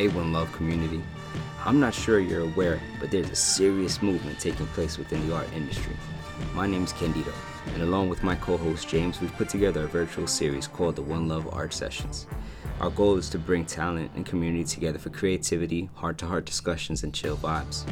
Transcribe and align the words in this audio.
Hey, 0.00 0.08
One 0.08 0.32
Love 0.32 0.50
community. 0.52 1.02
I'm 1.62 1.78
not 1.78 1.92
sure 1.92 2.20
you're 2.20 2.40
aware, 2.40 2.80
but 2.98 3.10
there's 3.10 3.28
a 3.28 3.36
serious 3.36 4.00
movement 4.00 4.40
taking 4.40 4.66
place 4.68 4.96
within 4.96 5.28
the 5.28 5.36
art 5.36 5.52
industry. 5.54 5.94
My 6.54 6.66
name 6.66 6.84
is 6.84 6.94
Candido, 6.94 7.34
and 7.74 7.82
along 7.82 8.08
with 8.08 8.22
my 8.22 8.34
co 8.34 8.56
host 8.56 8.88
James, 8.88 9.20
we've 9.20 9.36
put 9.36 9.50
together 9.50 9.84
a 9.84 9.88
virtual 9.88 10.26
series 10.26 10.66
called 10.66 10.96
the 10.96 11.02
One 11.02 11.28
Love 11.28 11.52
Art 11.52 11.74
Sessions. 11.74 12.26
Our 12.80 12.88
goal 12.88 13.18
is 13.18 13.28
to 13.28 13.38
bring 13.38 13.66
talent 13.66 14.10
and 14.16 14.24
community 14.24 14.64
together 14.64 14.98
for 14.98 15.10
creativity, 15.10 15.90
heart 15.92 16.16
to 16.20 16.26
heart 16.26 16.46
discussions, 16.46 17.02
and 17.04 17.12
chill 17.12 17.36
vibes. 17.36 17.84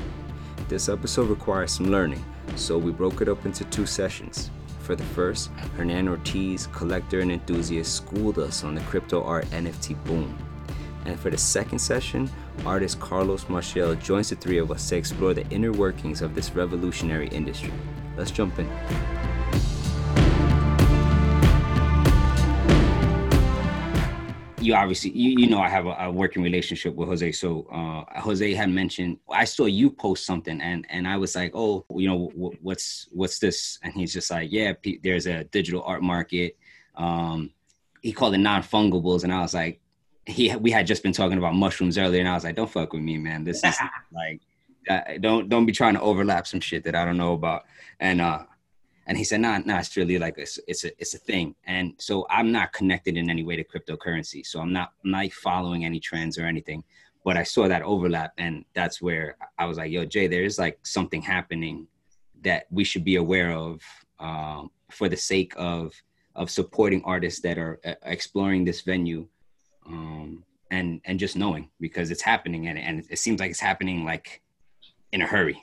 This 0.66 0.88
episode 0.88 1.28
requires 1.28 1.72
some 1.72 1.90
learning, 1.90 2.24
so 2.56 2.78
we 2.78 2.90
broke 2.90 3.20
it 3.20 3.28
up 3.28 3.44
into 3.44 3.64
two 3.64 3.84
sessions. 3.84 4.50
For 4.80 4.96
the 4.96 5.04
first, 5.04 5.50
Hernan 5.76 6.08
Ortiz, 6.08 6.68
collector 6.68 7.20
and 7.20 7.30
enthusiast, 7.30 7.94
schooled 7.94 8.38
us 8.38 8.64
on 8.64 8.74
the 8.74 8.80
crypto 8.84 9.22
art 9.22 9.44
NFT 9.50 10.02
boom. 10.06 10.47
And 11.04 11.18
for 11.18 11.30
the 11.30 11.38
second 11.38 11.78
session, 11.78 12.30
artist 12.66 13.00
Carlos 13.00 13.48
Marcial 13.48 13.94
joins 13.94 14.30
the 14.30 14.36
three 14.36 14.58
of 14.58 14.70
us 14.70 14.88
to 14.88 14.96
explore 14.96 15.34
the 15.34 15.48
inner 15.48 15.72
workings 15.72 16.22
of 16.22 16.34
this 16.34 16.54
revolutionary 16.54 17.28
industry. 17.28 17.72
Let's 18.16 18.30
jump 18.30 18.58
in. 18.58 18.68
you 24.68 24.74
obviously 24.74 25.10
you, 25.10 25.30
you 25.40 25.46
know 25.48 25.60
I 25.60 25.68
have 25.68 25.86
a, 25.86 25.96
a, 25.98 26.10
working 26.10 26.42
relationship 26.42 26.94
with 26.94 27.08
Jose. 27.08 27.32
So 27.32 27.66
uh, 27.72 28.20
Jose 28.20 28.54
had 28.54 28.70
mentioned 28.70 29.18
I 29.30 29.44
saw 29.44 29.64
you 29.64 29.90
post 29.90 30.26
something 30.26 30.60
and 30.60 30.86
and 30.90 31.08
I 31.08 31.16
was 31.16 31.34
like, 31.34 31.52
oh, 31.54 31.84
you 31.94 32.08
know, 32.08 32.30
w- 32.34 32.58
what's 32.60 33.08
what's 33.10 33.38
this? 33.38 33.78
And 33.82 33.92
he's 33.92 34.12
just 34.12 34.30
like, 34.30 34.50
yeah, 34.52 34.74
p- 34.80 35.00
there's 35.02 35.26
a 35.26 35.44
digital 35.44 35.82
art 35.82 36.02
market. 36.02 36.56
Um, 36.94 37.50
he 38.02 38.12
called 38.12 38.34
it 38.34 38.38
non 38.38 38.62
fungibles, 38.62 39.24
and 39.24 39.32
I 39.32 39.40
was 39.40 39.54
like, 39.54 39.80
he 40.28 40.54
we 40.56 40.70
had 40.70 40.86
just 40.86 41.02
been 41.02 41.12
talking 41.12 41.38
about 41.38 41.54
mushrooms 41.54 41.98
earlier, 41.98 42.20
and 42.20 42.28
I 42.28 42.34
was 42.34 42.44
like, 42.44 42.56
don't 42.56 42.70
fuck 42.70 42.92
with 42.92 43.02
me, 43.02 43.16
man. 43.16 43.44
This 43.44 43.64
is 43.64 43.76
like, 44.12 44.40
uh, 44.88 45.18
don't 45.20 45.48
don't 45.48 45.66
be 45.66 45.72
trying 45.72 45.94
to 45.94 46.00
overlap 46.00 46.46
some 46.46 46.60
shit 46.60 46.84
that 46.84 46.94
I 46.94 47.04
don't 47.04 47.16
know 47.16 47.32
about. 47.32 47.64
And 48.00 48.20
uh, 48.20 48.44
and 49.06 49.16
he 49.16 49.24
said, 49.24 49.40
nah, 49.40 49.58
nah, 49.58 49.78
it's 49.78 49.96
really 49.96 50.18
like 50.18 50.36
a, 50.38 50.46
it's 50.66 50.84
a 50.84 51.00
it's 51.00 51.14
a 51.14 51.18
thing. 51.18 51.54
And 51.64 51.94
so 51.98 52.26
I'm 52.28 52.52
not 52.52 52.72
connected 52.72 53.16
in 53.16 53.30
any 53.30 53.42
way 53.42 53.56
to 53.56 53.64
cryptocurrency. 53.64 54.44
So 54.44 54.60
I'm 54.60 54.72
not 54.72 54.92
I'm 55.04 55.10
not 55.10 55.32
following 55.32 55.84
any 55.84 55.98
trends 55.98 56.38
or 56.38 56.44
anything. 56.44 56.84
But 57.24 57.36
I 57.36 57.42
saw 57.42 57.68
that 57.68 57.82
overlap, 57.82 58.32
and 58.38 58.64
that's 58.74 59.02
where 59.02 59.36
I 59.58 59.64
was 59.66 59.76
like, 59.76 59.90
yo, 59.90 60.04
Jay, 60.04 60.28
there 60.28 60.44
is 60.44 60.58
like 60.58 60.78
something 60.84 61.20
happening 61.20 61.86
that 62.42 62.66
we 62.70 62.84
should 62.84 63.04
be 63.04 63.16
aware 63.16 63.50
of 63.52 63.82
um, 64.20 64.70
for 64.90 65.08
the 65.08 65.16
sake 65.16 65.52
of 65.56 65.94
of 66.36 66.50
supporting 66.50 67.02
artists 67.04 67.40
that 67.40 67.58
are 67.58 67.80
uh, 67.84 67.94
exploring 68.04 68.64
this 68.64 68.82
venue 68.82 69.26
um, 69.88 70.44
and 70.70 71.00
and 71.04 71.18
just 71.18 71.36
knowing 71.36 71.68
because 71.80 72.10
it's 72.10 72.22
happening 72.22 72.68
and, 72.68 72.78
and 72.78 73.04
it 73.10 73.18
seems 73.18 73.40
like 73.40 73.50
it's 73.50 73.60
happening 73.60 74.04
like 74.04 74.42
in 75.12 75.22
a 75.22 75.26
hurry 75.26 75.62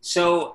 so 0.00 0.54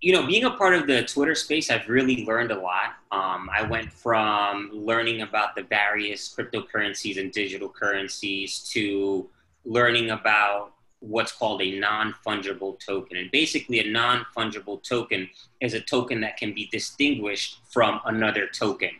you 0.00 0.14
know, 0.14 0.26
being 0.26 0.44
a 0.44 0.50
part 0.50 0.74
of 0.74 0.86
the 0.86 1.02
Twitter 1.02 1.34
space, 1.34 1.70
I've 1.70 1.88
really 1.88 2.24
learned 2.24 2.50
a 2.50 2.58
lot. 2.58 2.94
Um, 3.12 3.50
I 3.54 3.62
went 3.62 3.92
from 3.92 4.70
learning 4.72 5.20
about 5.20 5.54
the 5.54 5.62
various 5.62 6.34
cryptocurrencies 6.34 7.20
and 7.20 7.30
digital 7.30 7.68
currencies 7.68 8.60
to 8.70 9.28
learning 9.66 10.10
about 10.10 10.72
what's 11.00 11.32
called 11.32 11.60
a 11.60 11.78
non 11.78 12.14
fungible 12.26 12.80
token. 12.80 13.18
And 13.18 13.30
basically, 13.30 13.80
a 13.80 13.90
non 13.90 14.24
fungible 14.34 14.82
token 14.82 15.28
is 15.60 15.74
a 15.74 15.80
token 15.80 16.22
that 16.22 16.38
can 16.38 16.54
be 16.54 16.66
distinguished 16.72 17.58
from 17.68 18.00
another 18.06 18.46
token. 18.46 18.90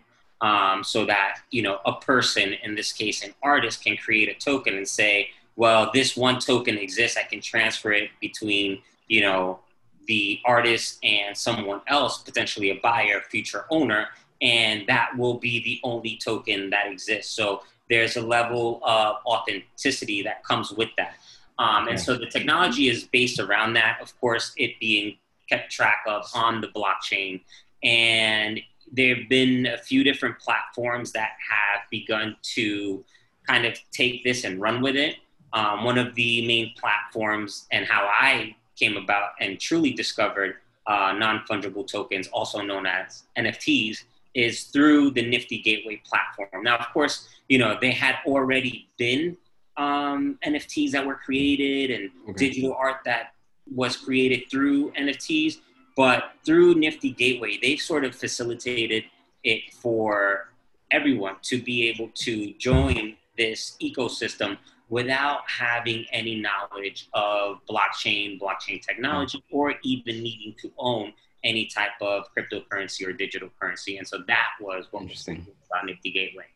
Um, 0.43 0.83
so 0.83 1.05
that, 1.05 1.41
you 1.51 1.61
know, 1.61 1.81
a 1.85 1.93
person, 1.93 2.55
in 2.63 2.75
this 2.75 2.93
case, 2.93 3.23
an 3.23 3.35
artist, 3.43 3.85
can 3.85 3.97
create 3.99 4.29
a 4.29 4.35
token 4.35 4.75
and 4.75 4.89
say, 4.89 5.29
well, 5.57 5.91
this 5.93 6.17
one 6.17 6.39
token 6.39 6.79
exists. 6.79 7.19
I 7.19 7.25
can 7.25 7.43
transfer 7.43 7.93
it 7.93 8.09
between, 8.21 8.81
you 9.07 9.21
know, 9.21 9.61
the 10.07 10.41
artist 10.47 10.99
and 11.05 11.37
someone 11.37 11.83
else, 11.87 12.19
potentially 12.19 12.71
a 12.71 12.77
buyer, 12.77 13.21
future 13.29 13.67
owner, 13.71 14.09
and 14.41 14.87
that 14.87 15.11
will 15.19 15.35
be 15.35 15.63
the 15.63 15.81
only 15.85 16.17
token 16.17 16.71
that 16.71 16.87
exists. 16.91 17.35
So 17.35 17.63
there's 17.91 18.17
a 18.17 18.23
level 18.23 18.81
of 18.83 19.17
authenticity 19.27 20.23
that 20.23 20.43
comes 20.45 20.71
with 20.73 20.89
that. 20.97 21.17
Um, 21.59 21.89
and 21.89 22.01
so 22.01 22.17
the 22.17 22.27
technology 22.27 22.89
is 22.89 23.05
based 23.05 23.39
around 23.39 23.75
that, 23.75 23.99
of 24.01 24.19
course, 24.21 24.53
it 24.57 24.81
being 24.81 25.19
kept 25.49 25.71
track 25.71 26.05
of 26.09 26.25
on 26.35 26.63
the 26.63 26.69
blockchain. 26.69 27.43
And 27.83 28.61
there 28.93 29.17
have 29.17 29.29
been 29.29 29.67
a 29.67 29.79
few 29.79 30.03
different 30.05 30.39
platforms 30.39 31.13
that 31.13 31.31
have 31.49 31.83
begun 31.91 32.37
to 32.55 33.05
kind 33.47 33.65
of 33.65 33.79
take 33.93 34.25
this 34.25 34.45
and 34.45 34.61
run 34.61 34.83
with 34.83 34.97
it. 34.97 35.17
Um, 35.53 35.85
one 35.85 35.99
of 35.99 36.15
the 36.15 36.47
main 36.47 36.73
platforms 36.79 37.67
and 37.73 37.85
how 37.87 38.07
I 38.07 38.55
came 38.77 38.97
about 38.97 39.31
and 39.41 39.59
truly 39.59 39.93
discovered 39.93 40.57
uh, 40.87 41.13
non 41.13 41.45
fungible 41.49 41.87
tokens, 41.87 42.29
also 42.29 42.63
known 42.63 42.87
as 42.87 43.25
NFTs, 43.37 44.05
is 44.35 44.65
through 44.65 45.11
the 45.11 45.23
Nifty 45.23 45.61
Gateway 45.61 46.01
platform. 46.05 46.63
Now, 46.63 46.77
of 46.77 46.87
course, 46.93 47.29
you 47.49 47.59
know 47.59 47.77
they 47.81 47.91
had 47.91 48.17
already 48.27 48.89
been 48.97 49.37
um, 49.77 50.39
NFTs 50.45 50.93
that 50.93 51.05
were 51.05 51.17
created 51.17 51.91
and 51.91 52.11
okay. 52.29 52.49
digital 52.49 52.75
art 52.75 52.99
that 53.05 53.35
was 53.75 53.97
created 53.97 54.51
through 54.51 54.91
NFTs, 54.93 55.59
but 56.01 56.33
through 56.47 56.77
Nifty 56.77 57.11
Gateway, 57.11 57.59
they've 57.61 57.79
sort 57.79 58.07
of 58.07 58.15
facilitated 58.15 59.05
it 59.45 59.71
for 59.75 60.49
everyone 60.91 61.37
to 61.43 61.61
be 61.61 61.91
able 61.91 62.09
to 62.15 62.55
join 62.55 63.17
this 63.37 63.77
ecosystem 63.83 64.57
without 64.89 65.41
having 65.47 66.07
any 66.11 66.41
knowledge 66.41 67.11
of 67.13 67.59
blockchain, 67.69 68.41
blockchain 68.41 68.81
technology, 68.81 69.45
or 69.53 69.75
even 69.83 70.23
needing 70.23 70.55
to 70.63 70.73
own 70.79 71.13
any 71.45 71.67
type 71.67 71.91
of 72.01 72.25
cryptocurrency 72.35 73.07
or 73.07 73.13
digital 73.13 73.51
currency. 73.61 73.99
And 73.99 74.09
so 74.09 74.21
that 74.27 74.53
was 74.59 74.87
what 74.93 75.03
Interesting. 75.03 75.47
about 75.71 75.85
Nifty 75.85 76.13
Gateway. 76.13 76.47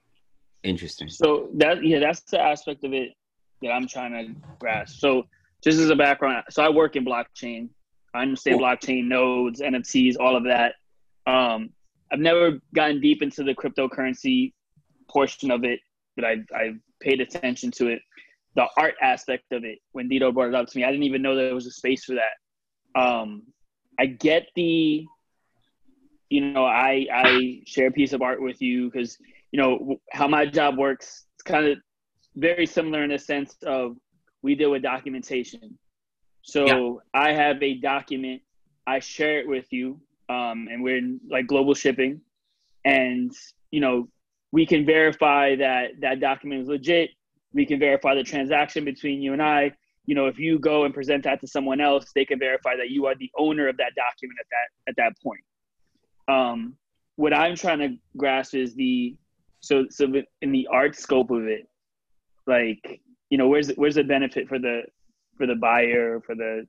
Interesting. 0.62 1.10
So 1.10 1.50
that 1.56 1.84
yeah, 1.84 1.98
that's 1.98 2.20
the 2.20 2.40
aspect 2.40 2.82
of 2.84 2.94
it 2.94 3.12
that 3.60 3.72
I'm 3.72 3.86
trying 3.86 4.12
to 4.12 4.34
grasp. 4.58 5.00
So 5.00 5.26
just 5.62 5.78
as 5.80 5.90
a 5.90 5.96
background, 5.96 6.44
so 6.48 6.62
I 6.62 6.70
work 6.70 6.96
in 6.96 7.04
blockchain. 7.04 7.68
I 8.14 8.22
understand 8.22 8.58
cool. 8.58 8.68
blockchain 8.68 9.04
nodes, 9.06 9.60
NFTs, 9.60 10.16
all 10.18 10.36
of 10.36 10.44
that. 10.44 10.74
Um, 11.26 11.70
I've 12.12 12.20
never 12.20 12.60
gotten 12.74 13.00
deep 13.00 13.22
into 13.22 13.42
the 13.42 13.54
cryptocurrency 13.54 14.52
portion 15.10 15.50
of 15.50 15.64
it, 15.64 15.80
but 16.16 16.24
I've, 16.24 16.44
I've 16.54 16.78
paid 17.00 17.20
attention 17.20 17.70
to 17.72 17.88
it 17.88 18.00
the 18.56 18.66
art 18.76 18.94
aspect 19.02 19.52
of 19.52 19.64
it 19.64 19.78
when 19.92 20.08
Dito 20.08 20.32
brought 20.32 20.48
it 20.48 20.54
up 20.54 20.68
to 20.68 20.78
me. 20.78 20.84
I 20.84 20.90
didn't 20.90 21.04
even 21.04 21.22
know 21.22 21.34
there 21.34 21.54
was 21.54 21.66
a 21.66 21.72
space 21.72 22.04
for 22.04 22.14
that. 22.14 23.00
Um, 23.00 23.42
I 23.98 24.06
get 24.06 24.46
the, 24.54 25.04
you 26.30 26.40
know, 26.40 26.64
I 26.64 27.06
I 27.12 27.60
share 27.66 27.88
a 27.88 27.92
piece 27.92 28.12
of 28.12 28.22
art 28.22 28.40
with 28.40 28.60
you 28.62 28.90
because 28.90 29.18
you 29.50 29.60
know 29.60 29.96
how 30.12 30.28
my 30.28 30.46
job 30.46 30.78
works. 30.78 31.24
It's 31.34 31.42
kind 31.42 31.66
of 31.66 31.78
very 32.36 32.66
similar 32.66 33.02
in 33.02 33.10
the 33.10 33.18
sense 33.18 33.56
of 33.64 33.96
we 34.42 34.54
deal 34.54 34.70
with 34.70 34.82
documentation. 34.82 35.78
So 36.44 36.66
yeah. 36.66 37.20
I 37.20 37.32
have 37.32 37.62
a 37.62 37.74
document, 37.74 38.42
I 38.86 39.00
share 39.00 39.40
it 39.40 39.48
with 39.48 39.66
you, 39.72 40.00
um, 40.28 40.68
and 40.70 40.82
we're 40.82 40.98
in 40.98 41.20
like 41.28 41.46
global 41.46 41.74
shipping, 41.74 42.20
and 42.84 43.32
you 43.70 43.80
know 43.80 44.08
we 44.52 44.66
can 44.66 44.86
verify 44.86 45.56
that 45.56 46.00
that 46.00 46.20
document 46.20 46.62
is 46.62 46.68
legit 46.68 47.10
we 47.54 47.64
can 47.64 47.78
verify 47.78 48.14
the 48.14 48.24
transaction 48.24 48.84
between 48.84 49.22
you 49.22 49.32
and 49.32 49.40
I. 49.40 49.72
You 50.06 50.14
know, 50.14 50.26
if 50.26 50.38
you 50.38 50.58
go 50.58 50.84
and 50.84 50.92
present 50.92 51.24
that 51.24 51.40
to 51.40 51.46
someone 51.46 51.80
else, 51.80 52.06
they 52.14 52.26
can 52.26 52.38
verify 52.38 52.76
that 52.76 52.90
you 52.90 53.06
are 53.06 53.14
the 53.14 53.30
owner 53.38 53.68
of 53.68 53.76
that 53.78 53.92
document 53.96 54.38
at 54.40 54.46
that 54.50 54.90
at 54.90 54.96
that 54.96 55.22
point. 55.22 55.40
Um, 56.28 56.76
what 57.16 57.32
I'm 57.32 57.54
trying 57.54 57.78
to 57.78 57.96
grasp 58.16 58.54
is 58.54 58.74
the 58.74 59.16
so 59.60 59.86
so 59.88 60.12
in 60.42 60.52
the 60.52 60.66
art 60.70 60.96
scope 60.96 61.30
of 61.30 61.46
it, 61.46 61.66
like 62.46 63.00
you 63.30 63.38
know, 63.38 63.48
where's 63.48 63.70
where's 63.76 63.94
the 63.94 64.04
benefit 64.04 64.48
for 64.48 64.58
the 64.58 64.82
for 65.36 65.46
the 65.46 65.54
buyer 65.54 66.20
for 66.24 66.34
the 66.34 66.66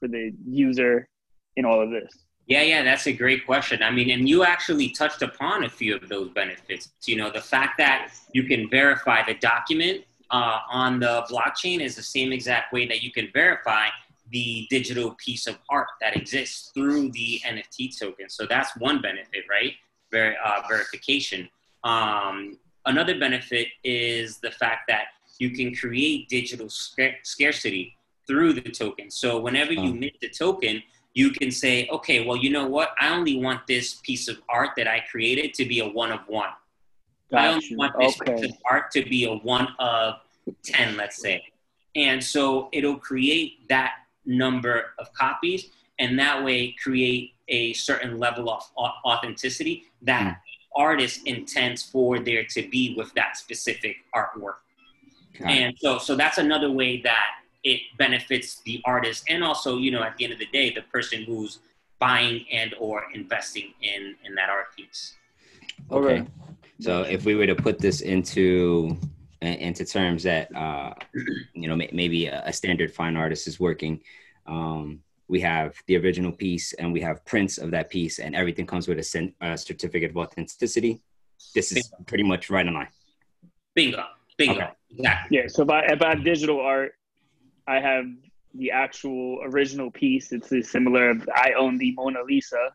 for 0.00 0.08
the 0.08 0.32
user 0.46 1.08
in 1.56 1.64
all 1.64 1.80
of 1.80 1.90
this? 1.90 2.24
Yeah, 2.46 2.62
yeah, 2.62 2.82
that's 2.82 3.06
a 3.06 3.12
great 3.12 3.46
question. 3.46 3.82
I 3.82 3.90
mean, 3.90 4.10
and 4.10 4.28
you 4.28 4.44
actually 4.44 4.90
touched 4.90 5.22
upon 5.22 5.64
a 5.64 5.68
few 5.68 5.96
of 5.96 6.08
those 6.08 6.28
benefits. 6.30 6.90
You 7.06 7.16
know, 7.16 7.30
the 7.30 7.40
fact 7.40 7.78
that 7.78 8.12
you 8.32 8.42
can 8.44 8.68
verify 8.68 9.24
the 9.24 9.34
document 9.34 10.04
uh, 10.30 10.58
on 10.70 11.00
the 11.00 11.24
blockchain 11.30 11.80
is 11.80 11.96
the 11.96 12.02
same 12.02 12.32
exact 12.32 12.72
way 12.72 12.86
that 12.86 13.02
you 13.02 13.10
can 13.10 13.30
verify 13.32 13.86
the 14.30 14.66
digital 14.68 15.14
piece 15.24 15.46
of 15.46 15.56
art 15.70 15.86
that 16.02 16.16
exists 16.16 16.70
through 16.74 17.10
the 17.12 17.40
NFT 17.46 17.98
token. 17.98 18.28
So 18.28 18.46
that's 18.46 18.76
one 18.76 19.00
benefit, 19.00 19.44
right? 19.48 19.72
Ver- 20.10 20.36
uh, 20.44 20.62
verification. 20.68 21.48
Um, 21.82 22.58
another 22.84 23.18
benefit 23.18 23.68
is 23.84 24.38
the 24.38 24.50
fact 24.50 24.82
that 24.88 25.04
you 25.38 25.50
can 25.50 25.74
create 25.74 26.28
digital 26.28 26.68
sc- 26.68 27.22
scarcity 27.22 27.96
through 28.26 28.54
the 28.54 28.62
token. 28.62 29.10
So 29.10 29.40
whenever 29.40 29.72
you 29.72 29.94
mint 29.94 30.14
the 30.20 30.28
token, 30.28 30.82
you 31.14 31.30
can 31.30 31.50
say, 31.50 31.88
okay, 31.88 32.26
well, 32.26 32.36
you 32.36 32.50
know 32.50 32.66
what? 32.66 32.90
I 33.00 33.14
only 33.14 33.40
want 33.40 33.66
this 33.66 33.94
piece 34.02 34.28
of 34.28 34.40
art 34.48 34.70
that 34.76 34.88
I 34.88 35.04
created 35.10 35.54
to 35.54 35.64
be 35.64 35.80
a 35.80 35.86
one 35.86 36.10
of 36.10 36.20
one. 36.26 36.48
Got 37.30 37.40
I 37.40 37.48
only 37.48 37.66
you. 37.70 37.76
want 37.76 37.94
this 37.98 38.20
okay. 38.20 38.34
piece 38.34 38.50
of 38.50 38.56
art 38.68 38.90
to 38.92 39.04
be 39.04 39.24
a 39.24 39.34
one 39.34 39.68
of 39.78 40.16
10, 40.64 40.96
let's 40.96 41.20
say. 41.20 41.44
And 41.94 42.22
so 42.22 42.68
it'll 42.72 42.98
create 42.98 43.68
that 43.68 43.92
number 44.26 44.94
of 44.98 45.12
copies 45.12 45.70
and 45.98 46.18
that 46.18 46.42
way 46.42 46.74
create 46.82 47.34
a 47.48 47.72
certain 47.74 48.18
level 48.18 48.50
of 48.50 48.62
authenticity 48.76 49.84
that 50.02 50.36
mm. 50.36 50.36
artist 50.74 51.20
intends 51.26 51.82
for 51.82 52.18
there 52.18 52.44
to 52.44 52.68
be 52.68 52.94
with 52.96 53.12
that 53.14 53.36
specific 53.36 53.96
artwork. 54.14 54.56
And 55.40 55.74
so, 55.78 55.98
so 55.98 56.14
that's 56.14 56.38
another 56.38 56.70
way 56.70 57.00
that 57.02 57.26
it 57.64 57.80
benefits 57.98 58.60
the 58.62 58.80
artist 58.84 59.24
and 59.28 59.42
also, 59.42 59.78
you 59.78 59.90
know, 59.90 60.02
at 60.02 60.16
the 60.16 60.24
end 60.24 60.32
of 60.32 60.38
the 60.38 60.46
day, 60.46 60.70
the 60.70 60.82
person 60.82 61.24
who's 61.24 61.60
buying 61.98 62.44
and 62.52 62.74
or 62.78 63.04
investing 63.14 63.72
in 63.80 64.14
in 64.24 64.34
that 64.34 64.50
art 64.50 64.66
piece. 64.76 65.14
Okay. 65.90 66.26
So 66.80 67.02
if 67.02 67.24
we 67.24 67.34
were 67.34 67.46
to 67.46 67.54
put 67.54 67.78
this 67.78 68.00
into 68.02 68.96
into 69.40 69.84
terms 69.84 70.22
that 70.24 70.54
uh, 70.54 70.92
you 71.54 71.68
know 71.68 71.76
maybe 71.76 72.26
a 72.26 72.52
standard 72.52 72.92
fine 72.92 73.16
artist 73.16 73.46
is 73.46 73.58
working, 73.58 74.00
um, 74.46 75.00
we 75.28 75.40
have 75.40 75.74
the 75.86 75.96
original 75.96 76.32
piece 76.32 76.72
and 76.74 76.92
we 76.92 77.00
have 77.00 77.24
prints 77.24 77.58
of 77.58 77.70
that 77.70 77.88
piece, 77.90 78.18
and 78.18 78.34
everything 78.34 78.66
comes 78.66 78.86
with 78.88 78.98
a, 78.98 79.32
a 79.40 79.56
certificate 79.56 80.10
of 80.10 80.16
authenticity. 80.16 81.00
This 81.54 81.72
is 81.72 81.88
Bingo. 81.88 82.04
pretty 82.06 82.24
much 82.24 82.50
right 82.50 82.66
on 82.66 82.74
line. 82.74 82.88
Bingo. 83.74 84.04
Bingo. 84.36 84.54
Okay. 84.54 84.70
Exactly. 84.90 85.38
Yeah. 85.38 85.46
So 85.48 85.62
if 85.62 85.70
I 85.70 85.80
if 85.86 86.02
I 86.02 86.14
digital 86.16 86.60
art, 86.60 86.92
I 87.66 87.80
have 87.80 88.06
the 88.54 88.70
actual 88.70 89.40
original 89.44 89.90
piece. 89.90 90.32
It's 90.32 90.70
similar. 90.70 91.14
I 91.34 91.52
own 91.58 91.78
the 91.78 91.92
Mona 91.92 92.22
Lisa. 92.22 92.70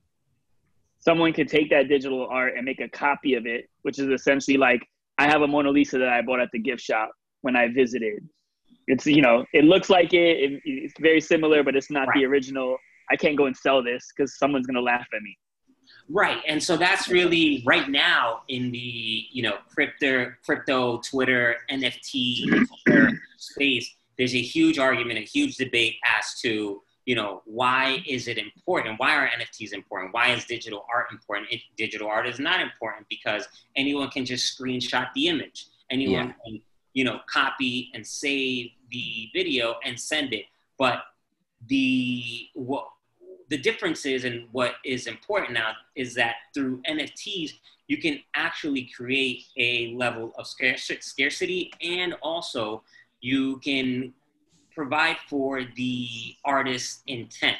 Someone 0.99 1.31
could 1.31 1.47
take 1.47 1.69
that 1.69 1.87
digital 1.87 2.27
art 2.27 2.55
and 2.57 2.65
make 2.65 2.81
a 2.81 2.89
copy 2.89 3.35
of 3.35 3.45
it, 3.45 3.69
which 3.83 3.99
is 3.99 4.09
essentially 4.09 4.57
like 4.57 4.85
I 5.17 5.27
have 5.27 5.41
a 5.41 5.47
Mona 5.47 5.69
Lisa 5.69 5.97
that 5.97 6.09
I 6.09 6.21
bought 6.21 6.41
at 6.41 6.49
the 6.51 6.59
gift 6.59 6.81
shop 6.81 7.11
when 7.41 7.55
I 7.55 7.69
visited. 7.69 8.27
It's 8.87 9.05
you 9.05 9.21
know 9.21 9.45
it 9.53 9.63
looks 9.63 9.89
like 9.89 10.13
it, 10.13 10.53
it 10.53 10.61
it's 10.65 10.99
very 10.99 11.21
similar, 11.21 11.63
but 11.63 11.75
it's 11.75 11.89
not 11.89 12.07
right. 12.07 12.17
the 12.17 12.25
original. 12.25 12.77
I 13.11 13.15
can't 13.15 13.37
go 13.37 13.45
and 13.45 13.55
sell 13.55 13.81
this 13.81 14.07
because 14.15 14.37
someone's 14.37 14.67
gonna 14.67 14.81
laugh 14.81 15.07
at 15.15 15.21
me. 15.21 15.37
Right, 16.09 16.41
and 16.47 16.61
so 16.61 16.75
that's 16.75 17.07
really 17.07 17.63
right 17.65 17.87
now 17.87 18.41
in 18.49 18.71
the 18.71 19.25
you 19.31 19.43
know 19.43 19.57
crypto, 19.73 20.33
crypto, 20.43 20.97
Twitter, 21.01 21.57
NFT 21.71 22.65
space 23.37 23.95
there's 24.19 24.35
a 24.35 24.41
huge 24.41 24.77
argument, 24.77 25.17
a 25.17 25.23
huge 25.23 25.55
debate 25.55 25.95
as 26.05 26.39
to 26.41 26.83
you 27.05 27.15
know 27.15 27.41
why 27.45 28.03
is 28.05 28.27
it 28.27 28.37
important? 28.37 28.99
Why 28.99 29.15
are 29.15 29.27
nfts 29.29 29.73
important? 29.73 30.13
Why 30.13 30.27
is 30.33 30.45
digital 30.45 30.85
art 30.93 31.07
important? 31.11 31.47
If 31.49 31.63
digital 31.75 32.07
art 32.07 32.27
is 32.27 32.37
not 32.37 32.59
important 32.61 33.07
because 33.09 33.47
anyone 33.75 34.09
can 34.09 34.25
just 34.25 34.55
screenshot 34.55 35.07
the 35.15 35.29
image. 35.29 35.67
Anyone 35.89 36.27
yeah. 36.27 36.33
can 36.45 36.61
you 36.93 37.05
know 37.05 37.21
copy 37.31 37.89
and 37.95 38.05
save 38.05 38.71
the 38.91 39.29
video 39.33 39.75
and 39.85 39.99
send 39.99 40.33
it. 40.33 40.45
But 40.77 40.99
the 41.67 42.47
what 42.53 42.89
the 43.49 43.57
difference 43.57 44.05
is 44.05 44.25
and 44.25 44.47
what 44.51 44.73
is 44.85 45.07
important 45.07 45.53
now 45.53 45.71
is 45.95 46.13
that 46.13 46.35
through 46.53 46.81
nfts 46.83 47.53
you 47.87 47.97
can 47.97 48.19
actually 48.35 48.87
create 48.95 49.45
a 49.57 49.93
level 49.95 50.31
of 50.37 50.45
scarcity 50.47 51.71
and 51.81 52.13
also 52.21 52.83
you 53.21 53.57
can 53.59 54.13
provide 54.73 55.17
for 55.27 55.63
the 55.75 56.07
artist's 56.45 57.01
intent, 57.07 57.57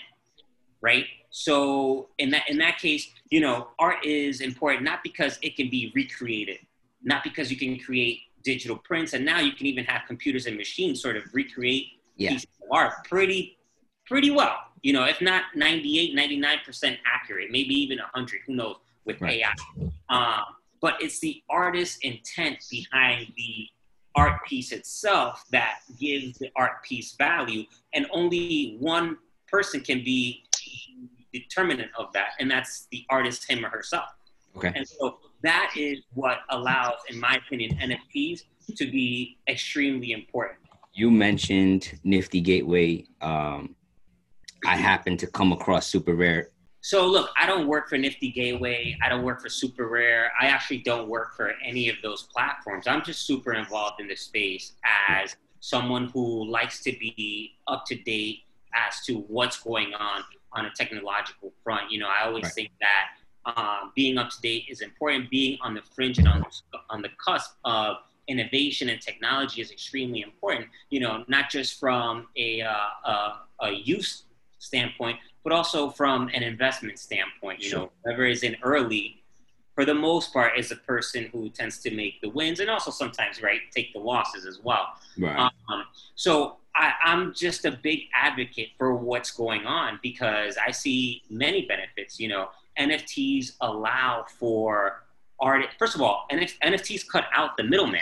right? 0.82 1.06
So 1.32 2.10
in 2.18 2.32
that 2.32 2.50
in 2.50 2.58
that 2.60 2.78
case, 2.78 3.10
you 3.30 3.42
know, 3.42 3.70
art 3.78 4.06
is 4.06 4.42
important 4.42 4.84
not 4.84 5.04
because 5.04 5.38
it 5.42 5.56
can 5.56 5.70
be 5.70 5.92
recreated, 5.96 6.60
not 7.04 7.24
because 7.24 7.52
you 7.52 7.58
can 7.58 7.80
create 7.80 8.22
digital 8.44 8.78
prints, 8.78 9.14
and 9.14 9.26
now 9.26 9.40
you 9.40 9.52
can 9.52 9.68
even 9.68 9.84
have 9.86 10.02
computers 10.08 10.46
and 10.46 10.58
machines 10.58 11.02
sort 11.02 11.18
of 11.18 11.24
recreate 11.34 11.88
yeah. 12.16 12.30
pieces 12.32 12.48
of 12.64 12.70
art 12.72 12.94
pretty 13.08 13.58
pretty 14.06 14.32
well. 14.32 14.58
You 14.82 14.94
know, 14.94 15.04
if 15.04 15.20
not 15.22 15.44
98, 15.56 16.16
99% 16.16 16.98
accurate, 17.06 17.52
maybe 17.52 17.74
even 17.76 17.98
100, 17.98 18.40
who 18.48 18.56
knows, 18.56 18.78
with 19.06 19.20
right. 19.20 19.42
AI. 19.42 19.90
Um, 20.10 20.46
but 20.82 20.96
it's 21.02 21.20
the 21.20 21.44
artist's 21.50 21.98
intent 22.02 22.66
behind 22.72 23.34
the 23.36 23.68
art 24.16 24.44
piece 24.46 24.72
itself 24.72 25.44
that 25.52 25.80
gives 26.00 26.38
the 26.40 26.50
art 26.56 26.84
piece 26.84 27.16
value, 27.16 27.64
and 27.94 28.08
only 28.12 28.78
one 28.80 29.18
person 29.48 29.82
can 29.82 30.04
be 30.04 30.44
determinant 31.34 31.92
of 31.98 32.12
that, 32.14 32.30
and 32.40 32.50
that's 32.50 32.88
the 32.92 33.06
artist, 33.10 33.50
him 33.50 33.66
or 33.66 33.70
herself. 33.70 34.10
Okay. 34.58 34.72
And 34.76 34.88
so 34.88 35.20
that 35.44 35.74
is 35.78 36.00
what 36.14 36.40
allows, 36.50 36.98
in 37.10 37.20
my 37.20 37.40
opinion, 37.46 37.78
NFTs 37.78 38.44
to 38.76 38.92
be 38.92 39.38
extremely 39.48 40.12
important. 40.12 40.60
You 40.94 41.12
mentioned 41.12 42.00
Nifty 42.04 42.42
Gateway. 42.42 43.06
Um, 43.22 43.76
I 44.66 44.76
happened 44.76 45.20
to 45.20 45.28
come 45.28 45.52
across 45.52 45.92
SuperRare 45.92 46.48
so 46.82 47.06
look, 47.06 47.30
I 47.38 47.46
don't 47.46 47.68
work 47.68 47.90
for 47.90 47.98
Nifty 47.98 48.32
Gateway. 48.32 48.98
I 49.04 49.10
don't 49.10 49.24
work 49.24 49.42
for 49.42 49.50
SuperRare. 49.50 50.30
I 50.40 50.48
actually 50.48 50.80
don't 50.80 51.10
work 51.10 51.36
for 51.36 51.54
any 51.64 51.90
of 51.90 51.98
those 52.02 52.24
platforms. 52.24 52.88
I'm 52.88 53.04
just 53.04 53.26
super 53.26 53.54
involved 53.54 54.00
in 54.00 54.08
the 54.08 54.16
space 54.16 54.74
as 55.10 55.36
someone 55.60 56.06
who 56.08 56.50
likes 56.50 56.82
to 56.84 56.92
be 56.92 57.56
up 57.68 57.86
to 57.88 57.96
date 57.96 58.44
as 58.74 59.06
to 59.06 59.20
what's 59.28 59.62
going 59.62 59.94
on 59.94 60.24
on 60.54 60.66
a 60.66 60.70
technological 60.72 61.52
front. 61.64 61.92
You 61.92 62.00
know, 62.00 62.08
I 62.08 62.26
always 62.26 62.46
right. 62.46 62.54
think 62.54 62.72
that 62.80 63.54
um, 63.58 63.92
being 63.96 64.18
up 64.18 64.30
to 64.30 64.42
date 64.42 64.66
is 64.70 64.82
important. 64.82 65.30
Being 65.30 65.58
on 65.62 65.74
the 65.74 65.82
fringe 65.82 66.18
and 66.18 66.28
on 66.28 66.40
the, 66.42 66.80
on 66.90 67.02
the 67.02 67.10
cusp 67.24 67.56
of 67.66 67.98
innovation 68.28 68.90
and 68.90 69.02
technology 69.02 69.62
is 69.62 69.72
extremely 69.72 70.22
important. 70.22 70.68
You 70.90 71.02
know, 71.02 71.24
not 71.28 71.50
just 71.50 71.80
from 71.80 72.28
a, 72.38 72.62
uh, 72.62 72.74
a, 73.06 73.34
a 73.62 73.72
use 73.72 74.24
standpoint, 74.60 75.18
but 75.44 75.54
also 75.54 75.90
from 75.90 76.30
an 76.34 76.44
investment 76.44 77.00
standpoint. 77.00 77.62
You 77.62 77.70
sure. 77.70 77.80
know, 77.80 77.92
whoever 78.04 78.26
is 78.26 78.44
in 78.44 78.56
early, 78.64 79.24
for 79.76 79.86
the 79.86 79.94
most 79.94 80.34
part, 80.34 80.58
is 80.58 80.72
a 80.72 80.76
person 80.76 81.30
who 81.32 81.50
tends 81.50 81.78
to 81.80 81.92
make 81.92 82.22
the 82.22 82.30
wins 82.30 82.60
and 82.60 82.70
also 82.70 82.92
sometimes, 82.92 83.42
right, 83.42 83.62
take 83.74 83.94
the 83.94 84.00
losses 84.00 84.46
as 84.46 84.60
well. 84.64 84.88
Right. 85.18 85.50
Um, 85.70 85.84
so 86.16 86.58
I, 86.76 86.94
I'm 87.04 87.34
just 87.34 87.66
a 87.66 87.72
big 87.72 88.04
advocate 88.14 88.70
for 88.78 88.96
what's 88.96 89.32
going 89.32 89.66
on 89.66 90.00
because 90.02 90.58
I 90.58 90.72
see 90.72 91.24
many 91.30 91.66
benefits. 91.66 92.20
You 92.20 92.30
know, 92.30 92.50
NFTs 92.78 93.54
allow 93.62 94.26
for 94.40 95.04
art. 95.40 95.66
First 95.78 95.96
of 95.96 96.02
all, 96.02 96.26
NFTs 96.32 97.08
cut 97.08 97.26
out 97.34 97.58
the 97.58 97.64
middleman. 97.64 98.02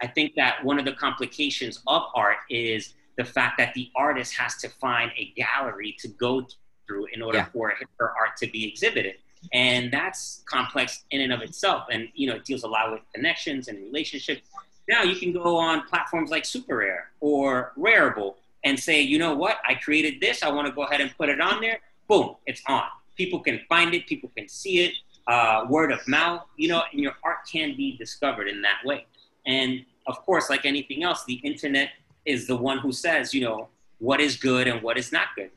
I 0.00 0.06
think 0.06 0.34
that 0.34 0.64
one 0.64 0.78
of 0.78 0.84
the 0.84 0.92
complications 0.92 1.80
of 1.86 2.02
art 2.14 2.38
is 2.50 2.94
the 3.16 3.24
fact 3.24 3.58
that 3.58 3.72
the 3.74 3.90
artist 3.94 4.34
has 4.36 4.56
to 4.56 4.68
find 4.68 5.12
a 5.16 5.32
gallery 5.36 5.94
to 6.00 6.08
go 6.08 6.46
through 6.86 7.06
in 7.12 7.22
order 7.22 7.38
yeah. 7.38 7.44
for 7.46 7.72
her 7.98 8.10
art 8.10 8.36
to 8.38 8.46
be 8.46 8.68
exhibited. 8.68 9.16
And 9.52 9.92
that's 9.92 10.42
complex 10.46 11.04
in 11.10 11.20
and 11.20 11.32
of 11.32 11.42
itself. 11.42 11.86
And, 11.90 12.08
you 12.14 12.28
know, 12.28 12.36
it 12.36 12.44
deals 12.44 12.62
a 12.62 12.68
lot 12.68 12.92
with 12.92 13.00
connections 13.14 13.68
and 13.68 13.78
relationships. 13.78 14.42
Now 14.88 15.02
you 15.02 15.16
can 15.16 15.32
go 15.32 15.56
on 15.56 15.82
platforms 15.88 16.30
like 16.30 16.44
SuperRare 16.44 17.04
or 17.20 17.72
Rarible 17.78 18.34
and 18.64 18.78
say, 18.78 19.00
you 19.00 19.18
know 19.18 19.34
what, 19.34 19.58
I 19.66 19.74
created 19.74 20.20
this. 20.20 20.42
I 20.42 20.48
want 20.48 20.68
to 20.68 20.72
go 20.72 20.82
ahead 20.82 21.00
and 21.00 21.16
put 21.16 21.28
it 21.28 21.40
on 21.40 21.60
there. 21.60 21.80
Boom, 22.08 22.36
it's 22.46 22.62
on. 22.68 22.84
People 23.16 23.40
can 23.40 23.60
find 23.68 23.94
it. 23.94 24.06
People 24.06 24.30
can 24.36 24.48
see 24.48 24.84
it. 24.84 24.94
Uh, 25.26 25.64
word 25.68 25.92
of 25.92 26.06
mouth, 26.08 26.42
you 26.56 26.68
know, 26.68 26.82
and 26.92 27.00
your 27.00 27.14
art 27.24 27.38
can 27.50 27.76
be 27.76 27.96
discovered 27.96 28.48
in 28.48 28.60
that 28.62 28.78
way. 28.84 29.06
And 29.46 29.84
of 30.06 30.18
course, 30.24 30.50
like 30.50 30.64
anything 30.64 31.04
else, 31.04 31.24
the 31.24 31.34
internet 31.34 31.90
is 32.24 32.46
the 32.46 32.56
one 32.56 32.78
who 32.78 32.90
says, 32.90 33.32
you 33.32 33.40
know, 33.40 33.68
what 33.98 34.20
is 34.20 34.36
good 34.36 34.66
and 34.66 34.82
what 34.82 34.98
is 34.98 35.12
not 35.12 35.28
good 35.36 35.50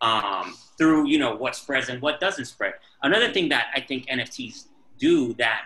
um, 0.00 0.56
through 0.78 1.06
you 1.06 1.18
know 1.18 1.34
what 1.34 1.54
spreads 1.56 1.88
and 1.88 2.00
what 2.00 2.20
doesn't 2.20 2.46
spread. 2.46 2.74
Another 3.02 3.32
thing 3.32 3.48
that 3.50 3.66
I 3.74 3.80
think 3.80 4.06
NFTs 4.06 4.66
do 4.98 5.34
that 5.34 5.62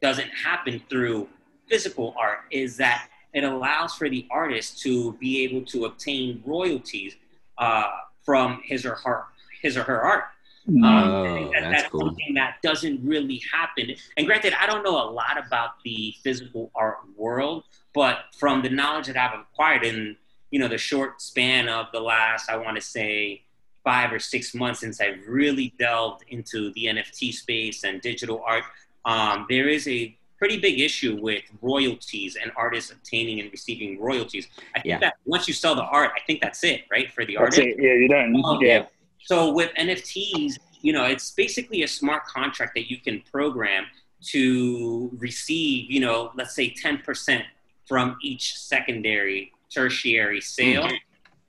doesn't 0.00 0.28
happen 0.28 0.82
through 0.88 1.28
physical 1.68 2.14
art 2.18 2.40
is 2.50 2.76
that 2.78 3.08
it 3.32 3.44
allows 3.44 3.94
for 3.94 4.08
the 4.08 4.26
artist 4.30 4.80
to 4.82 5.12
be 5.14 5.44
able 5.44 5.64
to 5.66 5.84
obtain 5.84 6.42
royalties 6.44 7.16
uh, 7.58 7.84
from 8.24 8.60
his 8.64 8.84
or 8.84 8.96
her 8.96 9.24
his 9.62 9.76
or 9.76 9.82
her 9.84 10.00
art. 10.00 10.24
Um, 10.68 10.82
that, 10.82 11.50
that's, 11.52 11.82
that's 11.82 11.88
cool. 11.90 12.00
something 12.00 12.34
that 12.34 12.56
doesn't 12.62 13.00
really 13.04 13.42
happen. 13.52 13.94
And 14.16 14.26
granted, 14.26 14.54
I 14.60 14.66
don't 14.66 14.84
know 14.84 15.02
a 15.02 15.08
lot 15.10 15.36
about 15.44 15.82
the 15.84 16.14
physical 16.22 16.70
art 16.74 16.98
world, 17.16 17.64
but 17.94 18.18
from 18.38 18.62
the 18.62 18.68
knowledge 18.68 19.06
that 19.06 19.16
I've 19.16 19.40
acquired 19.40 19.84
in 19.84 20.16
you 20.50 20.58
know 20.58 20.68
the 20.68 20.78
short 20.78 21.20
span 21.20 21.68
of 21.68 21.86
the 21.92 22.00
last 22.00 22.50
i 22.50 22.56
want 22.56 22.76
to 22.76 22.80
say 22.82 23.42
five 23.84 24.12
or 24.12 24.18
six 24.18 24.54
months 24.54 24.80
since 24.80 25.00
i've 25.00 25.26
really 25.26 25.72
delved 25.78 26.24
into 26.28 26.72
the 26.74 26.86
nft 26.86 27.32
space 27.32 27.84
and 27.84 28.00
digital 28.00 28.42
art 28.46 28.64
um, 29.06 29.46
there 29.48 29.68
is 29.68 29.88
a 29.88 30.14
pretty 30.38 30.58
big 30.58 30.80
issue 30.80 31.18
with 31.20 31.42
royalties 31.62 32.36
and 32.40 32.50
artists 32.56 32.90
obtaining 32.90 33.40
and 33.40 33.50
receiving 33.50 34.00
royalties 34.00 34.48
i 34.74 34.80
think 34.80 34.86
yeah. 34.86 34.98
that 34.98 35.14
once 35.24 35.46
you 35.46 35.54
sell 35.54 35.74
the 35.74 35.84
art 35.84 36.10
i 36.16 36.20
think 36.26 36.40
that's 36.40 36.64
it 36.64 36.82
right 36.90 37.12
for 37.12 37.24
the 37.24 37.34
that's 37.34 37.58
artist 37.58 37.60
it. 37.60 37.76
yeah 37.78 37.92
you're 37.92 38.08
done 38.08 38.42
um, 38.44 38.58
yeah 38.60 38.84
so 39.22 39.52
with 39.52 39.70
nfts 39.74 40.58
you 40.80 40.92
know 40.92 41.04
it's 41.04 41.30
basically 41.32 41.82
a 41.82 41.88
smart 41.88 42.24
contract 42.26 42.74
that 42.74 42.90
you 42.90 42.98
can 42.98 43.22
program 43.30 43.84
to 44.22 45.10
receive 45.18 45.90
you 45.90 46.00
know 46.00 46.30
let's 46.34 46.54
say 46.54 46.72
10% 46.72 47.42
from 47.86 48.16
each 48.22 48.56
secondary 48.56 49.52
tertiary 49.72 50.40
sale 50.40 50.84
mm-hmm. 50.84 50.94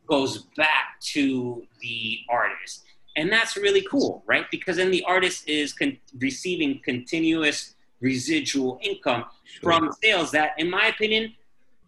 goes 0.07 0.47
back 0.57 0.99
to 1.01 1.65
the 1.81 2.19
artist. 2.29 2.83
And 3.17 3.31
that's 3.31 3.57
really 3.57 3.85
cool, 3.89 4.23
right? 4.25 4.45
Because 4.51 4.77
then 4.77 4.91
the 4.91 5.03
artist 5.03 5.47
is 5.47 5.73
con- 5.73 5.97
receiving 6.19 6.79
continuous 6.83 7.75
residual 7.99 8.79
income 8.81 9.25
sure. 9.43 9.61
from 9.61 9.91
sales 10.01 10.31
that, 10.31 10.51
in 10.57 10.69
my 10.69 10.87
opinion, 10.87 11.33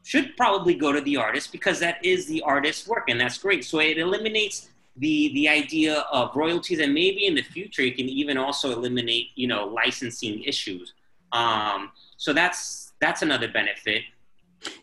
should 0.03 0.35
probably 0.35 0.75
go 0.75 0.91
to 0.91 1.01
the 1.01 1.17
artist 1.17 1.51
because 1.51 1.79
that 1.79 2.03
is 2.03 2.27
the 2.27 2.41
artist's 2.41 2.87
work 2.87 3.05
and 3.07 3.19
that's 3.19 3.37
great. 3.37 3.63
So 3.63 3.79
it 3.79 3.97
eliminates 3.97 4.69
the 4.97 5.33
the 5.33 5.49
idea 5.49 5.99
of 6.11 6.35
royalties 6.35 6.79
and 6.79 6.93
maybe 6.93 7.25
in 7.25 7.33
the 7.33 7.41
future 7.41 7.81
it 7.81 7.97
can 7.97 8.07
even 8.07 8.37
also 8.37 8.71
eliminate 8.71 9.29
you 9.35 9.47
know 9.47 9.65
licensing 9.65 10.43
issues. 10.43 10.93
Um, 11.31 11.91
so 12.17 12.33
that's 12.33 12.93
that's 13.01 13.21
another 13.21 13.47
benefit. 13.47 14.03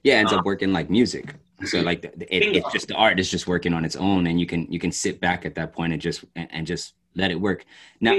Yeah, 0.02 0.14
ends 0.14 0.32
up 0.32 0.44
working 0.44 0.72
like 0.72 0.90
music. 0.90 1.34
So 1.64 1.80
like 1.80 2.02
the, 2.02 2.08
it, 2.34 2.56
it's 2.56 2.72
just 2.72 2.88
the 2.88 2.94
art 2.94 3.20
is 3.20 3.30
just 3.30 3.46
working 3.46 3.74
on 3.74 3.84
its 3.84 3.96
own, 3.96 4.26
and 4.26 4.40
you 4.40 4.46
can 4.46 4.70
you 4.72 4.78
can 4.78 4.92
sit 4.92 5.20
back 5.20 5.44
at 5.44 5.54
that 5.56 5.72
point 5.72 5.92
and 5.92 6.00
just 6.00 6.24
and, 6.34 6.48
and 6.50 6.66
just 6.66 6.94
let 7.14 7.30
it 7.30 7.40
work. 7.40 7.64
Now, 8.00 8.16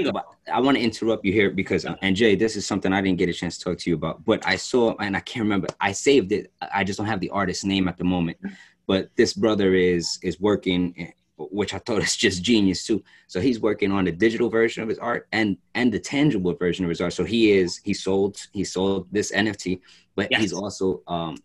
I 0.52 0.60
want 0.60 0.76
to 0.76 0.82
interrupt 0.82 1.24
you 1.24 1.32
here 1.32 1.50
because, 1.50 1.86
and 2.02 2.16
Jay, 2.16 2.34
this 2.34 2.56
is 2.56 2.66
something 2.66 2.92
I 2.92 3.00
didn't 3.00 3.18
get 3.18 3.28
a 3.28 3.32
chance 3.32 3.58
to 3.58 3.64
talk 3.64 3.78
to 3.78 3.90
you 3.90 3.96
about, 3.96 4.24
but 4.24 4.46
I 4.46 4.56
saw, 4.56 4.94
and 5.00 5.16
I 5.16 5.20
can't 5.20 5.44
remember, 5.44 5.68
I 5.80 5.92
saved 5.92 6.32
it. 6.32 6.52
I 6.72 6.84
just 6.84 6.98
don't 6.98 7.06
have 7.06 7.20
the 7.20 7.30
artist's 7.30 7.64
name 7.64 7.88
at 7.88 7.96
the 7.96 8.04
moment, 8.04 8.38
but 8.86 9.10
this 9.16 9.32
brother 9.32 9.74
is, 9.74 10.18
is 10.22 10.40
working, 10.40 10.94
eh, 10.98 11.10
which 11.38 11.74
I 11.74 11.78
thought 11.78 12.02
is 12.02 12.16
just 12.16 12.42
genius 12.42 12.84
too. 12.84 13.02
So 13.28 13.40
he's 13.40 13.60
working 13.60 13.92
on 13.92 14.04
the 14.04 14.12
digital 14.12 14.50
version 14.50 14.82
of 14.82 14.88
his 14.88 14.98
art 14.98 15.26
and, 15.32 15.56
and 15.74 15.90
the 15.92 16.00
tangible 16.00 16.54
version 16.54 16.84
of 16.84 16.90
his 16.90 17.00
art. 17.00 17.14
So 17.14 17.24
he 17.24 17.52
is, 17.52 17.78
he 17.78 17.94
sold, 17.94 18.36
he 18.52 18.64
sold 18.64 19.08
this 19.10 19.32
NFT, 19.32 19.80
but 20.14 20.28
yes. 20.30 20.40
he's 20.40 20.52
also, 20.52 21.02
um, 21.06 21.36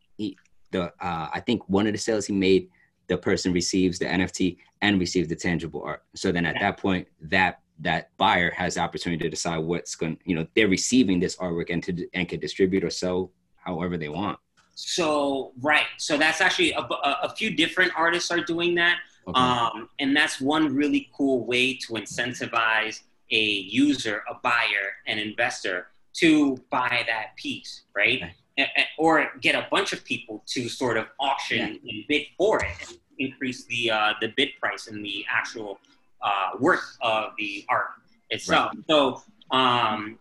the, 0.72 0.86
uh, 1.00 1.30
I 1.34 1.42
think 1.46 1.68
one 1.68 1.88
of 1.88 1.94
the 1.94 2.00
sales 2.00 2.26
he 2.26 2.34
made, 2.34 2.70
the 3.08 3.18
person 3.18 3.54
receives 3.54 4.00
the 4.00 4.06
NFT 4.06 4.58
and 4.82 5.00
receives 5.00 5.30
the 5.30 5.36
tangible 5.36 5.82
art. 5.84 6.04
So 6.16 6.32
then 6.32 6.46
at 6.46 6.56
that 6.60 6.78
point, 6.78 7.08
that 7.22 7.62
that 7.80 8.10
buyer 8.18 8.50
has 8.52 8.74
the 8.74 8.82
opportunity 8.82 9.24
to 9.24 9.30
decide 9.30 9.60
what's 9.60 9.96
going. 9.96 10.18
You 10.26 10.36
know, 10.36 10.48
they're 10.56 10.68
receiving 10.68 11.20
this 11.20 11.36
artwork 11.38 11.70
and 11.70 11.84
to 11.84 12.08
and 12.14 12.28
can 12.28 12.40
distribute 12.40 12.84
or 12.84 12.90
sell 12.90 13.32
however 13.56 13.98
they 13.98 14.10
want. 14.10 14.40
So 14.76 15.54
right, 15.62 15.88
so 15.98 16.18
that's 16.18 16.42
actually 16.42 16.72
a, 16.74 16.82
a, 16.82 17.18
a 17.24 17.36
few 17.36 17.56
different 17.56 17.92
artists 17.96 18.30
are 18.30 18.42
doing 18.42 18.76
that, 18.76 18.98
okay. 19.28 19.40
um, 19.40 19.90
and 20.00 20.16
that's 20.16 20.40
one 20.40 20.76
really 20.76 21.10
cool 21.18 21.46
way 21.46 21.74
to 21.76 21.94
incentivize 21.94 23.02
a 23.32 23.42
user, 23.44 24.24
a 24.30 24.36
buyer, 24.44 24.94
an 25.08 25.18
investor 25.18 25.88
to 26.14 26.58
buy 26.70 27.04
that 27.08 27.36
piece, 27.38 27.84
right? 27.96 28.22
Okay 28.22 28.34
or 28.98 29.28
get 29.42 29.56
a 29.56 29.68
bunch 29.70 29.94
of 29.94 30.04
people 30.04 30.44
to 30.48 30.68
sort 30.70 30.98
of 30.98 31.06
auction 31.20 31.80
yeah. 31.84 31.92
and 31.94 32.04
bid 32.08 32.24
for 32.38 32.64
it 32.64 32.72
and 32.88 32.98
increase 33.20 33.66
the 33.66 33.92
uh, 33.92 34.14
the 34.22 34.34
bid 34.36 34.50
price 34.60 34.88
and 34.88 35.04
the 35.04 35.26
actual 35.32 35.80
uh, 36.22 36.52
worth 36.60 36.98
of 37.02 37.32
the 37.38 37.66
art 37.70 37.88
itself. 38.30 38.72
Right. 38.76 38.84
So 38.90 39.24
um, 39.52 40.20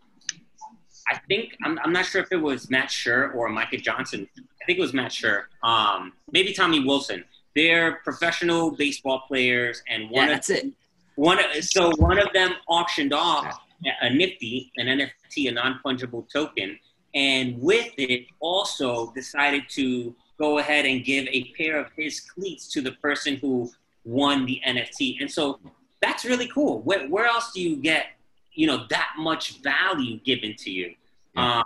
I 1.09 1.19
think 1.29 1.57
I'm, 1.65 1.79
I'm 1.83 1.93
not 1.93 2.07
sure 2.07 2.23
if 2.23 2.33
it 2.33 2.37
was 2.37 2.71
Matt 2.71 2.91
Sure 2.91 3.31
or 3.33 3.49
Micah 3.49 3.79
Johnson. 3.79 4.29
I 4.39 4.65
think 4.67 4.79
it 4.79 4.83
was 4.83 4.93
Matt 4.93 5.13
Sure. 5.13 5.49
Um, 5.63 6.13
maybe 6.33 6.53
Tommy 6.53 6.85
Wilson. 6.85 7.25
They're 7.55 8.01
professional 8.05 8.73
baseball 8.73 9.23
players, 9.27 9.83
and 9.89 10.11
one 10.11 10.29
yeah, 10.29 10.35
that's 10.35 10.51
of, 10.51 10.57
it. 10.57 10.73
One 11.15 11.39
so 11.63 11.91
one 11.97 12.19
of 12.19 12.31
them 12.35 12.53
auctioned 12.69 13.15
off 13.15 13.59
a 14.03 14.11
Nifty, 14.11 14.71
an 14.77 14.87
NFT, 14.87 15.49
a 15.49 15.53
non 15.53 15.81
fungible 15.85 16.31
token, 16.31 16.79
and 17.17 17.59
with 17.61 17.93
it 17.97 18.27
also 18.41 19.11
decided 19.13 19.65
to 19.71 20.15
go 20.39 20.59
ahead 20.59 20.85
and 20.85 21.03
give 21.03 21.27
a 21.29 21.45
pair 21.57 21.81
of 21.81 21.87
his 21.97 22.21
cleats 22.21 22.69
to 22.69 22.83
the 22.83 22.93
person 22.93 23.37
who 23.37 23.71
won 24.05 24.45
the 24.45 24.61
NFT. 24.67 25.17
And 25.21 25.31
so 25.31 25.59
that's 26.03 26.27
really 26.27 26.47
cool. 26.49 26.83
Where, 26.83 27.09
where 27.09 27.25
else 27.25 27.53
do 27.55 27.63
you 27.63 27.77
get, 27.77 28.09
you 28.53 28.67
know, 28.67 28.87
that 28.91 29.13
much 29.19 29.63
value 29.63 30.19
given 30.21 30.55
to 30.57 30.71
you? 30.71 30.95
Um, 31.37 31.65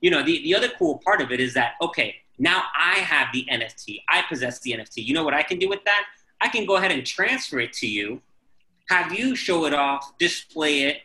you 0.00 0.10
know, 0.10 0.22
the, 0.22 0.40
the 0.44 0.54
other 0.54 0.68
cool 0.78 1.00
part 1.04 1.20
of 1.20 1.32
it 1.32 1.40
is 1.40 1.52
that, 1.54 1.72
okay, 1.82 2.14
now 2.38 2.62
I 2.72 2.98
have 2.98 3.28
the 3.32 3.44
NFT. 3.50 4.02
I 4.08 4.22
possess 4.28 4.60
the 4.60 4.70
NFT. 4.72 5.04
You 5.04 5.14
know 5.14 5.24
what 5.24 5.34
I 5.34 5.42
can 5.42 5.58
do 5.58 5.68
with 5.68 5.82
that? 5.84 6.04
I 6.40 6.48
can 6.48 6.64
go 6.64 6.76
ahead 6.76 6.92
and 6.92 7.04
transfer 7.04 7.58
it 7.58 7.72
to 7.74 7.88
you, 7.88 8.22
have 8.88 9.12
you 9.12 9.34
show 9.34 9.64
it 9.64 9.74
off, 9.74 10.16
display 10.18 10.82
it, 10.82 11.02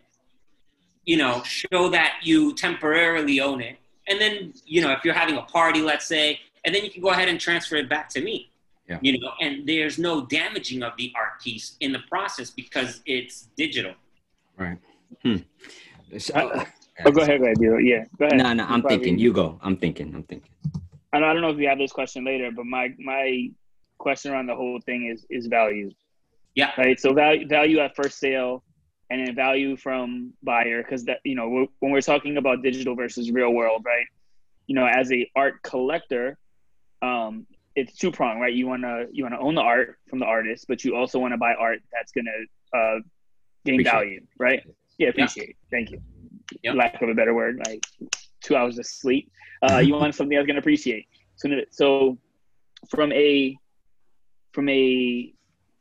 you 1.05 1.17
know, 1.17 1.41
show 1.43 1.89
that 1.89 2.19
you 2.21 2.53
temporarily 2.53 3.39
own 3.39 3.61
it, 3.61 3.77
and 4.07 4.19
then 4.19 4.53
you 4.65 4.81
know 4.81 4.91
if 4.91 5.03
you're 5.03 5.13
having 5.13 5.37
a 5.37 5.41
party 5.43 5.81
let's 5.81 6.05
say 6.05 6.39
and 6.65 6.73
then 6.73 6.83
you 6.83 6.91
can 6.91 7.01
go 7.01 7.09
ahead 7.09 7.27
and 7.27 7.39
transfer 7.39 7.75
it 7.75 7.89
back 7.89 8.09
to 8.09 8.21
me 8.21 8.49
yeah. 8.87 8.99
you 9.01 9.19
know 9.19 9.31
and 9.41 9.67
there's 9.67 9.97
no 9.97 10.25
damaging 10.25 10.83
of 10.83 10.93
the 10.97 11.11
art 11.15 11.39
piece 11.41 11.75
in 11.79 11.91
the 11.91 11.99
process 12.09 12.49
because 12.49 13.01
it's 13.05 13.49
digital 13.55 13.93
right 14.57 14.77
hmm. 15.23 15.37
So, 16.17 16.33
uh, 16.33 16.65
oh, 17.05 17.11
go 17.11 17.21
ahead, 17.21 17.39
go 17.39 17.45
ahead, 17.45 17.57
Yeah, 17.59 18.05
go 18.17 18.25
ahead. 18.25 18.37
No, 18.37 18.53
no, 18.53 18.65
I'm 18.65 18.81
thinking. 18.81 19.19
You 19.19 19.33
go. 19.33 19.59
I'm 19.61 19.77
thinking. 19.77 20.13
I'm 20.15 20.23
thinking. 20.23 20.51
I 21.13 21.19
don't 21.19 21.41
know 21.41 21.49
if 21.49 21.57
you 21.57 21.67
have 21.67 21.77
this 21.77 21.91
question 21.91 22.23
later, 22.23 22.49
but 22.55 22.65
my 22.65 22.93
my 22.99 23.49
question 23.97 24.31
around 24.31 24.47
the 24.47 24.55
whole 24.55 24.79
thing 24.85 25.07
is 25.07 25.25
is 25.29 25.47
value. 25.47 25.91
Yeah. 26.55 26.71
Right. 26.77 26.99
So 26.99 27.13
value 27.13 27.47
value 27.47 27.79
at 27.79 27.95
first 27.95 28.19
sale 28.19 28.63
and 29.09 29.25
then 29.25 29.35
value 29.35 29.77
from 29.77 30.33
buyer 30.43 30.83
because 30.83 31.05
that 31.05 31.19
you 31.23 31.35
know 31.35 31.67
when 31.79 31.91
we're 31.91 32.01
talking 32.01 32.37
about 32.37 32.61
digital 32.61 32.95
versus 32.95 33.31
real 33.31 33.51
world 33.51 33.83
right? 33.85 34.05
You 34.67 34.75
know 34.75 34.85
as 34.85 35.11
a 35.11 35.29
art 35.35 35.61
collector 35.63 36.37
um 37.01 37.45
it's 37.75 37.95
two 37.95 38.11
prong 38.11 38.39
right? 38.39 38.53
You 38.53 38.67
want 38.67 38.83
to 38.83 39.07
you 39.11 39.23
want 39.23 39.35
to 39.35 39.39
own 39.39 39.55
the 39.55 39.61
art 39.61 39.97
from 40.09 40.19
the 40.19 40.25
artist 40.25 40.65
but 40.67 40.83
you 40.83 40.95
also 40.95 41.19
want 41.19 41.33
to 41.33 41.37
buy 41.37 41.53
art 41.53 41.79
that's 41.93 42.11
going 42.11 42.25
to 42.25 42.77
uh 42.77 42.99
gain 43.65 43.75
appreciate. 43.75 43.91
value 43.91 44.21
right? 44.39 44.63
Yeah 44.97 45.09
appreciate 45.09 45.55
yeah. 45.71 45.77
thank 45.77 45.91
you. 45.91 46.01
Yep. 46.63 46.75
lack 46.75 47.01
of 47.01 47.09
a 47.09 47.13
better 47.13 47.33
word 47.33 47.61
like 47.67 47.85
two 48.41 48.55
hours 48.55 48.77
of 48.79 48.85
sleep. 48.85 49.31
Uh 49.61 49.77
you 49.79 49.93
want 49.93 50.15
something 50.15 50.35
that's 50.35 50.47
going 50.47 50.55
to 50.55 50.59
appreciate. 50.59 51.07
So 51.35 51.49
so 51.71 52.17
from 52.89 53.11
a 53.11 53.57
from 54.53 54.69
a 54.69 55.33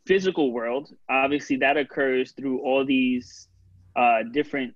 physical 0.06 0.52
world, 0.52 0.94
obviously 1.10 1.56
that 1.56 1.76
occurs 1.76 2.32
through 2.32 2.60
all 2.60 2.84
these 2.84 3.48
uh, 3.96 4.22
different, 4.32 4.74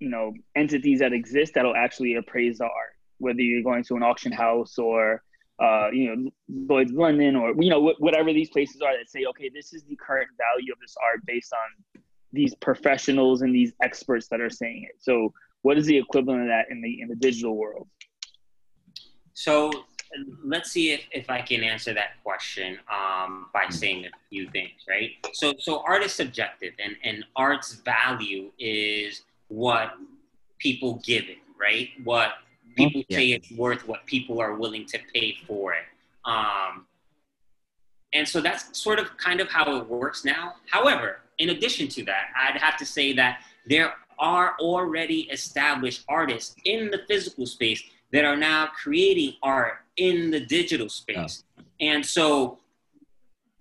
you 0.00 0.08
know, 0.08 0.34
entities 0.54 0.98
that 1.00 1.12
exist 1.12 1.54
that'll 1.54 1.76
actually 1.76 2.16
appraise 2.16 2.58
the 2.58 2.64
art. 2.64 2.94
Whether 3.18 3.40
you're 3.40 3.62
going 3.62 3.84
to 3.84 3.96
an 3.96 4.02
auction 4.02 4.32
house 4.32 4.78
or, 4.78 5.22
uh, 5.62 5.88
you 5.90 6.14
know, 6.14 6.30
Lloyd's 6.48 6.92
London 6.92 7.34
or 7.34 7.54
you 7.58 7.70
know 7.70 7.88
wh- 7.88 8.00
whatever 8.00 8.32
these 8.32 8.50
places 8.50 8.82
are 8.82 8.96
that 8.96 9.08
say, 9.08 9.24
okay, 9.30 9.50
this 9.52 9.72
is 9.72 9.82
the 9.84 9.96
current 9.96 10.28
value 10.36 10.72
of 10.72 10.78
this 10.80 10.94
art 11.02 11.24
based 11.26 11.52
on 11.52 12.02
these 12.32 12.54
professionals 12.56 13.40
and 13.40 13.54
these 13.54 13.72
experts 13.82 14.28
that 14.28 14.40
are 14.40 14.50
saying 14.50 14.86
it. 14.88 14.96
So, 14.98 15.32
what 15.62 15.78
is 15.78 15.86
the 15.86 15.96
equivalent 15.96 16.42
of 16.42 16.48
that 16.48 16.66
in 16.70 16.82
the 16.82 17.00
in 17.00 17.08
the 17.08 17.16
digital 17.16 17.56
world? 17.56 17.88
So 19.32 19.70
let's 20.44 20.70
see 20.70 20.92
if, 20.92 21.02
if 21.12 21.30
I 21.30 21.40
can 21.40 21.62
answer 21.62 21.92
that 21.94 22.22
question 22.22 22.78
um, 22.92 23.46
by 23.52 23.64
hmm. 23.66 23.72
saying 23.72 24.04
a 24.06 24.10
few 24.30 24.48
things, 24.50 24.72
right? 24.88 25.10
So, 25.32 25.54
so 25.58 25.82
art 25.86 26.02
is 26.02 26.12
subjective, 26.12 26.74
and, 26.82 26.96
and 27.02 27.24
art's 27.34 27.74
value 27.74 28.50
is 28.58 29.22
what 29.48 29.94
people 30.58 31.00
give 31.04 31.24
it, 31.24 31.38
right? 31.60 31.90
What 32.04 32.32
people 32.76 33.02
yeah. 33.08 33.16
say 33.18 33.32
it's 33.32 33.50
worth, 33.52 33.86
what 33.86 34.04
people 34.06 34.40
are 34.40 34.54
willing 34.54 34.86
to 34.86 34.98
pay 35.12 35.36
for 35.46 35.74
it. 35.74 35.84
Um, 36.24 36.86
and 38.12 38.26
so 38.26 38.40
that's 38.40 38.78
sort 38.78 38.98
of 38.98 39.16
kind 39.16 39.40
of 39.40 39.48
how 39.50 39.76
it 39.76 39.88
works 39.88 40.24
now. 40.24 40.54
However, 40.70 41.20
in 41.38 41.50
addition 41.50 41.88
to 41.88 42.04
that, 42.04 42.28
I'd 42.36 42.58
have 42.58 42.76
to 42.78 42.86
say 42.86 43.12
that 43.14 43.40
there 43.66 43.94
are 44.18 44.54
already 44.58 45.22
established 45.30 46.04
artists 46.08 46.56
in 46.64 46.90
the 46.90 47.00
physical 47.06 47.46
space 47.46 47.82
that 48.12 48.24
are 48.24 48.36
now 48.36 48.68
creating 48.68 49.34
art 49.42 49.78
in 49.96 50.30
the 50.30 50.40
digital 50.40 50.88
space. 50.88 51.44
Oh. 51.58 51.62
And 51.80 52.04
so 52.04 52.58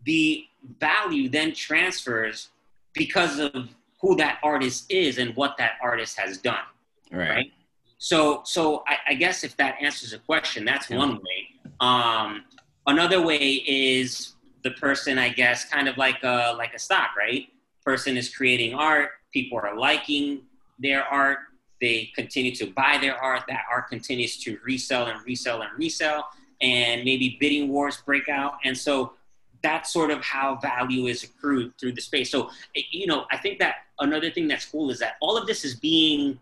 the 0.06 0.46
value 0.80 1.30
then 1.30 1.54
transfers 1.54 2.50
because 2.94 3.40
of 3.40 3.70
who 4.02 4.16
that 4.16 4.40
artist 4.44 4.86
is 4.90 5.18
and 5.18 5.36
what 5.36 5.58
that 5.58 5.74
artist 5.82 6.18
has 6.20 6.38
done. 6.38 6.64
Right. 7.12 7.30
right? 7.30 7.52
So, 7.98 8.42
so 8.46 8.84
I, 8.88 8.98
I, 9.10 9.14
guess 9.16 9.44
if 9.44 9.56
that 9.58 9.76
answers 9.82 10.14
a 10.14 10.20
question, 10.20 10.66
that's 10.66 10.90
yeah. 10.90 10.98
one 10.98 11.16
way. 11.16 11.72
Um, 11.80 12.44
another 12.88 13.22
way 13.22 13.38
is 13.38 14.34
the 14.64 14.72
person, 14.72 15.18
I 15.18 15.30
guess, 15.30 15.66
kind 15.66 15.88
of 15.88 15.98
like 15.98 16.24
a, 16.24 16.54
like 16.58 16.74
a 16.74 16.80
stock, 16.80 17.16
right? 17.18 17.48
Person 17.84 18.18
is 18.18 18.34
creating 18.36 18.74
art. 18.74 19.12
People 19.32 19.60
are 19.60 19.76
liking 19.78 20.42
their 20.80 21.04
art. 21.06 21.40
They 21.86 22.12
continue 22.16 22.56
to 22.56 22.66
buy 22.66 22.98
their 23.00 23.16
art. 23.16 23.44
That 23.48 23.62
art 23.72 23.90
continues 23.90 24.38
to 24.38 24.58
resell 24.66 25.06
and 25.06 25.24
resell 25.24 25.62
and 25.62 25.70
resell, 25.78 26.28
and 26.60 27.04
maybe 27.04 27.38
bidding 27.40 27.70
wars 27.70 27.98
break 28.04 28.28
out. 28.28 28.54
And 28.64 28.76
so 28.76 29.14
that's 29.62 29.94
sort 29.94 30.10
of 30.10 30.20
how 30.24 30.56
value 30.56 31.06
is 31.06 31.24
accrued 31.24 31.78
through 31.80 31.92
the 31.92 32.02
space. 32.02 32.32
So, 32.32 32.50
you 32.92 33.06
know, 33.06 33.26
I 33.32 33.38
think 33.38 33.60
that 33.60 33.76
another 34.00 34.32
thing 34.32 34.48
that's 34.48 34.66
cool 34.66 34.90
is 34.90 34.98
that 34.98 35.14
all 35.22 35.38
of 35.38 35.46
this 35.46 35.64
is 35.64 35.76
being 35.76 36.40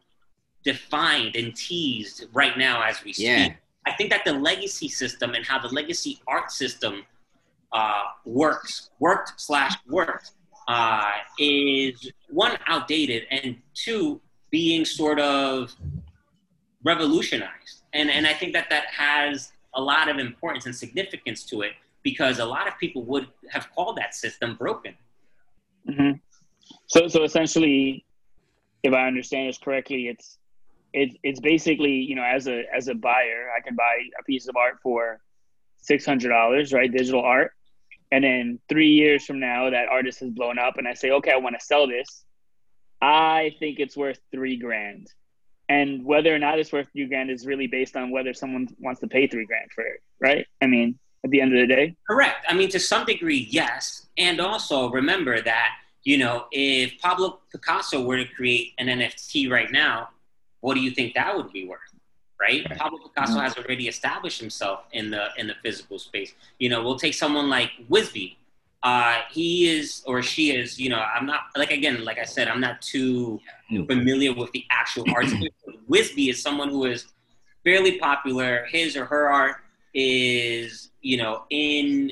defined 0.63 1.35
and 1.35 1.53
teased 1.53 2.27
right 2.31 2.57
now 2.57 2.81
as 2.81 3.03
we 3.03 3.12
speak. 3.12 3.27
Yeah. 3.27 3.53
I 3.85 3.91
think 3.97 4.12
that 4.12 4.23
the 4.23 4.31
legacy 4.31 4.88
system 4.88 5.33
and 5.33 5.45
how 5.45 5.59
the 5.59 5.67
legacy 5.67 6.21
art 6.25 6.51
system 6.51 7.03
uh, 7.73 8.03
works, 8.23 8.91
worked 9.00 9.33
slash 9.41 9.73
worked, 9.89 10.31
uh, 10.69 11.12
is 11.38 12.09
one 12.29 12.57
outdated 12.67 13.23
and 13.29 13.57
two 13.73 14.21
being 14.53 14.86
sort 14.86 15.19
of 15.19 15.75
revolutionized. 16.83 17.81
And 17.93 18.10
and 18.10 18.25
I 18.27 18.33
think 18.33 18.53
that 18.53 18.69
that 18.69 18.86
has 18.86 19.51
a 19.74 19.81
lot 19.81 20.07
of 20.07 20.19
importance 20.19 20.67
and 20.67 20.75
significance 20.75 21.43
to 21.45 21.63
it 21.63 21.74
because 22.03 22.38
a 22.38 22.45
lot 22.45 22.67
of 22.67 22.77
people 22.77 23.03
would 23.05 23.27
have 23.50 23.67
called 23.74 23.98
that 23.98 24.13
system 24.13 24.55
broken. 24.55 24.93
Mm-hmm. 25.89 26.12
So 26.86 27.07
so 27.07 27.24
essentially, 27.24 28.05
if 28.83 28.93
I 28.93 29.07
understand 29.07 29.50
this 29.50 29.57
correctly, 29.57 30.07
it's 30.07 30.38
it's 30.93 31.15
it's 31.24 31.39
basically 31.39 31.95
you 32.10 32.15
know 32.15 32.24
as 32.24 32.48
a 32.48 32.63
as 32.72 32.88
a 32.89 32.93
buyer, 32.93 33.50
I 33.57 33.60
can 33.60 33.75
buy 33.75 33.95
a 34.19 34.24
piece 34.24 34.48
of 34.48 34.55
art 34.55 34.75
for 34.83 35.19
six 35.77 36.05
hundred 36.05 36.29
dollars, 36.29 36.72
right? 36.74 36.91
Digital 36.91 37.24
art, 37.24 37.53
and 38.12 38.24
then 38.24 38.60
three 38.69 38.91
years 38.91 39.25
from 39.25 39.39
now, 39.39 39.72
that 39.72 39.88
artist 39.89 40.19
has 40.19 40.29
blown 40.29 40.60
up, 40.60 40.77
and 40.77 40.88
I 40.88 40.93
say, 40.93 41.10
okay, 41.10 41.31
I 41.31 41.38
want 41.38 41.60
to 41.60 41.65
sell 41.65 41.88
this. 41.88 42.23
I 43.03 43.53
think 43.60 43.79
it's 43.79 43.98
worth 43.98 44.19
three 44.31 44.55
grand, 44.55 45.07
and 45.67 46.05
whether 46.05 46.33
or 46.33 46.39
not 46.39 46.57
it's 46.57 46.72
worth 46.72 46.88
three 46.93 47.05
grand 47.05 47.29
is 47.29 47.45
really 47.45 47.67
based 47.67 47.98
on 47.98 48.12
whether 48.12 48.33
someone 48.33 48.69
wants 48.79 49.01
to 49.01 49.07
pay 49.07 49.27
three 49.27 49.45
grand 49.45 49.69
for 49.75 49.83
it, 49.83 50.01
right? 50.22 50.48
I 50.62 50.67
mean, 50.67 50.98
at 51.25 51.29
the 51.29 51.41
end 51.41 51.53
of 51.53 51.60
the 51.60 51.67
day, 51.67 51.95
correct. 52.10 52.45
I 52.48 52.53
mean, 52.53 52.69
to 52.69 52.79
some 52.79 53.05
degree, 53.05 53.45
yes, 53.50 54.07
and 54.17 54.39
also 54.39 54.89
remember 54.89 55.41
that 55.41 55.72
you 56.03 56.17
know 56.17 56.45
if 56.53 56.98
Pablo 57.00 57.41
Picasso 57.51 58.01
were 58.05 58.17
to 58.17 58.25
create 58.25 58.72
an 58.77 58.88
NFT 58.88 59.51
right 59.51 59.69
now, 59.69 60.07
what 60.62 60.75
do 60.75 60.79
you 60.79 60.91
think 60.91 61.13
that 61.15 61.36
would 61.36 61.51
be 61.51 61.67
worth? 61.67 61.81
right? 62.43 62.65
right. 62.69 62.77
Pablo 62.77 63.00
Picasso 63.00 63.33
mm-hmm. 63.33 63.41
has 63.41 63.57
already 63.57 63.88
established 63.88 64.39
himself 64.39 64.86
in 64.91 65.10
the 65.10 65.27
in 65.38 65.48
the 65.48 65.55
physical 65.63 66.00
space. 66.00 66.33
You 66.60 66.69
know, 66.69 66.83
we'll 66.83 67.00
take 67.00 67.13
someone 67.13 67.50
like 67.50 67.72
WhIsBe. 67.89 68.36
Uh, 68.84 69.22
he 69.32 69.70
is 69.70 70.04
or 70.06 70.22
she 70.22 70.52
is, 70.52 70.78
you 70.78 70.90
know, 70.90 71.00
I'm 71.00 71.25
not 71.25 71.44
like 71.56 71.72
again, 71.72 72.04
like 72.04 72.20
I 72.20 72.25
said, 72.25 72.50
I'm 72.50 72.60
not 72.60 72.82
too 72.82 73.40
familiar 73.88 74.34
with 74.34 74.52
the 74.52 74.66
actual 74.70 75.06
art. 75.16 75.28
WhIsBe 75.90 76.30
is 76.30 76.42
someone 76.42 76.70
who 76.70 76.86
is 76.86 77.06
fairly 77.63 77.98
popular. 77.98 78.66
His 78.70 78.98
or 78.98 79.06
her 79.06 79.30
art 79.30 79.58
is, 79.94 80.90
you 81.02 81.18
know, 81.18 81.44
in 81.50 82.12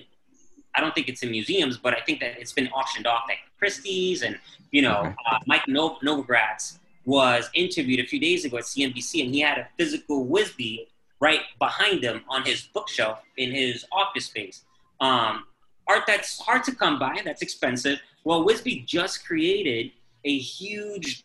I 0.73 0.79
don't 0.79 0.95
think 0.95 1.09
it's 1.09 1.23
in 1.23 1.31
museums, 1.31 1.77
but 1.77 1.93
I 1.93 1.99
think 2.05 2.21
that 2.21 2.39
it's 2.39 2.53
been 2.53 2.69
auctioned 2.69 3.05
off 3.05 3.23
at 3.29 3.37
Christie's 3.59 4.23
and 4.23 4.39
you 4.71 4.81
know, 4.81 5.13
uh, 5.29 5.39
Mike 5.45 5.65
Novogratz 5.67 6.79
was 7.05 7.49
interviewed 7.53 7.99
a 7.99 8.05
few 8.05 8.19
days 8.19 8.45
ago 8.45 8.57
at 8.57 8.63
CNBC, 8.63 9.25
and 9.25 9.33
he 9.33 9.41
had 9.41 9.57
a 9.57 9.67
physical 9.77 10.25
WhIsBe 10.25 10.87
right 11.19 11.41
behind 11.59 12.03
him 12.03 12.23
on 12.29 12.43
his 12.43 12.63
bookshelf 12.63 13.19
in 13.37 13.51
his 13.51 13.85
office 13.91 14.25
space. 14.25 14.63
Um, 14.99 15.43
art 15.91 16.03
that's 16.07 16.39
hard 16.39 16.63
to 16.63 16.75
come 16.75 16.99
by, 16.99 17.19
that's 17.23 17.41
expensive. 17.41 17.99
Well, 18.23 18.45
WhIsBe 18.45 18.85
just 18.85 19.25
created 19.25 19.91
a 20.23 20.37
huge 20.37 21.23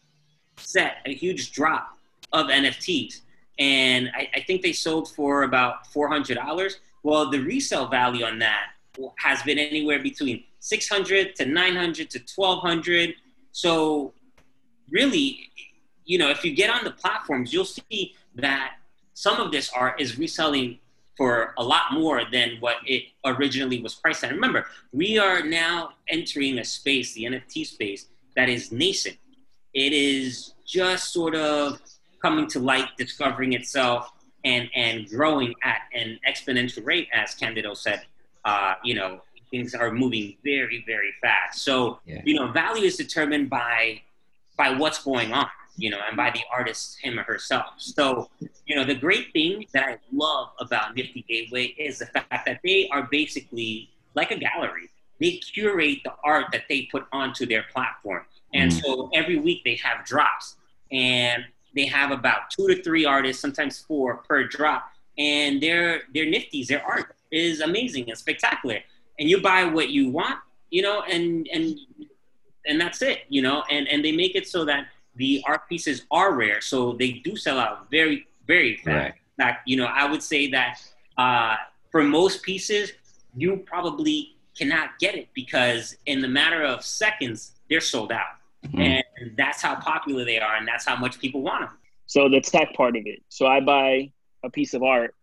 set, 0.57 0.97
a 1.07 1.15
huge 1.15 1.53
drop 1.53 1.99
of 2.33 2.47
NFTs. 2.47 3.21
And 3.59 4.11
I, 4.15 4.29
I 4.35 4.41
think 4.41 4.63
they 4.63 4.73
sold 4.73 5.11
for 5.11 5.45
about 5.45 5.87
$400. 5.89 6.77
Well, 7.03 7.31
the 7.31 7.41
resale 7.41 7.87
value 7.87 8.25
on 8.25 8.39
that 8.41 8.71
has 9.19 9.43
been 9.43 9.59
anywhere 9.59 10.03
between 10.03 10.45
600 10.61 11.37
to 11.37 11.47
900 11.47 12.11
to 12.11 12.19
1200. 12.35 13.15
So 13.53 14.13
really, 14.91 15.51
you 16.05 16.19
know, 16.19 16.31
if 16.31 16.45
you 16.45 16.55
get 16.55 16.71
on 16.71 16.85
the 16.85 16.91
platforms, 16.91 17.53
you'll 17.53 17.65
see 17.65 18.15
that 18.35 18.75
some 19.15 19.41
of 19.41 19.53
this 19.53 19.71
art 19.71 20.01
is 20.01 20.19
reselling 20.19 20.79
for 21.17 21.55
a 21.57 21.65
lot 21.65 21.93
more 21.93 22.23
than 22.31 22.57
what 22.61 22.77
it 22.87 23.05
originally 23.25 23.83
was 23.83 23.95
priced 23.95 24.23
at. 24.23 24.31
Remember, 24.33 24.67
we 24.93 25.19
are 25.19 25.43
now 25.43 25.91
entering 26.09 26.59
a 26.59 26.65
space, 26.65 27.15
the 27.15 27.25
NFT 27.25 27.67
space, 27.67 28.07
that 28.37 28.49
is 28.49 28.71
nascent. 28.71 29.17
It 29.73 29.93
is 29.93 30.55
just 30.67 31.13
sort 31.13 31.35
of 31.35 31.81
coming 32.21 32.47
to 32.49 32.59
light, 32.59 32.89
discovering 32.99 33.55
itself, 33.55 34.13
and 34.45 34.69
and 34.75 35.09
growing 35.09 35.55
at 35.65 35.81
an 35.95 36.19
exponential 36.29 36.85
rate, 36.85 37.09
as 37.13 37.35
Candido 37.35 37.75
said. 37.75 38.03
Uh, 38.45 38.75
you 38.85 38.95
know, 38.95 39.21
things 39.51 39.75
are 39.75 39.91
moving 39.91 40.37
very, 40.45 40.85
very 40.87 41.13
fast. 41.21 41.63
So, 41.63 41.99
yeah. 42.07 42.23
you 42.25 42.35
know, 42.35 42.53
value 42.53 42.85
is 42.85 42.97
determined 42.97 43.51
by 43.51 44.03
by 44.57 44.71
what's 44.71 45.03
going 45.03 45.33
on 45.33 45.49
you 45.77 45.91
know, 45.91 45.99
and 46.07 46.17
by 46.17 46.31
the 46.31 46.41
artist 46.53 46.99
him 47.01 47.19
or 47.19 47.23
herself. 47.23 47.67
So, 47.79 48.31
you 48.67 48.75
know, 48.75 48.85
the 48.85 48.95
great 48.95 49.33
thing 49.33 49.67
that 49.73 49.85
I 49.85 49.99
love 50.13 50.51
about 50.59 50.97
Nifty 50.97 51.25
Gateway 51.29 51.67
is 51.79 51.99
the 51.99 52.07
fact 52.07 52.47
that 52.47 52.61
they 52.65 52.89
are 52.91 53.03
basically 53.11 53.91
like 54.15 54.31
a 54.31 54.39
gallery. 54.39 54.91
They 55.21 55.33
curate 55.33 55.99
the 56.05 56.13
art 56.25 56.47
that 56.53 56.63
they 56.69 56.89
put 56.91 57.07
onto 57.13 57.47
their 57.47 57.65
platform. 57.73 58.25
And 58.55 58.71
mm. 58.71 58.83
so 58.83 59.11
every 59.15 59.39
week 59.39 59.63
they 59.65 59.77
have 59.77 60.05
drops 60.05 60.57
and 60.91 61.45
they 61.75 61.87
have 61.87 62.11
about 62.11 62.51
two 62.51 62.67
to 62.69 62.83
three 62.83 63.05
artists, 63.05 63.41
sometimes 63.41 63.79
four 63.79 64.17
per 64.29 64.45
drop. 64.45 64.91
And 65.19 65.63
their 65.63 66.03
their 66.13 66.27
nifties, 66.27 66.67
their 66.67 66.85
art 66.85 67.15
is 67.31 67.61
amazing 67.61 68.09
and 68.09 68.19
spectacular. 68.19 68.81
And 69.19 69.31
you 69.31 69.41
buy 69.41 69.65
what 69.65 69.89
you 69.91 70.11
want, 70.11 70.39
you 70.71 70.83
know, 70.83 71.03
and 71.03 71.49
and 71.53 71.79
and 72.67 72.81
that's 72.81 73.01
it, 73.03 73.21
you 73.29 73.43
know, 73.43 73.63
and, 73.71 73.87
and 73.89 74.05
they 74.05 74.13
make 74.13 74.35
it 74.35 74.49
so 74.49 74.65
that 74.65 74.89
the 75.17 75.43
art 75.47 75.69
pieces 75.69 76.05
are 76.11 76.35
rare, 76.35 76.61
so 76.61 76.93
they 76.93 77.13
do 77.13 77.37
sell 77.37 77.59
out 77.59 77.91
very, 77.91 78.27
very 78.47 78.77
fast. 78.77 78.87
Right. 78.87 79.15
In 79.39 79.45
fact, 79.45 79.69
you 79.69 79.77
know, 79.77 79.87
I 79.87 80.11
would 80.11 80.23
say 80.23 80.51
that 80.51 80.81
uh, 81.19 81.57
for 81.91 82.03
most 82.03 82.43
pieces, 82.43 82.93
you 83.37 83.59
probably 83.67 84.37
cannot 84.57 84.99
get 84.99 85.15
it 85.15 85.29
because 85.35 85.97
in 86.07 86.21
the 86.21 86.29
matter 86.29 86.63
of 86.63 86.85
seconds, 86.85 87.53
they're 87.69 87.81
sold 87.81 88.13
out. 88.13 88.25
Mm-hmm. 88.65 88.81
And 88.81 89.37
that's 89.37 89.63
how 89.63 89.77
popular 89.77 90.25
they 90.25 90.39
are, 90.39 90.57
and 90.57 90.67
that's 90.67 90.85
how 90.85 90.97
much 90.97 91.19
people 91.19 91.43
want 91.43 91.69
them. 91.69 91.79
So 92.07 92.29
the 92.29 92.41
tech 92.41 92.75
part 92.75 92.97
of 92.97 93.03
it. 93.07 93.23
So 93.29 93.47
I 93.47 93.61
buy 93.61 94.13
a 94.45 94.51
piece 94.51 94.75
of 94.75 94.83
art. 94.83 95.15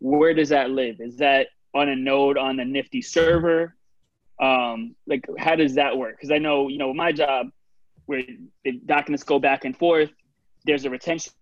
Where 0.00 0.34
does 0.34 0.50
that 0.50 0.70
live? 0.70 1.00
Is 1.00 1.16
that 1.16 1.48
on 1.74 1.88
a 1.88 1.96
node 1.96 2.38
on 2.38 2.56
the 2.56 2.64
Nifty 2.64 3.02
server? 3.02 3.74
Um, 4.40 4.94
like, 5.06 5.24
how 5.38 5.56
does 5.56 5.74
that 5.74 5.96
work? 5.96 6.16
Because 6.16 6.30
I 6.30 6.38
know, 6.38 6.68
you 6.68 6.78
know, 6.78 6.92
my 6.92 7.12
job, 7.12 7.48
where 8.06 8.22
the 8.64 8.72
documents 8.86 9.24
go 9.24 9.38
back 9.38 9.64
and 9.64 9.76
forth. 9.76 10.10
There's 10.64 10.84
a 10.84 10.90
retention 10.90 11.32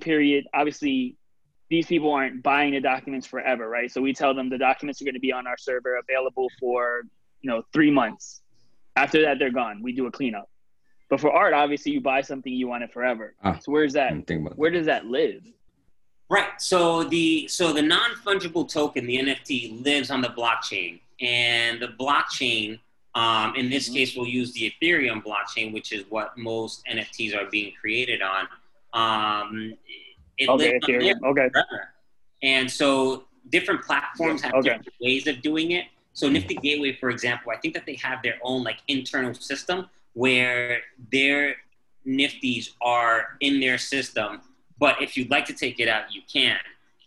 period. 0.00 0.46
Obviously, 0.54 1.16
these 1.70 1.86
people 1.86 2.12
aren't 2.12 2.42
buying 2.42 2.72
the 2.72 2.80
documents 2.80 3.26
forever, 3.26 3.68
right? 3.68 3.90
So 3.90 4.00
we 4.00 4.12
tell 4.12 4.34
them 4.34 4.48
the 4.48 4.58
documents 4.58 5.00
are 5.00 5.04
going 5.04 5.14
to 5.14 5.20
be 5.20 5.32
on 5.32 5.46
our 5.46 5.56
server 5.56 5.98
available 5.98 6.48
for, 6.60 7.02
you 7.40 7.50
know, 7.50 7.62
three 7.72 7.90
months. 7.90 8.42
After 8.94 9.22
that, 9.22 9.38
they're 9.38 9.50
gone. 9.50 9.82
We 9.82 9.92
do 9.92 10.06
a 10.06 10.10
cleanup. 10.10 10.48
But 11.08 11.20
for 11.20 11.30
art, 11.30 11.54
obviously, 11.54 11.92
you 11.92 12.00
buy 12.00 12.20
something 12.20 12.52
you 12.52 12.68
want 12.68 12.82
it 12.82 12.92
forever. 12.92 13.34
Ah, 13.42 13.58
so 13.60 13.72
where's 13.72 13.92
that? 13.92 14.12
Where 14.56 14.70
does 14.70 14.86
that 14.86 15.06
live? 15.06 15.42
Right. 16.28 16.60
So 16.60 17.04
the 17.04 17.46
so 17.46 17.72
the 17.72 17.82
non 17.82 18.10
fungible 18.24 18.68
token, 18.68 19.06
the 19.06 19.18
NFT, 19.18 19.84
lives 19.84 20.10
on 20.10 20.20
the 20.20 20.28
blockchain, 20.28 21.00
and 21.20 21.80
the 21.80 21.88
blockchain 21.88 22.80
um, 23.16 23.56
in 23.56 23.70
this 23.70 23.86
mm-hmm. 23.86 23.94
case, 23.94 24.14
we'll 24.14 24.28
use 24.28 24.52
the 24.52 24.70
Ethereum 24.70 25.24
blockchain, 25.24 25.72
which 25.72 25.90
is 25.90 26.04
what 26.10 26.36
most 26.36 26.84
NFTs 26.84 27.34
are 27.34 27.46
being 27.50 27.72
created 27.80 28.20
on. 28.20 28.46
Um, 28.92 29.74
it 30.36 30.50
okay, 30.50 30.78
Ethereum. 30.78 31.22
Okay. 31.24 31.48
Forever. 31.48 31.88
And 32.42 32.70
so 32.70 33.24
different 33.48 33.82
platforms 33.82 34.42
have 34.42 34.52
okay. 34.52 34.68
different 34.68 34.92
ways 35.00 35.26
of 35.26 35.40
doing 35.40 35.70
it. 35.70 35.86
So 36.12 36.28
Nifty 36.28 36.56
Gateway, 36.56 36.94
for 37.00 37.08
example, 37.08 37.52
I 37.52 37.56
think 37.56 37.72
that 37.72 37.86
they 37.86 37.94
have 37.94 38.22
their 38.22 38.36
own 38.42 38.62
like 38.62 38.78
internal 38.86 39.32
system 39.32 39.88
where 40.12 40.80
their 41.10 41.56
Nifties 42.06 42.72
are 42.82 43.38
in 43.40 43.60
their 43.60 43.78
system. 43.78 44.42
But 44.78 45.00
if 45.00 45.16
you'd 45.16 45.30
like 45.30 45.46
to 45.46 45.54
take 45.54 45.80
it 45.80 45.88
out, 45.88 46.14
you 46.14 46.20
can. 46.30 46.58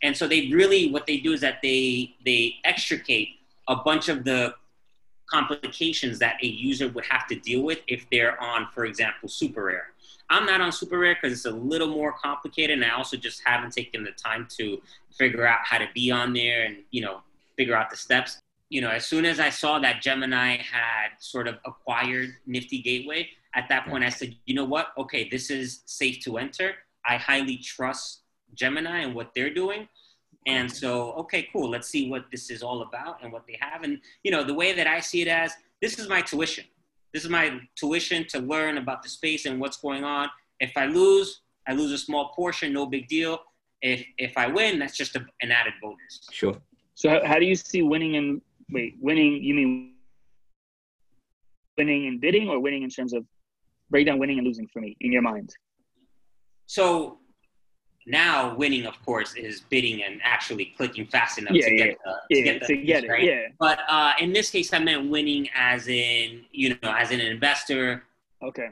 And 0.01 0.17
so 0.17 0.27
they 0.27 0.47
really, 0.47 0.91
what 0.91 1.05
they 1.05 1.17
do 1.17 1.33
is 1.33 1.41
that 1.41 1.59
they 1.61 2.15
they 2.25 2.55
extricate 2.63 3.29
a 3.67 3.75
bunch 3.75 4.09
of 4.09 4.23
the 4.23 4.55
complications 5.31 6.19
that 6.19 6.35
a 6.43 6.47
user 6.47 6.87
would 6.89 7.05
have 7.05 7.27
to 7.27 7.35
deal 7.35 7.63
with 7.63 7.79
if 7.87 8.05
they're 8.11 8.41
on, 8.41 8.67
for 8.73 8.85
example, 8.85 9.29
SuperRare. 9.29 9.83
I'm 10.29 10.45
not 10.45 10.61
on 10.61 10.71
SuperRare 10.71 11.15
because 11.15 11.33
it's 11.37 11.45
a 11.45 11.51
little 11.51 11.87
more 11.87 12.13
complicated, 12.13 12.77
and 12.81 12.85
I 12.85 12.95
also 12.95 13.17
just 13.17 13.41
haven't 13.43 13.73
taken 13.73 14.03
the 14.03 14.11
time 14.11 14.47
to 14.57 14.81
figure 15.17 15.45
out 15.45 15.59
how 15.63 15.79
to 15.79 15.87
be 15.93 16.11
on 16.11 16.33
there 16.33 16.65
and 16.65 16.77
you 16.91 17.01
know 17.01 17.21
figure 17.57 17.75
out 17.75 17.89
the 17.89 17.97
steps. 17.97 18.39
You 18.69 18.81
know, 18.81 18.89
as 18.89 19.05
soon 19.05 19.25
as 19.25 19.39
I 19.39 19.49
saw 19.49 19.79
that 19.79 20.01
Gemini 20.01 20.57
had 20.57 21.09
sort 21.19 21.47
of 21.47 21.57
acquired 21.65 22.35
Nifty 22.45 22.81
Gateway, 22.81 23.29
at 23.55 23.67
that 23.69 23.87
point 23.87 24.03
I 24.03 24.09
said, 24.09 24.35
you 24.45 24.53
know 24.53 24.65
what? 24.65 24.89
Okay, 24.97 25.27
this 25.27 25.49
is 25.49 25.81
safe 25.85 26.19
to 26.21 26.37
enter. 26.37 26.75
I 27.03 27.17
highly 27.17 27.57
trust 27.57 28.21
Gemini 28.53 28.99
and 28.99 29.15
what 29.15 29.31
they're 29.33 29.53
doing. 29.53 29.87
And 30.49 30.71
so, 30.81 31.13
okay, 31.21 31.47
cool. 31.51 31.67
Let's 31.69 31.89
see 31.89 32.09
what 32.09 32.23
this 32.31 32.49
is 32.49 32.61
all 32.67 32.81
about 32.87 33.15
and 33.21 33.31
what 33.31 33.43
they 33.47 33.57
have. 33.67 33.83
And 33.83 33.93
you 34.23 34.31
know, 34.31 34.43
the 34.43 34.57
way 34.61 34.69
that 34.73 34.87
I 34.87 34.99
see 34.99 35.21
it 35.21 35.27
as 35.27 35.49
this 35.81 35.99
is 35.99 36.07
my 36.15 36.21
tuition. 36.21 36.65
This 37.13 37.23
is 37.23 37.29
my 37.29 37.45
tuition 37.75 38.25
to 38.33 38.39
learn 38.39 38.77
about 38.77 38.99
the 39.03 39.09
space 39.09 39.45
and 39.47 39.59
what's 39.61 39.77
going 39.77 40.03
on. 40.03 40.25
If 40.59 40.73
I 40.75 40.85
lose, 40.85 41.41
I 41.67 41.73
lose 41.73 41.91
a 41.91 41.97
small 41.97 42.25
portion, 42.39 42.73
no 42.73 42.85
big 42.85 43.07
deal. 43.07 43.33
If 43.81 44.05
if 44.17 44.33
I 44.37 44.47
win, 44.47 44.79
that's 44.79 44.97
just 44.97 45.15
a, 45.15 45.21
an 45.43 45.51
added 45.51 45.73
bonus. 45.81 46.13
Sure. 46.31 46.55
So 46.95 47.09
how, 47.09 47.19
how 47.25 47.37
do 47.39 47.45
you 47.45 47.55
see 47.55 47.81
winning 47.81 48.13
and 48.17 48.41
wait, 48.71 48.95
winning? 48.99 49.31
You 49.47 49.53
mean 49.59 49.93
winning 51.77 52.07
and 52.07 52.19
bidding, 52.19 52.49
or 52.49 52.59
winning 52.59 52.83
in 52.83 52.89
terms 52.89 53.13
of 53.13 53.23
breakdown 53.89 54.19
winning 54.19 54.37
and 54.39 54.47
losing 54.47 54.67
for 54.67 54.81
me 54.81 54.97
in 54.99 55.11
your 55.11 55.21
mind? 55.21 55.49
So 56.65 57.19
now 58.05 58.55
winning, 58.55 58.85
of 58.85 58.95
course, 59.05 59.35
is 59.35 59.61
bidding 59.61 60.03
and 60.03 60.19
actually 60.23 60.73
clicking 60.77 61.05
fast 61.07 61.37
enough 61.37 61.53
Yeah, 61.53 61.65
to 61.65 61.71
yeah, 61.75 61.85
get 61.85 61.97
the, 62.29 62.35
to 62.35 62.41
get 62.41 62.59
the 62.61 62.67
to 62.67 62.77
get 62.77 63.03
it. 63.03 63.09
right? 63.09 63.23
Yeah. 63.23 63.47
But 63.59 63.79
uh, 63.87 64.13
in 64.19 64.33
this 64.33 64.49
case, 64.49 64.73
I 64.73 64.79
meant 64.79 65.09
winning 65.09 65.49
as 65.55 65.87
in 65.87 66.45
you 66.51 66.69
know 66.69 66.77
as 66.97 67.11
an 67.11 67.19
investor 67.19 68.03
Okay. 68.41 68.69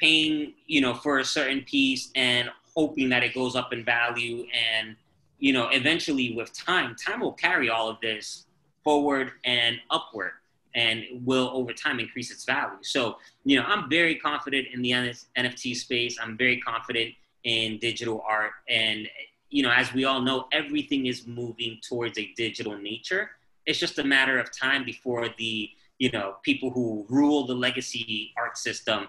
paying 0.00 0.52
you 0.66 0.80
know 0.80 0.94
for 0.94 1.18
a 1.18 1.24
certain 1.24 1.62
piece 1.62 2.10
and 2.14 2.50
hoping 2.76 3.08
that 3.08 3.22
it 3.24 3.34
goes 3.34 3.56
up 3.56 3.72
in 3.72 3.84
value 3.84 4.46
and 4.52 4.94
you 5.38 5.52
know 5.52 5.68
eventually 5.70 6.34
with 6.36 6.52
time 6.52 6.94
time 6.94 7.20
will 7.20 7.32
carry 7.32 7.68
all 7.70 7.88
of 7.88 7.96
this 8.00 8.46
forward 8.84 9.32
and 9.44 9.76
upward 9.90 10.32
and 10.74 11.04
will 11.24 11.48
over 11.54 11.72
time 11.72 11.98
increase 11.98 12.30
its 12.30 12.44
value 12.44 12.76
so 12.82 13.16
you 13.44 13.58
know 13.58 13.64
i'm 13.66 13.88
very 13.88 14.14
confident 14.14 14.66
in 14.72 14.82
the 14.82 14.90
nft 14.90 15.74
space 15.74 16.18
i'm 16.22 16.36
very 16.36 16.60
confident 16.60 17.12
in 17.44 17.78
digital 17.78 18.22
art. 18.28 18.52
And 18.68 19.08
you 19.50 19.62
know 19.62 19.70
as 19.70 19.92
we 19.94 20.04
all 20.04 20.20
know 20.20 20.46
everything 20.52 21.06
is 21.06 21.26
moving 21.26 21.78
towards 21.88 22.18
a 22.18 22.32
digital 22.36 22.76
nature. 22.76 23.30
It's 23.66 23.78
just 23.78 23.98
a 23.98 24.04
matter 24.04 24.38
of 24.38 24.56
time 24.56 24.84
before 24.84 25.28
the 25.38 25.70
you 25.98 26.10
know 26.10 26.36
people 26.42 26.70
who 26.70 27.06
rule 27.08 27.46
the 27.46 27.54
legacy 27.54 28.32
art 28.36 28.56
system 28.58 29.08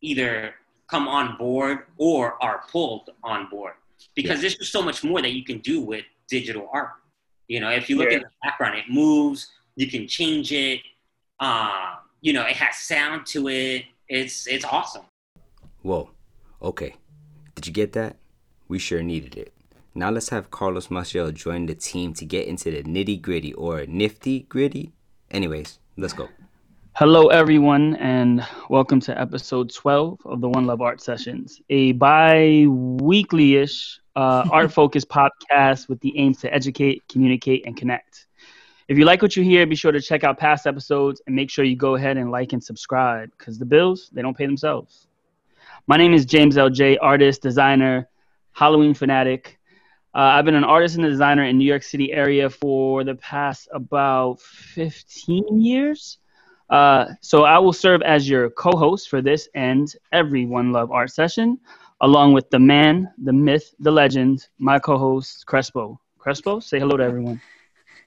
either 0.00 0.54
come 0.86 1.08
on 1.08 1.36
board 1.38 1.78
or 1.96 2.42
are 2.42 2.62
pulled 2.70 3.10
on 3.22 3.48
board. 3.48 3.74
Because 4.14 4.40
there's 4.40 4.56
just 4.56 4.72
so 4.72 4.82
much 4.82 5.02
more 5.02 5.22
that 5.22 5.32
you 5.32 5.44
can 5.44 5.58
do 5.58 5.80
with 5.80 6.04
digital 6.28 6.68
art. 6.72 6.90
You 7.48 7.60
know 7.60 7.70
if 7.70 7.88
you 7.88 7.96
look 7.96 8.10
Yeah. 8.10 8.18
at 8.18 8.22
the 8.22 8.30
background 8.42 8.76
it 8.78 8.84
moves 8.90 9.50
you 9.76 9.90
can 9.90 10.06
change 10.06 10.52
it 10.52 10.80
uh, 11.40 11.96
you 12.20 12.32
know 12.32 12.42
it 12.42 12.56
has 12.56 12.76
sound 12.78 13.26
to 13.26 13.48
it. 13.48 13.84
It's 14.08 14.46
it's 14.46 14.64
awesome. 14.64 15.04
Whoa. 15.82 16.10
Okay. 16.62 16.94
Did 17.64 17.68
you 17.68 17.82
get 17.82 17.94
that? 17.94 18.16
We 18.68 18.78
sure 18.78 19.02
needed 19.02 19.38
it. 19.38 19.54
Now 19.94 20.10
let's 20.10 20.28
have 20.28 20.50
Carlos 20.50 20.90
Marcial 20.90 21.32
join 21.32 21.64
the 21.64 21.74
team 21.74 22.12
to 22.12 22.26
get 22.26 22.46
into 22.46 22.70
the 22.70 22.82
nitty 22.82 23.22
gritty 23.22 23.54
or 23.54 23.86
nifty 23.86 24.40
gritty. 24.40 24.92
Anyways, 25.30 25.78
let's 25.96 26.12
go. 26.12 26.28
Hello, 26.92 27.28
everyone, 27.28 27.96
and 27.96 28.46
welcome 28.68 29.00
to 29.00 29.18
episode 29.18 29.72
12 29.72 30.20
of 30.26 30.42
the 30.42 30.48
One 30.50 30.66
Love 30.66 30.82
Art 30.82 31.00
Sessions, 31.00 31.62
a 31.70 31.92
bi 31.92 32.66
weekly 32.68 33.56
ish 33.56 33.98
uh, 34.14 34.46
art 34.52 34.70
focused 34.70 35.08
podcast 35.08 35.88
with 35.88 36.00
the 36.00 36.18
aims 36.18 36.40
to 36.42 36.52
educate, 36.52 37.02
communicate, 37.08 37.64
and 37.64 37.78
connect. 37.78 38.26
If 38.88 38.98
you 38.98 39.06
like 39.06 39.22
what 39.22 39.36
you 39.36 39.42
hear, 39.42 39.66
be 39.66 39.74
sure 39.74 39.90
to 39.90 40.02
check 40.02 40.22
out 40.22 40.36
past 40.36 40.66
episodes 40.66 41.22
and 41.26 41.34
make 41.34 41.48
sure 41.48 41.64
you 41.64 41.76
go 41.76 41.94
ahead 41.94 42.18
and 42.18 42.30
like 42.30 42.52
and 42.52 42.62
subscribe 42.62 43.30
because 43.38 43.58
the 43.58 43.64
bills, 43.64 44.10
they 44.12 44.20
don't 44.20 44.36
pay 44.36 44.44
themselves. 44.44 45.06
My 45.86 45.98
name 45.98 46.14
is 46.14 46.24
James 46.24 46.56
LJ, 46.56 46.96
artist, 47.02 47.42
designer, 47.42 48.08
Halloween 48.52 48.94
fanatic. 48.94 49.58
Uh, 50.14 50.32
I've 50.32 50.46
been 50.46 50.54
an 50.54 50.64
artist 50.64 50.96
and 50.96 51.04
a 51.04 51.10
designer 51.10 51.44
in 51.44 51.58
New 51.58 51.66
York 51.66 51.82
City 51.82 52.10
area 52.10 52.48
for 52.48 53.04
the 53.04 53.16
past 53.16 53.68
about 53.70 54.40
15 54.40 55.60
years. 55.60 56.16
Uh, 56.70 57.08
so 57.20 57.44
I 57.44 57.58
will 57.58 57.74
serve 57.74 58.00
as 58.00 58.26
your 58.26 58.48
co-host 58.48 59.10
for 59.10 59.20
this 59.20 59.46
and 59.54 59.94
every 60.10 60.46
One 60.46 60.72
Love 60.72 60.90
Art 60.90 61.10
session, 61.10 61.58
along 62.00 62.32
with 62.32 62.48
the 62.48 62.58
man, 62.58 63.12
the 63.22 63.34
myth, 63.34 63.74
the 63.78 63.90
legend, 63.90 64.48
my 64.58 64.78
co-host 64.78 65.44
Crespo. 65.44 66.00
Crespo, 66.16 66.60
say 66.60 66.78
hello 66.78 66.96
to 66.96 67.04
everyone. 67.04 67.42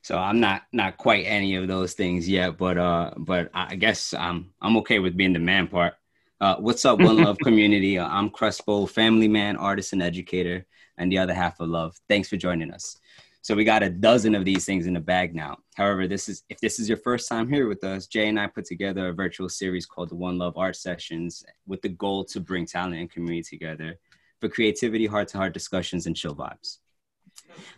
So 0.01 0.17
I'm 0.17 0.39
not 0.39 0.63
not 0.71 0.97
quite 0.97 1.25
any 1.25 1.55
of 1.57 1.67
those 1.67 1.93
things 1.93 2.27
yet, 2.27 2.57
but 2.57 2.79
uh, 2.79 3.11
but 3.17 3.51
I 3.53 3.75
guess 3.75 4.15
I'm 4.15 4.51
I'm 4.61 4.77
okay 4.77 4.97
with 4.97 5.15
being 5.15 5.33
the 5.33 5.39
man 5.39 5.67
part. 5.67 5.93
Uh, 6.39 6.55
what's 6.57 6.85
up, 6.85 6.99
One 6.99 7.17
Love 7.17 7.39
community? 7.39 7.97
Uh, 7.97 8.07
I'm 8.07 8.29
Crespo, 8.29 8.85
family 8.85 9.27
man, 9.27 9.57
artist, 9.57 9.93
and 9.93 10.03
educator, 10.03 10.67
and 10.99 11.11
the 11.11 11.17
other 11.17 11.33
half 11.33 11.59
of 11.59 11.67
Love. 11.67 11.95
Thanks 12.07 12.29
for 12.29 12.37
joining 12.37 12.71
us. 12.71 12.99
So 13.41 13.55
we 13.55 13.63
got 13.63 13.81
a 13.81 13.89
dozen 13.89 14.35
of 14.35 14.45
these 14.45 14.63
things 14.63 14.85
in 14.85 14.93
the 14.93 14.99
bag 14.99 15.33
now. 15.33 15.57
However, 15.75 16.07
this 16.07 16.29
is 16.29 16.43
if 16.47 16.59
this 16.59 16.79
is 16.79 16.87
your 16.87 16.99
first 16.99 17.27
time 17.27 17.49
here 17.49 17.67
with 17.67 17.83
us, 17.83 18.05
Jay 18.05 18.27
and 18.27 18.39
I 18.39 18.45
put 18.45 18.65
together 18.65 19.07
a 19.07 19.13
virtual 19.13 19.49
series 19.49 19.87
called 19.87 20.09
the 20.09 20.15
One 20.15 20.37
Love 20.37 20.57
Art 20.57 20.75
Sessions 20.75 21.43
with 21.65 21.81
the 21.81 21.89
goal 21.89 22.23
to 22.25 22.39
bring 22.39 22.67
talent 22.67 22.97
and 22.97 23.09
community 23.09 23.41
together 23.41 23.97
for 24.39 24.47
creativity, 24.47 25.07
heart-to-heart 25.07 25.55
discussions, 25.55 26.05
and 26.05 26.15
chill 26.15 26.35
vibes. 26.35 26.77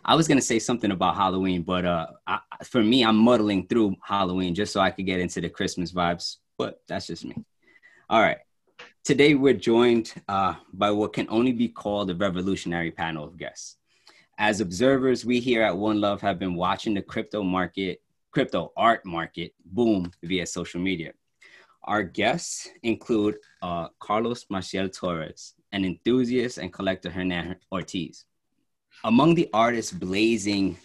I 0.04 0.14
was 0.14 0.28
gonna 0.28 0.42
say 0.42 0.58
something 0.58 0.90
about 0.90 1.16
Halloween, 1.16 1.62
but 1.62 1.86
uh, 1.86 2.08
I, 2.26 2.40
for 2.64 2.82
me, 2.82 3.06
I'm 3.06 3.16
muddling 3.16 3.68
through 3.68 3.96
Halloween 4.02 4.54
just 4.54 4.74
so 4.74 4.80
I 4.80 4.90
could 4.90 5.06
get 5.06 5.20
into 5.20 5.40
the 5.40 5.48
Christmas 5.48 5.92
vibes. 5.92 6.36
But 6.58 6.82
that's 6.86 7.06
just 7.06 7.24
me. 7.24 7.42
All 8.10 8.20
right. 8.20 8.36
Today 9.02 9.34
we're 9.34 9.54
joined 9.54 10.12
uh, 10.28 10.56
by 10.74 10.90
what 10.90 11.14
can 11.14 11.26
only 11.30 11.52
be 11.52 11.68
called 11.68 12.10
a 12.10 12.14
revolutionary 12.14 12.90
panel 12.90 13.24
of 13.24 13.38
guests. 13.38 13.78
As 14.36 14.60
observers, 14.60 15.24
we 15.24 15.40
here 15.40 15.62
at 15.62 15.76
One 15.76 16.02
Love 16.02 16.20
have 16.20 16.38
been 16.38 16.54
watching 16.54 16.92
the 16.92 17.00
crypto 17.00 17.42
market, 17.42 18.02
crypto 18.30 18.72
art 18.76 19.06
market 19.06 19.54
boom 19.64 20.12
via 20.22 20.46
social 20.46 20.82
media. 20.82 21.12
Our 21.84 22.02
guests 22.02 22.68
include 22.82 23.36
uh, 23.62 23.88
Carlos 24.00 24.44
Marcial 24.50 24.90
Torres, 24.90 25.54
an 25.72 25.86
enthusiast 25.86 26.58
and 26.58 26.70
collector 26.70 27.08
Hernan 27.08 27.56
Ortiz. 27.72 28.26
Among 29.02 29.34
the 29.34 29.48
artists 29.54 29.92
blazing 29.92 30.76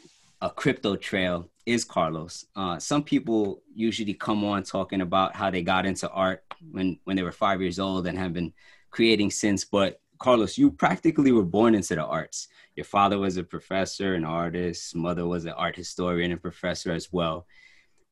a 0.42 0.50
crypto 0.50 0.96
trail 0.96 1.50
is 1.66 1.84
Carlos. 1.84 2.46
Uh, 2.56 2.78
some 2.78 3.04
people 3.04 3.64
usually 3.74 4.14
come 4.14 4.44
on 4.44 4.64
talking 4.64 5.02
about 5.02 5.36
how 5.36 5.50
they 5.50 5.62
got 5.62 5.86
into 5.86 6.10
art 6.10 6.44
when, 6.72 7.00
when 7.04 7.16
they 7.16 7.24
were 7.24 7.32
five 7.32 7.62
years 7.62 7.80
old 7.80 8.08
and 8.08 8.18
have 8.18 8.34
been 8.34 8.54
creating 8.92 9.32
since. 9.32 9.66
But 9.66 10.00
Carlos, 10.20 10.58
you 10.58 10.72
practically 10.72 11.32
were 11.32 11.44
born 11.44 11.76
into 11.76 11.96
the 11.96 12.06
arts. 12.06 12.48
Your 12.76 12.86
father 12.86 13.18
was 13.18 13.38
a 13.38 13.44
professor, 13.44 14.14
an 14.14 14.26
artist. 14.26 14.96
Mother 14.96 15.26
was 15.26 15.46
an 15.46 15.54
art 15.54 15.76
historian 15.76 16.32
and 16.32 16.42
professor 16.42 16.92
as 16.92 17.12
well. 17.12 17.48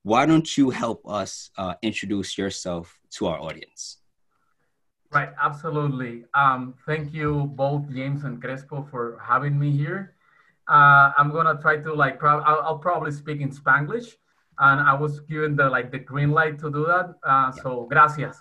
Why 0.02 0.26
don't 0.26 0.58
you 0.58 0.70
help 0.70 1.08
us 1.08 1.50
uh, 1.58 1.76
introduce 1.82 2.38
yourself 2.38 3.00
to 3.12 3.28
our 3.28 3.40
audience? 3.40 4.00
Right, 5.12 5.30
absolutely. 5.42 6.26
Um, 6.34 6.74
thank 6.86 7.14
you 7.14 7.52
both 7.56 7.88
James 7.94 8.24
and 8.24 8.42
Crespo 8.42 8.88
for 8.90 9.20
having 9.24 9.58
me 9.58 9.72
here. 9.72 10.16
Uh, 10.68 11.12
I'm 11.18 11.32
gonna 11.32 11.60
try 11.62 11.78
to 11.78 11.94
like, 11.94 12.20
pro- 12.20 12.40
I'll, 12.42 12.62
I'll 12.62 12.78
probably 12.80 13.12
speak 13.12 13.42
in 13.42 13.52
Spanglish, 13.52 14.16
and 14.60 14.80
I 14.82 14.94
was 14.94 15.20
given 15.22 15.56
the 15.56 15.70
like 15.70 15.92
the 15.92 16.00
green 16.00 16.32
light 16.32 16.60
to 16.60 16.72
do 16.72 16.86
that. 16.86 17.16
Uh, 17.24 17.52
so 17.52 17.86
gracias 17.90 18.38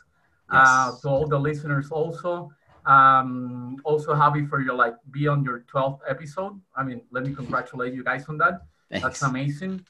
uh, 0.50 0.90
Yes. 0.92 1.00
to 1.00 1.08
all 1.08 1.26
the 1.26 1.38
listeners 1.38 1.90
also. 1.90 2.52
Um, 2.86 3.76
also 3.84 4.12
happy 4.14 4.44
for 4.46 4.60
your 4.60 4.74
like 4.74 4.94
be 5.10 5.28
on 5.28 5.44
your 5.44 5.64
12th 5.72 6.00
episode. 6.08 6.60
I 6.76 6.82
mean, 6.82 7.02
let 7.10 7.24
me 7.24 7.34
congratulate 7.40 7.94
you 7.94 8.02
guys 8.04 8.26
on 8.28 8.38
that. 8.38 8.62
Thanks. 8.90 9.02
That's 9.04 9.22
amazing. 9.22 9.84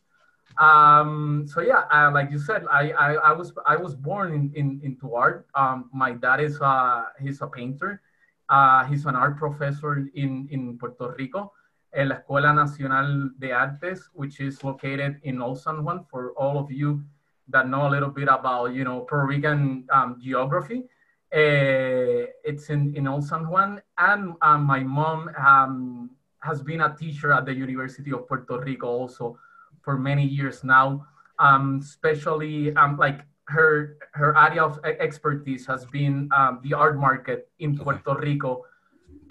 Um, 0.58 1.46
so 1.48 1.60
yeah, 1.62 1.84
uh, 1.92 2.10
like 2.12 2.30
you 2.30 2.38
said, 2.38 2.64
I, 2.70 2.90
I, 2.92 3.12
I 3.14 3.32
was 3.32 3.52
I 3.66 3.76
was 3.76 3.94
born 3.94 4.32
in, 4.34 4.52
in 4.54 4.80
into 4.82 5.14
art. 5.14 5.46
Um, 5.54 5.88
my 5.92 6.12
dad 6.12 6.40
is 6.40 6.60
uh, 6.60 7.04
he's 7.20 7.40
a 7.40 7.46
painter. 7.46 8.00
Uh, 8.48 8.84
he's 8.84 9.06
an 9.06 9.16
art 9.16 9.38
professor 9.38 10.06
in 10.14 10.46
in 10.50 10.76
Puerto 10.78 11.14
Rico, 11.18 11.52
en 11.92 12.08
la 12.08 12.16
Escuela 12.16 12.52
Nacional 12.52 13.32
de 13.38 13.52
Artes, 13.52 14.10
which 14.14 14.40
is 14.40 14.62
located 14.64 15.20
in 15.22 15.40
Old 15.42 15.58
San 15.58 15.84
Juan. 15.84 16.04
For 16.10 16.32
all 16.36 16.58
of 16.58 16.70
you 16.70 17.02
that 17.48 17.68
know 17.68 17.86
a 17.86 17.90
little 17.90 18.10
bit 18.10 18.28
about 18.28 18.74
you 18.74 18.84
know 18.84 19.00
Puerto 19.00 19.26
Rican 19.26 19.86
um, 19.92 20.18
geography, 20.20 20.84
uh, 21.32 22.26
it's 22.44 22.70
in 22.70 22.94
in 22.96 23.06
Old 23.06 23.24
San 23.24 23.48
Juan, 23.48 23.82
and 23.98 24.34
um, 24.42 24.64
my 24.64 24.80
mom 24.80 25.30
um, 25.36 26.10
has 26.40 26.62
been 26.62 26.80
a 26.80 26.96
teacher 26.96 27.32
at 27.32 27.44
the 27.44 27.54
University 27.54 28.12
of 28.12 28.26
Puerto 28.26 28.58
Rico 28.58 28.86
also 28.86 29.38
for 29.82 29.98
many 29.98 30.24
years 30.24 30.64
now. 30.64 31.06
Um, 31.38 31.80
especially 31.82 32.74
um, 32.76 32.96
like 32.96 33.20
her 33.48 33.96
her 34.12 34.36
area 34.36 34.62
of 34.62 34.78
expertise 34.84 35.66
has 35.66 35.84
been 35.86 36.28
um, 36.32 36.60
the 36.62 36.74
art 36.74 36.96
market 36.96 37.48
in. 37.58 37.76
Puerto 37.76 38.14
Rico 38.14 38.64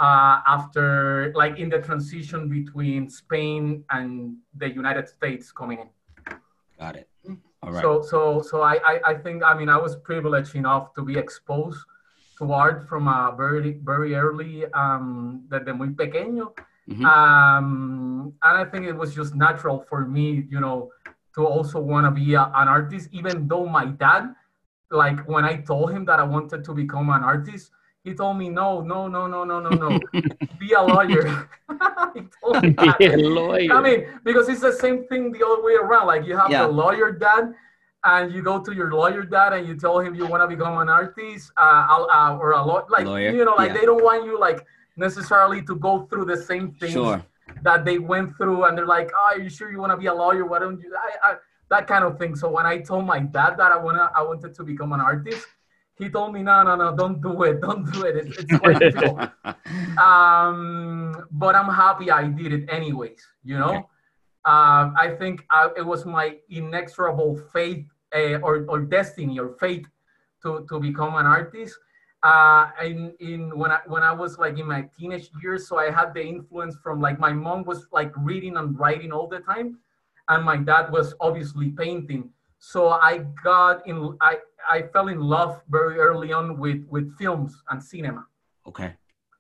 uh, 0.02 0.42
after 0.48 1.32
like 1.36 1.60
in 1.62 1.70
the 1.70 1.80
transition 1.80 2.50
between 2.50 3.08
Spain 3.10 3.86
and 3.94 4.36
the 4.58 4.70
United 4.82 5.08
States 5.08 5.52
coming 5.54 5.80
in. 5.86 5.90
Got 6.80 6.96
it. 6.98 7.08
All 7.62 7.72
right. 7.72 7.82
So 7.82 8.02
so 8.02 8.42
so 8.42 8.62
I, 8.66 8.76
I 8.92 8.96
I 9.12 9.14
think 9.14 9.44
I 9.46 9.54
mean 9.54 9.70
I 9.70 9.78
was 9.78 9.96
privileged 10.10 10.56
enough 10.56 10.94
to 10.96 11.06
be 11.06 11.16
exposed 11.18 11.80
to 12.40 12.52
art 12.52 12.90
from 12.90 13.08
a 13.08 13.36
very 13.38 13.78
very 13.86 14.16
early 14.16 14.66
um 14.74 15.46
desde 15.50 15.72
muy 15.78 15.94
pequeño 15.94 16.52
Mhm. 16.90 17.06
um, 17.06 18.34
and 18.42 18.58
I 18.58 18.66
think 18.66 18.86
it 18.86 18.98
was 18.98 19.14
just 19.16 19.36
natural 19.36 19.86
for 19.88 20.06
me, 20.06 20.46
you 20.50 20.60
know, 20.60 20.90
to 21.36 21.46
also 21.46 21.80
want 21.80 22.06
to 22.08 22.12
be 22.12 22.34
a, 22.34 22.44
an 22.56 22.68
artist, 22.68 23.08
even 23.14 23.48
though 23.48 23.66
my 23.70 23.86
dad, 23.86 24.34
like 24.90 25.20
when 25.30 25.46
I 25.46 25.62
told 25.62 25.92
him 25.94 26.04
that 26.06 26.20
I 26.20 26.24
wanted 26.24 26.66
to 26.66 26.74
become 26.74 27.10
an 27.10 27.24
artist, 27.24 27.72
He 28.04 28.16
told 28.16 28.38
me, 28.38 28.50
no, 28.50 28.82
no, 28.82 29.08
no, 29.08 29.28
no, 29.28 29.44
no, 29.44 29.60
no, 29.60 29.70
no. 29.70 30.00
Be 30.60 30.74
a 30.74 30.82
lawyer. 30.82 31.48
he 32.16 32.22
told 32.42 32.64
me 32.64 32.70
that. 32.72 32.96
Be 32.98 33.06
a 33.06 33.18
lawyer. 33.18 33.72
I 33.72 33.82
mean, 33.82 34.08
because 34.24 34.50
it's 34.50 34.62
the 34.62 34.74
same 34.74 35.06
thing 35.06 35.32
the 35.32 35.46
other 35.46 35.64
way 35.64 35.74
around. 35.74 36.08
Like 36.08 36.26
you 36.26 36.36
have 36.36 36.50
yeah. 36.50 36.66
the 36.66 36.72
lawyer 36.72 37.12
dad, 37.12 37.54
and 38.04 38.34
you 38.34 38.42
go 38.42 38.60
to 38.60 38.74
your 38.74 38.92
lawyer 38.92 39.22
dad 39.22 39.54
and 39.54 39.68
you 39.68 39.76
tell 39.76 40.00
him 40.00 40.16
you 40.16 40.26
want 40.26 40.42
to 40.42 40.48
become 40.48 40.80
an 40.80 40.90
artist 40.90 41.52
uh, 41.58 41.86
uh, 42.12 42.38
or 42.42 42.54
a 42.54 42.66
law- 42.66 42.88
like 42.90 43.06
lawyer. 43.06 43.30
you 43.30 43.46
know, 43.46 43.54
like 43.54 43.70
yeah. 43.70 43.78
they 43.78 43.86
don't 43.86 44.04
want 44.04 44.26
you 44.26 44.40
like 44.40 44.66
necessarily 44.98 45.62
to 45.62 45.76
go 45.76 46.08
through 46.10 46.26
the 46.26 46.38
same 46.38 46.72
things 46.72 46.94
sure. 46.94 47.24
that 47.62 47.86
they 47.86 48.00
went 48.00 48.36
through, 48.36 48.66
and 48.66 48.76
they're 48.76 48.88
like, 48.88 49.12
oh, 49.16 49.36
are 49.36 49.40
you 49.40 49.50
sure 49.50 49.72
you 49.72 49.80
want 49.80 49.92
to 49.92 49.98
be 49.98 50.08
a 50.08 50.14
lawyer? 50.14 50.44
Why 50.46 50.58
don't 50.58 50.82
you? 50.82 50.92
I, 50.98 51.34
I, 51.34 51.36
that 51.70 51.86
kind 51.86 52.04
of 52.04 52.18
thing. 52.18 52.36
So 52.36 52.50
when 52.50 52.66
I 52.66 52.80
told 52.80 53.06
my 53.06 53.20
dad 53.20 53.58
that 53.58 53.72
I 53.72 53.78
wanna, 53.78 54.10
I 54.16 54.24
wanted 54.24 54.56
to 54.56 54.64
become 54.64 54.92
an 54.92 55.02
artist 55.02 55.46
he 56.02 56.10
told 56.10 56.34
me, 56.34 56.42
no, 56.42 56.64
no, 56.64 56.76
no, 56.76 56.96
don't 56.96 57.22
do 57.22 57.44
it, 57.44 57.62
don't 57.62 57.86
do 57.94 58.06
it. 58.06 58.16
It's, 58.18 58.38
it's 58.40 58.58
quite 58.58 58.80
difficult. 58.86 59.20
um, 60.00 61.28
but 61.30 61.54
I'm 61.56 61.72
happy 61.72 62.10
I 62.10 62.24
did 62.28 62.52
it 62.54 62.64
anyways. 62.70 63.22
You 63.44 63.60
know, 63.60 63.70
okay. 63.70 63.86
uh, 64.46 64.84
I 65.06 65.16
think 65.20 65.46
I, 65.52 65.70
it 65.78 65.86
was 65.86 66.04
my 66.06 66.38
inexorable 66.50 67.40
fate 67.54 67.86
uh, 68.16 68.40
or, 68.42 68.66
or 68.68 68.80
destiny 68.80 69.38
or 69.38 69.50
fate 69.60 69.86
to, 70.42 70.66
to 70.70 70.80
become 70.80 71.16
an 71.16 71.28
artist. 71.28 71.78
Uh, 72.24 72.70
in, 72.84 73.14
in 73.20 73.58
when 73.58 73.72
I 73.72 73.80
when 73.88 74.04
I 74.04 74.12
was 74.12 74.38
like 74.38 74.60
in 74.60 74.68
my 74.68 74.88
teenage 74.96 75.30
years, 75.42 75.68
so 75.68 75.80
I 75.80 75.90
had 75.90 76.14
the 76.14 76.24
influence 76.24 76.78
from 76.84 77.02
like 77.02 77.20
my 77.20 77.34
mom 77.34 77.64
was 77.64 77.88
like 77.92 78.12
reading 78.16 78.58
and 78.58 78.78
writing 78.78 79.12
all 79.12 79.28
the 79.28 79.40
time, 79.40 79.80
and 80.30 80.44
my 80.44 80.58
dad 80.58 80.92
was 80.92 81.16
obviously 81.20 81.70
painting. 81.70 82.30
So 82.60 82.90
I 82.90 83.26
got 83.44 83.88
in 83.88 84.16
I 84.22 84.38
I 84.70 84.84
fell 84.94 85.08
in 85.08 85.20
love 85.20 85.62
very 85.70 86.00
early 86.00 86.32
on 86.34 86.58
with 86.58 86.86
with 86.90 87.18
films 87.18 87.62
and 87.70 87.82
cinema. 87.82 88.26
Okay. 88.68 88.94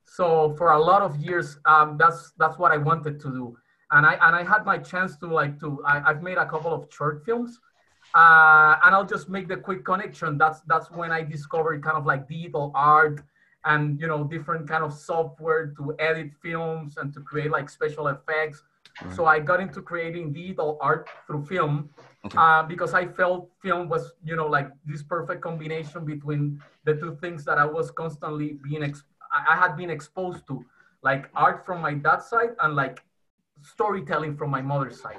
So 0.06 0.54
for 0.58 0.72
a 0.72 0.80
lot 0.80 1.02
of 1.02 1.16
years, 1.18 1.58
um, 1.66 1.98
that's 1.98 2.34
that's 2.38 2.58
what 2.58 2.72
I 2.72 2.78
wanted 2.78 3.20
to 3.22 3.30
do, 3.30 3.58
and 3.92 4.06
I 4.06 4.14
and 4.22 4.36
I 4.36 4.44
had 4.44 4.66
my 4.66 4.78
chance 4.78 5.18
to 5.18 5.28
like 5.28 5.60
to 5.62 5.82
I, 5.86 6.00
have 6.02 6.22
made 6.22 6.38
a 6.38 6.46
couple 6.46 6.74
of 6.74 6.88
short 6.92 7.24
films, 7.26 7.60
uh, 8.14 8.76
and 8.84 8.94
I'll 8.94 9.06
just 9.06 9.30
make 9.30 9.48
the 9.48 9.58
quick 9.58 9.86
connection. 9.86 10.38
That's 10.38 10.62
that's 10.68 10.92
when 10.92 11.12
I 11.12 11.24
discovered 11.24 11.82
kind 11.84 11.98
of 11.98 12.06
like 12.06 12.28
digital 12.28 12.72
art 12.76 13.22
and 13.66 14.00
you 14.00 14.08
know 14.08 14.24
different 14.24 14.68
kind 14.68 14.84
of 14.84 14.94
software 14.94 15.74
to 15.78 15.96
edit 16.00 16.32
films 16.42 16.98
and 16.98 17.14
to 17.14 17.22
create 17.22 17.52
like 17.52 17.70
special 17.70 18.08
effects. 18.08 18.64
Right. 19.02 19.16
So 19.16 19.26
I 19.26 19.40
got 19.40 19.62
into 19.62 19.82
creating 19.82 20.34
digital 20.34 20.78
art 20.82 21.08
through 21.26 21.46
film 21.46 21.90
okay. 22.26 22.38
uh, 22.38 22.64
because 22.64 22.94
I 22.94 23.08
felt 23.08 23.50
film 23.62 23.90
was, 23.90 24.14
you 24.24 24.36
know, 24.36 24.48
like 24.48 24.70
this 24.86 25.04
perfect 25.04 25.42
combination 25.42 26.06
between 26.06 26.62
the 26.84 26.96
two 26.96 27.18
things 27.22 27.46
that 27.46 27.58
I 27.58 27.66
was 27.66 27.92
constantly 27.92 28.58
being, 28.64 28.84
ex- 28.84 29.04
I 29.32 29.56
had 29.56 29.76
been 29.78 29.90
exposed 29.90 30.48
to, 30.48 30.66
like 31.04 31.30
art 31.36 31.66
from 31.66 31.82
my 31.82 31.94
dad's 31.94 32.28
side 32.28 32.52
and 32.62 32.76
like 32.76 33.04
storytelling 33.62 34.38
from 34.38 34.50
my 34.50 34.62
mother's 34.62 35.02
side. 35.02 35.18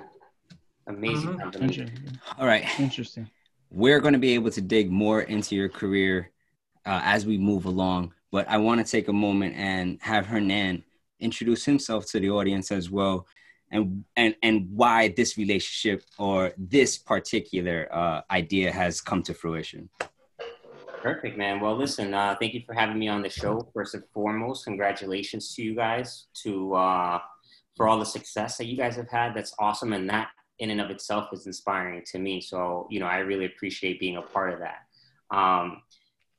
Amazing. 0.87 1.38
Mm-hmm. 1.38 2.41
All 2.41 2.47
right. 2.47 2.65
Interesting. 2.79 3.29
We're 3.71 4.01
going 4.01 4.12
to 4.12 4.19
be 4.19 4.35
able 4.35 4.51
to 4.51 4.61
dig 4.61 4.91
more 4.91 5.23
into 5.23 5.55
your 5.55 5.69
career 5.69 6.31
uh, 6.85 7.01
as 7.05 7.25
we 7.25 7.38
move 7.38 7.65
along, 7.65 8.12
but 8.31 8.49
I 8.49 8.59
want 8.59 8.85
to 8.85 8.91
take 8.91 9.09
a 9.09 9.12
moment 9.12 9.55
and 9.57 9.99
have 10.03 10.27
Hernan 10.27 10.85
introduce 11.21 11.65
himself 11.65 12.07
to 12.11 12.21
the 12.21 12.31
audience 12.31 12.73
as 12.73 12.91
well 12.91 13.27
and 13.72 14.04
and 14.16 14.37
and 14.42 14.68
why 14.70 15.08
this 15.08 15.37
relationship 15.37 16.04
or 16.18 16.52
this 16.56 16.98
particular 16.98 17.88
uh, 17.90 18.20
idea 18.30 18.70
has 18.70 19.00
come 19.00 19.22
to 19.24 19.35
fruition. 19.35 19.88
Perfect, 21.02 21.37
man. 21.37 21.58
Well, 21.58 21.76
listen, 21.76 22.14
uh, 22.14 22.37
thank 22.38 22.54
you 22.54 22.62
for 22.64 22.74
having 22.74 22.96
me 22.96 23.08
on 23.08 23.22
the 23.22 23.28
show. 23.28 23.68
First 23.74 23.94
and 23.94 24.04
foremost, 24.14 24.64
congratulations 24.64 25.52
to 25.56 25.62
you 25.62 25.74
guys 25.74 26.26
to 26.44 26.74
uh, 26.74 27.18
for 27.76 27.88
all 27.88 27.98
the 27.98 28.06
success 28.06 28.56
that 28.58 28.66
you 28.66 28.76
guys 28.76 28.94
have 28.94 29.08
had. 29.08 29.35
That's 29.35 29.52
awesome, 29.58 29.92
and 29.92 30.08
that 30.11 30.28
in 30.58 30.70
and 30.70 30.80
of 30.80 30.90
itself 30.90 31.30
is 31.32 31.46
inspiring 31.46 32.02
to 32.06 32.18
me. 32.20 32.40
So, 32.40 32.87
you 32.88 33.00
know, 33.00 33.06
I 33.06 33.18
really 33.18 33.46
appreciate 33.46 33.98
being 33.98 34.16
a 34.16 34.22
part 34.22 34.52
of 34.52 34.61
that. 34.61 35.37
Um, 35.37 35.82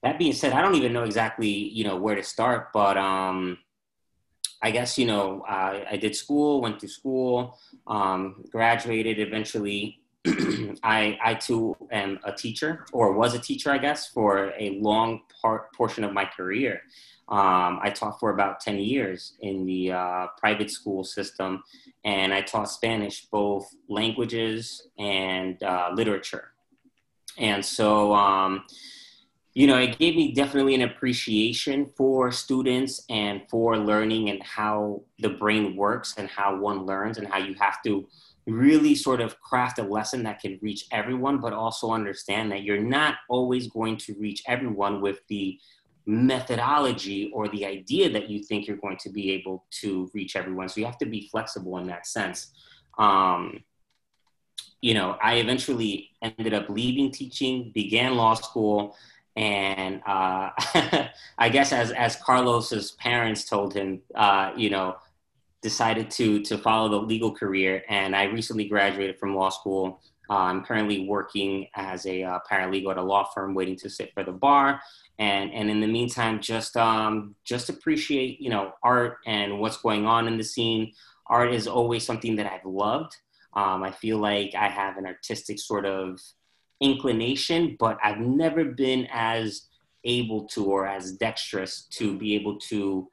that 0.01 0.17
being 0.17 0.31
said, 0.31 0.53
I 0.53 0.61
don't 0.61 0.75
even 0.75 0.93
know 0.93 1.03
exactly, 1.03 1.49
you 1.49 1.83
know, 1.83 1.97
where 1.97 2.15
to 2.15 2.23
start, 2.23 2.71
but 2.73 2.97
um, 2.97 3.57
I 4.63 4.71
guess, 4.71 4.97
you 4.97 5.05
know, 5.05 5.43
I, 5.45 5.85
I 5.91 5.97
did 5.97 6.15
school, 6.15 6.61
went 6.61 6.79
to 6.79 6.87
school, 6.87 7.59
um, 7.85 8.45
graduated 8.49 9.19
eventually. 9.19 9.99
I, 10.81 11.19
I 11.21 11.33
too 11.33 11.75
am 11.91 12.17
a 12.23 12.31
teacher 12.31 12.85
or 12.93 13.11
was 13.11 13.35
a 13.35 13.39
teacher, 13.39 13.71
I 13.71 13.77
guess, 13.77 14.07
for 14.07 14.53
a 14.57 14.79
long 14.79 15.23
part, 15.41 15.73
portion 15.73 16.05
of 16.05 16.13
my 16.13 16.23
career. 16.23 16.81
Um, 17.27 17.79
I 17.81 17.91
taught 17.93 18.21
for 18.21 18.29
about 18.29 18.61
10 18.61 18.79
years 18.79 19.33
in 19.41 19.65
the 19.65 19.91
uh, 19.91 20.27
private 20.37 20.71
school 20.71 21.03
system, 21.03 21.63
and 22.05 22.33
I 22.33 22.41
taught 22.41 22.69
Spanish, 22.69 23.25
both 23.25 23.69
languages 23.89 24.87
and 24.97 25.61
uh, 25.61 25.89
literature. 25.93 26.53
And 27.37 27.65
so, 27.65 28.13
um, 28.13 28.63
you 29.53 29.67
know, 29.67 29.77
it 29.77 29.99
gave 29.99 30.15
me 30.15 30.31
definitely 30.31 30.73
an 30.73 30.81
appreciation 30.81 31.89
for 31.95 32.31
students 32.31 33.05
and 33.09 33.41
for 33.49 33.77
learning 33.77 34.29
and 34.29 34.41
how 34.41 35.03
the 35.19 35.29
brain 35.29 35.75
works 35.75 36.15
and 36.17 36.27
how 36.27 36.57
one 36.57 36.85
learns 36.85 37.19
and 37.19 37.27
how 37.27 37.37
you 37.37 37.53
have 37.55 37.81
to 37.83 38.07
really 38.47 38.95
sort 38.95 39.21
of 39.21 39.39
craft 39.41 39.79
a 39.79 39.83
lesson 39.83 40.23
that 40.23 40.39
can 40.39 40.59
reach 40.61 40.85
everyone, 40.91 41.37
but 41.37 41.53
also 41.53 41.91
understand 41.91 42.51
that 42.51 42.63
you're 42.63 42.81
not 42.81 43.15
always 43.29 43.67
going 43.67 43.95
to 43.95 44.15
reach 44.19 44.41
everyone 44.47 45.01
with 45.01 45.19
the 45.27 45.57
methodology 46.05 47.31
or 47.33 47.47
the 47.47 47.65
idea 47.65 48.09
that 48.09 48.29
you 48.29 48.43
think 48.43 48.67
you're 48.67 48.75
going 48.77 48.97
to 48.97 49.09
be 49.09 49.31
able 49.31 49.65
to 49.69 50.09
reach 50.13 50.35
everyone. 50.35 50.67
So 50.67 50.79
you 50.79 50.85
have 50.85 50.97
to 50.97 51.05
be 51.05 51.29
flexible 51.31 51.77
in 51.77 51.87
that 51.87 52.07
sense. 52.07 52.51
Um, 52.97 53.63
you 54.81 54.93
know, 54.93 55.17
I 55.21 55.35
eventually 55.35 56.09
ended 56.21 56.53
up 56.53 56.67
leaving 56.67 57.11
teaching, 57.11 57.71
began 57.73 58.15
law 58.15 58.33
school, 58.33 58.97
and 59.35 60.01
uh, 60.05 60.51
I 61.37 61.49
guess 61.49 61.71
as 61.71 61.91
as 61.91 62.15
Carlos's 62.17 62.91
parents 62.91 63.45
told 63.45 63.73
him, 63.73 64.01
uh, 64.15 64.51
you 64.55 64.69
know, 64.69 64.97
decided 65.61 66.11
to 66.11 66.41
to 66.43 66.57
follow 66.57 66.89
the 66.89 67.07
legal 67.07 67.31
career. 67.31 67.83
And 67.89 68.15
I 68.15 68.25
recently 68.25 68.67
graduated 68.67 69.17
from 69.17 69.35
law 69.35 69.49
school. 69.49 70.01
Uh, 70.29 70.35
I'm 70.35 70.63
currently 70.63 71.07
working 71.07 71.67
as 71.75 72.05
a 72.05 72.23
uh, 72.23 72.39
paralegal 72.49 72.91
at 72.91 72.97
a 72.97 73.01
law 73.01 73.25
firm, 73.33 73.53
waiting 73.53 73.75
to 73.77 73.89
sit 73.89 74.13
for 74.13 74.23
the 74.23 74.31
bar. 74.31 74.81
And 75.19 75.51
and 75.51 75.69
in 75.69 75.81
the 75.81 75.87
meantime, 75.87 76.39
just 76.39 76.77
um, 76.77 77.35
just 77.43 77.69
appreciate 77.69 78.39
you 78.39 78.49
know 78.49 78.73
art 78.83 79.17
and 79.25 79.59
what's 79.59 79.77
going 79.77 80.05
on 80.05 80.27
in 80.27 80.37
the 80.37 80.43
scene. 80.43 80.93
Art 81.27 81.53
is 81.53 81.67
always 81.67 82.05
something 82.05 82.35
that 82.35 82.51
I've 82.51 82.65
loved. 82.65 83.15
Um, 83.55 83.83
I 83.83 83.91
feel 83.91 84.17
like 84.17 84.53
I 84.55 84.67
have 84.67 84.97
an 84.97 85.05
artistic 85.05 85.59
sort 85.59 85.85
of 85.85 86.19
inclination, 86.79 87.75
but 87.79 87.97
I've 88.03 88.19
never 88.19 88.65
been 88.65 89.07
as 89.11 89.67
able 90.03 90.45
to 90.49 90.65
or 90.65 90.87
as 90.87 91.13
dexterous 91.13 91.83
to 91.91 92.17
be 92.17 92.35
able 92.35 92.59
to 92.59 93.09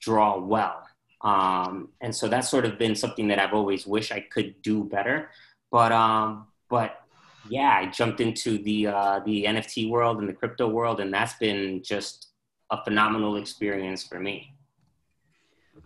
draw 0.00 0.38
well. 0.38 0.86
Um, 1.22 1.88
and 2.02 2.14
so 2.14 2.28
that's 2.28 2.50
sort 2.50 2.66
of 2.66 2.78
been 2.78 2.94
something 2.94 3.28
that 3.28 3.38
I've 3.38 3.54
always 3.54 3.86
wished 3.86 4.12
I 4.12 4.20
could 4.20 4.60
do 4.62 4.84
better. 4.84 5.30
But 5.70 5.90
um, 5.90 6.46
but 6.68 7.00
yeah, 7.48 7.70
I 7.80 7.86
jumped 7.86 8.20
into 8.20 8.58
the 8.58 8.88
uh, 8.88 9.20
the 9.24 9.44
NFT 9.44 9.88
world 9.88 10.18
and 10.18 10.28
the 10.28 10.34
crypto 10.34 10.68
world, 10.68 11.00
and 11.00 11.12
that's 11.12 11.34
been 11.34 11.82
just 11.82 12.28
a 12.70 12.82
phenomenal 12.84 13.36
experience 13.36 14.04
for 14.04 14.20
me. 14.20 14.54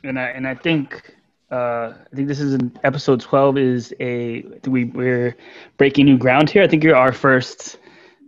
And 0.02 0.18
I 0.18 0.24
and 0.30 0.46
I 0.46 0.54
think 0.54 1.14
uh, 1.50 1.94
I 2.12 2.16
think 2.16 2.28
this 2.28 2.40
is 2.40 2.54
an 2.54 2.78
episode 2.84 3.20
12 3.20 3.58
is 3.58 3.94
a 4.00 4.42
we 4.66 4.84
we're 4.84 5.36
breaking 5.76 6.06
new 6.06 6.18
ground 6.18 6.50
here. 6.50 6.62
I 6.62 6.68
think 6.68 6.84
you're 6.84 6.96
our 6.96 7.12
first 7.12 7.78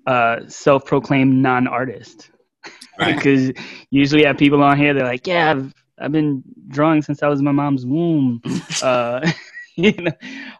uh, 0.06 0.40
self-proclaimed 0.48 1.35
non-artist. 1.35 2.30
Right. 2.98 3.16
because 3.16 3.52
usually 3.88 4.24
have 4.24 4.37
people 4.37 4.62
on 4.62 4.76
here 4.76 4.92
they're 4.92 5.06
like, 5.06 5.26
yeah, 5.26 5.52
I've 5.52 5.72
I've 5.98 6.12
been 6.12 6.42
drawing 6.68 7.00
since 7.00 7.22
I 7.22 7.28
was 7.28 7.38
in 7.38 7.46
my 7.46 7.52
mom's 7.52 7.87
womb. 7.87 8.42
uh, 8.83 9.26
you 9.76 9.92
know, 9.92 10.12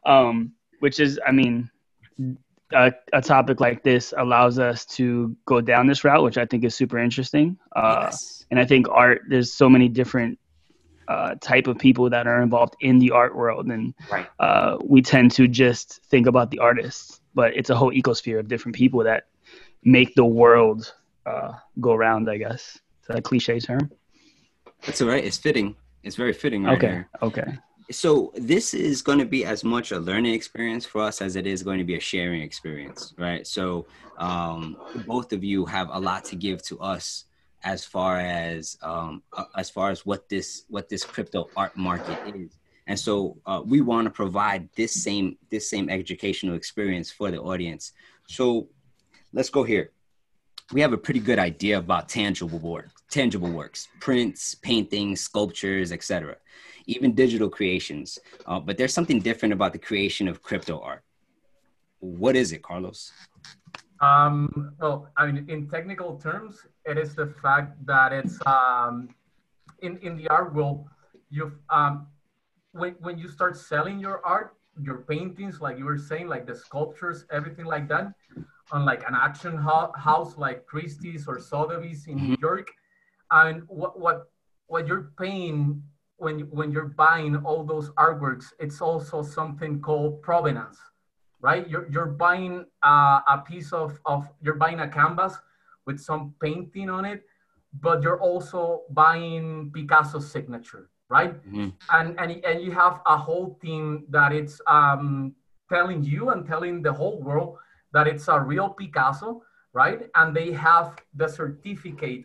um, 0.07 0.53
which 0.79 1.01
is 1.01 1.21
I 1.27 1.33
mean 1.33 1.71
a, 2.73 2.93
a, 3.13 3.21
topic 3.21 3.61
like 3.61 3.83
this 3.83 4.15
allows 4.17 4.59
us 4.59 4.87
to 4.87 5.37
go 5.45 5.61
down 5.61 5.87
this 5.87 6.03
route, 6.03 6.23
which 6.23 6.39
I 6.39 6.47
think 6.47 6.65
is 6.65 6.75
super 6.75 6.99
interesting. 6.99 7.59
Uh, 7.77 8.05
yes. 8.05 8.47
And 8.51 8.59
I 8.59 8.65
think 8.65 8.89
art, 8.89 9.23
there's 9.29 9.53
so 9.53 9.69
many 9.69 9.89
different 9.89 10.39
uh, 11.11 11.35
type 11.41 11.67
of 11.67 11.77
people 11.77 12.09
that 12.09 12.29
are 12.29 12.41
involved 12.41 12.77
in 12.81 13.01
the 13.01 13.11
art 13.11 13.35
world, 13.35 13.67
and 13.67 13.93
right. 14.13 14.29
uh, 14.39 14.79
we 14.81 15.03
tend 15.03 15.33
to 15.33 15.49
just 15.49 16.01
think 16.05 16.29
about 16.29 16.53
the 16.53 16.61
artists, 16.61 17.21
but 17.35 17.49
it's 17.57 17.69
a 17.69 17.75
whole 17.75 17.91
ecosphere 17.91 18.39
of 18.39 18.47
different 18.47 18.77
people 18.77 19.03
that 19.03 19.25
make 19.83 20.15
the 20.15 20.25
world 20.25 20.95
uh, 21.27 21.53
go 21.81 21.97
round. 21.97 22.31
I 22.31 22.37
guess 22.37 22.63
is 23.03 23.09
that 23.09 23.19
a 23.19 23.23
cliche 23.23 23.59
term? 23.59 23.91
That's 24.87 25.03
all 25.03 25.09
right. 25.09 25.25
It's 25.25 25.37
fitting. 25.37 25.75
It's 26.05 26.15
very 26.15 26.33
fitting. 26.33 26.63
Right 26.63 26.79
okay. 26.79 26.87
Here. 26.87 27.09
Okay. 27.23 27.59
So 27.91 28.33
this 28.37 28.73
is 28.73 29.03
going 29.03 29.19
to 29.19 29.25
be 29.25 29.45
as 29.45 29.65
much 29.65 29.91
a 29.91 29.99
learning 29.99 30.35
experience 30.35 30.87
for 30.87 31.01
us 31.01 31.21
as 31.21 31.35
it 31.35 31.45
is 31.45 31.65
going 31.65 31.79
to 31.79 31.85
be 31.85 31.97
a 31.97 32.01
sharing 32.01 32.41
experience, 32.41 33.15
right? 33.19 33.45
So 33.45 33.87
um, 34.19 34.77
both 35.09 35.33
of 35.33 35.43
you 35.43 35.67
have 35.67 35.89
a 35.91 35.99
lot 35.99 36.25
to 36.27 36.37
give 36.37 36.63
to 36.71 36.79
us 36.79 37.25
as 37.63 37.85
far 37.85 38.19
as 38.19 38.77
um, 38.83 39.23
uh, 39.33 39.45
as 39.57 39.71
far 39.71 39.91
as 39.91 40.07
what 40.07 40.29
this 40.29 40.65
what 40.69 40.89
this 40.89 41.05
crypto 41.05 41.49
art 41.57 41.77
market 41.77 42.19
is. 42.35 42.59
And 42.87 42.99
so 42.99 43.37
uh, 43.47 43.63
we 43.65 43.81
want 43.81 44.07
to 44.07 44.11
provide 44.11 44.69
this 44.75 44.93
same 44.93 45.37
this 45.51 45.69
same 45.69 45.89
educational 45.89 46.55
experience 46.55 47.11
for 47.11 47.31
the 47.31 47.41
audience. 47.41 47.93
So 48.27 48.69
let's 49.33 49.51
go 49.51 49.63
here. 49.63 49.93
We 50.73 50.81
have 50.81 50.93
a 50.93 50.99
pretty 50.99 51.21
good 51.21 51.39
idea 51.39 51.79
about 51.79 52.09
tangible 52.09 52.59
work, 52.59 52.91
tangible 53.11 53.51
works, 53.51 53.89
prints, 54.01 54.55
paintings, 54.55 55.21
sculptures, 55.21 55.91
etc., 55.91 56.37
even 56.87 57.15
digital 57.15 57.49
creations. 57.49 58.19
Uh, 58.47 58.61
but 58.61 58.79
there's 58.79 58.95
something 58.95 59.21
different 59.21 59.53
about 59.53 59.73
the 59.73 59.79
creation 59.79 60.29
of 60.29 60.43
crypto 60.43 60.81
art. 60.81 61.03
What 61.99 62.37
is 62.37 62.53
it, 62.53 62.63
Carlos? 62.63 63.13
Um, 64.01 64.73
well, 64.81 65.11
I 65.17 65.27
mean, 65.27 65.47
in 65.49 65.69
technical 65.69 66.17
terms, 66.19 66.67
it 66.87 66.97
is 66.97 67.15
the 67.15 67.27
fact 67.43 67.85
that 67.87 68.13
it's 68.13 68.39
um, 68.47 69.11
in 69.81 69.99
in 69.99 70.17
the 70.17 70.29
art 70.29 70.55
world. 70.55 70.89
You 71.29 71.53
um, 71.69 72.07
when 72.73 72.95
when 73.01 73.19
you 73.19 73.29
start 73.29 73.57
selling 73.57 74.01
your 74.01 74.25
art, 74.25 74.57
your 74.81 75.03
paintings, 75.03 75.61
like 75.61 75.77
you 75.79 75.85
were 75.85 75.99
saying, 75.99 76.29
like 76.29 76.47
the 76.47 76.55
sculptures, 76.55 77.27
everything 77.31 77.67
like 77.67 77.89
that, 77.89 78.13
on 78.73 78.87
like 78.87 79.07
an 79.07 79.15
action 79.15 79.57
ho- 79.57 79.93
house 79.95 80.39
like 80.39 80.67
Christie's 80.67 81.29
or 81.29 81.39
Sotheby's 81.39 82.07
in 82.07 82.17
New 82.17 82.37
York, 82.41 82.73
and 83.31 83.65
what 83.69 84.01
what 84.01 84.31
what 84.67 84.87
you're 84.87 85.13
paying 85.19 85.83
when 86.17 86.41
when 86.51 86.73
you're 86.73 86.95
buying 86.97 87.37
all 87.37 87.65
those 87.65 87.91
artworks, 87.91 88.47
it's 88.59 88.81
also 88.81 89.23
something 89.23 89.81
called 89.81 90.23
provenance 90.23 90.79
right? 91.41 91.69
You're, 91.69 91.89
you're 91.91 92.07
buying 92.07 92.67
uh, 92.83 93.21
a 93.29 93.43
piece 93.47 93.73
of, 93.73 93.99
of, 94.07 94.29
you're 94.43 94.55
buying 94.55 94.81
a 94.81 94.89
canvas 94.89 95.35
with 95.87 95.99
some 95.99 96.35
painting 96.41 96.91
on 96.91 97.05
it, 97.05 97.23
but 97.81 98.03
you're 98.03 98.21
also 98.21 98.83
buying 98.91 99.71
Picasso's 99.75 100.31
signature, 100.31 100.91
right? 101.09 101.35
Mm-hmm. 101.47 101.69
And, 101.93 102.19
and, 102.21 102.45
and 102.45 102.63
you 102.63 102.73
have 102.73 103.01
a 103.07 103.17
whole 103.17 103.59
team 103.63 104.05
that 104.11 104.33
it's 104.33 104.61
um, 104.67 105.35
telling 105.69 106.03
you 106.03 106.31
and 106.31 106.47
telling 106.47 106.83
the 106.83 106.93
whole 106.93 107.21
world 107.21 107.57
that 107.93 108.07
it's 108.07 108.29
a 108.29 108.39
real 108.39 108.69
Picasso, 108.69 109.43
right? 109.73 110.03
And 110.15 110.37
they 110.37 110.53
have 110.53 110.97
the 111.15 111.29
certificate 111.29 112.25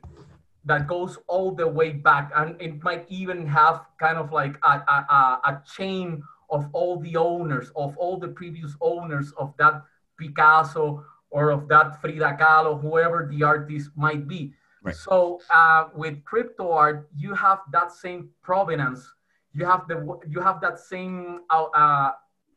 that 0.65 0.87
goes 0.87 1.17
all 1.27 1.51
the 1.51 1.67
way 1.67 1.91
back, 1.91 2.31
and 2.35 2.59
it 2.59 2.83
might 2.83 3.05
even 3.07 3.45
have 3.45 3.85
kind 3.99 4.17
of 4.17 4.31
like 4.31 4.57
a, 4.63 4.81
a, 4.87 5.39
a 5.45 5.61
chain 5.75 6.23
of 6.49 6.69
all 6.73 6.99
the 6.99 7.15
owners, 7.15 7.71
of 7.75 7.97
all 7.97 8.17
the 8.17 8.27
previous 8.27 8.75
owners 8.81 9.31
of 9.37 9.53
that 9.57 9.83
Picasso 10.17 11.03
or 11.29 11.51
of 11.51 11.67
that 11.67 12.01
Frida 12.01 12.37
Kahlo, 12.39 12.79
whoever 12.79 13.27
the 13.31 13.43
artist 13.43 13.91
might 13.95 14.27
be. 14.27 14.53
Right. 14.81 14.95
So 14.95 15.41
uh, 15.51 15.85
with 15.95 16.23
crypto 16.23 16.71
art, 16.71 17.09
you 17.15 17.33
have 17.33 17.59
that 17.71 17.91
same 17.91 18.29
provenance. 18.43 19.03
You 19.53 19.65
have 19.65 19.87
the 19.87 20.19
you 20.27 20.39
have 20.41 20.61
that 20.61 20.79
same 20.79 21.41
uh, 21.49 21.63
uh, 21.73 22.11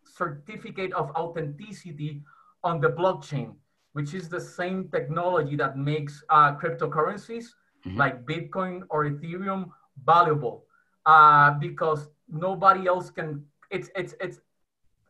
certificate 0.04 0.92
of 0.92 1.10
authenticity 1.12 2.22
on 2.62 2.80
the 2.80 2.90
blockchain, 2.90 3.54
which 3.92 4.14
is 4.14 4.28
the 4.28 4.40
same 4.40 4.88
technology 4.88 5.56
that 5.56 5.78
makes 5.78 6.22
uh, 6.28 6.54
cryptocurrencies 6.56 7.54
mm-hmm. 7.86 7.96
like 7.96 8.26
Bitcoin 8.26 8.82
or 8.90 9.06
Ethereum 9.06 9.70
valuable, 10.04 10.64
uh, 11.06 11.52
because 11.52 12.10
nobody 12.28 12.86
else 12.86 13.10
can 13.10 13.44
it's 13.70 13.90
it's 13.94 14.14
it's 14.20 14.40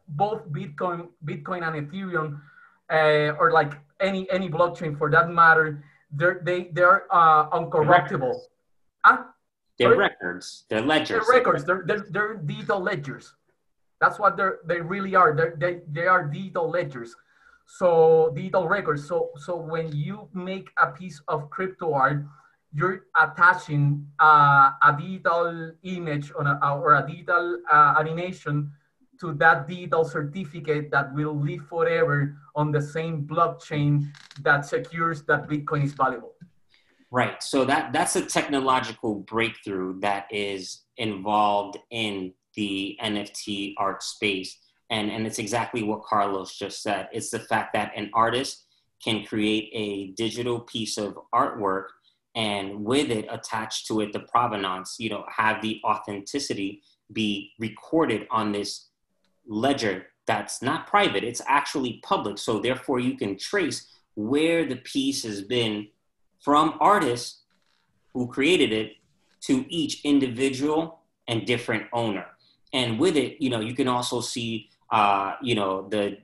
both 0.09 0.49
Bitcoin, 0.49 1.09
Bitcoin 1.25 1.67
and 1.67 1.91
Ethereum, 1.91 2.41
uh, 2.91 3.37
or 3.39 3.53
like 3.53 3.75
any 4.01 4.31
any 4.31 4.49
blockchain 4.49 4.97
for 4.97 5.11
that 5.11 5.31
matter, 5.31 5.85
they're 6.13 6.41
they 6.45 6.71
they're 6.73 7.05
uh, 7.11 7.49
uncorruptible. 7.51 8.35
Huh? 9.05 9.25
They're 9.79 9.97
records. 9.97 10.65
They're 10.69 10.81
ledgers. 10.81 11.27
They're 11.27 11.37
records. 11.37 11.65
They're, 11.65 11.85
they're, 11.87 12.07
they're 12.11 12.35
digital 12.35 12.81
ledgers. 12.81 13.35
That's 14.01 14.19
what 14.19 14.37
they're 14.37 14.59
they 14.67 14.81
really 14.81 15.15
are. 15.15 15.35
They're, 15.35 15.55
they 15.57 15.81
they 15.91 16.07
are 16.07 16.25
digital 16.25 16.69
ledgers. 16.69 17.15
So 17.67 18.33
digital 18.35 18.67
records. 18.67 19.07
So 19.07 19.31
so 19.37 19.57
when 19.57 19.95
you 19.95 20.29
make 20.33 20.71
a 20.79 20.89
piece 20.89 21.21
of 21.29 21.51
crypto 21.51 21.93
art, 21.93 22.25
you're 22.73 23.07
attaching 23.17 24.07
uh, 24.21 24.71
a 24.83 24.97
digital 24.99 25.73
image 25.83 26.31
a, 26.31 26.71
or 26.71 26.95
a 26.95 27.07
digital 27.07 27.61
uh, 27.71 27.95
animation 27.99 28.71
to 29.21 29.33
that 29.35 29.67
digital 29.67 30.05
certificate 30.05 30.91
that 30.91 31.13
will 31.15 31.35
live 31.35 31.67
forever 31.69 32.37
on 32.55 32.71
the 32.71 32.81
same 32.81 33.27
blockchain 33.27 34.07
that 34.43 34.65
secures 34.65 35.23
that 35.23 35.49
Bitcoin 35.49 35.85
is 35.85 35.93
valuable. 35.93 36.35
Right. 37.11 37.43
So 37.43 37.65
that 37.65 37.93
that's 37.93 38.17
a 38.17 38.23
technological 38.23 39.17
breakthrough 39.21 39.99
that 40.01 40.27
is 40.31 40.83
involved 40.99 41.79
in 41.91 42.35
the 42.55 42.99
NFT 43.03 43.75
art 43.79 44.03
space. 44.03 44.59
And, 44.91 45.11
and 45.11 45.27
it's 45.27 45.39
exactly 45.39 45.83
what 45.83 46.03
Carlos 46.03 46.57
just 46.57 46.83
said. 46.83 47.09
It's 47.13 47.31
the 47.31 47.39
fact 47.39 47.73
that 47.75 47.93
an 47.97 48.11
artist 48.15 48.67
can 49.03 49.25
create 49.25 49.71
a 49.73 50.13
digital 50.13 50.61
piece 50.61 50.99
of 50.99 51.19
artwork 51.35 51.87
and 52.39 52.85
with 52.85 53.11
it 53.11 53.27
attached 53.31 53.87
to 53.89 54.01
it 54.01 54.13
the 54.13 54.21
provenance 54.21 54.97
you 54.99 55.11
know 55.11 55.25
have 55.29 55.61
the 55.61 55.81
authenticity 55.85 56.81
be 57.13 57.53
recorded 57.59 58.27
on 58.31 58.53
this 58.53 58.89
ledger 59.47 60.07
that's 60.29 60.63
not 60.63 60.87
private 60.87 61.25
it's 61.25 61.43
actually 61.49 62.01
public. 62.05 62.39
So 62.39 62.61
therefore 62.61 63.01
you 63.01 63.17
can 63.17 63.37
trace 63.37 63.89
where 64.15 64.65
the 64.65 64.77
piece 64.77 65.25
has 65.25 65.41
been 65.43 65.89
from 66.41 66.77
artists 66.81 67.43
who 68.13 68.29
created 68.29 68.73
it 68.73 68.93
to 69.41 69.65
each 69.69 70.05
individual 70.05 71.01
and 71.29 71.47
different 71.47 71.85
owner. 71.93 72.27
And 72.73 73.01
with 73.01 73.17
it 73.17 73.43
you 73.43 73.51
know 73.51 73.61
you 73.61 73.75
can 73.75 73.89
also 73.89 74.21
see 74.21 74.69
uh, 74.93 75.33
you 75.43 75.55
know 75.55 75.89
the 75.89 76.19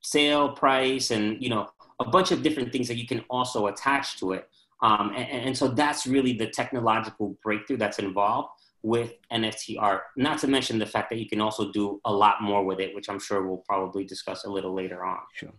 sale 0.00 0.50
price 0.50 1.10
and 1.10 1.40
you 1.40 1.50
know 1.50 1.68
a 2.00 2.04
bunch 2.04 2.32
of 2.32 2.42
different 2.42 2.72
things 2.72 2.88
that 2.88 2.96
you 2.96 3.06
can 3.06 3.24
also 3.30 3.68
attach 3.68 4.18
to 4.18 4.32
it 4.32 4.48
um, 4.84 5.12
and, 5.16 5.46
and, 5.46 5.56
so 5.56 5.68
that's 5.68 6.06
really 6.06 6.34
the 6.34 6.48
technological 6.60 7.36
breakthrough 7.42 7.78
that's 7.78 7.98
involved 7.98 8.50
with 8.82 9.14
NFT 9.32 9.76
art. 9.80 10.02
Not 10.16 10.38
to 10.40 10.46
mention 10.46 10.78
the 10.78 10.90
fact 10.94 11.08
that 11.10 11.18
you 11.18 11.26
can 11.26 11.40
also 11.40 11.72
do 11.72 12.00
a 12.04 12.12
lot 12.12 12.42
more 12.42 12.62
with 12.64 12.80
it, 12.80 12.94
which 12.94 13.08
I'm 13.08 13.18
sure 13.18 13.46
we'll 13.46 13.64
probably 13.72 14.04
discuss 14.04 14.44
a 14.44 14.50
little 14.50 14.74
later 14.74 15.04
on. 15.04 15.20
Sure. 15.32 15.54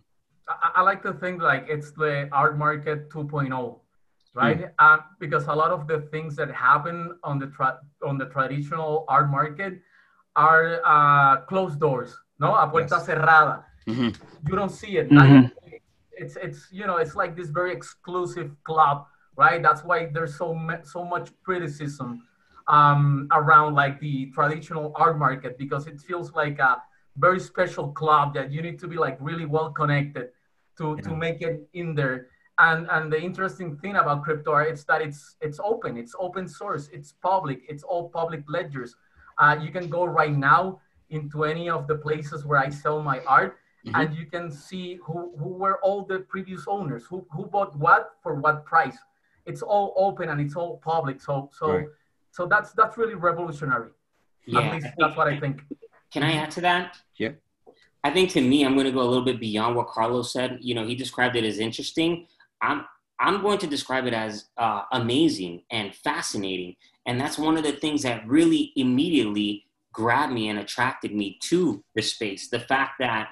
I, 0.48 0.54
I 0.76 0.82
like 0.82 1.02
to 1.02 1.12
think 1.12 1.42
like 1.42 1.66
it's 1.68 1.90
the 1.90 2.28
art 2.32 2.56
market 2.56 3.10
2.0 3.10 3.80
right? 4.36 4.60
Mm. 4.60 4.70
Uh, 4.78 4.98
because 5.18 5.46
a 5.46 5.52
lot 5.62 5.70
of 5.70 5.88
the 5.88 6.02
things 6.12 6.36
that 6.36 6.50
happen 6.52 7.18
on 7.24 7.38
the 7.38 7.48
tra- 7.48 7.80
on 8.04 8.18
the 8.18 8.26
traditional 8.26 9.04
art 9.08 9.30
market 9.30 9.80
are 10.36 10.80
uh, 10.84 11.38
closed 11.48 11.80
doors, 11.80 12.14
no, 12.38 12.54
a 12.54 12.68
puerta 12.68 12.96
yes. 12.98 13.06
cerrada. 13.06 13.64
Mm-hmm. 13.88 14.10
You 14.48 14.54
don't 14.54 14.74
see 14.82 14.98
it. 14.98 15.08
Mm-hmm. 15.08 15.46
It's 16.12 16.36
it's 16.36 16.68
you 16.70 16.86
know 16.86 16.98
it's 16.98 17.16
like 17.16 17.34
this 17.34 17.48
very 17.48 17.72
exclusive 17.72 18.50
club 18.64 19.06
right? 19.36 19.62
That's 19.62 19.84
why 19.84 20.06
there's 20.12 20.36
so 20.36 20.58
so 20.84 21.04
much 21.04 21.30
criticism 21.44 22.22
um, 22.68 23.28
around 23.32 23.74
like 23.74 24.00
the 24.00 24.30
traditional 24.32 24.92
art 24.96 25.18
market 25.18 25.58
because 25.58 25.86
it 25.86 26.00
feels 26.00 26.32
like 26.32 26.58
a 26.58 26.82
very 27.16 27.40
special 27.40 27.92
club 27.92 28.34
that 28.34 28.50
you 28.50 28.60
need 28.62 28.78
to 28.80 28.88
be 28.88 28.96
like 28.96 29.16
really 29.20 29.46
well 29.46 29.70
connected 29.70 30.28
to 30.78 30.96
yeah. 30.96 31.02
to 31.08 31.16
make 31.16 31.42
it 31.42 31.68
in 31.74 31.94
there. 31.94 32.28
And 32.58 32.88
and 32.90 33.12
the 33.12 33.20
interesting 33.20 33.76
thing 33.76 33.96
about 33.96 34.24
crypto 34.24 34.52
art 34.52 34.72
is 34.72 34.84
that 34.84 35.02
it's 35.02 35.36
it's 35.40 35.60
open, 35.62 35.96
it's 35.96 36.14
open 36.18 36.48
source, 36.48 36.88
it's 36.92 37.12
public, 37.12 37.62
it's 37.68 37.82
all 37.82 38.08
public 38.08 38.42
ledgers. 38.48 38.96
Uh, 39.38 39.56
you 39.60 39.70
can 39.70 39.90
go 39.90 40.04
right 40.04 40.34
now 40.34 40.80
into 41.10 41.44
any 41.44 41.68
of 41.68 41.86
the 41.86 41.94
places 41.94 42.46
where 42.46 42.58
I 42.58 42.70
sell 42.70 43.02
my 43.02 43.20
art. 43.26 43.58
Mm-hmm. 43.86 44.00
and 44.00 44.16
you 44.16 44.26
can 44.26 44.50
see 44.50 44.98
who, 45.04 45.30
who 45.38 45.50
were 45.50 45.78
all 45.78 46.04
the 46.04 46.18
previous 46.18 46.64
owners, 46.66 47.04
who, 47.06 47.24
who 47.30 47.46
bought 47.46 47.76
what 47.78 48.14
for 48.20 48.34
what 48.34 48.64
price 48.64 48.98
it's 49.46 49.62
all 49.62 49.94
open 49.96 50.28
and 50.28 50.40
it's 50.40 50.56
all 50.56 50.78
public. 50.78 51.20
So 51.20 51.50
so 51.52 51.72
right. 51.72 51.86
so 52.30 52.46
that's 52.46 52.72
that's 52.72 52.96
really 52.98 53.14
revolutionary. 53.14 53.90
Yeah, 54.44 54.60
At 54.60 54.74
least 54.74 54.86
that's 54.98 55.16
what 55.16 55.28
I 55.28 55.40
think. 55.40 55.62
Can 56.12 56.22
I 56.22 56.32
add 56.34 56.50
to 56.52 56.60
that? 56.62 56.96
Yeah. 57.18 57.30
I 58.04 58.10
think 58.10 58.30
to 58.30 58.40
me, 58.40 58.64
I'm 58.64 58.74
going 58.74 58.86
to 58.86 58.92
go 58.92 59.02
a 59.02 59.10
little 59.10 59.24
bit 59.24 59.40
beyond 59.40 59.74
what 59.74 59.88
Carlos 59.88 60.32
said. 60.32 60.58
You 60.60 60.76
know, 60.76 60.86
he 60.86 60.94
described 60.94 61.34
it 61.34 61.44
as 61.44 61.58
interesting. 61.58 62.26
I'm 62.62 62.84
I'm 63.18 63.42
going 63.42 63.58
to 63.58 63.66
describe 63.66 64.06
it 64.06 64.14
as 64.14 64.46
uh, 64.58 64.82
amazing 64.92 65.62
and 65.70 65.94
fascinating, 65.94 66.76
and 67.06 67.20
that's 67.20 67.38
one 67.38 67.56
of 67.56 67.64
the 67.64 67.72
things 67.72 68.02
that 68.02 68.26
really 68.26 68.72
immediately 68.76 69.64
grabbed 69.92 70.32
me 70.32 70.50
and 70.50 70.58
attracted 70.58 71.14
me 71.14 71.38
to 71.44 71.82
the 71.94 72.02
space. 72.02 72.48
The 72.48 72.60
fact 72.60 72.92
that 73.00 73.30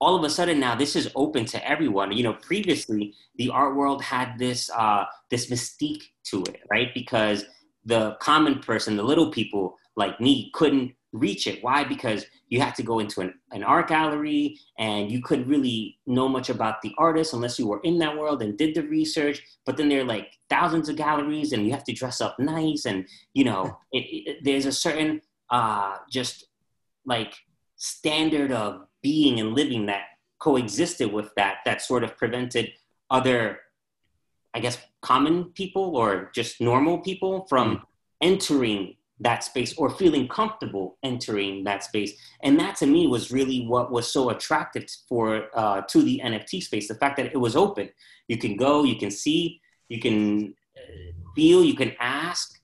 all 0.00 0.16
of 0.16 0.24
a 0.24 0.30
sudden 0.30 0.58
now 0.58 0.74
this 0.74 0.96
is 0.96 1.10
open 1.14 1.44
to 1.46 1.68
everyone. 1.68 2.12
You 2.12 2.24
know, 2.24 2.34
previously 2.34 3.14
the 3.36 3.50
art 3.50 3.76
world 3.76 4.02
had 4.02 4.38
this 4.38 4.70
uh, 4.70 5.04
this 5.30 5.50
mystique 5.50 6.04
to 6.24 6.42
it, 6.42 6.60
right? 6.70 6.92
Because 6.94 7.44
the 7.84 8.16
common 8.20 8.58
person, 8.58 8.96
the 8.96 9.02
little 9.02 9.30
people 9.30 9.76
like 9.96 10.20
me, 10.20 10.50
couldn't 10.54 10.94
reach 11.12 11.46
it. 11.46 11.62
Why? 11.62 11.84
Because 11.84 12.24
you 12.48 12.60
had 12.60 12.74
to 12.76 12.82
go 12.82 12.98
into 12.98 13.20
an, 13.20 13.34
an 13.50 13.62
art 13.62 13.88
gallery 13.88 14.58
and 14.78 15.10
you 15.10 15.20
couldn't 15.22 15.48
really 15.48 15.98
know 16.06 16.28
much 16.28 16.50
about 16.50 16.82
the 16.82 16.92
artist 16.98 17.32
unless 17.32 17.58
you 17.58 17.66
were 17.66 17.80
in 17.82 17.98
that 17.98 18.16
world 18.16 18.42
and 18.42 18.56
did 18.56 18.74
the 18.74 18.82
research. 18.82 19.42
But 19.66 19.76
then 19.76 19.88
there 19.88 20.00
are 20.00 20.04
like 20.04 20.38
thousands 20.48 20.88
of 20.88 20.96
galleries 20.96 21.52
and 21.52 21.66
you 21.66 21.72
have 21.72 21.84
to 21.84 21.92
dress 21.92 22.20
up 22.20 22.38
nice. 22.38 22.84
And, 22.84 23.06
you 23.34 23.44
know, 23.44 23.78
it, 23.92 23.98
it, 23.98 24.44
there's 24.44 24.66
a 24.66 24.72
certain 24.72 25.20
uh, 25.50 25.96
just 26.10 26.46
like 27.04 27.34
standard 27.76 28.52
of 28.52 28.86
being 29.02 29.40
and 29.40 29.54
living 29.54 29.86
that 29.86 30.02
coexisted 30.38 31.12
with 31.12 31.34
that, 31.36 31.58
that 31.64 31.82
sort 31.82 32.04
of 32.04 32.16
prevented 32.16 32.72
other, 33.10 33.60
I 34.54 34.60
guess, 34.60 34.78
common 35.02 35.44
people 35.44 35.96
or 35.96 36.30
just 36.34 36.60
normal 36.60 36.98
people 36.98 37.46
from 37.48 37.76
mm. 37.76 37.82
entering 38.20 38.96
that 39.20 39.44
space 39.44 39.76
or 39.76 39.90
feeling 39.90 40.26
comfortable 40.26 40.96
entering 41.02 41.62
that 41.64 41.84
space 41.84 42.14
and 42.42 42.58
that 42.58 42.74
to 42.74 42.86
me 42.86 43.06
was 43.06 43.30
really 43.30 43.66
what 43.66 43.92
was 43.92 44.10
so 44.10 44.30
attractive 44.30 44.86
for 45.08 45.46
uh, 45.54 45.82
to 45.82 46.02
the 46.02 46.20
nft 46.24 46.62
space 46.62 46.88
the 46.88 46.94
fact 46.94 47.16
that 47.18 47.26
it 47.26 47.36
was 47.36 47.54
open 47.54 47.88
you 48.28 48.38
can 48.38 48.56
go 48.56 48.82
you 48.82 48.96
can 48.96 49.10
see 49.10 49.60
you 49.88 50.00
can 50.00 50.54
feel 51.34 51.62
you 51.62 51.74
can 51.74 51.94
ask 52.00 52.59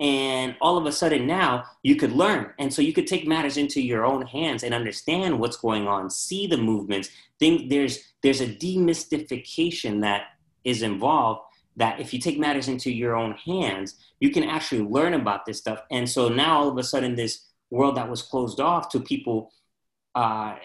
and 0.00 0.56
all 0.60 0.76
of 0.78 0.86
a 0.86 0.92
sudden 0.92 1.26
now 1.26 1.64
you 1.82 1.94
could 1.94 2.12
learn. 2.12 2.52
And 2.58 2.72
so 2.72 2.82
you 2.82 2.92
could 2.92 3.06
take 3.06 3.28
matters 3.28 3.56
into 3.56 3.80
your 3.80 4.04
own 4.04 4.26
hands 4.26 4.64
and 4.64 4.74
understand 4.74 5.38
what's 5.38 5.56
going 5.56 5.86
on 5.86 6.10
see 6.10 6.46
the 6.46 6.56
movements 6.56 7.10
think 7.40 7.70
there's 7.70 7.98
there's 8.22 8.40
a 8.40 8.46
demystification 8.46 10.02
that 10.02 10.24
is 10.62 10.82
involved 10.82 11.40
that 11.76 11.98
if 11.98 12.12
you 12.12 12.20
take 12.20 12.38
matters 12.38 12.68
into 12.68 12.90
your 12.90 13.16
own 13.16 13.32
hands, 13.32 13.96
you 14.20 14.30
can 14.30 14.44
actually 14.44 14.82
learn 14.82 15.14
about 15.14 15.46
this 15.46 15.58
stuff. 15.58 15.80
And 15.90 16.08
so 16.08 16.28
now 16.28 16.58
all 16.58 16.68
of 16.68 16.76
a 16.76 16.84
sudden, 16.84 17.16
this 17.16 17.46
world 17.70 17.96
that 17.96 18.10
was 18.10 18.20
closed 18.20 18.60
off 18.60 18.90
to 18.90 19.00
people, 19.00 19.50
uh, 20.14 20.56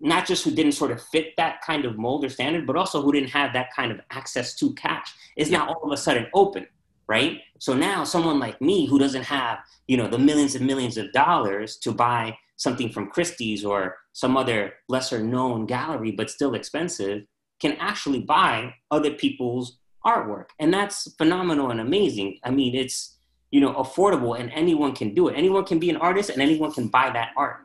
not 0.00 0.26
just 0.26 0.44
who 0.44 0.50
didn't 0.50 0.72
sort 0.72 0.90
of 0.90 1.00
fit 1.00 1.34
that 1.36 1.60
kind 1.62 1.84
of 1.84 1.96
mold 1.96 2.24
or 2.24 2.28
standard, 2.28 2.66
but 2.66 2.76
also 2.76 3.00
who 3.02 3.12
didn't 3.12 3.30
have 3.30 3.52
that 3.52 3.72
kind 3.74 3.92
of 3.92 4.00
access 4.10 4.56
to 4.56 4.74
cash, 4.74 5.14
is 5.36 5.50
now 5.50 5.68
all 5.68 5.84
of 5.84 5.92
a 5.92 5.96
sudden 5.96 6.26
open, 6.34 6.66
right? 7.06 7.40
So 7.58 7.74
now 7.74 8.04
someone 8.04 8.38
like 8.38 8.60
me 8.60 8.86
who 8.86 8.98
doesn't 8.98 9.24
have, 9.24 9.58
you 9.86 9.96
know, 9.96 10.08
the 10.08 10.18
millions 10.18 10.54
and 10.54 10.66
millions 10.66 10.96
of 10.96 11.12
dollars 11.12 11.76
to 11.78 11.92
buy 11.92 12.36
something 12.56 12.90
from 12.90 13.10
Christie's 13.10 13.64
or 13.64 13.96
some 14.12 14.36
other 14.36 14.74
lesser 14.88 15.22
known 15.22 15.66
gallery, 15.66 16.12
but 16.12 16.30
still 16.30 16.54
expensive, 16.54 17.24
can 17.60 17.72
actually 17.78 18.20
buy 18.20 18.74
other 18.90 19.10
people's 19.10 19.78
artwork. 20.04 20.46
And 20.58 20.72
that's 20.72 21.12
phenomenal 21.14 21.70
and 21.70 21.80
amazing. 21.80 22.38
I 22.44 22.50
mean, 22.50 22.74
it's, 22.74 23.16
you 23.50 23.60
know, 23.60 23.72
affordable 23.74 24.38
and 24.38 24.50
anyone 24.52 24.94
can 24.94 25.14
do 25.14 25.28
it. 25.28 25.34
Anyone 25.34 25.64
can 25.64 25.78
be 25.78 25.90
an 25.90 25.96
artist 25.96 26.30
and 26.30 26.42
anyone 26.42 26.72
can 26.72 26.88
buy 26.88 27.10
that 27.10 27.30
art. 27.36 27.58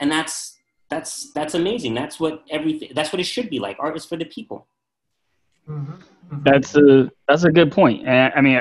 And 0.00 0.10
that's, 0.10 0.58
that's, 0.90 1.32
that's 1.32 1.54
amazing. 1.54 1.94
That's 1.94 2.20
what 2.20 2.42
everything, 2.50 2.90
that's 2.94 3.12
what 3.12 3.20
it 3.20 3.24
should 3.24 3.48
be 3.48 3.58
like. 3.58 3.76
Art 3.80 3.96
is 3.96 4.04
for 4.04 4.16
the 4.16 4.24
people. 4.24 4.66
Mm-hmm. 5.68 6.42
That's 6.44 6.76
a, 6.76 7.10
that's 7.28 7.44
a 7.44 7.50
good 7.50 7.72
point. 7.72 8.06
And 8.06 8.32
I 8.34 8.40
mean, 8.40 8.60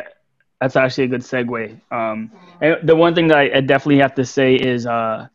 that's 0.59 0.75
actually 0.75 1.05
a 1.05 1.07
good 1.07 1.21
segue. 1.21 1.79
Um, 1.91 2.31
the 2.83 2.95
one 2.95 3.15
thing 3.15 3.27
that 3.27 3.37
I, 3.37 3.57
I 3.57 3.61
definitely 3.61 3.99
have 3.99 4.15
to 4.15 4.25
say 4.25 4.55
is, 4.55 4.85
uh, 4.85 5.27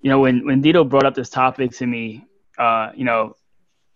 you 0.00 0.10
know, 0.10 0.20
when, 0.20 0.44
when 0.46 0.62
Dito 0.62 0.88
brought 0.88 1.06
up 1.06 1.14
this 1.14 1.30
topic 1.30 1.72
to 1.72 1.86
me, 1.86 2.26
uh, 2.58 2.90
you 2.94 3.04
know, 3.04 3.34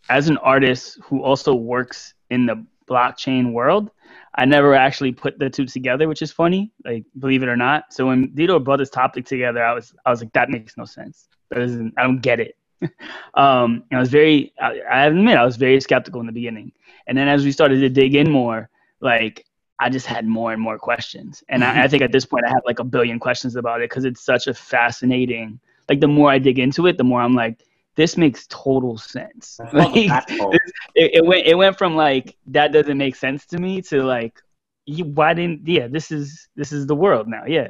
as 0.09 0.29
an 0.29 0.37
artist 0.39 0.99
who 1.05 1.23
also 1.23 1.55
works 1.55 2.15
in 2.31 2.47
the 2.47 2.65
blockchain 2.89 3.53
world. 3.53 3.91
I 4.35 4.45
never 4.45 4.75
actually 4.75 5.13
put 5.13 5.39
the 5.39 5.51
two 5.51 5.67
together, 5.67 6.09
which 6.09 6.23
is 6.23 6.33
funny, 6.33 6.73
like 6.85 7.05
believe 7.19 7.43
it 7.43 7.49
or 7.49 7.57
not. 7.57 7.93
So 7.93 8.07
when 8.07 8.29
Dito 8.29 8.63
brought 8.63 8.79
this 8.79 8.91
topic 8.91 9.27
together, 9.27 9.65
I 9.65 9.73
was 9.75 9.95
I 10.05 10.11
was 10.11 10.21
like, 10.21 10.33
that 10.33 10.49
makes 10.51 10.77
no 10.77 10.85
sense. 10.85 11.29
That 11.51 11.63
isn't 11.63 11.95
I 11.97 12.03
don't 12.03 12.21
get 12.21 12.41
it. 12.41 12.57
um, 13.35 13.85
and 13.91 13.99
I 13.99 14.01
was 14.01 14.11
very 14.11 14.53
I, 14.61 14.81
I 14.91 15.07
admit 15.07 15.37
I 15.37 15.45
was 15.45 15.57
very 15.57 15.81
skeptical 15.81 16.21
in 16.21 16.27
the 16.27 16.33
beginning, 16.33 16.73
and 17.07 17.17
then 17.17 17.29
as 17.29 17.45
we 17.45 17.53
started 17.53 17.81
to 17.81 17.89
dig 17.89 18.15
in 18.15 18.31
more, 18.31 18.69
like 19.01 19.45
I 19.79 19.89
just 19.89 20.07
had 20.07 20.27
more 20.27 20.53
and 20.53 20.61
more 20.61 20.79
questions, 20.79 21.43
and 21.49 21.65
I, 21.65 21.85
I 21.85 21.89
think 21.89 22.03
at 22.03 22.13
this 22.13 22.25
point 22.25 22.45
I 22.45 22.51
have 22.51 22.63
like 22.65 22.79
a 22.79 22.85
billion 22.85 23.19
questions 23.19 23.57
about 23.57 23.81
it 23.81 23.91
because 23.91 24.05
it's 24.05 24.25
such 24.25 24.47
a 24.47 24.55
fascinating. 24.55 25.61
Like 25.89 26.01
the 26.01 26.09
more 26.09 26.31
I 26.31 26.39
dig 26.39 26.59
into 26.59 26.87
it, 26.87 26.97
the 26.97 27.05
more 27.05 27.21
I'm 27.21 27.35
like, 27.35 27.65
this 27.95 28.17
makes 28.17 28.47
total 28.49 28.97
sense. 28.99 29.59
Like, 29.73 29.91
it, 29.97 30.61
it, 30.95 31.25
went 31.25 31.47
it 31.47 31.55
went 31.57 31.79
from 31.79 31.97
like 31.97 32.37
that 32.47 32.73
doesn't 32.73 32.99
make 32.99 33.17
sense 33.17 33.47
to 33.47 33.59
me 33.59 33.83
to 33.83 34.03
like 34.03 34.41
you, 34.87 35.05
why 35.05 35.35
didn't 35.35 35.67
yeah 35.67 35.87
this 35.87 36.11
is 36.11 36.49
this 36.57 36.73
is 36.73 36.87
the 36.87 36.97
world 36.97 37.29
now 37.29 37.45
yeah. 37.47 37.69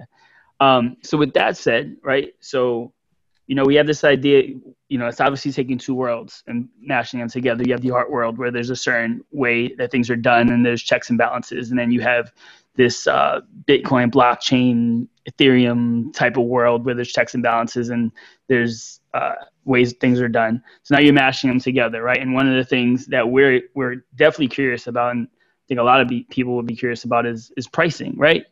Um, 0.60 0.98
so 1.02 1.18
with 1.18 1.32
that 1.34 1.56
said, 1.56 1.96
right? 2.04 2.34
So 2.38 2.92
you 3.53 3.57
know 3.57 3.64
we 3.66 3.74
have 3.74 3.86
this 3.86 4.03
idea. 4.03 4.44
You 4.88 4.96
know 4.96 5.09
it's 5.09 5.20
obviously 5.20 5.53
taking 5.53 5.76
two 5.76 5.94
worlds 5.94 6.42
and 6.46 6.70
mashing 6.80 7.20
them 7.20 7.28
together. 7.28 7.62
You 7.66 7.74
have 7.74 7.82
the 7.82 7.90
art 7.90 8.11
world 8.11 8.38
where 8.38 8.50
there's 8.50 8.70
a 8.70 8.76
certain 8.76 9.20
way 9.30 9.74
that 9.74 9.90
things 9.90 10.09
are 10.09 10.16
done 10.16 10.48
and 10.48 10.64
there's 10.64 10.82
checks 10.82 11.11
and 11.11 11.18
balances, 11.18 11.68
and 11.68 11.78
then 11.78 11.92
you 11.92 12.00
have 12.00 12.32
this 12.76 13.07
uh, 13.07 13.42
Bitcoin 13.68 14.11
blockchain 14.11 15.07
Ethereum 15.30 16.14
type 16.14 16.38
of 16.38 16.44
world 16.44 16.86
where 16.86 16.94
there's 16.94 17.12
checks 17.12 17.34
and 17.34 17.42
balances 17.42 17.90
and 17.90 18.11
there's 18.48 19.03
uh, 19.12 19.34
ways 19.66 19.92
things 20.00 20.18
are 20.18 20.30
done. 20.30 20.62
So 20.84 20.94
now 20.94 21.03
you're 21.03 21.12
mashing 21.12 21.50
them 21.50 21.61
together, 21.61 22.03
right? 22.03 22.22
And 22.22 22.32
one 22.32 22.48
of 22.48 22.55
the 22.55 22.64
things 22.64 23.05
that 23.09 23.28
we're 23.28 23.61
we're 23.74 23.96
definitely 24.16 24.48
curious 24.48 24.86
about, 24.86 25.11
and 25.11 25.28
I 25.28 25.64
think 25.68 25.78
a 25.78 25.82
lot 25.82 26.00
of 26.00 26.09
be, 26.09 26.26
people 26.30 26.55
will 26.55 26.62
be 26.62 26.74
curious 26.74 27.05
about, 27.05 27.26
is 27.26 27.53
is 27.59 27.68
pricing, 27.68 28.14
right? 28.16 28.46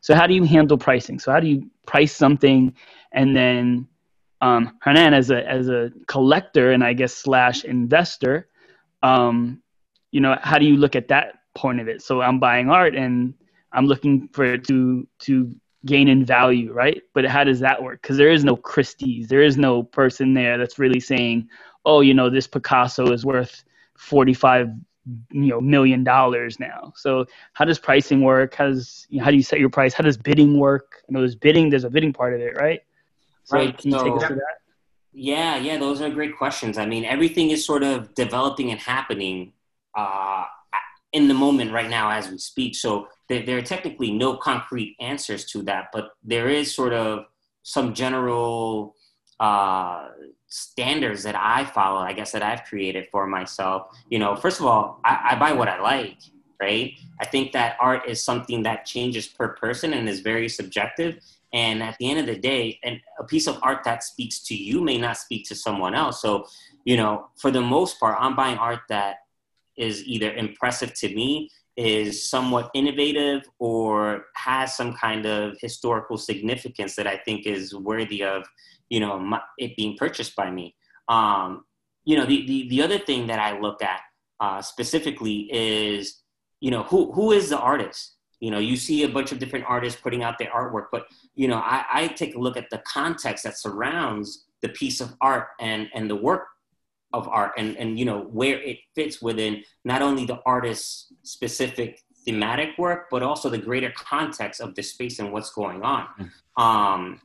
So 0.00 0.14
how 0.14 0.26
do 0.26 0.32
you 0.32 0.44
handle 0.44 0.78
pricing? 0.78 1.18
So 1.18 1.30
how 1.30 1.40
do 1.40 1.46
you 1.46 1.68
price 1.84 2.16
something, 2.16 2.74
and 3.12 3.36
then 3.36 3.86
um, 4.40 4.76
Hernan 4.80 5.14
as 5.14 5.30
a 5.30 5.46
as 5.48 5.68
a 5.68 5.90
collector 6.06 6.72
and 6.72 6.84
I 6.84 6.92
guess 6.92 7.14
slash 7.14 7.64
investor, 7.64 8.48
um, 9.02 9.62
you 10.10 10.20
know, 10.20 10.36
how 10.40 10.58
do 10.58 10.66
you 10.66 10.76
look 10.76 10.96
at 10.96 11.08
that 11.08 11.34
point 11.54 11.80
of 11.80 11.88
it? 11.88 12.02
So 12.02 12.20
I'm 12.20 12.38
buying 12.38 12.68
art 12.70 12.94
and 12.94 13.34
I'm 13.72 13.86
looking 13.86 14.28
for 14.28 14.44
it 14.44 14.64
to 14.68 15.06
to 15.20 15.54
gain 15.86 16.08
in 16.08 16.24
value, 16.24 16.72
right? 16.72 17.00
But 17.14 17.26
how 17.26 17.44
does 17.44 17.60
that 17.60 17.82
work? 17.82 18.02
Because 18.02 18.16
there 18.16 18.30
is 18.30 18.44
no 18.44 18.56
Christie's, 18.56 19.28
there 19.28 19.42
is 19.42 19.56
no 19.56 19.82
person 19.82 20.34
there 20.34 20.58
that's 20.58 20.78
really 20.78 21.00
saying, 21.00 21.48
"Oh, 21.84 22.00
you 22.00 22.14
know, 22.14 22.28
this 22.28 22.46
Picasso 22.46 23.12
is 23.12 23.24
worth 23.24 23.64
forty-five, 23.96 24.68
you 25.30 25.48
know, 25.48 25.60
million 25.60 26.04
dollars 26.04 26.60
now." 26.60 26.92
So 26.96 27.26
how 27.54 27.64
does 27.64 27.78
pricing 27.78 28.22
work? 28.22 28.54
How 28.54 28.66
does 28.68 29.06
you 29.08 29.18
know, 29.18 29.24
how 29.24 29.30
do 29.30 29.36
you 29.36 29.42
set 29.42 29.60
your 29.60 29.70
price? 29.70 29.94
How 29.94 30.04
does 30.04 30.16
bidding 30.18 30.58
work? 30.58 31.02
I 31.08 31.12
know 31.12 31.20
there's 31.20 31.36
bidding. 31.36 31.70
There's 31.70 31.84
a 31.84 31.90
bidding 31.90 32.12
part 32.12 32.34
of 32.34 32.40
it, 32.40 32.56
right? 32.58 32.80
So 33.46 33.56
right. 33.56 33.76
Can 33.76 33.92
you 33.92 33.98
so, 33.98 34.04
take 34.04 34.12
us 34.14 34.24
through 34.24 34.36
that? 34.36 34.56
Yeah, 35.12 35.56
yeah, 35.56 35.78
those 35.78 36.02
are 36.02 36.10
great 36.10 36.36
questions. 36.36 36.76
I 36.76 36.84
mean, 36.84 37.04
everything 37.04 37.50
is 37.50 37.64
sort 37.64 37.82
of 37.82 38.14
developing 38.14 38.70
and 38.70 38.78
happening 38.78 39.52
uh, 39.96 40.44
in 41.12 41.28
the 41.28 41.34
moment 41.34 41.72
right 41.72 41.88
now 41.88 42.10
as 42.10 42.28
we 42.28 42.36
speak. 42.36 42.74
So 42.74 43.08
there, 43.28 43.42
there, 43.46 43.56
are 43.56 43.62
technically 43.62 44.10
no 44.10 44.36
concrete 44.36 44.96
answers 45.00 45.46
to 45.52 45.62
that, 45.62 45.86
but 45.92 46.10
there 46.22 46.48
is 46.48 46.74
sort 46.74 46.92
of 46.92 47.24
some 47.62 47.94
general 47.94 48.94
uh, 49.40 50.08
standards 50.48 51.22
that 51.22 51.34
I 51.34 51.64
follow, 51.64 52.00
I 52.00 52.12
guess, 52.12 52.32
that 52.32 52.42
I've 52.42 52.64
created 52.64 53.08
for 53.10 53.26
myself. 53.26 53.96
You 54.10 54.18
know, 54.18 54.36
first 54.36 54.60
of 54.60 54.66
all, 54.66 55.00
I, 55.04 55.30
I 55.30 55.38
buy 55.38 55.52
what 55.52 55.68
I 55.68 55.80
like, 55.80 56.18
right? 56.60 56.92
I 57.20 57.24
think 57.24 57.52
that 57.52 57.76
art 57.80 58.02
is 58.06 58.22
something 58.22 58.64
that 58.64 58.84
changes 58.84 59.26
per 59.26 59.48
person 59.56 59.94
and 59.94 60.08
is 60.08 60.20
very 60.20 60.48
subjective. 60.48 61.20
And 61.56 61.82
at 61.82 61.96
the 61.98 62.10
end 62.10 62.20
of 62.20 62.26
the 62.26 62.38
day, 62.38 62.78
and 62.84 63.00
a 63.18 63.24
piece 63.24 63.46
of 63.46 63.58
art 63.62 63.82
that 63.84 64.04
speaks 64.04 64.40
to 64.48 64.54
you 64.54 64.82
may 64.82 64.98
not 64.98 65.16
speak 65.16 65.48
to 65.48 65.54
someone 65.54 65.94
else. 65.94 66.20
So, 66.20 66.44
you 66.84 66.98
know, 66.98 67.28
for 67.40 67.50
the 67.50 67.62
most 67.62 67.98
part, 67.98 68.14
I'm 68.20 68.36
buying 68.36 68.58
art 68.58 68.80
that 68.90 69.16
is 69.78 70.04
either 70.04 70.30
impressive 70.34 70.92
to 71.00 71.08
me, 71.14 71.48
is 71.78 72.28
somewhat 72.28 72.70
innovative, 72.74 73.40
or 73.58 74.26
has 74.34 74.76
some 74.76 74.92
kind 74.94 75.24
of 75.24 75.56
historical 75.58 76.18
significance 76.18 76.94
that 76.96 77.06
I 77.06 77.16
think 77.16 77.46
is 77.46 77.74
worthy 77.74 78.22
of, 78.22 78.44
you 78.90 79.00
know, 79.00 79.18
my, 79.18 79.40
it 79.56 79.76
being 79.76 79.96
purchased 79.96 80.36
by 80.36 80.50
me. 80.50 80.74
Um, 81.08 81.64
you 82.04 82.18
know, 82.18 82.26
the, 82.26 82.46
the, 82.46 82.68
the 82.68 82.82
other 82.82 82.98
thing 82.98 83.28
that 83.28 83.38
I 83.38 83.58
look 83.58 83.82
at 83.82 84.00
uh, 84.40 84.60
specifically 84.60 85.48
is, 85.50 86.20
you 86.60 86.70
know, 86.70 86.82
who, 86.82 87.12
who 87.12 87.32
is 87.32 87.48
the 87.48 87.58
artist? 87.58 88.15
You 88.40 88.50
know, 88.50 88.58
you 88.58 88.76
see 88.76 89.02
a 89.04 89.08
bunch 89.08 89.32
of 89.32 89.38
different 89.38 89.64
artists 89.66 90.00
putting 90.00 90.22
out 90.22 90.38
their 90.38 90.50
artwork, 90.50 90.86
but, 90.92 91.06
you 91.34 91.48
know, 91.48 91.56
I, 91.56 91.84
I 91.90 92.06
take 92.08 92.34
a 92.34 92.38
look 92.38 92.56
at 92.56 92.68
the 92.70 92.82
context 92.86 93.44
that 93.44 93.58
surrounds 93.58 94.44
the 94.60 94.68
piece 94.68 95.00
of 95.00 95.14
art 95.20 95.48
and, 95.58 95.88
and 95.94 96.10
the 96.10 96.16
work 96.16 96.46
of 97.12 97.28
art 97.28 97.52
and, 97.56 97.76
and 97.76 97.98
you 97.98 98.04
know 98.04 98.20
where 98.20 98.60
it 98.60 98.78
fits 98.94 99.22
within 99.22 99.62
not 99.84 100.02
only 100.02 100.24
the 100.24 100.40
artist's 100.44 101.12
specific 101.22 102.02
thematic 102.24 102.76
work 102.78 103.06
but 103.10 103.22
also 103.22 103.48
the 103.48 103.58
greater 103.58 103.92
context 103.96 104.60
of 104.60 104.74
the 104.74 104.82
space 104.82 105.18
and 105.18 105.32
what's 105.32 105.50
going 105.50 105.82
on. 105.82 106.06
Mm. 106.18 106.62
um, 106.62 107.20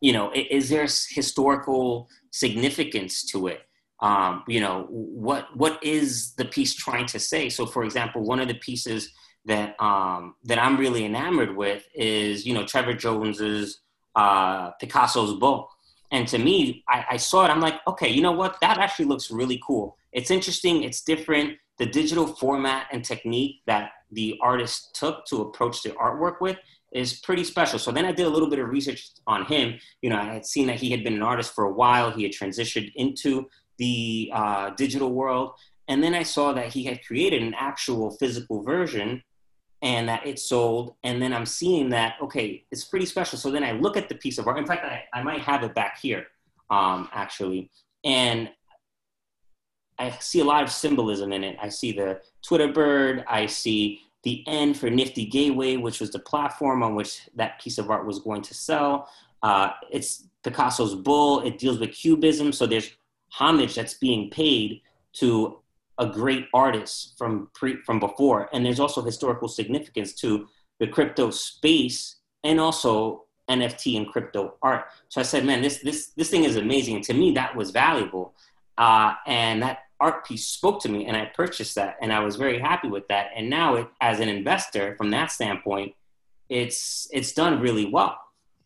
you 0.00 0.12
know 0.12 0.32
is 0.34 0.68
there 0.68 0.82
historical 0.82 2.08
significance 2.30 3.24
to 3.24 3.46
it? 3.46 3.62
Um, 4.00 4.44
you 4.46 4.60
know 4.60 4.86
what 4.90 5.56
what 5.56 5.82
is 5.82 6.34
the 6.34 6.44
piece 6.44 6.74
trying 6.74 7.06
to 7.06 7.18
say? 7.18 7.48
So 7.48 7.64
for 7.64 7.84
example 7.84 8.22
one 8.22 8.40
of 8.40 8.48
the 8.48 8.54
pieces 8.54 9.10
that 9.46 9.80
um, 9.80 10.34
that 10.44 10.58
i'm 10.58 10.76
really 10.76 11.04
enamored 11.04 11.56
with 11.56 11.86
is 11.94 12.44
you 12.46 12.52
know 12.52 12.64
trevor 12.66 12.94
jones's 12.94 13.80
uh, 14.16 14.70
Picasso's 14.80 15.38
bull. 15.38 15.70
And 16.10 16.26
to 16.28 16.38
me, 16.38 16.82
I, 16.88 17.04
I 17.12 17.16
saw 17.18 17.44
it. 17.44 17.50
I'm 17.50 17.60
like, 17.60 17.80
okay, 17.86 18.08
you 18.08 18.22
know 18.22 18.32
what? 18.32 18.58
That 18.60 18.78
actually 18.78 19.04
looks 19.04 19.30
really 19.30 19.60
cool. 19.64 19.96
It's 20.12 20.30
interesting. 20.30 20.82
It's 20.82 21.02
different. 21.02 21.58
The 21.78 21.86
digital 21.86 22.26
format 22.26 22.86
and 22.90 23.04
technique 23.04 23.60
that 23.66 23.90
the 24.10 24.38
artist 24.40 24.94
took 24.94 25.26
to 25.26 25.42
approach 25.42 25.82
the 25.82 25.90
artwork 25.90 26.40
with 26.40 26.56
is 26.92 27.20
pretty 27.20 27.44
special. 27.44 27.78
So 27.78 27.92
then 27.92 28.06
I 28.06 28.12
did 28.12 28.26
a 28.26 28.30
little 28.30 28.48
bit 28.48 28.58
of 28.58 28.68
research 28.68 29.10
on 29.26 29.44
him. 29.44 29.78
You 30.00 30.10
know, 30.10 30.16
I 30.16 30.24
had 30.24 30.46
seen 30.46 30.68
that 30.68 30.76
he 30.76 30.90
had 30.90 31.04
been 31.04 31.14
an 31.14 31.22
artist 31.22 31.54
for 31.54 31.64
a 31.64 31.72
while. 31.72 32.10
He 32.10 32.22
had 32.22 32.32
transitioned 32.32 32.92
into 32.94 33.48
the 33.76 34.30
uh, 34.32 34.70
digital 34.70 35.12
world. 35.12 35.52
And 35.88 36.02
then 36.02 36.14
I 36.14 36.22
saw 36.22 36.52
that 36.54 36.68
he 36.68 36.84
had 36.84 37.04
created 37.04 37.42
an 37.42 37.54
actual 37.58 38.12
physical 38.12 38.62
version 38.62 39.22
and 39.82 40.08
that 40.08 40.26
it 40.26 40.38
sold. 40.38 40.94
And 41.02 41.20
then 41.20 41.32
I'm 41.32 41.46
seeing 41.46 41.90
that, 41.90 42.14
okay, 42.22 42.64
it's 42.70 42.84
pretty 42.84 43.06
special. 43.06 43.38
So 43.38 43.50
then 43.50 43.62
I 43.62 43.72
look 43.72 43.96
at 43.96 44.08
the 44.08 44.14
piece 44.14 44.38
of 44.38 44.46
art. 44.46 44.58
In 44.58 44.66
fact, 44.66 44.84
I, 44.84 45.04
I 45.12 45.22
might 45.22 45.40
have 45.42 45.62
it 45.62 45.74
back 45.74 45.98
here, 46.00 46.26
um, 46.70 47.08
actually. 47.12 47.70
And 48.04 48.50
I 49.98 50.10
see 50.10 50.40
a 50.40 50.44
lot 50.44 50.62
of 50.62 50.70
symbolism 50.70 51.32
in 51.32 51.44
it. 51.44 51.56
I 51.60 51.68
see 51.68 51.92
the 51.92 52.20
Twitter 52.42 52.72
bird. 52.72 53.24
I 53.28 53.46
see 53.46 54.00
the 54.24 54.44
N 54.46 54.74
for 54.74 54.90
Nifty 54.90 55.26
Gateway, 55.26 55.76
which 55.76 56.00
was 56.00 56.10
the 56.10 56.18
platform 56.18 56.82
on 56.82 56.94
which 56.94 57.22
that 57.34 57.60
piece 57.60 57.78
of 57.78 57.90
art 57.90 58.06
was 58.06 58.18
going 58.18 58.42
to 58.42 58.54
sell. 58.54 59.08
Uh, 59.42 59.70
it's 59.90 60.28
Picasso's 60.42 60.94
bull. 60.94 61.40
It 61.42 61.58
deals 61.58 61.78
with 61.78 61.92
cubism. 61.92 62.52
So 62.52 62.66
there's 62.66 62.90
homage 63.30 63.74
that's 63.74 63.94
being 63.94 64.30
paid 64.30 64.82
to 65.14 65.60
a 65.98 66.06
great 66.06 66.46
artist 66.52 67.14
from 67.16 67.48
pre, 67.54 67.76
from 67.82 68.00
before. 68.00 68.48
And 68.52 68.64
there's 68.64 68.80
also 68.80 69.02
historical 69.02 69.48
significance 69.48 70.12
to 70.14 70.46
the 70.78 70.86
crypto 70.86 71.30
space 71.30 72.16
and 72.44 72.60
also 72.60 73.24
NFT 73.50 73.96
and 73.96 74.08
crypto 74.08 74.54
art. 74.62 74.86
So 75.08 75.20
I 75.20 75.24
said, 75.24 75.44
man, 75.44 75.62
this 75.62 75.78
this 75.78 76.08
this 76.16 76.30
thing 76.30 76.44
is 76.44 76.56
amazing. 76.56 77.02
To 77.02 77.14
me, 77.14 77.32
that 77.32 77.54
was 77.56 77.70
valuable. 77.70 78.34
Uh, 78.76 79.14
and 79.26 79.62
that 79.62 79.78
art 80.00 80.26
piece 80.26 80.46
spoke 80.46 80.80
to 80.82 80.88
me 80.88 81.06
and 81.06 81.16
I 81.16 81.26
purchased 81.34 81.74
that 81.76 81.96
and 82.02 82.12
I 82.12 82.20
was 82.20 82.36
very 82.36 82.58
happy 82.58 82.88
with 82.88 83.08
that. 83.08 83.30
And 83.34 83.48
now 83.48 83.76
it, 83.76 83.88
as 84.00 84.20
an 84.20 84.28
investor 84.28 84.94
from 84.96 85.10
that 85.10 85.30
standpoint, 85.30 85.94
it's, 86.48 87.08
it's 87.12 87.32
done 87.32 87.60
really 87.60 87.86
well. 87.86 88.18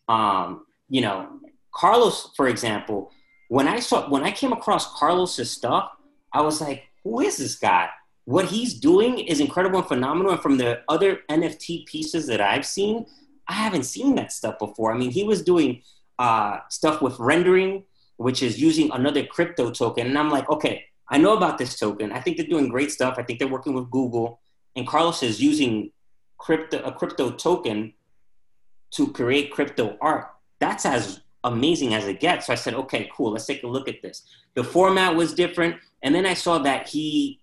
Um, 0.08 0.66
you 0.88 1.00
know, 1.00 1.40
Carlos, 1.72 2.32
for 2.36 2.48
example, 2.48 3.12
when 3.48 3.68
I 3.68 3.78
saw, 3.78 4.08
when 4.08 4.24
I 4.24 4.32
came 4.32 4.52
across 4.52 4.92
Carlos's 4.98 5.50
stuff, 5.50 5.90
I 6.32 6.42
was 6.42 6.60
like, 6.60 6.84
who 7.04 7.20
is 7.20 7.36
this 7.38 7.56
guy? 7.56 7.88
What 8.24 8.46
he's 8.46 8.74
doing 8.74 9.18
is 9.18 9.40
incredible 9.40 9.80
and 9.80 9.88
phenomenal. 9.88 10.32
And 10.32 10.40
from 10.40 10.58
the 10.58 10.82
other 10.88 11.20
NFT 11.28 11.86
pieces 11.86 12.26
that 12.26 12.40
I've 12.40 12.66
seen, 12.66 13.06
I 13.48 13.54
haven't 13.54 13.84
seen 13.84 14.14
that 14.16 14.32
stuff 14.32 14.58
before. 14.58 14.92
I 14.92 14.98
mean, 14.98 15.10
he 15.10 15.24
was 15.24 15.42
doing 15.42 15.82
uh, 16.18 16.58
stuff 16.68 17.02
with 17.02 17.18
rendering, 17.18 17.84
which 18.16 18.42
is 18.42 18.60
using 18.60 18.90
another 18.92 19.24
crypto 19.24 19.70
token. 19.70 20.06
And 20.06 20.18
I'm 20.18 20.30
like, 20.30 20.48
okay, 20.50 20.84
I 21.08 21.18
know 21.18 21.36
about 21.36 21.58
this 21.58 21.78
token. 21.78 22.12
I 22.12 22.20
think 22.20 22.36
they're 22.36 22.46
doing 22.46 22.68
great 22.68 22.92
stuff. 22.92 23.16
I 23.18 23.22
think 23.22 23.38
they're 23.38 23.48
working 23.48 23.74
with 23.74 23.90
Google. 23.90 24.40
And 24.76 24.86
Carlos 24.86 25.22
is 25.22 25.42
using 25.42 25.90
crypto 26.38 26.78
a 26.82 26.92
crypto 26.92 27.30
token 27.30 27.92
to 28.92 29.12
create 29.12 29.50
crypto 29.50 29.96
art. 30.00 30.28
That's 30.58 30.86
as 30.86 31.20
amazing 31.44 31.94
as 31.94 32.06
it 32.06 32.20
gets. 32.20 32.46
So 32.46 32.52
I 32.52 32.56
said, 32.56 32.74
okay, 32.74 33.10
cool, 33.14 33.32
let's 33.32 33.46
take 33.46 33.62
a 33.62 33.66
look 33.66 33.88
at 33.88 34.02
this. 34.02 34.22
The 34.54 34.64
format 34.64 35.14
was 35.14 35.34
different. 35.34 35.76
And 36.02 36.14
then 36.14 36.26
I 36.26 36.34
saw 36.34 36.58
that 36.58 36.88
he, 36.88 37.40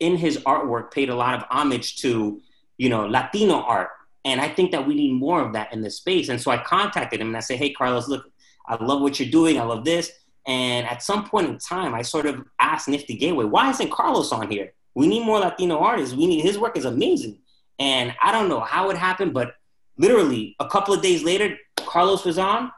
in 0.00 0.16
his 0.16 0.38
artwork, 0.38 0.90
paid 0.90 1.08
a 1.08 1.14
lot 1.14 1.34
of 1.34 1.44
homage 1.50 1.96
to, 1.98 2.40
you 2.78 2.88
know, 2.88 3.06
Latino 3.06 3.62
art. 3.62 3.90
And 4.24 4.40
I 4.40 4.48
think 4.48 4.72
that 4.72 4.86
we 4.86 4.94
need 4.94 5.12
more 5.12 5.40
of 5.40 5.52
that 5.52 5.72
in 5.72 5.82
the 5.82 5.90
space. 5.90 6.28
And 6.28 6.40
so 6.40 6.50
I 6.50 6.58
contacted 6.58 7.20
him 7.20 7.28
and 7.28 7.36
I 7.36 7.40
said, 7.40 7.58
hey, 7.58 7.72
Carlos, 7.72 8.08
look, 8.08 8.30
I 8.66 8.82
love 8.82 9.00
what 9.00 9.20
you're 9.20 9.30
doing. 9.30 9.60
I 9.60 9.62
love 9.62 9.84
this. 9.84 10.10
And 10.46 10.86
at 10.86 11.02
some 11.02 11.28
point 11.28 11.48
in 11.48 11.58
time, 11.58 11.94
I 11.94 12.02
sort 12.02 12.26
of 12.26 12.44
asked 12.60 12.88
Nifty 12.88 13.16
Gateway, 13.16 13.44
why 13.44 13.70
isn't 13.70 13.90
Carlos 13.90 14.32
on 14.32 14.50
here? 14.50 14.72
We 14.94 15.06
need 15.06 15.24
more 15.24 15.38
Latino 15.38 15.78
artists. 15.78 16.14
We 16.14 16.26
need 16.26 16.40
his 16.40 16.58
work 16.58 16.76
is 16.76 16.84
amazing. 16.84 17.38
And 17.78 18.14
I 18.22 18.32
don't 18.32 18.48
know 18.48 18.60
how 18.60 18.90
it 18.90 18.96
happened, 18.96 19.34
but 19.34 19.54
literally 19.98 20.56
a 20.58 20.68
couple 20.68 20.94
of 20.94 21.02
days 21.02 21.22
later, 21.22 21.56
Carlos 21.76 22.24
was 22.24 22.38
on 22.38 22.72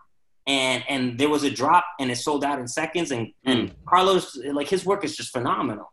and 0.49 0.83
and 0.89 1.19
there 1.19 1.29
was 1.29 1.45
a 1.45 1.51
drop 1.51 1.85
and 2.01 2.11
it 2.11 2.17
sold 2.17 2.45
out 2.45 2.59
in 2.59 2.67
seconds. 2.67 3.13
And, 3.13 3.33
and 3.45 3.73
Carlos, 3.87 4.37
like 4.53 4.69
his 4.69 4.85
work 4.85 5.05
is 5.05 5.17
just 5.17 5.31
phenomenal. 5.31 5.93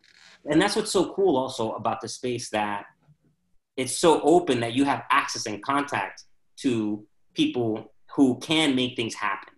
And 0.49 0.62
that's 0.62 0.76
what's 0.76 0.91
so 0.91 1.14
cool 1.14 1.38
also 1.38 1.74
about 1.74 2.01
the 2.01 2.08
space 2.08 2.49
that 2.49 2.86
it's 3.78 3.97
so 3.97 4.22
open 4.22 4.62
that 4.62 4.74
you 4.74 4.86
have 4.86 5.03
access 5.12 5.45
and 5.45 5.62
contact 5.62 6.24
to 6.58 7.06
people 7.34 7.91
who 8.16 8.39
can 8.39 8.76
make 8.76 8.95
things 8.95 9.14
happen 9.14 9.56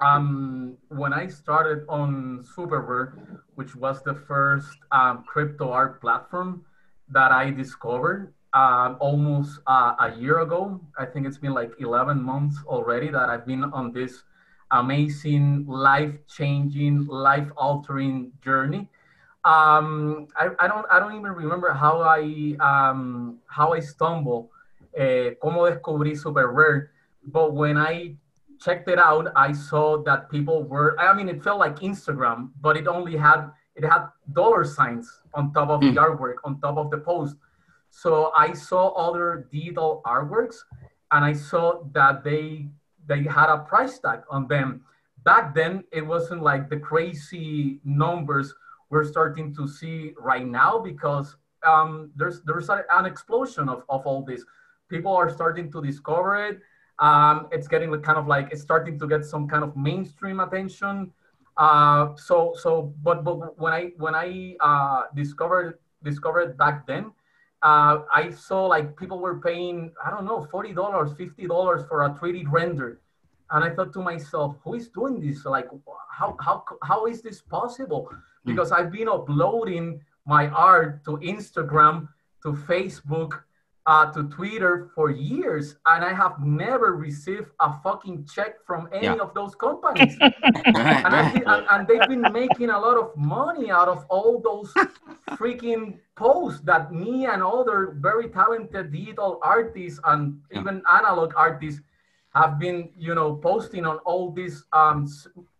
um, 0.00 0.76
when 0.88 1.12
I 1.12 1.28
started 1.28 1.84
on 1.88 2.44
SuperRare, 2.56 3.38
which 3.54 3.74
was 3.74 4.02
the 4.02 4.14
first 4.14 4.76
um, 4.92 5.24
crypto 5.26 5.70
art 5.70 6.00
platform 6.00 6.64
that 7.08 7.32
I 7.32 7.50
discovered 7.50 8.34
um, 8.56 8.96
almost 9.00 9.60
uh, 9.66 9.94
a 10.00 10.14
year 10.18 10.40
ago, 10.40 10.80
I 10.98 11.04
think 11.04 11.26
it's 11.26 11.36
been 11.36 11.52
like 11.52 11.72
11 11.78 12.22
months 12.22 12.56
already 12.66 13.10
that 13.10 13.28
I've 13.28 13.44
been 13.44 13.64
on 13.64 13.92
this 13.92 14.24
amazing, 14.70 15.66
life 15.68 16.14
changing, 16.26 17.04
life 17.06 17.48
altering 17.58 18.32
journey. 18.42 18.88
Um, 19.44 20.26
I, 20.36 20.48
I, 20.58 20.66
don't 20.66 20.86
I 20.90 20.98
don't 20.98 21.14
even 21.14 21.32
remember 21.32 21.72
how 21.72 22.00
I 22.00 22.56
um, 22.58 23.38
how 23.46 23.74
I 23.74 23.80
stumbled, 23.80 24.48
eh, 24.96 25.34
cómo 25.40 25.68
descubrí 25.70 26.16
SuperRare, 26.16 26.88
but 27.26 27.52
when 27.52 27.76
I 27.76 28.16
checked 28.58 28.88
it 28.88 28.98
out, 28.98 29.28
I 29.36 29.52
saw 29.52 30.02
that 30.04 30.30
people 30.30 30.64
were, 30.64 30.98
I 30.98 31.12
mean, 31.14 31.28
it 31.28 31.44
felt 31.44 31.58
like 31.60 31.80
Instagram, 31.80 32.50
but 32.60 32.76
it 32.76 32.88
only 32.88 33.16
had, 33.16 33.50
it 33.76 33.84
had 33.84 34.08
dollar 34.32 34.64
signs 34.64 35.06
on 35.34 35.52
top 35.52 35.68
of 35.68 35.80
mm. 35.80 35.94
the 35.94 36.00
hmm. 36.00 36.06
artwork, 36.06 36.36
on 36.44 36.58
top 36.60 36.78
of 36.78 36.90
the 36.90 36.98
post. 36.98 37.36
So 38.02 38.30
I 38.36 38.52
saw 38.52 38.88
other 38.90 39.48
digital 39.50 40.02
artworks 40.04 40.56
and 41.12 41.24
I 41.24 41.32
saw 41.32 41.84
that 41.92 42.24
they, 42.24 42.68
they 43.06 43.22
had 43.22 43.48
a 43.48 43.58
price 43.58 43.98
tag 43.98 44.20
on 44.30 44.46
them. 44.48 44.84
Back 45.24 45.54
then, 45.54 45.82
it 45.92 46.02
wasn't 46.02 46.42
like 46.42 46.68
the 46.68 46.76
crazy 46.76 47.80
numbers 47.84 48.52
we're 48.90 49.04
starting 49.04 49.54
to 49.56 49.66
see 49.66 50.12
right 50.18 50.46
now 50.46 50.78
because 50.78 51.36
um, 51.66 52.10
there's, 52.16 52.42
there's 52.42 52.68
an 52.68 53.06
explosion 53.06 53.68
of, 53.68 53.82
of 53.88 54.06
all 54.06 54.22
this. 54.22 54.44
People 54.88 55.16
are 55.16 55.30
starting 55.30 55.72
to 55.72 55.82
discover 55.82 56.36
it 56.36 56.60
um, 56.98 57.48
it's 57.52 57.68
getting 57.68 57.90
kind 58.00 58.18
of 58.18 58.26
like 58.26 58.48
it's 58.52 58.62
starting 58.62 58.98
to 58.98 59.06
get 59.06 59.24
some 59.24 59.46
kind 59.48 59.62
of 59.62 59.76
mainstream 59.76 60.40
attention. 60.40 61.12
Uh, 61.56 62.14
so 62.16 62.54
so 62.56 62.94
but 63.02 63.24
but 63.24 63.58
when 63.58 63.72
I 63.72 63.92
when 63.98 64.14
I 64.14 64.56
uh, 64.60 65.02
discovered 65.14 65.78
discovered 66.02 66.56
back 66.56 66.86
then, 66.86 67.12
uh, 67.66 68.02
I 68.12 68.30
saw 68.30 68.66
like 68.66 68.96
people 68.96 69.18
were 69.18 69.38
paying 69.40 69.90
I 70.04 70.10
don't 70.10 70.24
know 70.24 70.46
forty 70.54 70.72
dollars, 70.72 71.08
fifty 71.16 71.46
dollars 71.54 71.82
for 71.88 72.04
a 72.04 72.10
3D 72.10 72.44
render, 72.48 73.00
and 73.50 73.64
I 73.64 73.70
thought 73.74 73.92
to 73.94 74.02
myself, 74.12 74.56
who 74.62 74.74
is 74.74 74.86
doing 74.88 75.20
this? 75.20 75.44
Like 75.44 75.68
how 76.18 76.36
how 76.46 76.64
how 76.90 77.06
is 77.06 77.22
this 77.22 77.40
possible? 77.40 78.02
Hmm. 78.08 78.18
Because 78.48 78.70
I've 78.70 78.92
been 78.92 79.08
uploading 79.08 80.00
my 80.26 80.44
art 80.48 81.04
to 81.06 81.12
Instagram, 81.34 82.08
to 82.44 82.52
Facebook, 82.70 83.32
uh, 83.86 84.10
to 84.12 84.24
Twitter 84.24 84.90
for 84.94 85.10
years, 85.10 85.76
and 85.86 86.04
I 86.04 86.12
have 86.12 86.40
never 86.44 86.96
received 86.96 87.50
a 87.60 87.72
fucking 87.82 88.26
check 88.26 88.56
from 88.66 88.88
any 88.92 89.04
yeah. 89.04 89.14
of 89.14 89.32
those 89.32 89.54
companies. 89.54 90.16
and, 90.20 90.34
and, 90.74 91.66
and, 91.70 91.86
they've 91.86 92.08
been 92.08 92.26
making 92.32 92.70
a 92.70 92.78
lot 92.78 92.96
of 92.96 93.16
money 93.16 93.70
out 93.70 93.86
of 93.86 94.04
all 94.08 94.40
those 94.42 94.72
freaking 95.38 95.98
posts 96.16 96.60
that 96.62 96.92
me 96.92 97.26
and 97.26 97.42
other 97.44 97.96
very 98.00 98.28
talented 98.28 98.90
digital 98.90 99.38
artists 99.42 100.00
and 100.04 100.40
yeah. 100.50 100.60
even 100.60 100.82
analog 100.92 101.32
artists 101.36 101.80
have 102.34 102.58
been, 102.58 102.90
you 102.98 103.14
know, 103.14 103.36
posting 103.36 103.86
on 103.86 103.98
all 103.98 104.32
these 104.32 104.64
um, 104.72 105.08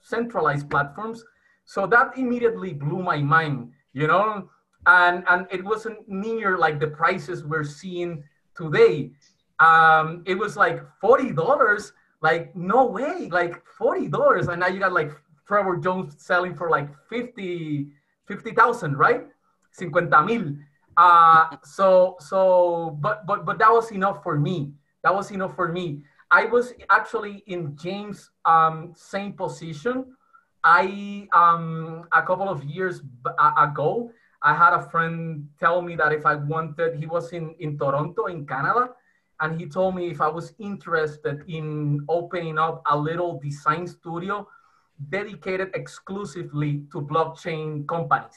centralized 0.03 0.69
platforms. 0.69 1.25
So 1.65 1.87
that 1.87 2.19
immediately 2.19 2.73
blew 2.73 3.03
my 3.03 3.19
mind, 3.19 3.71
you 3.93 4.09
know 4.09 4.49
and 4.87 5.25
and 5.29 5.47
it 5.51 5.65
wasn't 5.65 6.09
near 6.09 6.57
like 6.57 6.81
the 6.81 6.89
prices 6.89 7.45
we're 7.45 7.65
seeing 7.65 8.25
today. 8.57 9.11
Um, 9.59 10.23
it 10.27 10.35
was 10.35 10.57
like 10.57 10.83
forty 11.01 11.33
dollars. 11.33 11.93
Like 12.23 12.57
no 12.57 12.87
way, 12.87 13.29
like 13.31 13.63
forty 13.79 14.09
dollars, 14.09 14.49
and 14.49 14.61
now 14.61 14.69
you 14.69 14.81
got 14.81 14.93
like 14.93 15.13
Trevor 15.47 15.77
Jones 15.77 16.15
selling 16.19 16.55
for 16.55 16.69
like 16.69 16.89
50 17.09 17.93
50,000, 18.27 18.97
right? 18.97 19.27
50 19.73 20.03
mil. 20.27 20.57
Uh, 20.97 21.57
so 21.63 22.17
so 22.19 22.97
but 23.01 23.27
but 23.27 23.45
but 23.45 23.59
that 23.59 23.71
was 23.71 23.93
enough 23.93 24.23
for 24.23 24.39
me. 24.39 24.73
That 25.05 25.15
was 25.15 25.31
enough 25.31 25.55
for 25.55 25.69
me. 25.71 26.03
I 26.31 26.47
was 26.47 26.73
actually 26.91 27.45
in 27.47 27.77
James' 27.77 28.31
um, 28.45 28.93
same 28.97 29.35
position. 29.35 30.17
I 30.65 31.29
um, 31.33 32.09
a 32.13 32.23
couple 32.23 32.49
of 32.49 32.65
years 32.65 33.03
ago, 33.39 34.11
I 34.43 34.55
had 34.55 34.73
a 34.75 34.83
friend 34.91 35.49
tell 35.59 35.83
me 35.83 35.97
that 35.97 36.13
if 36.13 36.27
I 36.27 36.35
wanted, 36.37 36.97
he 36.97 37.07
was 37.07 37.33
in, 37.33 37.55
in 37.59 37.79
Toronto, 37.79 38.27
in 38.27 38.47
Canada, 38.47 38.91
and 39.41 39.61
he 39.61 39.67
told 39.67 39.95
me 39.95 40.09
if 40.09 40.21
I 40.21 40.29
was 40.29 40.55
interested 40.59 41.45
in 41.49 42.05
opening 42.09 42.59
up 42.59 42.83
a 42.91 42.97
little 42.97 43.39
design 43.43 43.87
studio 43.87 44.49
dedicated 45.11 45.71
exclusively 45.75 46.85
to 46.93 47.01
blockchain 47.01 47.87
companies. 47.87 48.37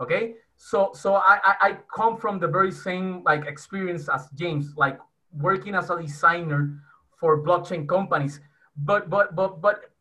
Okay, 0.00 0.34
so 0.56 0.90
so 0.94 1.14
I, 1.14 1.38
I, 1.42 1.54
I 1.60 1.78
come 1.94 2.16
from 2.16 2.38
the 2.38 2.48
very 2.48 2.72
same 2.72 3.22
like 3.24 3.46
experience 3.46 4.08
as 4.08 4.28
James, 4.34 4.74
like 4.76 4.98
working 5.32 5.74
as 5.74 5.90
a 5.90 6.00
designer 6.00 6.80
for 7.18 7.42
blockchain 7.42 7.88
companies. 7.88 8.40
But 8.76 9.10
but 9.10 9.34
but 9.34 9.60
but 9.60 9.93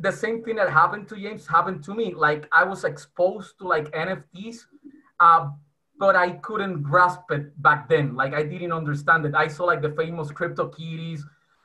the 0.00 0.12
same 0.12 0.42
thing 0.42 0.56
that 0.56 0.70
happened 0.70 1.08
to 1.08 1.16
James 1.16 1.46
happened 1.46 1.84
to 1.84 1.94
me. 1.94 2.14
Like 2.14 2.48
I 2.52 2.64
was 2.64 2.84
exposed 2.84 3.58
to 3.58 3.68
like 3.68 3.90
NFTs, 3.92 4.64
uh, 5.20 5.50
but 5.98 6.16
I 6.16 6.32
couldn't 6.32 6.82
grasp 6.82 7.30
it 7.30 7.60
back 7.62 7.88
then. 7.88 8.16
Like 8.16 8.32
I 8.34 8.42
didn't 8.42 8.72
understand 8.72 9.26
it. 9.26 9.34
I 9.34 9.48
saw 9.48 9.64
like 9.64 9.82
the 9.82 9.90
famous 9.90 10.32
CryptoKitties, 10.32 11.20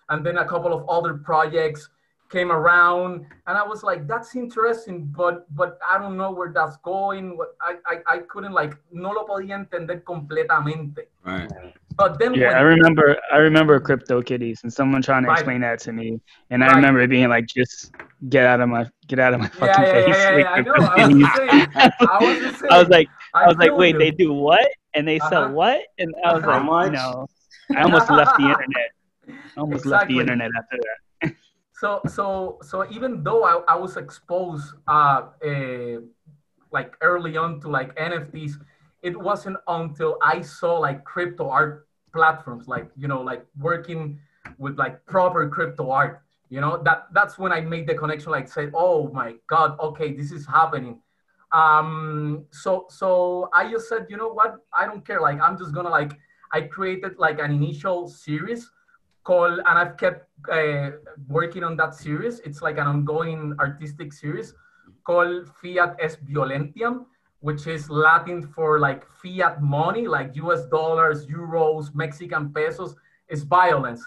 and 0.09 0.25
then 0.25 0.37
a 0.37 0.45
couple 0.45 0.73
of 0.73 0.87
other 0.89 1.13
projects 1.15 1.89
came 2.29 2.51
around 2.51 3.23
and 3.45 3.55
i 3.55 3.63
was 3.63 3.83
like 3.83 4.07
that's 4.07 4.35
interesting 4.35 5.05
but 5.15 5.45
but 5.55 5.77
i 5.87 5.95
don't 5.95 6.17
know 6.17 6.31
where 6.31 6.51
that's 6.51 6.75
going 6.77 7.37
i 7.61 7.75
i, 7.85 8.15
I 8.15 8.17
couldn't 8.19 8.51
like 8.51 8.73
no 8.91 9.11
lo 9.11 9.27
podía 9.27 9.55
entender 9.55 10.03
completamente 10.03 11.07
Right. 11.23 11.51
But 11.97 12.19
then 12.19 12.33
Yeah, 12.33 12.47
when, 12.47 12.57
I 12.57 12.61
remember. 12.61 13.17
I 13.31 13.37
remember 13.37 13.79
crypto 13.79 14.21
kitties 14.21 14.61
and 14.63 14.71
someone 14.71 15.01
trying 15.01 15.23
to 15.23 15.29
Right. 15.29 15.37
explain 15.37 15.61
that 15.61 15.79
to 15.81 15.93
me, 15.93 16.19
and 16.49 16.63
I 16.63 16.67
remember 16.75 17.01
it 17.01 17.09
being 17.09 17.29
like, 17.29 17.45
"Just 17.47 17.91
get 18.29 18.45
out 18.45 18.61
of 18.61 18.69
my, 18.69 18.85
get 19.07 19.19
out 19.19 19.33
of 19.33 19.39
my 19.39 19.47
fucking 19.47 19.85
yeah, 19.85 19.91
face!" 19.91 20.05
yeah, 20.07 20.17
yeah, 20.17 20.35
with 20.35 20.45
yeah, 20.45 20.49
i 20.51 20.61
know 20.61 20.73
i 20.73 20.97
was 20.97 21.09
the 21.33 22.07
i 22.11 22.19
was 22.19 22.39
the 22.39 22.67
I 22.71 22.79
was 22.79 22.89
like, 22.89 23.07
I 23.33 23.47
was 23.47 23.57
like, 23.57 23.71
wait, 23.77 23.93
you. 23.93 23.99
they 23.99 24.11
do 24.11 24.33
what? 24.33 24.67
And 24.93 25.07
they 25.07 25.19
sell 25.19 25.43
Uh-huh. 25.43 25.49
what? 25.49 25.81
And 25.99 26.13
I 26.25 26.33
was 26.33 26.43
How 26.43 26.59
like, 26.59 26.63
much? 26.63 26.93
no. 26.93 27.27
I 27.75 27.81
almost 27.83 28.09
left 28.09 28.37
the 28.37 28.43
internet. 28.43 28.89
I 29.57 29.61
almost 29.61 29.85
left 29.85 30.07
the 30.07 30.19
internet 30.19 30.49
after 30.57 30.77
that. 30.77 31.35
so 31.73 32.01
so 32.07 32.57
so 32.61 32.87
even 32.89 33.23
though 33.23 33.43
I, 33.43 33.73
I 33.73 33.75
was 33.75 33.97
exposed 33.97 34.73
uh, 34.87 35.23
uh 35.45 35.99
like 36.71 36.95
early 37.01 37.37
on 37.37 37.59
to 37.61 37.67
like 37.69 37.95
NFTs, 37.95 38.53
it 39.05 39.15
wasn't 39.15 39.57
until 39.67 40.17
I 40.21 40.41
saw 40.41 40.79
like 40.79 41.05
crypto 41.05 41.47
art 41.47 41.87
platforms, 42.11 42.67
like 42.67 42.89
you 42.97 43.07
know, 43.07 43.21
like 43.21 43.45
working 43.59 44.19
with 44.57 44.77
like 44.79 45.05
proper 45.05 45.47
crypto 45.47 45.91
art. 45.91 46.23
You 46.49 46.61
know, 46.61 46.81
that 46.83 47.07
that's 47.13 47.37
when 47.37 47.51
I 47.51 47.61
made 47.61 47.85
the 47.87 47.93
connection. 47.93 48.31
Like, 48.31 48.47
said, 48.47 48.71
oh 48.73 49.09
my 49.13 49.35
god, 49.47 49.79
okay, 49.79 50.13
this 50.13 50.31
is 50.31 50.45
happening. 50.47 50.99
Um, 51.51 52.45
so 52.51 52.87
so 52.89 53.49
I 53.53 53.69
just 53.69 53.87
said, 53.87 54.07
you 54.09 54.17
know 54.17 54.29
what, 54.29 54.57
I 54.73 54.85
don't 54.85 55.05
care. 55.05 55.21
Like, 55.21 55.39
I'm 55.39 55.57
just 55.57 55.71
gonna 55.71 55.89
like 55.89 56.13
I 56.51 56.61
created 56.61 57.13
like 57.19 57.39
an 57.39 57.51
initial 57.51 58.07
series 58.07 58.71
called, 59.23 59.59
and 59.59 59.75
I've 59.81 59.97
kept 59.97 60.29
uh, 60.51 60.91
working 61.27 61.63
on 61.63 61.77
that 61.77 61.93
series. 61.93 62.39
It's 62.39 62.61
like 62.61 62.77
an 62.79 62.87
ongoing 62.87 63.55
artistic 63.59 64.13
series 64.13 64.55
called 65.03 65.49
Fiat 65.61 65.95
es 65.99 66.17
Violentiam, 66.17 67.05
which 67.45 67.67
is 67.67 67.91
Latin 67.91 68.41
for 68.41 68.79
like 68.79 69.05
fiat 69.21 69.61
money, 69.61 70.07
like 70.07 70.35
US 70.35 70.65
dollars, 70.65 71.27
euros, 71.27 71.93
Mexican 71.93 72.51
pesos, 72.51 72.95
is 73.29 73.43
violence. 73.43 74.01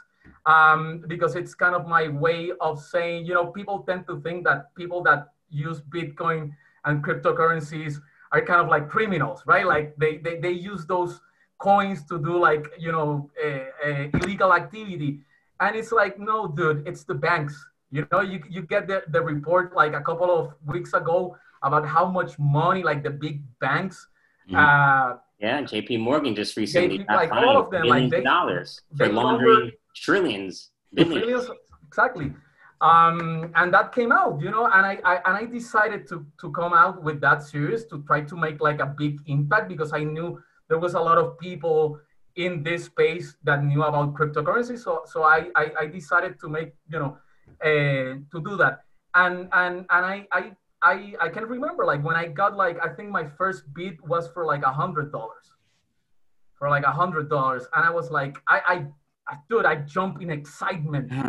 Um, 0.45 1.05
because 1.07 1.37
it's 1.37 1.55
kind 1.55 1.77
of 1.77 1.87
my 1.87 2.09
way 2.09 2.51
of 2.61 2.83
saying, 2.83 3.27
you 3.27 3.35
know, 3.35 3.47
people 3.47 3.85
tend 3.89 4.09
to 4.09 4.21
think 4.23 4.43
that 4.49 4.75
people 4.75 5.05
that 5.05 5.29
use 5.51 5.81
Bitcoin 5.81 6.51
and 6.85 7.05
cryptocurrencies 7.05 8.01
are 8.33 8.43
kind 8.43 8.61
of 8.61 8.67
like 8.67 8.89
criminals, 8.89 9.45
right? 9.47 9.65
Like 9.65 9.95
they, 9.99 10.17
they, 10.17 10.41
they 10.41 10.51
use 10.73 10.85
those 10.87 11.21
coins 11.59 12.05
to 12.07 12.19
do 12.19 12.37
like, 12.37 12.67
you 12.77 12.91
know, 12.91 13.31
uh, 13.41 13.89
uh, 13.89 14.09
illegal 14.15 14.53
activity. 14.53 15.21
And 15.61 15.77
it's 15.77 15.93
like, 15.93 16.19
no, 16.19 16.49
dude, 16.49 16.83
it's 16.89 17.05
the 17.05 17.15
banks. 17.15 17.55
You 17.93 18.05
know, 18.11 18.21
you, 18.21 18.43
you 18.51 18.63
get 18.63 18.89
the, 18.89 19.05
the 19.07 19.23
report 19.23 19.77
like 19.77 19.93
a 19.95 20.01
couple 20.01 20.29
of 20.37 20.55
weeks 20.67 20.93
ago 20.93 21.37
about 21.63 21.87
how 21.87 22.07
much 22.07 22.39
money 22.39 22.83
like 22.83 23.03
the 23.03 23.11
big 23.11 23.43
banks, 23.61 24.07
Mhm. 24.49 24.57
uh, 24.57 25.17
Yeah, 25.41 25.63
J.P. 25.63 25.99
Morgan 25.99 26.35
just 26.35 26.57
recently 26.57 26.99
JP 26.99 27.15
like, 27.15 27.31
all 27.33 27.57
of 27.63 27.71
them, 27.71 27.83
like, 27.87 28.11
billions 28.11 28.11
they- 28.11 28.23
dollars 28.23 28.81
for 28.97 29.07
they 29.07 29.13
laundering 29.13 29.71
trillions, 29.95 30.73
billions. 30.93 31.23
trillions, 31.23 31.51
exactly. 31.87 32.33
Um, 32.81 33.51
and 33.55 33.73
that 33.75 33.93
came 33.93 34.11
out, 34.13 34.41
you 34.41 34.51
know, 34.51 34.67
and 34.67 34.87
I, 34.87 34.95
I 35.05 35.15
and 35.27 35.35
I 35.37 35.45
decided 35.47 36.07
to 36.11 36.17
to 36.41 36.51
come 36.53 36.73
out 36.73 37.03
with 37.03 37.21
that 37.27 37.43
series 37.43 37.85
to 37.91 38.03
try 38.09 38.21
to 38.23 38.37
make 38.37 38.61
like 38.61 38.81
a 38.81 38.87
big 38.87 39.15
impact 39.27 39.67
because 39.69 39.93
I 39.93 40.03
knew 40.05 40.41
there 40.69 40.79
was 40.79 40.95
a 40.95 41.01
lot 41.01 41.19
of 41.19 41.39
people 41.39 41.99
in 42.37 42.63
this 42.63 42.85
space 42.87 43.37
that 43.43 43.65
knew 43.65 43.83
about 43.83 44.15
cryptocurrency. 44.15 44.77
So 44.79 45.03
so 45.13 45.19
I 45.23 45.51
I, 45.63 45.65
I 45.83 45.87
decided 45.87 46.39
to 46.43 46.47
make 46.49 46.71
you 46.93 46.99
know 47.03 47.13
uh, 47.69 48.11
to 48.33 48.39
do 48.49 48.57
that. 48.63 48.75
And 49.15 49.49
and 49.53 49.75
and 49.95 50.03
I 50.15 50.17
I 50.31 50.43
I 50.83 51.15
I 51.21 51.29
can 51.29 51.45
remember 51.45 51.85
like 51.85 52.03
when 52.05 52.17
I 52.17 52.27
got 52.27 52.57
like 52.57 52.79
I 52.85 52.89
think 52.89 53.11
my 53.11 53.25
first 53.27 53.63
bid 53.75 54.01
was 54.07 54.29
for 54.29 54.45
like 54.45 54.63
a 54.63 54.73
hundred 54.73 55.13
dollars, 55.13 55.47
for 56.59 56.69
like 56.69 56.85
a 56.85 56.93
hundred 56.93 57.29
dollars, 57.29 57.67
and 57.75 57.85
I 57.85 57.91
was 57.91 58.11
like 58.11 58.37
I 58.49 58.59
I, 58.67 58.87
I 59.33 59.37
dude 59.49 59.67
I 59.67 59.77
jump 59.77 60.23
in 60.23 60.31
excitement. 60.31 61.13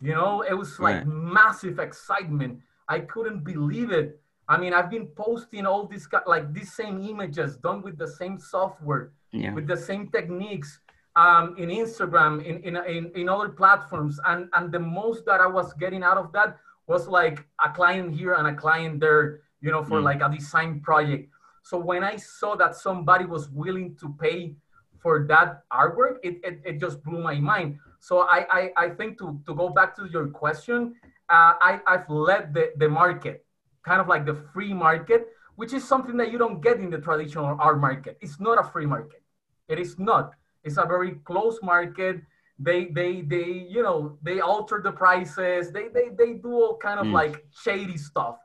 You 0.00 0.12
know, 0.12 0.42
it 0.42 0.52
was 0.52 0.78
like 0.78 0.96
Right. 0.96 1.06
massive 1.06 1.78
excitement. 1.78 2.60
I 2.88 2.98
couldn't 3.00 3.42
believe 3.42 3.90
it. 3.90 4.20
I 4.48 4.58
mean, 4.58 4.74
I've 4.74 4.90
been 4.90 5.06
posting 5.06 5.64
all 5.64 5.86
these 5.86 6.06
like 6.26 6.52
these 6.52 6.74
same 6.74 7.00
images 7.00 7.56
done 7.56 7.80
with 7.80 7.96
the 7.96 8.08
same 8.08 8.38
software, 8.38 9.12
yeah. 9.32 9.54
with 9.54 9.66
the 9.66 9.76
same 9.76 10.08
techniques 10.10 10.78
um, 11.16 11.56
in 11.56 11.70
Instagram, 11.70 12.44
in, 12.44 12.56
in, 12.64 12.76
in, 12.84 13.10
in 13.14 13.28
other 13.30 13.48
platforms. 13.48 14.20
And, 14.26 14.50
and 14.52 14.70
the 14.70 14.80
most 14.80 15.24
that 15.24 15.40
I 15.40 15.46
was 15.46 15.72
getting 15.74 16.02
out 16.02 16.18
of 16.18 16.32
that 16.32 16.58
was 16.86 17.08
like 17.08 17.44
a 17.64 17.70
client 17.70 18.14
here 18.14 18.34
and 18.34 18.46
a 18.46 18.54
client 18.54 19.00
there, 19.00 19.40
you 19.60 19.70
know, 19.70 19.82
for 19.82 20.00
Mm. 20.00 20.04
like 20.04 20.20
a 20.22 20.28
design 20.28 20.80
project. 20.80 21.30
So 21.62 21.78
when 21.78 22.04
I 22.04 22.16
saw 22.16 22.56
that 22.56 22.76
somebody 22.76 23.24
was 23.24 23.48
willing 23.50 23.96
to 23.96 24.14
pay 24.20 24.56
for 24.98 25.24
that 25.28 25.64
artwork, 25.72 26.16
it, 26.22 26.40
it, 26.44 26.60
it 26.64 26.80
just 26.80 27.02
blew 27.02 27.20
my 27.22 27.36
mind. 27.40 27.78
So 28.00 28.20
I, 28.28 28.46
I, 28.50 28.72
I 28.76 28.88
think 28.90 29.18
to, 29.18 29.40
to 29.46 29.54
go 29.54 29.70
back 29.70 29.96
to 29.96 30.06
your 30.12 30.28
question, 30.28 30.94
uh, 31.30 31.54
I, 31.60 31.80
I've 31.86 32.08
led 32.10 32.52
the, 32.52 32.72
the 32.76 32.88
market, 32.88 33.46
kind 33.82 34.00
of 34.00 34.08
like 34.08 34.26
the 34.26 34.34
free 34.52 34.74
market, 34.74 35.28
which 35.56 35.72
is 35.72 35.84
something 35.84 36.16
that 36.18 36.30
you 36.30 36.36
don't 36.36 36.60
get 36.60 36.80
in 36.80 36.90
the 36.90 36.98
traditional 36.98 37.56
art 37.58 37.80
market. 37.80 38.18
It's 38.20 38.38
not 38.40 38.58
a 38.58 38.64
free 38.64 38.86
market. 38.86 39.22
It 39.68 39.78
is 39.78 39.98
not. 39.98 40.32
It's 40.64 40.76
a 40.76 40.84
very 40.84 41.12
closed 41.24 41.62
market. 41.62 42.20
They 42.58 42.86
they 42.86 43.22
they 43.22 43.66
you 43.68 43.82
know 43.82 44.18
they 44.22 44.40
alter 44.40 44.80
the 44.82 44.92
prices. 44.92 45.72
They 45.72 45.88
they 45.88 46.10
they 46.16 46.34
do 46.34 46.52
all 46.52 46.76
kind 46.78 47.00
of 47.00 47.06
Mm. 47.06 47.12
like 47.12 47.44
shady 47.50 47.96
stuff, 47.96 48.36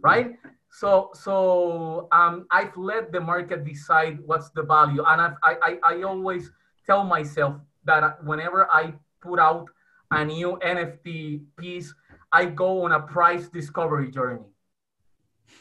right? 0.00 0.34
So 0.70 1.10
so 1.14 2.08
um, 2.10 2.46
I've 2.50 2.76
let 2.76 3.12
the 3.12 3.20
market 3.20 3.64
decide 3.64 4.18
what's 4.26 4.50
the 4.50 4.62
value, 4.64 5.04
and 5.06 5.20
I've, 5.20 5.36
I 5.44 5.52
I 5.62 5.94
I 5.94 6.02
always 6.02 6.50
tell 6.86 7.04
myself 7.04 7.54
that 7.84 8.24
whenever 8.24 8.66
I 8.70 8.94
put 9.20 9.38
out 9.38 9.70
a 10.10 10.24
new 10.24 10.58
NFT 10.58 11.42
piece, 11.56 11.94
I 12.32 12.46
go 12.46 12.82
on 12.84 12.92
a 12.92 13.00
price 13.00 13.48
discovery 13.48 14.10
journey, 14.10 14.48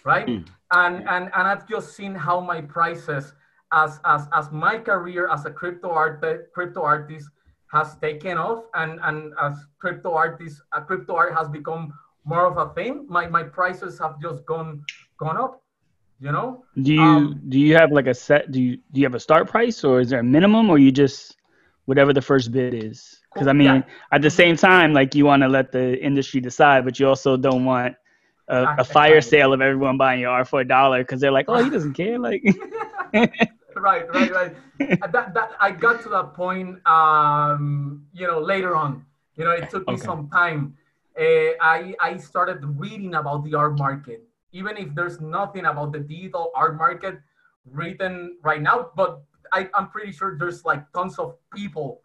right? 0.03 0.25
Mm. 0.27 0.47
And 0.73 0.95
and 1.07 1.29
and 1.35 1.47
I've 1.47 1.67
just 1.67 1.95
seen 1.95 2.15
how 2.15 2.39
my 2.39 2.61
prices 2.61 3.33
as 3.71 3.99
as 4.05 4.27
as 4.33 4.51
my 4.51 4.79
career 4.79 5.29
as 5.29 5.45
a 5.45 5.51
crypto 5.51 5.91
art 5.91 6.23
crypto 6.53 6.81
artist 6.81 7.29
has 7.71 7.95
taken 7.97 8.37
off, 8.37 8.65
and 8.73 8.99
and 9.03 9.33
as 9.41 9.53
crypto 9.79 10.13
artist, 10.13 10.61
a 10.73 10.81
crypto 10.81 11.15
art 11.15 11.33
has 11.35 11.47
become 11.49 11.93
more 12.25 12.45
of 12.45 12.57
a 12.57 12.73
thing. 12.73 13.05
My 13.09 13.27
my 13.27 13.43
prices 13.43 13.97
have 13.99 14.21
just 14.21 14.45
gone 14.45 14.83
gone 15.17 15.37
up, 15.37 15.63
you 16.19 16.31
know. 16.31 16.63
Do 16.81 16.93
you 16.93 17.01
Um, 17.01 17.41
do 17.49 17.59
you 17.59 17.75
have 17.75 17.91
like 17.91 18.07
a 18.07 18.13
set? 18.13 18.51
Do 18.51 18.61
you 18.61 18.77
do 18.91 18.99
you 18.99 19.05
have 19.05 19.15
a 19.15 19.19
start 19.19 19.47
price 19.47 19.83
or 19.83 20.01
is 20.01 20.09
there 20.09 20.19
a 20.19 20.23
minimum 20.23 20.69
or 20.69 20.77
you 20.77 20.91
just 20.91 21.37
whatever 21.85 22.13
the 22.13 22.21
first 22.21 22.51
bid 22.51 22.73
is? 22.73 23.21
Because 23.33 23.47
I 23.47 23.53
mean, 23.53 23.67
yeah. 23.67 23.81
at 24.11 24.21
the 24.21 24.29
same 24.29 24.55
time, 24.57 24.93
like 24.93 25.15
you 25.15 25.25
want 25.25 25.41
to 25.43 25.47
let 25.47 25.71
the 25.71 25.97
industry 26.03 26.41
decide, 26.41 26.83
but 26.83 26.99
you 26.99 27.07
also 27.07 27.37
don't 27.37 27.63
want 27.63 27.95
a, 28.49 28.75
a 28.79 28.83
fire 28.83 29.21
sale 29.21 29.53
of 29.53 29.61
everyone 29.61 29.97
buying 29.97 30.19
your 30.19 30.31
art 30.31 30.47
for 30.47 30.59
a 30.59 30.67
dollar 30.67 30.99
because 30.99 31.21
they're 31.21 31.31
like, 31.31 31.45
oh, 31.47 31.63
he 31.63 31.69
doesn't 31.69 31.93
care. 31.93 32.19
Like, 32.19 32.43
right, 33.75 34.07
right, 34.13 34.31
right. 34.31 34.55
That, 35.11 35.33
that 35.33 35.51
I 35.59 35.71
got 35.71 36.01
to 36.03 36.09
that 36.09 36.33
point, 36.33 36.85
um, 36.87 38.05
you 38.13 38.27
know, 38.27 38.39
later 38.39 38.75
on. 38.75 39.05
You 39.35 39.45
know, 39.45 39.51
it 39.51 39.69
took 39.69 39.87
me 39.87 39.97
some 39.97 40.29
time. 40.29 40.75
Uh, 41.17 41.55
I 41.61 41.95
I 41.99 42.17
started 42.17 42.63
reading 42.63 43.15
about 43.15 43.43
the 43.43 43.55
art 43.55 43.77
market, 43.77 44.23
even 44.51 44.77
if 44.77 44.93
there's 44.95 45.19
nothing 45.19 45.65
about 45.65 45.91
the 45.93 45.99
digital 45.99 46.51
art 46.55 46.77
market 46.77 47.19
written 47.65 48.37
right 48.43 48.61
now. 48.61 48.89
But 48.95 49.21
I, 49.53 49.69
I'm 49.73 49.89
pretty 49.89 50.11
sure 50.11 50.37
there's 50.37 50.65
like 50.65 50.91
tons 50.93 51.19
of 51.19 51.35
people 51.53 52.01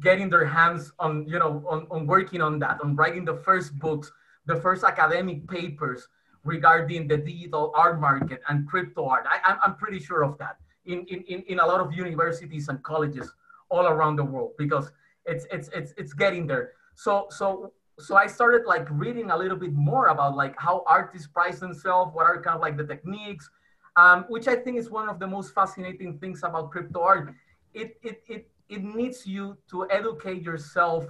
getting 0.00 0.30
their 0.30 0.46
hands 0.46 0.92
on, 0.98 1.26
you 1.26 1.38
know, 1.38 1.64
on, 1.68 1.86
on 1.90 2.06
working 2.06 2.40
on 2.40 2.58
that, 2.60 2.80
on 2.82 2.94
writing 2.94 3.24
the 3.24 3.34
first 3.34 3.76
books, 3.78 4.12
the 4.46 4.56
first 4.56 4.84
academic 4.84 5.48
papers 5.48 6.06
regarding 6.44 7.08
the 7.08 7.16
digital 7.16 7.72
art 7.74 8.00
market 8.00 8.40
and 8.48 8.66
crypto 8.68 9.06
art. 9.06 9.26
I, 9.28 9.40
I'm, 9.44 9.58
I'm 9.64 9.76
pretty 9.76 9.98
sure 9.98 10.22
of 10.24 10.38
that 10.38 10.56
in, 10.86 11.04
in, 11.06 11.42
in, 11.46 11.58
a 11.60 11.66
lot 11.66 11.80
of 11.80 11.92
universities 11.92 12.68
and 12.68 12.82
colleges 12.82 13.32
all 13.68 13.86
around 13.86 14.16
the 14.16 14.24
world 14.24 14.52
because 14.58 14.90
it's 15.26 15.46
it's 15.50 15.68
it's 15.72 15.92
it's 15.96 16.12
getting 16.12 16.46
there. 16.46 16.72
So 16.94 17.26
so 17.30 17.72
so 17.98 18.16
I 18.16 18.26
started 18.26 18.66
like 18.66 18.86
reading 18.90 19.30
a 19.30 19.36
little 19.36 19.56
bit 19.56 19.72
more 19.72 20.06
about 20.06 20.36
like 20.36 20.54
how 20.58 20.82
artists 20.86 21.26
price 21.26 21.60
themselves, 21.60 22.14
what 22.14 22.26
are 22.26 22.40
kind 22.42 22.56
of 22.56 22.62
like 22.62 22.76
the 22.76 22.86
techniques, 22.86 23.50
um, 23.96 24.24
which 24.28 24.48
I 24.48 24.56
think 24.56 24.78
is 24.78 24.90
one 24.90 25.08
of 25.08 25.18
the 25.18 25.26
most 25.26 25.54
fascinating 25.54 26.18
things 26.18 26.42
about 26.42 26.70
crypto 26.70 27.00
art. 27.02 27.34
It 27.74 27.98
it 28.02 28.22
it 28.26 28.50
it 28.68 28.82
needs 28.82 29.26
you 29.26 29.58
to 29.70 29.86
educate 29.90 30.42
yourself, 30.42 31.04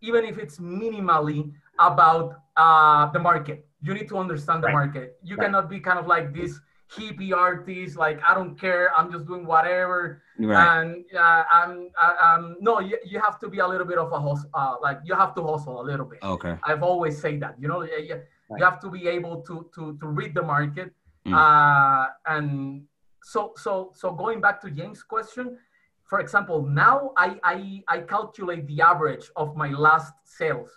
even 0.00 0.24
if 0.24 0.38
it's 0.38 0.58
minimally 0.58 1.52
about 1.78 2.40
uh, 2.56 3.10
the 3.12 3.18
market. 3.18 3.66
You 3.82 3.94
need 3.94 4.08
to 4.08 4.18
understand 4.18 4.62
the 4.62 4.68
right. 4.68 4.74
market. 4.74 5.18
You 5.22 5.36
right. 5.36 5.46
cannot 5.46 5.68
be 5.68 5.78
kind 5.78 5.98
of 5.98 6.06
like 6.06 6.34
this 6.34 6.58
hippie 6.92 7.34
artist, 7.34 7.96
like 7.96 8.20
I 8.22 8.34
don't 8.34 8.58
care, 8.58 8.92
I'm 8.96 9.10
just 9.10 9.26
doing 9.26 9.46
whatever. 9.46 10.22
Right. 10.38 10.82
And 10.82 11.04
uh, 11.16 11.44
I'm, 11.52 11.90
I, 12.00 12.34
um, 12.34 12.56
no, 12.60 12.80
you, 12.80 12.98
you 13.04 13.20
have 13.20 13.38
to 13.40 13.48
be 13.48 13.58
a 13.58 13.66
little 13.66 13.86
bit 13.86 13.98
of 13.98 14.12
a 14.12 14.20
hustle, 14.20 14.50
uh, 14.54 14.76
like 14.82 14.98
you 15.04 15.14
have 15.14 15.34
to 15.36 15.42
hustle 15.42 15.80
a 15.80 15.84
little 15.84 16.06
bit. 16.06 16.20
Okay. 16.22 16.56
I've 16.64 16.82
always 16.82 17.20
said 17.20 17.40
that, 17.40 17.56
you 17.58 17.68
know, 17.68 17.82
you, 17.82 17.98
you, 17.98 18.14
right. 18.14 18.58
you 18.58 18.64
have 18.64 18.80
to 18.80 18.90
be 18.90 19.08
able 19.08 19.42
to 19.42 19.68
to 19.74 19.96
to 19.98 20.06
read 20.06 20.34
the 20.34 20.42
market. 20.42 20.92
Mm. 21.26 21.34
Uh, 21.34 22.08
and 22.26 22.82
so 23.22 23.52
so 23.56 23.92
so 23.94 24.12
going 24.12 24.40
back 24.40 24.60
to 24.62 24.70
James' 24.70 25.02
question, 25.02 25.56
for 26.04 26.20
example, 26.20 26.62
now 26.66 27.12
I 27.16 27.38
I 27.42 27.82
I 27.88 28.00
calculate 28.00 28.66
the 28.66 28.82
average 28.82 29.30
of 29.36 29.56
my 29.56 29.70
last 29.70 30.12
sales. 30.24 30.70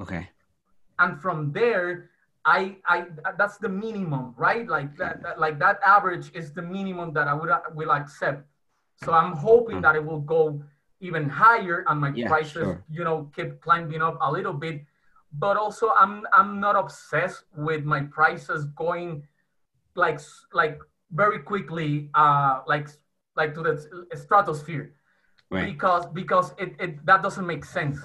Okay. 0.00 0.28
And 0.98 1.20
from 1.22 1.52
there, 1.52 2.10
I, 2.44 2.76
I 2.86 3.04
that's 3.36 3.58
the 3.58 3.68
minimum, 3.68 4.34
right? 4.36 4.66
Like 4.66 4.96
that, 4.96 5.22
that, 5.22 5.40
like 5.40 5.58
that 5.58 5.80
average 5.84 6.30
is 6.34 6.52
the 6.52 6.62
minimum 6.62 7.12
that 7.12 7.28
I 7.28 7.34
would 7.34 7.50
will 7.74 7.90
accept. 7.90 8.44
So 9.02 9.12
I'm 9.12 9.32
hoping 9.32 9.80
that 9.82 9.94
it 9.96 10.04
will 10.04 10.20
go 10.20 10.62
even 11.00 11.28
higher 11.28 11.84
and 11.88 12.00
my 12.00 12.12
yeah, 12.14 12.28
prices, 12.28 12.52
sure. 12.52 12.84
you 12.90 13.04
know, 13.04 13.30
keep 13.34 13.60
climbing 13.60 14.02
up 14.02 14.18
a 14.20 14.30
little 14.30 14.52
bit. 14.52 14.84
But 15.32 15.56
also, 15.56 15.90
I'm 15.98 16.26
I'm 16.32 16.58
not 16.58 16.74
obsessed 16.74 17.44
with 17.56 17.84
my 17.84 18.02
prices 18.02 18.64
going 18.76 19.26
like 19.94 20.20
like 20.52 20.80
very 21.12 21.40
quickly, 21.40 22.08
uh, 22.14 22.62
like 22.66 22.88
like 23.36 23.54
to 23.54 23.62
the 23.62 24.06
stratosphere, 24.16 24.94
right. 25.50 25.66
because 25.70 26.06
because 26.06 26.54
it, 26.58 26.74
it 26.80 27.04
that 27.04 27.22
doesn't 27.22 27.46
make 27.46 27.64
sense, 27.64 27.98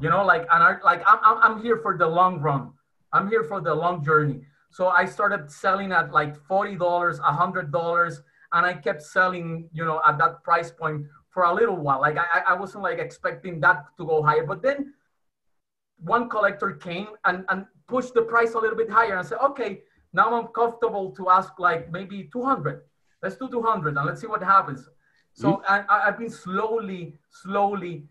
you 0.00 0.10
know. 0.10 0.24
Like 0.24 0.42
and 0.52 0.62
I, 0.62 0.76
like 0.84 1.02
I'm 1.06 1.38
I'm 1.42 1.62
here 1.62 1.78
for 1.78 1.96
the 1.96 2.06
long 2.06 2.40
run 2.40 2.72
I'm 3.16 3.28
here 3.28 3.44
for 3.44 3.60
the 3.60 3.74
long 3.74 4.04
journey. 4.04 4.42
So 4.70 4.88
I 4.88 5.06
started 5.06 5.50
selling 5.50 5.90
at 5.92 6.12
like 6.12 6.36
$40, 6.36 6.78
$100, 6.78 8.20
and 8.52 8.66
I 8.66 8.74
kept 8.74 9.02
selling, 9.02 9.68
you 9.72 9.84
know, 9.84 10.00
at 10.06 10.18
that 10.18 10.42
price 10.42 10.70
point 10.70 11.06
for 11.30 11.44
a 11.44 11.54
little 11.54 11.76
while. 11.76 12.00
Like 12.00 12.18
I, 12.18 12.42
I 12.48 12.54
wasn't 12.54 12.82
like 12.82 12.98
expecting 12.98 13.60
that 13.60 13.84
to 13.98 14.06
go 14.06 14.22
higher. 14.22 14.44
But 14.44 14.62
then 14.62 14.92
one 15.98 16.28
collector 16.28 16.72
came 16.72 17.08
and, 17.24 17.44
and 17.48 17.66
pushed 17.88 18.14
the 18.14 18.22
price 18.22 18.54
a 18.54 18.58
little 18.58 18.76
bit 18.76 18.90
higher 18.90 19.16
and 19.16 19.26
said, 19.26 19.38
okay, 19.38 19.82
now 20.12 20.34
I'm 20.34 20.48
comfortable 20.48 21.10
to 21.12 21.30
ask 21.30 21.58
like 21.58 21.90
maybe 21.90 22.28
200. 22.32 22.82
Let's 23.22 23.36
do 23.36 23.48
200 23.48 23.96
and 23.96 24.06
let's 24.06 24.20
see 24.20 24.26
what 24.26 24.42
happens. 24.42 24.88
So 25.32 25.56
mm-hmm. 25.56 25.90
I, 25.90 26.08
I've 26.08 26.18
been 26.18 26.30
slowly, 26.30 27.18
slowly 27.30 28.04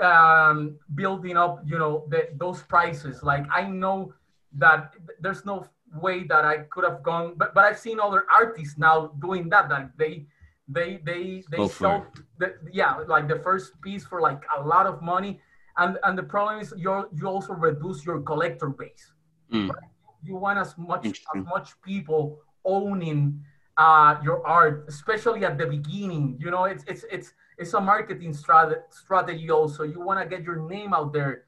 um, 0.00 0.78
building 0.94 1.36
up, 1.36 1.62
you 1.64 1.78
know, 1.78 2.04
the, 2.08 2.28
those 2.36 2.62
prices. 2.62 3.22
Like 3.22 3.46
I 3.50 3.68
know 3.68 4.12
that 4.58 4.94
there's 5.20 5.44
no 5.44 5.66
way 6.00 6.24
that 6.24 6.44
I 6.44 6.58
could 6.70 6.84
have 6.84 7.02
gone. 7.02 7.34
But 7.36 7.54
but 7.54 7.64
I've 7.64 7.78
seen 7.78 8.00
other 8.00 8.26
artists 8.32 8.78
now 8.78 9.12
doing 9.20 9.48
that. 9.50 9.68
That 9.68 9.90
they 9.96 10.26
they 10.68 11.00
they 11.04 11.44
they 11.50 11.68
sell 11.68 12.06
the, 12.38 12.54
yeah 12.72 12.96
like 13.06 13.28
the 13.28 13.38
first 13.38 13.80
piece 13.80 14.04
for 14.04 14.20
like 14.20 14.42
a 14.56 14.62
lot 14.62 14.86
of 14.86 15.02
money. 15.02 15.40
And 15.76 15.98
and 16.04 16.16
the 16.16 16.22
problem 16.22 16.60
is 16.60 16.72
you 16.76 17.08
you 17.12 17.26
also 17.26 17.52
reduce 17.52 18.04
your 18.04 18.20
collector 18.20 18.68
base. 18.68 19.12
Mm. 19.52 19.70
Right? 19.70 19.90
You 20.22 20.36
want 20.36 20.58
as 20.58 20.76
much 20.78 21.06
as 21.06 21.44
much 21.44 21.70
people 21.82 22.38
owning 22.64 23.44
uh, 23.76 24.16
your 24.22 24.46
art, 24.46 24.86
especially 24.88 25.44
at 25.44 25.58
the 25.58 25.66
beginning. 25.66 26.38
You 26.40 26.50
know, 26.50 26.64
it's 26.64 26.84
it's 26.86 27.04
it's 27.10 27.32
it's 27.58 27.74
a 27.74 27.80
marketing 27.80 28.32
strategy 28.32 28.80
strategy 28.90 29.50
also. 29.50 29.82
You 29.82 30.00
want 30.00 30.20
to 30.20 30.26
get 30.26 30.44
your 30.44 30.68
name 30.68 30.94
out 30.94 31.12
there. 31.12 31.44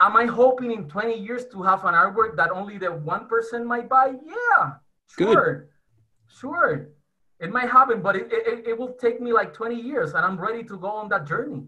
Am 0.00 0.14
I 0.16 0.26
hoping 0.26 0.72
in 0.72 0.88
20 0.88 1.18
years 1.18 1.46
to 1.52 1.62
have 1.62 1.84
an 1.84 1.94
artwork 1.94 2.36
that 2.36 2.50
only 2.50 2.76
the 2.76 2.86
1% 2.86 3.28
person 3.28 3.66
might 3.66 3.88
buy? 3.88 4.12
Yeah, 4.24 4.72
sure. 5.06 5.34
Good. 5.34 5.68
Sure. 6.28 6.88
It 7.38 7.50
might 7.50 7.70
happen, 7.70 8.02
but 8.02 8.16
it, 8.16 8.28
it, 8.30 8.66
it 8.66 8.78
will 8.78 8.92
take 8.94 9.20
me 9.20 9.32
like 9.32 9.52
20 9.54 9.74
years 9.74 10.14
and 10.14 10.24
I'm 10.24 10.38
ready 10.38 10.62
to 10.64 10.76
go 10.76 10.88
on 10.88 11.08
that 11.10 11.26
journey. 11.26 11.64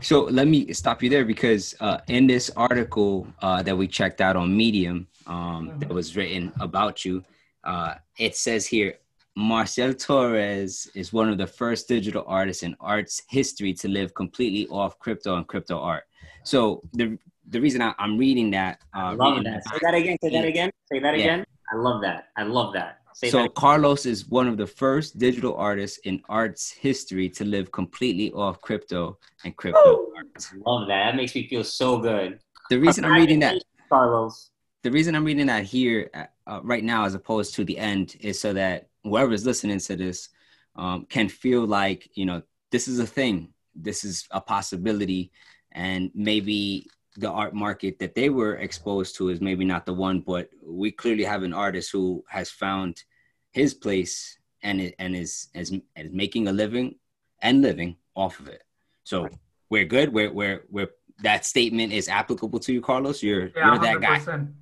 So 0.00 0.24
let 0.24 0.48
me 0.48 0.72
stop 0.72 1.02
you 1.02 1.10
there 1.10 1.24
because 1.24 1.74
uh, 1.80 1.98
in 2.08 2.26
this 2.26 2.50
article 2.56 3.26
uh, 3.40 3.62
that 3.62 3.76
we 3.76 3.86
checked 3.86 4.20
out 4.20 4.36
on 4.36 4.54
Medium 4.54 5.06
um, 5.26 5.68
mm-hmm. 5.68 5.78
that 5.80 5.88
was 5.88 6.16
written 6.16 6.52
about 6.60 7.04
you, 7.04 7.22
uh, 7.64 7.94
it 8.18 8.36
says 8.36 8.66
here 8.66 8.94
Marcel 9.34 9.94
Torres 9.94 10.90
is 10.94 11.12
one 11.12 11.28
of 11.28 11.38
the 11.38 11.46
first 11.46 11.88
digital 11.88 12.24
artists 12.26 12.62
in 12.62 12.76
arts 12.80 13.22
history 13.28 13.72
to 13.74 13.88
live 13.88 14.12
completely 14.14 14.66
off 14.68 14.98
crypto 14.98 15.36
and 15.36 15.46
crypto 15.46 15.78
art. 15.78 16.04
So 16.44 16.82
the 16.92 17.18
the 17.50 17.60
reason 17.60 17.82
I, 17.82 17.94
am 17.98 18.18
reading 18.18 18.50
that. 18.52 18.80
Uh, 18.94 19.14
love 19.14 19.36
reading 19.36 19.52
that. 19.52 19.64
Say 19.64 19.78
that 19.82 19.94
again. 19.94 20.16
Say 20.22 20.30
that 20.30 20.44
again. 20.44 20.70
Say 20.92 20.98
that 21.00 21.18
yeah. 21.18 21.24
again. 21.24 21.46
I 21.72 21.76
love 21.76 22.00
that. 22.02 22.28
I 22.36 22.42
love 22.42 22.72
that. 22.74 22.98
Say 23.14 23.30
so 23.30 23.42
that 23.42 23.54
Carlos 23.54 24.06
is 24.06 24.28
one 24.28 24.46
of 24.46 24.56
the 24.56 24.66
first 24.66 25.18
digital 25.18 25.56
artists 25.56 25.98
in 26.04 26.22
arts 26.28 26.70
history 26.70 27.28
to 27.30 27.44
live 27.44 27.72
completely 27.72 28.30
off 28.32 28.60
crypto 28.60 29.18
and 29.44 29.56
crypto 29.56 30.06
art. 30.16 30.26
Love 30.64 30.86
that. 30.88 31.06
That 31.06 31.16
makes 31.16 31.34
me 31.34 31.48
feel 31.48 31.64
so 31.64 31.98
good. 31.98 32.38
The 32.70 32.78
reason 32.78 33.04
I'm 33.04 33.14
reading 33.14 33.40
that, 33.40 33.60
Carlos. 33.88 34.50
The 34.84 34.92
reason 34.92 35.16
I'm 35.16 35.24
reading 35.24 35.46
that 35.46 35.64
here 35.64 36.10
uh, 36.14 36.24
uh, 36.46 36.60
right 36.62 36.84
now, 36.84 37.04
as 37.04 37.14
opposed 37.14 37.54
to 37.56 37.64
the 37.64 37.76
end, 37.76 38.16
is 38.20 38.40
so 38.40 38.52
that 38.52 38.88
whoever's 39.02 39.44
listening 39.44 39.80
to 39.80 39.96
this 39.96 40.28
um, 40.76 41.06
can 41.06 41.28
feel 41.28 41.66
like 41.66 42.08
you 42.14 42.24
know 42.24 42.42
this 42.70 42.86
is 42.86 43.00
a 43.00 43.06
thing, 43.06 43.52
this 43.74 44.04
is 44.04 44.28
a 44.30 44.40
possibility, 44.40 45.32
and 45.72 46.12
maybe 46.14 46.88
the 47.18 47.30
art 47.30 47.52
market 47.52 47.98
that 47.98 48.14
they 48.14 48.30
were 48.30 48.56
exposed 48.56 49.16
to 49.16 49.28
is 49.28 49.40
maybe 49.40 49.64
not 49.64 49.84
the 49.84 49.92
one, 49.92 50.20
but 50.20 50.48
we 50.64 50.90
clearly 50.90 51.24
have 51.24 51.42
an 51.42 51.52
artist 51.52 51.90
who 51.90 52.24
has 52.28 52.48
found 52.48 53.02
his 53.50 53.74
place 53.74 54.38
and 54.62 54.92
and 54.98 55.16
is 55.16 55.48
is, 55.54 55.72
is 55.96 56.10
making 56.12 56.46
a 56.48 56.52
living 56.52 56.94
and 57.42 57.60
living 57.60 57.96
off 58.14 58.38
of 58.38 58.48
it. 58.48 58.62
So 59.02 59.28
we're 59.68 59.84
good. 59.84 60.12
We're 60.12 60.32
we're 60.32 60.62
we're 60.70 60.90
that 61.22 61.44
statement 61.44 61.92
is 61.92 62.08
applicable 62.08 62.60
to 62.60 62.72
you, 62.72 62.80
Carlos. 62.80 63.22
You're 63.22 63.48
yeah, 63.48 63.66
you're 63.66 63.78
that 63.78 64.00
guy. 64.00 64.18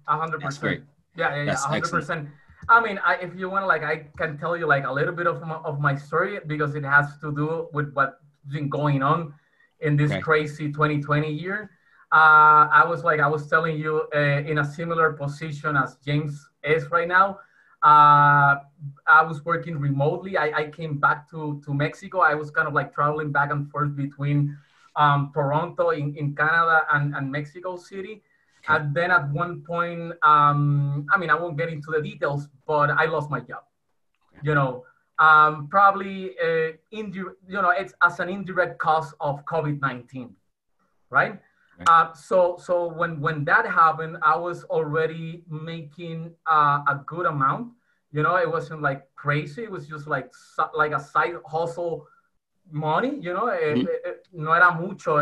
hundred 0.07 0.41
percent. 0.41 0.85
Yeah, 1.15 1.37
yeah, 1.37 1.45
yeah, 1.45 1.57
hundred 1.57 1.91
percent. 1.91 2.29
I 2.69 2.81
mean, 2.81 2.99
I, 3.05 3.17
if 3.17 3.37
you 3.37 3.49
want 3.49 3.67
like, 3.67 3.85
I 3.85 4.09
can 4.17 4.39
tell 4.39 4.57
you 4.57 4.67
like 4.67 4.87
a 4.87 4.93
little 4.93 5.15
bit 5.15 5.27
of 5.27 5.41
my, 5.43 5.57
of 5.57 5.79
my 5.79 5.95
story 5.95 6.41
because 6.47 6.75
it 6.75 6.85
has 6.85 7.07
to 7.21 7.33
do 7.33 7.69
with 7.73 7.93
what's 7.93 8.17
been 8.49 8.69
going 8.69 9.03
on 9.03 9.35
in 9.81 9.97
this 9.97 10.11
okay. 10.11 10.21
crazy 10.21 10.73
2020 10.73 11.31
year 11.31 11.71
uh, 12.17 12.67
I 12.73 12.83
was 12.87 13.05
like 13.05 13.21
I 13.21 13.29
was 13.29 13.47
telling 13.47 13.77
you 13.77 14.09
uh, 14.14 14.51
in 14.51 14.57
a 14.59 14.64
similar 14.64 15.12
position 15.12 15.77
as 15.77 15.97
James 16.07 16.49
is 16.64 16.91
right 16.91 17.07
now. 17.07 17.41
Uh, 17.83 18.57
I 19.19 19.23
was 19.23 19.45
working 19.45 19.79
remotely. 19.79 20.39
I, 20.39 20.47
I, 20.61 20.64
came 20.71 20.99
back 20.99 21.29
to, 21.31 21.61
to 21.64 21.75
Mexico. 21.75 22.21
I 22.21 22.35
was 22.35 22.51
kind 22.51 22.67
of 22.67 22.73
like 22.73 22.95
traveling 22.95 23.31
back 23.33 23.53
and 23.53 23.71
forth 23.71 23.95
between 23.95 24.57
um, 24.97 25.31
Toronto 25.35 25.91
in, 25.91 26.17
in 26.17 26.35
Canada 26.35 26.87
and, 26.91 27.14
and 27.14 27.31
Mexico 27.31 27.77
City. 27.77 28.23
And 28.67 28.95
then 28.95 29.11
at 29.11 29.31
one 29.31 29.61
point, 29.61 30.14
um, 30.23 31.07
I 31.12 31.19
mean, 31.19 31.29
I 31.29 31.35
won't 31.35 31.59
get 31.59 31.69
into 31.69 31.91
the 31.91 32.01
details, 32.01 32.49
but 32.67 32.91
I 32.91 33.05
lost 33.05 33.31
my 33.31 33.41
job. 33.41 33.64
You 34.43 34.55
know, 34.55 34.85
um, 35.19 35.69
probably 35.69 36.35
uh, 36.43 36.73
indi- 36.91 37.35
you 37.47 37.61
know, 37.62 37.71
it's 37.71 37.93
as 38.03 38.21
an 38.21 38.31
indirect 38.31 38.79
cause 38.79 39.12
of 39.21 39.45
COVID 39.45 39.81
nineteen, 39.81 40.35
right? 41.11 41.39
Uh, 41.87 42.12
so 42.14 42.57
so 42.57 42.89
when 42.89 43.20
when 43.20 43.45
that 43.45 43.66
happened, 43.66 44.16
I 44.22 44.37
was 44.37 44.64
already 44.64 45.45
making 45.49 46.33
uh, 46.47 46.81
a 46.89 47.03
good 47.05 47.27
amount. 47.27 47.72
You 48.12 48.22
know, 48.22 48.37
it 48.37 48.51
wasn't 48.51 48.81
like 48.81 49.05
crazy. 49.14 49.64
It 49.64 49.70
was 49.70 49.87
just 49.87 50.07
like 50.07 50.33
like 50.74 50.93
a 50.93 51.01
side 51.01 51.37
hustle 51.45 52.09
money. 52.70 53.18
You 53.20 53.35
know, 53.35 53.49
eh, 53.49 53.74
mm-hmm. 53.74 53.87
Eh, 53.87 54.09
eh, 54.09 54.12
no 54.33 54.53
era 54.53 54.72
mucho. 54.72 55.20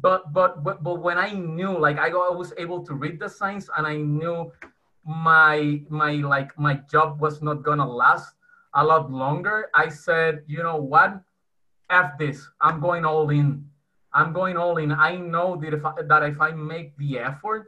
but 0.00 0.32
but 0.32 0.64
but 0.64 0.82
but 0.82 1.02
when 1.02 1.18
I 1.18 1.30
knew, 1.32 1.76
like 1.76 1.98
I 1.98 2.08
was 2.08 2.52
able 2.56 2.82
to 2.86 2.94
read 2.94 3.20
the 3.20 3.28
signs, 3.28 3.68
and 3.76 3.86
I 3.86 3.96
knew 3.96 4.50
my 5.04 5.84
my 5.90 6.24
like 6.24 6.58
my 6.58 6.80
job 6.90 7.20
was 7.20 7.42
not 7.42 7.62
gonna 7.62 7.86
last 7.86 8.34
a 8.74 8.82
lot 8.82 9.12
longer. 9.12 9.68
I 9.74 9.88
said, 9.88 10.42
you 10.46 10.62
know 10.62 10.76
what, 10.76 11.20
f 11.90 12.16
this. 12.18 12.48
I'm 12.60 12.80
going 12.80 13.04
all 13.04 13.28
in 13.28 13.68
I'm 14.14 14.32
going 14.32 14.56
all 14.56 14.76
in. 14.78 14.92
I 14.92 15.16
know 15.16 15.56
that 15.56 15.74
if 15.74 15.84
I, 15.84 15.92
that 16.08 16.22
if 16.22 16.40
I 16.40 16.52
make 16.52 16.96
the 16.96 17.18
effort 17.18 17.66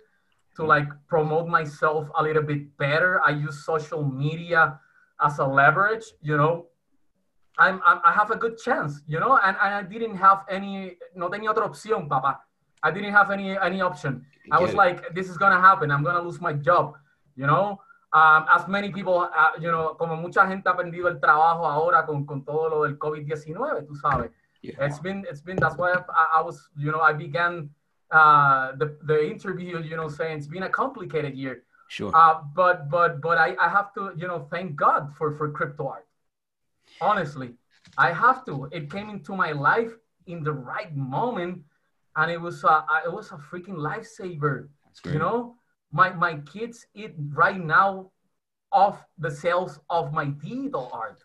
to 0.57 0.65
like 0.65 0.89
promote 1.09 1.49
myself 1.49 2.09
a 2.17 2.23
little 2.23 2.43
bit 2.43 2.77
better, 2.79 3.21
I 3.25 3.31
use 3.31 3.65
social 3.65 4.03
media 4.05 4.79
as 5.21 5.39
a 5.39 5.45
leverage. 5.45 6.05
You 6.23 6.37
know, 6.37 6.67
I'm, 7.59 7.81
I'm, 7.85 8.01
i 8.05 8.13
have 8.13 8.31
a 8.31 8.37
good 8.37 8.59
chance, 8.59 9.03
you 9.07 9.19
know, 9.19 9.39
and, 9.43 9.57
and 9.61 9.75
I 9.75 9.83
didn't 9.83 10.17
have 10.17 10.45
any, 10.49 10.97
no 11.15 11.29
tenía 11.29 11.51
otra 11.51 11.65
opción, 11.65 12.09
papa. 12.09 12.41
I 12.83 12.91
didn't 12.91 13.13
have 13.13 13.31
any, 13.31 13.59
any 13.59 13.81
option. 13.81 14.25
I 14.53 14.61
was 14.61 14.75
like, 14.75 15.15
this 15.15 15.29
is 15.29 15.37
going 15.37 15.53
to 15.53 15.61
happen. 15.61 15.91
I'm 15.91 16.05
going 16.05 16.15
to 16.15 16.23
lose 16.23 16.41
my 16.41 16.53
job, 16.53 16.95
you 17.35 17.47
know. 17.47 17.81
Um, 18.13 18.47
as 18.49 18.69
many 18.69 18.93
people, 18.93 19.19
uh, 19.19 19.51
you 19.59 19.71
know, 19.71 19.97
como 19.99 20.17
mucha 20.17 20.47
gente 20.47 20.69
ha 20.69 20.77
perdido 20.77 21.09
el 21.09 21.19
trabajo 21.19 21.67
ahora 21.67 22.07
con, 22.07 22.25
con 22.25 22.45
todo 22.45 22.69
lo 22.69 22.85
del 22.85 22.97
COVID-19, 22.99 23.87
tú 23.87 23.97
sabes. 23.97 24.31
Yeah. 24.63 24.75
It's 24.81 24.99
been, 24.99 25.25
it's 25.31 25.41
been, 25.41 25.57
that's 25.57 25.77
why 25.77 25.93
I, 25.93 26.39
I 26.39 26.43
was, 26.43 26.69
you 26.77 26.91
know, 26.91 27.01
I 27.01 27.13
began 27.13 27.71
uh, 28.11 28.73
the, 28.77 28.97
the 29.05 29.31
interview, 29.31 29.83
you 29.83 29.97
know, 29.97 30.09
saying 30.09 30.39
it's 30.39 30.47
been 30.47 30.65
a 30.65 30.69
complicated 30.69 31.35
year. 31.35 31.65
Sure. 31.89 32.11
Uh, 32.15 32.41
but, 32.55 32.91
but, 32.91 33.21
but 33.21 33.39
I, 33.39 33.57
I 33.61 33.69
have 33.69 33.95
to, 33.95 34.13
you 34.17 34.27
know, 34.27 34.47
thank 34.51 34.77
God 34.77 35.15
for, 35.17 35.37
for 35.37 35.51
crypto 35.51 35.89
art. 35.89 36.07
Honestly, 37.01 37.55
I 37.99 38.13
have 38.13 38.45
to. 38.47 38.69
It 38.73 38.91
came 38.91 39.11
into 39.11 39.35
my 39.35 39.53
life 39.53 39.93
in 40.27 40.43
the 40.43 40.53
right 40.53 40.95
moment, 40.97 41.63
and 42.15 42.31
it 42.31 42.41
was 42.41 42.65
a, 42.65 42.85
it 43.05 43.13
was 43.13 43.33
a 43.33 43.37
freaking 43.37 43.77
lifesaver. 43.77 44.69
You 45.05 45.19
know, 45.19 45.57
my 45.93 46.11
my 46.11 46.37
kids 46.53 46.87
eat 46.95 47.15
right 47.35 47.63
now 47.63 48.13
off 48.73 49.05
the 49.19 49.31
sales 49.31 49.79
of 49.91 50.13
my 50.13 50.27
digital 50.27 50.91
art. 50.93 51.23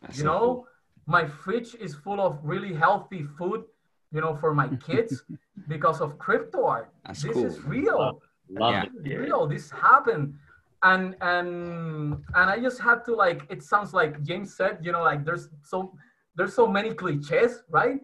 That's 0.00 0.18
you 0.18 0.24
know, 0.24 0.38
cool. 0.38 0.66
My 1.06 1.26
fridge 1.26 1.74
is 1.74 1.94
full 1.94 2.20
of 2.20 2.38
really 2.42 2.74
healthy 2.74 3.24
food. 3.38 3.64
You 4.12 4.20
know, 4.20 4.34
for 4.34 4.52
my 4.52 4.68
kids 4.88 5.22
because 5.68 6.00
of 6.00 6.18
crypto 6.18 6.66
art. 6.66 6.92
That's 7.06 7.22
this 7.22 7.32
cool. 7.32 7.46
is 7.46 7.60
real. 7.62 7.98
Love, 7.98 8.22
love 8.48 8.88
yeah. 9.04 9.14
Real. 9.14 9.46
This 9.46 9.70
happened 9.70 10.34
and 10.82 11.16
and 11.20 12.14
and 12.34 12.50
I 12.50 12.58
just 12.58 12.80
had 12.80 13.04
to 13.04 13.14
like 13.14 13.46
it 13.50 13.62
sounds 13.62 13.92
like 13.92 14.22
James 14.22 14.54
said, 14.54 14.78
you 14.82 14.92
know, 14.92 15.02
like 15.02 15.24
there's 15.24 15.48
so 15.62 15.94
there's 16.36 16.54
so 16.54 16.66
many 16.66 16.94
cliches, 16.94 17.62
right? 17.68 18.00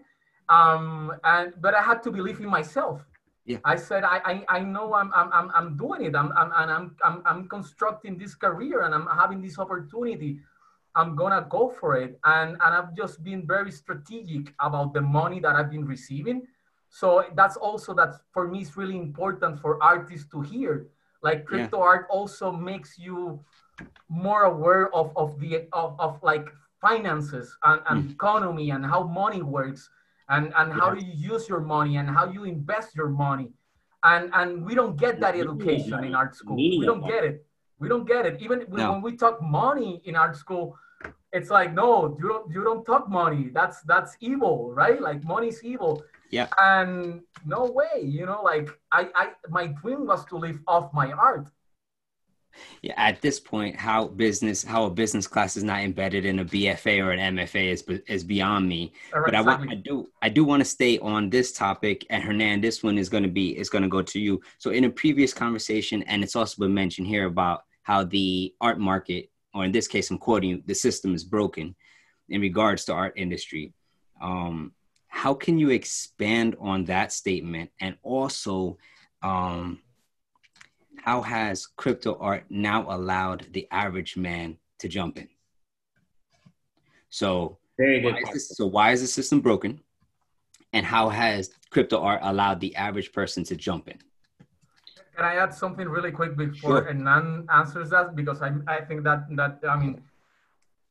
Um 0.49 1.12
and 1.24 1.55
but 1.61 1.74
I 1.74 1.82
had 1.82 2.03
to 2.05 2.11
believe 2.11 2.40
in 2.40 2.49
myself. 2.49 3.01
Yeah. 3.44 3.59
I 3.64 3.76
said 3.76 4.05
I 4.05 4.20
I, 4.24 4.44
I 4.49 4.61
know 4.61 4.94
I'm, 4.94 5.11
I'm 5.14 5.30
I'm 5.32 5.51
I'm 5.55 5.76
doing 5.76 6.05
it. 6.05 6.14
I'm 6.14 6.32
I'm 6.36 6.53
and 6.55 6.70
I'm, 6.70 6.97
I'm 7.03 7.22
I'm 7.24 7.49
constructing 7.49 8.18
this 8.18 8.34
career 8.34 8.82
and 8.82 8.94
I'm 8.94 9.07
having 9.07 9.40
this 9.40 9.59
opportunity. 9.59 10.40
I'm 10.97 11.14
gonna 11.14 11.47
go 11.49 11.68
for 11.68 11.97
it. 11.97 12.18
And 12.24 12.57
and 12.62 12.74
I've 12.74 12.97
just 12.97 13.22
been 13.22 13.47
very 13.47 13.70
strategic 13.70 14.53
about 14.59 14.94
the 14.94 15.03
money 15.03 15.38
that 15.40 15.55
I've 15.55 15.70
been 15.70 15.86
receiving. 15.86 16.47
So 16.88 17.24
that's 17.34 17.57
also 17.57 17.94
that 17.94 18.20
for 18.32 18.49
me 18.49 18.61
it's 18.61 18.76
really 18.76 18.97
important 18.97 19.61
for 19.61 19.82
artists 19.82 20.28
to 20.30 20.40
hear 20.40 20.88
like 21.22 21.44
crypto 21.44 21.78
yeah. 21.78 21.84
art 21.90 22.07
also 22.11 22.53
makes 22.53 22.99
you 22.99 23.40
more 24.09 24.42
aware 24.44 24.94
of, 24.94 25.12
of 25.16 25.38
the 25.40 25.66
of, 25.72 25.99
of 25.99 26.22
like 26.22 26.49
finances 26.80 27.57
and, 27.64 27.80
and 27.90 28.05
mm. 28.05 28.12
economy 28.12 28.70
and 28.70 28.84
how 28.84 29.03
money 29.03 29.42
works 29.42 29.90
and, 30.28 30.53
and 30.57 30.72
how 30.72 30.90
do 30.94 31.05
you 31.05 31.12
use 31.32 31.49
your 31.49 31.61
money 31.61 31.97
and 31.97 32.09
how 32.09 32.30
you 32.30 32.44
invest 32.44 32.94
your 32.94 33.09
money. 33.09 33.51
And 34.03 34.30
and 34.34 34.64
we 34.64 34.74
don't 34.74 34.97
get 34.97 35.18
that 35.20 35.34
education 35.34 36.05
in 36.05 36.14
art 36.14 36.36
school. 36.36 36.57
We 36.57 36.84
don't 36.84 37.07
get 37.07 37.24
it. 37.24 37.44
We 37.78 37.88
don't 37.88 38.07
get 38.07 38.24
it. 38.24 38.40
Even 38.40 38.64
no. 38.68 38.92
when 38.92 39.03
we 39.03 39.16
talk 39.16 39.42
money 39.42 40.01
in 40.05 40.14
art 40.14 40.36
school, 40.36 40.78
it's 41.33 41.51
like 41.51 41.74
no, 41.74 42.16
you 42.20 42.29
don't 42.29 42.51
you 42.53 42.64
don't 42.64 42.85
talk 42.85 43.09
money. 43.09 43.51
That's 43.53 43.83
that's 43.83 44.16
evil, 44.20 44.72
right? 44.72 45.01
Like 45.01 45.24
money's 45.24 45.62
evil. 45.62 46.03
Yeah. 46.31 46.49
And 46.59 47.22
no 47.45 47.66
way, 47.66 48.03
you 48.03 48.27
know, 48.27 48.43
like 48.43 48.68
I, 48.93 49.09
I 49.14 49.31
my 49.49 49.68
dream 49.68 50.07
was 50.07 50.24
to 50.27 50.37
live 50.37 50.61
off 50.66 50.93
my 50.93 51.12
art. 51.12 51.49
Yeah, 52.83 52.95
at 52.97 53.20
this 53.20 53.39
point, 53.41 53.77
how 53.77 54.09
business, 54.09 54.64
how 54.64 54.85
a 54.85 54.91
business 54.91 55.27
class 55.27 55.57
is 55.57 55.64
not 55.64 55.81
embedded 55.81 56.24
in 56.24 56.39
a 56.39 56.45
BFA 56.45 57.05
or 57.05 57.12
an 57.12 57.37
MFA 57.37 57.72
is 57.72 57.85
is 58.07 58.24
beyond 58.24 58.68
me. 58.68 58.93
Right, 59.12 59.24
but 59.27 59.35
I 59.35 59.41
want, 59.41 59.70
I 59.70 59.74
do, 59.74 60.09
I 60.22 60.29
do 60.29 60.45
want 60.45 60.61
to 60.61 60.64
stay 60.64 60.99
on 61.01 61.31
this 61.31 61.53
topic. 61.53 62.07
And 62.11 62.22
Hernan, 62.22 62.61
this 62.61 62.83
one 62.83 62.99
is 62.99 63.09
going 63.09 63.24
to 63.24 63.29
be, 63.29 63.59
is 63.59 63.68
going 63.68 63.83
to 63.83 63.89
go 63.89 64.03
to 64.03 64.18
you. 64.18 64.41
So 64.59 64.70
in 64.70 64.85
a 64.85 64.91
previous 64.91 65.35
conversation, 65.35 66.03
and 66.05 66.22
it's 66.22 66.37
also 66.37 66.62
been 66.64 66.74
mentioned 66.74 67.07
here 67.07 67.27
about 67.27 67.64
how 67.83 68.05
the 68.05 68.55
art 68.61 68.79
market, 68.79 69.31
or 69.57 69.64
in 69.64 69.72
this 69.72 69.88
case, 69.88 70.11
I'm 70.11 70.18
quoting 70.18 70.50
you, 70.50 70.62
the 70.66 70.74
system 70.74 71.14
is 71.14 71.24
broken 71.24 71.74
in 72.28 72.42
regards 72.42 72.84
to 72.84 72.92
art 72.92 73.14
industry. 73.16 73.72
Um, 74.20 74.72
how 75.09 75.32
can 75.32 75.59
you 75.59 75.70
expand 75.70 76.57
on 76.61 76.84
that 76.84 77.11
statement? 77.11 77.70
And 77.80 77.96
also 78.02 78.76
um, 79.22 79.80
how 80.98 81.22
has 81.22 81.66
crypto 81.66 82.18
art 82.20 82.44
now 82.50 82.86
allowed 82.94 83.46
the 83.52 83.66
average 83.70 84.16
man 84.16 84.59
to 84.80 84.88
jump 84.88 85.16
in? 85.16 85.28
So 87.09 87.57
very 87.78 88.00
good 88.00 88.12
why 88.12 88.32
this, 88.34 88.48
so 88.50 88.66
why 88.66 88.92
is 88.92 89.00
the 89.00 89.07
system 89.07 89.40
broken? 89.40 89.80
And 90.74 90.84
how 90.84 91.09
has 91.09 91.50
crypto 91.70 92.02
art 92.02 92.20
allowed 92.22 92.61
the 92.61 92.76
average 92.76 93.11
person 93.12 93.42
to 93.44 93.57
jump 93.57 93.88
in 93.88 93.98
can 95.17 95.25
i 95.25 95.37
add 95.37 95.53
something 95.55 95.89
really 95.89 96.12
quick 96.12 96.37
before 96.37 96.79
sure. 96.79 96.85
Hernan 96.85 97.47
answers 97.53 97.91
that 97.91 98.14
because 98.14 98.43
I, 98.43 98.53
I 98.69 98.81
think 98.83 99.03
that 99.05 99.25
that 99.37 99.59
i 99.69 99.77
mean 99.77 100.03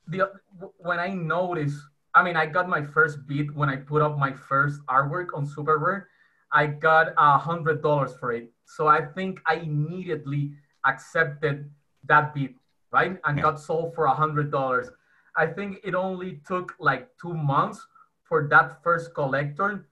the 0.08 0.32
when 0.78 1.00
i 1.00 1.10
notice 1.10 1.76
I 2.16 2.24
mean, 2.24 2.38
I 2.38 2.46
got 2.46 2.70
my 2.70 2.82
first 2.82 3.28
beat 3.28 3.54
when 3.54 3.70
I 3.70 3.76
put 3.76 4.02
up 4.02 4.18
my 4.18 4.32
first 4.32 4.80
artwork 4.88 5.36
on 5.36 5.46
Super 5.46 6.08
I 6.52 6.68
got 6.68 7.14
a 7.18 7.38
hundred 7.38 7.82
dollars 7.84 8.16
for 8.18 8.32
it. 8.32 8.50
So 8.64 8.88
I 8.88 9.02
think 9.04 9.42
I 9.46 9.56
immediately 9.56 10.54
accepted 10.86 11.70
that 12.06 12.34
beat, 12.34 12.56
right? 12.92 13.20
And 13.26 13.38
yeah. 13.38 13.44
got 13.44 13.60
sold 13.60 13.94
for 13.94 14.06
a 14.06 14.14
hundred 14.14 14.50
dollars. 14.50 14.88
I 15.36 15.48
think 15.48 15.82
it 15.84 15.94
only 15.94 16.40
took 16.48 16.74
like 16.80 17.10
two 17.22 17.34
months 17.34 17.86
for 18.24 18.48
that 18.48 18.82
first 18.82 19.14
collector 19.14 19.86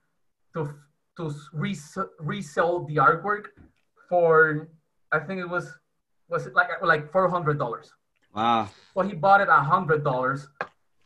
to 0.54 0.72
to 1.18 1.30
res- 1.52 1.98
resell 2.18 2.84
the 2.86 2.96
artwork 2.96 3.52
for 4.08 4.68
I 5.12 5.18
think 5.20 5.40
it 5.40 5.48
was 5.48 5.66
was 6.28 6.46
it 6.46 6.54
like 6.54 6.68
like 6.82 7.10
four 7.12 7.28
hundred 7.28 7.58
dollars. 7.58 7.92
Wow. 8.34 8.68
Well, 8.94 9.06
he 9.06 9.14
bought 9.14 9.40
it 9.40 9.48
a 9.48 9.62
hundred 9.72 10.02
dollars 10.02 10.48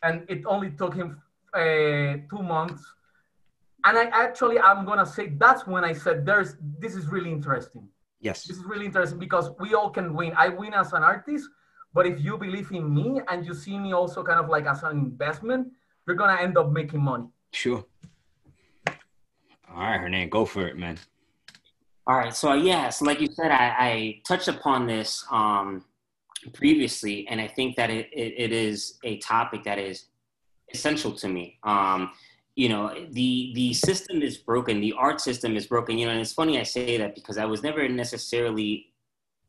and 0.02 0.24
it 0.28 0.44
only 0.46 0.70
took 0.70 0.94
him 0.94 1.20
uh, 1.54 2.16
two 2.30 2.42
months. 2.42 2.82
And 3.84 3.96
I 3.96 4.04
actually, 4.12 4.58
I'm 4.58 4.84
gonna 4.84 5.06
say 5.06 5.28
that's 5.28 5.66
when 5.66 5.84
I 5.84 5.92
said, 5.92 6.26
"There's 6.26 6.56
this 6.78 6.94
is 6.94 7.06
really 7.06 7.30
interesting." 7.30 7.88
Yes, 8.20 8.44
this 8.44 8.56
is 8.58 8.64
really 8.64 8.86
interesting 8.86 9.18
because 9.18 9.50
we 9.60 9.74
all 9.74 9.90
can 9.90 10.14
win. 10.14 10.32
I 10.36 10.48
win 10.48 10.74
as 10.74 10.92
an 10.92 11.02
artist, 11.02 11.48
but 11.94 12.06
if 12.06 12.20
you 12.20 12.36
believe 12.36 12.72
in 12.72 12.92
me 12.92 13.20
and 13.28 13.46
you 13.46 13.54
see 13.54 13.78
me 13.78 13.92
also 13.92 14.22
kind 14.22 14.40
of 14.40 14.48
like 14.48 14.66
as 14.66 14.82
an 14.82 14.98
investment, 14.98 15.68
you're 16.06 16.16
gonna 16.16 16.40
end 16.40 16.58
up 16.58 16.70
making 16.70 17.02
money. 17.02 17.28
Sure. 17.52 17.84
All 19.72 19.84
right, 19.84 20.00
Hernan, 20.00 20.28
go 20.28 20.44
for 20.44 20.66
it, 20.66 20.76
man. 20.76 20.98
All 22.08 22.16
right, 22.16 22.34
so 22.34 22.54
yeah, 22.54 22.88
so 22.88 23.04
like 23.04 23.20
you 23.20 23.28
said, 23.30 23.50
I, 23.50 23.74
I 23.78 24.20
touched 24.26 24.48
upon 24.48 24.86
this 24.86 25.26
um, 25.30 25.84
previously, 26.54 27.28
and 27.28 27.38
I 27.38 27.46
think 27.48 27.76
that 27.76 27.90
it, 27.90 28.08
it, 28.14 28.32
it 28.38 28.50
is 28.50 28.94
a 29.04 29.18
topic 29.18 29.62
that 29.64 29.78
is 29.78 30.06
essential 30.72 31.12
to 31.12 31.28
me. 31.28 31.58
Um, 31.64 32.12
you 32.56 32.70
know, 32.70 32.94
the 33.10 33.52
the 33.54 33.74
system 33.74 34.22
is 34.22 34.38
broken. 34.38 34.80
The 34.80 34.94
art 34.94 35.20
system 35.20 35.54
is 35.54 35.66
broken. 35.66 35.98
You 35.98 36.06
know, 36.06 36.12
and 36.12 36.20
it's 36.22 36.32
funny 36.32 36.58
I 36.58 36.62
say 36.62 36.96
that 36.96 37.14
because 37.14 37.36
I 37.36 37.44
was 37.44 37.62
never 37.62 37.86
necessarily 37.86 38.86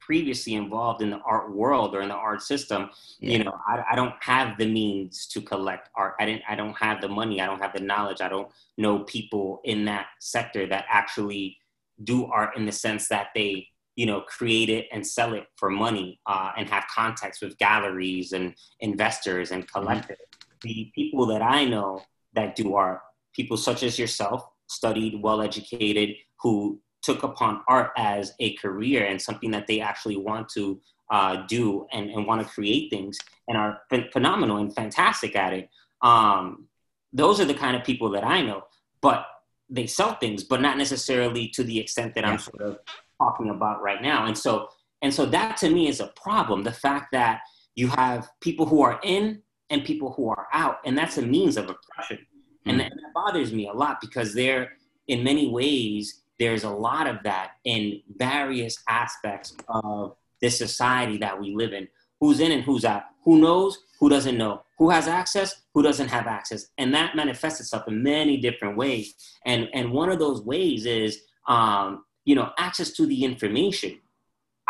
previously 0.01 0.55
involved 0.55 1.01
in 1.01 1.11
the 1.11 1.19
art 1.19 1.55
world 1.55 1.95
or 1.95 2.01
in 2.01 2.09
the 2.09 2.13
art 2.13 2.41
system. 2.41 2.89
Yeah. 3.21 3.37
You 3.37 3.43
know, 3.45 3.57
I, 3.69 3.85
I 3.91 3.95
don't 3.95 4.15
have 4.19 4.57
the 4.57 4.69
means 4.69 5.27
to 5.27 5.39
collect 5.39 5.89
art. 5.95 6.15
I 6.19 6.25
didn't. 6.25 6.43
I 6.49 6.55
don't 6.55 6.75
have 6.77 6.99
the 6.99 7.07
money. 7.07 7.39
I 7.39 7.45
don't 7.45 7.61
have 7.61 7.71
the 7.71 7.79
knowledge. 7.79 8.19
I 8.19 8.27
don't 8.27 8.49
know 8.77 8.99
people 9.05 9.61
in 9.63 9.85
that 9.85 10.07
sector 10.19 10.67
that 10.67 10.83
actually 10.89 11.58
do 12.03 12.25
art 12.25 12.55
in 12.57 12.65
the 12.65 12.71
sense 12.71 13.07
that 13.09 13.27
they 13.35 13.67
you 13.99 14.05
know, 14.05 14.21
create 14.21 14.69
it 14.69 14.87
and 14.93 15.05
sell 15.05 15.33
it 15.33 15.45
for 15.57 15.69
money 15.69 16.21
uh, 16.25 16.51
and 16.55 16.69
have 16.69 16.85
contacts 16.87 17.41
with 17.41 17.57
galleries 17.57 18.31
and 18.31 18.55
investors 18.79 19.51
and 19.51 19.67
mm-hmm. 19.67 19.77
collectors. 19.77 20.17
Mm-hmm. 20.17 20.57
The 20.61 20.91
people 20.95 21.25
that 21.25 21.41
I 21.41 21.65
know 21.65 22.01
that 22.31 22.55
do 22.55 22.75
art, 22.75 23.01
people 23.35 23.57
such 23.57 23.83
as 23.83 23.99
yourself, 23.99 24.47
studied, 24.67 25.21
well 25.21 25.41
educated, 25.41 26.15
who 26.41 26.79
took 27.01 27.23
upon 27.23 27.61
art 27.67 27.91
as 27.97 28.33
a 28.39 28.55
career 28.55 29.05
and 29.05 29.21
something 29.21 29.51
that 29.51 29.67
they 29.67 29.81
actually 29.81 30.15
want 30.15 30.47
to 30.49 30.79
uh, 31.11 31.45
do 31.47 31.85
and, 31.91 32.09
and 32.09 32.25
want 32.25 32.41
to 32.41 32.47
create 32.47 32.89
things 32.89 33.17
and 33.49 33.57
are 33.57 33.81
ph- 33.89 34.13
phenomenal 34.13 34.57
and 34.57 34.73
fantastic 34.73 35.35
at 35.35 35.51
it. 35.51 35.69
Um, 36.01 36.69
those 37.11 37.41
are 37.41 37.45
the 37.45 37.53
kind 37.53 37.75
of 37.75 37.83
people 37.83 38.11
that 38.11 38.23
I 38.23 38.43
know, 38.43 38.63
but 39.01 39.25
they 39.69 39.87
sell 39.87 40.15
things, 40.15 40.43
but 40.43 40.61
not 40.61 40.77
necessarily 40.77 41.47
to 41.49 41.63
the 41.63 41.79
extent 41.79 42.15
that 42.15 42.23
yeah. 42.23 42.31
I'm 42.31 42.39
sort 42.39 42.61
of 42.61 42.79
talking 43.19 43.49
about 43.49 43.81
right 43.81 44.01
now. 44.01 44.25
And 44.25 44.37
so, 44.37 44.69
and 45.01 45.13
so 45.13 45.25
that 45.27 45.57
to 45.57 45.69
me 45.69 45.87
is 45.87 45.99
a 45.99 46.07
problem. 46.15 46.63
The 46.63 46.71
fact 46.71 47.11
that 47.11 47.41
you 47.75 47.87
have 47.87 48.29
people 48.41 48.65
who 48.65 48.81
are 48.81 48.99
in 49.03 49.41
and 49.69 49.83
people 49.83 50.11
who 50.11 50.29
are 50.29 50.47
out, 50.53 50.77
and 50.85 50.97
that's 50.97 51.17
a 51.17 51.21
means 51.21 51.57
of 51.57 51.69
oppression. 51.69 52.17
Mm-hmm. 52.17 52.69
And, 52.69 52.79
that, 52.79 52.91
and 52.91 52.99
that 52.99 53.13
bothers 53.13 53.53
me 53.53 53.67
a 53.67 53.73
lot 53.73 54.01
because 54.01 54.33
there, 54.33 54.73
in 55.07 55.23
many 55.23 55.49
ways, 55.49 56.21
there's 56.39 56.63
a 56.63 56.69
lot 56.69 57.07
of 57.07 57.17
that 57.23 57.51
in 57.65 58.01
various 58.17 58.77
aspects 58.87 59.55
of 59.67 60.15
this 60.41 60.57
society 60.57 61.17
that 61.17 61.39
we 61.39 61.53
live 61.53 61.73
in. 61.73 61.87
Who's 62.19 62.39
in 62.39 62.51
and 62.51 62.63
who's 62.63 62.85
out, 62.85 63.03
who 63.23 63.39
knows, 63.39 63.77
who 63.99 64.09
doesn't 64.09 64.37
know, 64.37 64.63
who 64.77 64.89
has 64.89 65.07
access, 65.07 65.61
who 65.73 65.83
doesn't 65.83 66.07
have 66.07 66.27
access, 66.27 66.67
and 66.77 66.93
that 66.93 67.15
manifests 67.15 67.59
itself 67.59 67.87
in 67.87 68.01
many 68.01 68.37
different 68.37 68.77
ways. 68.77 69.13
And 69.45 69.69
and 69.73 69.91
one 69.91 70.09
of 70.09 70.19
those 70.19 70.41
ways 70.41 70.85
is 70.85 71.21
um, 71.47 72.05
you 72.25 72.35
know 72.35 72.51
access 72.57 72.91
to 72.93 73.05
the 73.05 73.23
information. 73.23 73.99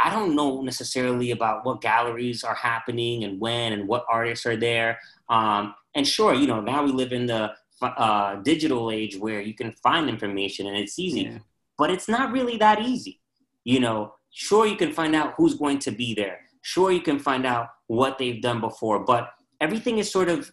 I 0.01 0.09
don't 0.09 0.35
know 0.35 0.61
necessarily 0.61 1.31
about 1.31 1.65
what 1.65 1.81
galleries 1.81 2.43
are 2.43 2.55
happening 2.55 3.25
and 3.25 3.39
when 3.39 3.73
and 3.73 3.87
what 3.87 4.05
artists 4.09 4.45
are 4.45 4.55
there. 4.55 4.99
Um, 5.27 5.75
and 5.93 6.07
sure, 6.07 6.33
you 6.33 6.47
know 6.47 6.61
now 6.61 6.83
we 6.83 6.91
live 6.91 7.13
in 7.13 7.27
the 7.27 7.51
uh, 7.81 8.35
digital 8.37 8.91
age 8.91 9.17
where 9.17 9.41
you 9.41 9.53
can 9.53 9.73
find 9.83 10.09
information 10.09 10.67
and 10.67 10.77
it's 10.77 10.97
easy, 10.99 11.21
yeah. 11.21 11.37
but 11.77 11.91
it's 11.91 12.07
not 12.07 12.31
really 12.31 12.57
that 12.57 12.81
easy. 12.81 13.21
You 13.63 13.79
know, 13.79 14.15
sure 14.31 14.65
you 14.65 14.75
can 14.75 14.91
find 14.91 15.15
out 15.15 15.35
who's 15.37 15.53
going 15.53 15.79
to 15.79 15.91
be 15.91 16.13
there. 16.15 16.48
Sure 16.69 16.91
you 16.91 17.01
can 17.01 17.17
find 17.17 17.47
out 17.47 17.69
what 17.87 18.19
they've 18.19 18.43
done 18.43 18.61
before, 18.61 18.99
but 19.03 19.31
everything 19.59 19.97
is 19.97 20.11
sort 20.11 20.29
of 20.29 20.51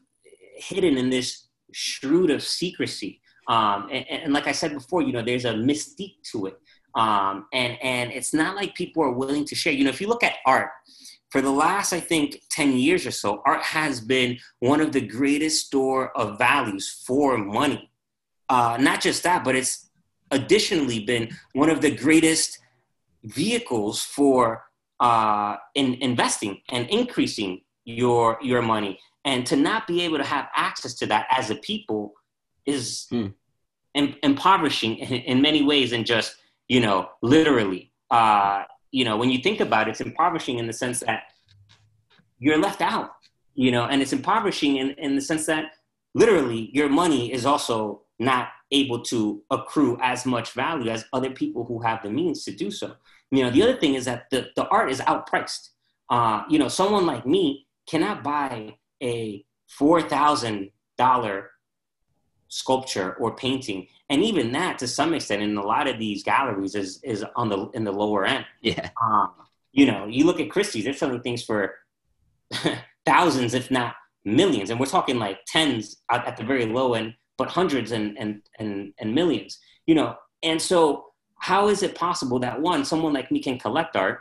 hidden 0.55 0.97
in 0.97 1.11
this 1.11 1.49
shroud 1.75 2.31
of 2.31 2.43
secrecy. 2.43 3.21
Um, 3.49 3.91
and, 3.93 4.07
and, 4.09 4.33
like 4.33 4.47
I 4.47 4.53
said 4.53 4.73
before, 4.73 5.03
you 5.03 5.13
know, 5.13 5.21
there's 5.21 5.45
a 5.45 5.53
mystique 5.53 6.23
to 6.33 6.47
it. 6.47 6.59
Um, 6.95 7.45
and, 7.53 7.77
and 7.83 8.11
it's 8.13 8.33
not 8.33 8.57
like 8.57 8.75
people 8.75 9.03
are 9.03 9.13
willing 9.13 9.45
to 9.45 9.55
share. 9.55 9.75
You 9.75 9.85
know, 9.85 9.91
if 9.91 10.01
you 10.01 10.09
look 10.09 10.25
at 10.25 10.37
art, 10.47 10.71
for 11.29 11.43
the 11.43 11.51
last, 11.51 11.93
I 11.93 12.01
think, 12.01 12.41
10 12.51 12.79
years 12.79 13.07
or 13.07 13.11
so, 13.11 13.43
art 13.45 13.61
has 13.61 14.01
been 14.01 14.39
one 14.61 14.81
of 14.81 14.93
the 14.93 15.07
greatest 15.07 15.67
store 15.67 16.17
of 16.17 16.39
values 16.39 17.03
for 17.07 17.37
money. 17.37 17.91
Uh, 18.49 18.79
not 18.81 19.03
just 19.03 19.23
that, 19.25 19.45
but 19.45 19.55
it's 19.55 19.91
additionally 20.31 21.05
been 21.05 21.29
one 21.53 21.69
of 21.69 21.83
the 21.83 21.95
greatest 21.95 22.59
vehicles 23.23 24.03
for 24.03 24.65
uh, 25.01 25.57
in 25.75 25.95
investing 25.95 26.61
and 26.71 26.89
increasing 26.89 27.61
your 27.85 28.39
your 28.43 28.63
money. 28.63 28.99
And 29.25 29.45
to 29.47 29.57
not 29.57 29.87
be 29.87 30.03
able 30.03 30.19
to 30.19 30.25
have 30.25 30.47
access 30.55 30.95
to 30.95 31.07
that 31.07 31.27
as 31.31 31.51
a 31.51 31.57
people 31.57 32.15
is 32.65 33.07
hmm. 33.11 33.29
em- 33.95 34.15
impoverishing 34.23 34.99
in, 34.99 35.15
in, 35.23 35.43
many 35.43 35.63
ways 35.65 35.93
and 35.93 36.07
just 36.07 36.37
you 36.69 36.81
know 36.81 37.09
literally. 37.23 37.93
Uh, 38.11 38.63
you 38.97 39.05
know 39.05 39.17
when 39.17 39.31
you 39.31 39.39
think 39.39 39.61
about 39.61 39.89
it 39.89 39.91
it's 39.91 40.01
impoverishing 40.01 40.59
in 40.59 40.67
the 40.67 40.73
sense 40.73 41.01
that 41.01 41.25
you're 42.39 42.59
left 42.59 42.81
out 42.81 43.11
you 43.55 43.71
know 43.71 43.85
and 43.85 44.01
it's 44.01 44.13
impoverishing 44.13 44.77
in, 44.77 44.91
in 44.93 45.15
the 45.15 45.21
sense 45.21 45.45
that 45.47 45.73
literally 46.15 46.71
your 46.73 46.89
money 46.89 47.33
is 47.33 47.45
also 47.45 48.03
not 48.19 48.49
able 48.73 49.03
to 49.03 49.43
accrue 49.51 49.99
as 50.01 50.25
much 50.25 50.53
value 50.53 50.91
as 50.91 51.05
other 51.13 51.31
people 51.31 51.65
who 51.65 51.81
have 51.83 52.03
the 52.03 52.09
means 52.11 52.45
to 52.45 52.51
do 52.51 52.71
so 52.71 52.95
you 53.31 53.43
know 53.43 53.51
the 53.51 53.63
other 53.63 53.77
thing 53.77 53.95
is 53.95 54.05
that 54.05 54.31
the, 54.31 54.49
the 54.57 54.67
art 54.69 54.91
is 54.91 55.01
outpriced 55.01 55.71
uh, 56.11 56.43
you 56.49 56.59
know 56.59 56.69
someone 56.69 57.07
like 57.07 57.27
me 57.27 57.67
cannot 57.87 58.23
buy 58.23 58.75
a 59.03 59.45
$4,000 59.79 61.45
sculpture 62.49 63.15
or 63.15 63.35
painting. 63.35 63.87
And 64.09 64.23
even 64.23 64.53
that, 64.53 64.79
to 64.79 64.89
some 64.89 65.15
extent, 65.15 65.43
in 65.43 65.57
a 65.57 65.63
lot 65.63 65.89
of 65.89 65.99
these 65.99 66.23
galleries, 66.23 66.75
is 66.75 67.01
is 67.03 67.25
on 67.35 67.49
the 67.49 67.69
in 67.71 67.85
the 67.85 67.93
lower 67.93 68.25
end. 68.25 68.45
Yeah. 68.61 68.91
Um, 69.03 69.33
you 69.73 69.87
know, 69.87 70.07
you 70.07 70.25
look 70.25 70.41
at 70.41 70.51
Christie's; 70.51 70.85
they're 70.85 70.93
selling 70.93 71.21
things 71.23 71.43
for 71.43 71.75
thousands, 73.05 73.53
if 73.55 73.71
not 73.71 73.97
millions, 74.25 74.71
and 74.71 74.79
we're 74.79 74.87
talking 74.87 75.19
like 75.19 75.41
tens 75.47 75.97
at, 76.11 76.27
at 76.27 76.37
the 76.37 76.45
very 76.45 76.67
low 76.67 76.95
end, 76.95 77.15
but 77.37 77.49
hundreds 77.49 77.91
and 77.91 78.17
and 78.17 78.43
and 78.61 78.95
and 79.01 79.13
millions. 79.13 79.59
You 79.87 79.97
know, 79.97 80.17
and 80.45 80.63
so 80.63 81.06
how 81.39 81.69
is 81.69 81.83
it 81.83 81.95
possible 81.95 82.39
that 82.41 82.61
one, 82.61 82.85
someone 82.85 83.13
like 83.13 83.31
me 83.31 83.41
can 83.41 83.59
collect 83.59 83.97
art? 83.97 84.21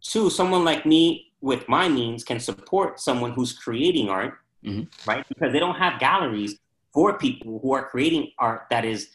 Two, 0.00 0.30
someone 0.30 0.64
like 0.64 0.86
me 0.86 1.32
with 1.40 1.68
my 1.68 1.88
means 1.88 2.24
can 2.24 2.40
support 2.40 3.00
someone 3.00 3.32
who's 3.32 3.52
creating 3.52 4.08
art, 4.08 4.38
mm-hmm. 4.64 4.84
right? 5.08 5.26
Because 5.28 5.52
they 5.52 5.58
don't 5.58 5.76
have 5.76 6.00
galleries 6.00 6.58
for 6.92 7.18
people 7.18 7.60
who 7.60 7.72
are 7.72 7.88
creating 7.88 8.32
art 8.38 8.66
that 8.70 8.84
is 8.84 9.10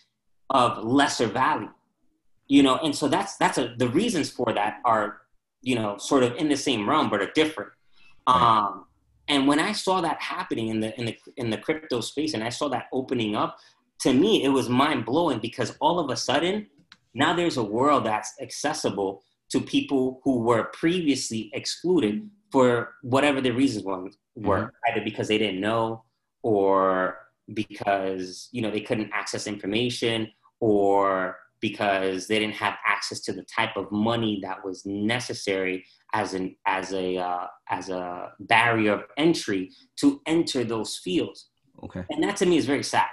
of 0.49 0.83
lesser 0.83 1.27
value, 1.27 1.69
you 2.47 2.63
know. 2.63 2.77
And 2.77 2.95
so 2.95 3.07
that's 3.07 3.35
that's 3.37 3.57
a, 3.57 3.73
the 3.77 3.89
reasons 3.89 4.29
for 4.29 4.53
that 4.53 4.79
are 4.85 5.21
you 5.61 5.75
know 5.75 5.97
sort 5.97 6.23
of 6.23 6.35
in 6.35 6.49
the 6.49 6.57
same 6.57 6.87
realm 6.87 7.09
but 7.09 7.21
are 7.21 7.31
different. 7.33 7.71
Right. 8.27 8.35
Um, 8.35 8.85
and 9.27 9.47
when 9.47 9.59
I 9.59 9.71
saw 9.71 10.01
that 10.01 10.21
happening 10.21 10.67
in 10.67 10.79
the 10.79 10.97
in 10.99 11.05
the 11.05 11.17
in 11.37 11.49
the 11.49 11.57
crypto 11.57 12.01
space, 12.01 12.33
and 12.33 12.43
I 12.43 12.49
saw 12.49 12.69
that 12.69 12.87
opening 12.93 13.35
up, 13.35 13.57
to 14.01 14.13
me 14.13 14.43
it 14.43 14.49
was 14.49 14.69
mind 14.69 15.05
blowing 15.05 15.39
because 15.39 15.75
all 15.79 15.99
of 15.99 16.09
a 16.09 16.15
sudden 16.15 16.67
now 17.13 17.33
there's 17.35 17.57
a 17.57 17.63
world 17.63 18.05
that's 18.05 18.33
accessible 18.41 19.23
to 19.49 19.61
people 19.61 20.19
who 20.23 20.39
were 20.39 20.65
previously 20.73 21.51
excluded 21.53 22.29
for 22.51 22.93
whatever 23.01 23.41
the 23.41 23.51
reasons 23.51 23.83
were, 23.83 24.09
mm-hmm. 24.37 24.65
either 24.89 25.03
because 25.03 25.27
they 25.27 25.37
didn't 25.37 25.61
know 25.61 26.03
or 26.41 27.17
because 27.53 28.49
you 28.51 28.61
know 28.61 28.71
they 28.71 28.81
couldn't 28.81 29.09
access 29.13 29.47
information 29.47 30.31
or 30.59 31.37
because 31.59 32.27
they 32.27 32.39
didn't 32.39 32.55
have 32.55 32.75
access 32.85 33.19
to 33.21 33.31
the 33.31 33.43
type 33.43 33.77
of 33.77 33.91
money 33.91 34.39
that 34.41 34.63
was 34.65 34.85
necessary 34.85 35.85
as 36.13 36.33
an 36.33 36.55
as 36.65 36.93
a 36.93 37.17
uh, 37.17 37.47
as 37.69 37.89
a 37.89 38.31
barrier 38.39 38.93
of 38.93 39.03
entry 39.17 39.71
to 39.97 40.21
enter 40.25 40.63
those 40.63 40.97
fields. 40.97 41.49
Okay, 41.83 42.03
and 42.09 42.23
that 42.23 42.37
to 42.37 42.45
me 42.45 42.57
is 42.57 42.65
very 42.65 42.83
sad. 42.83 43.07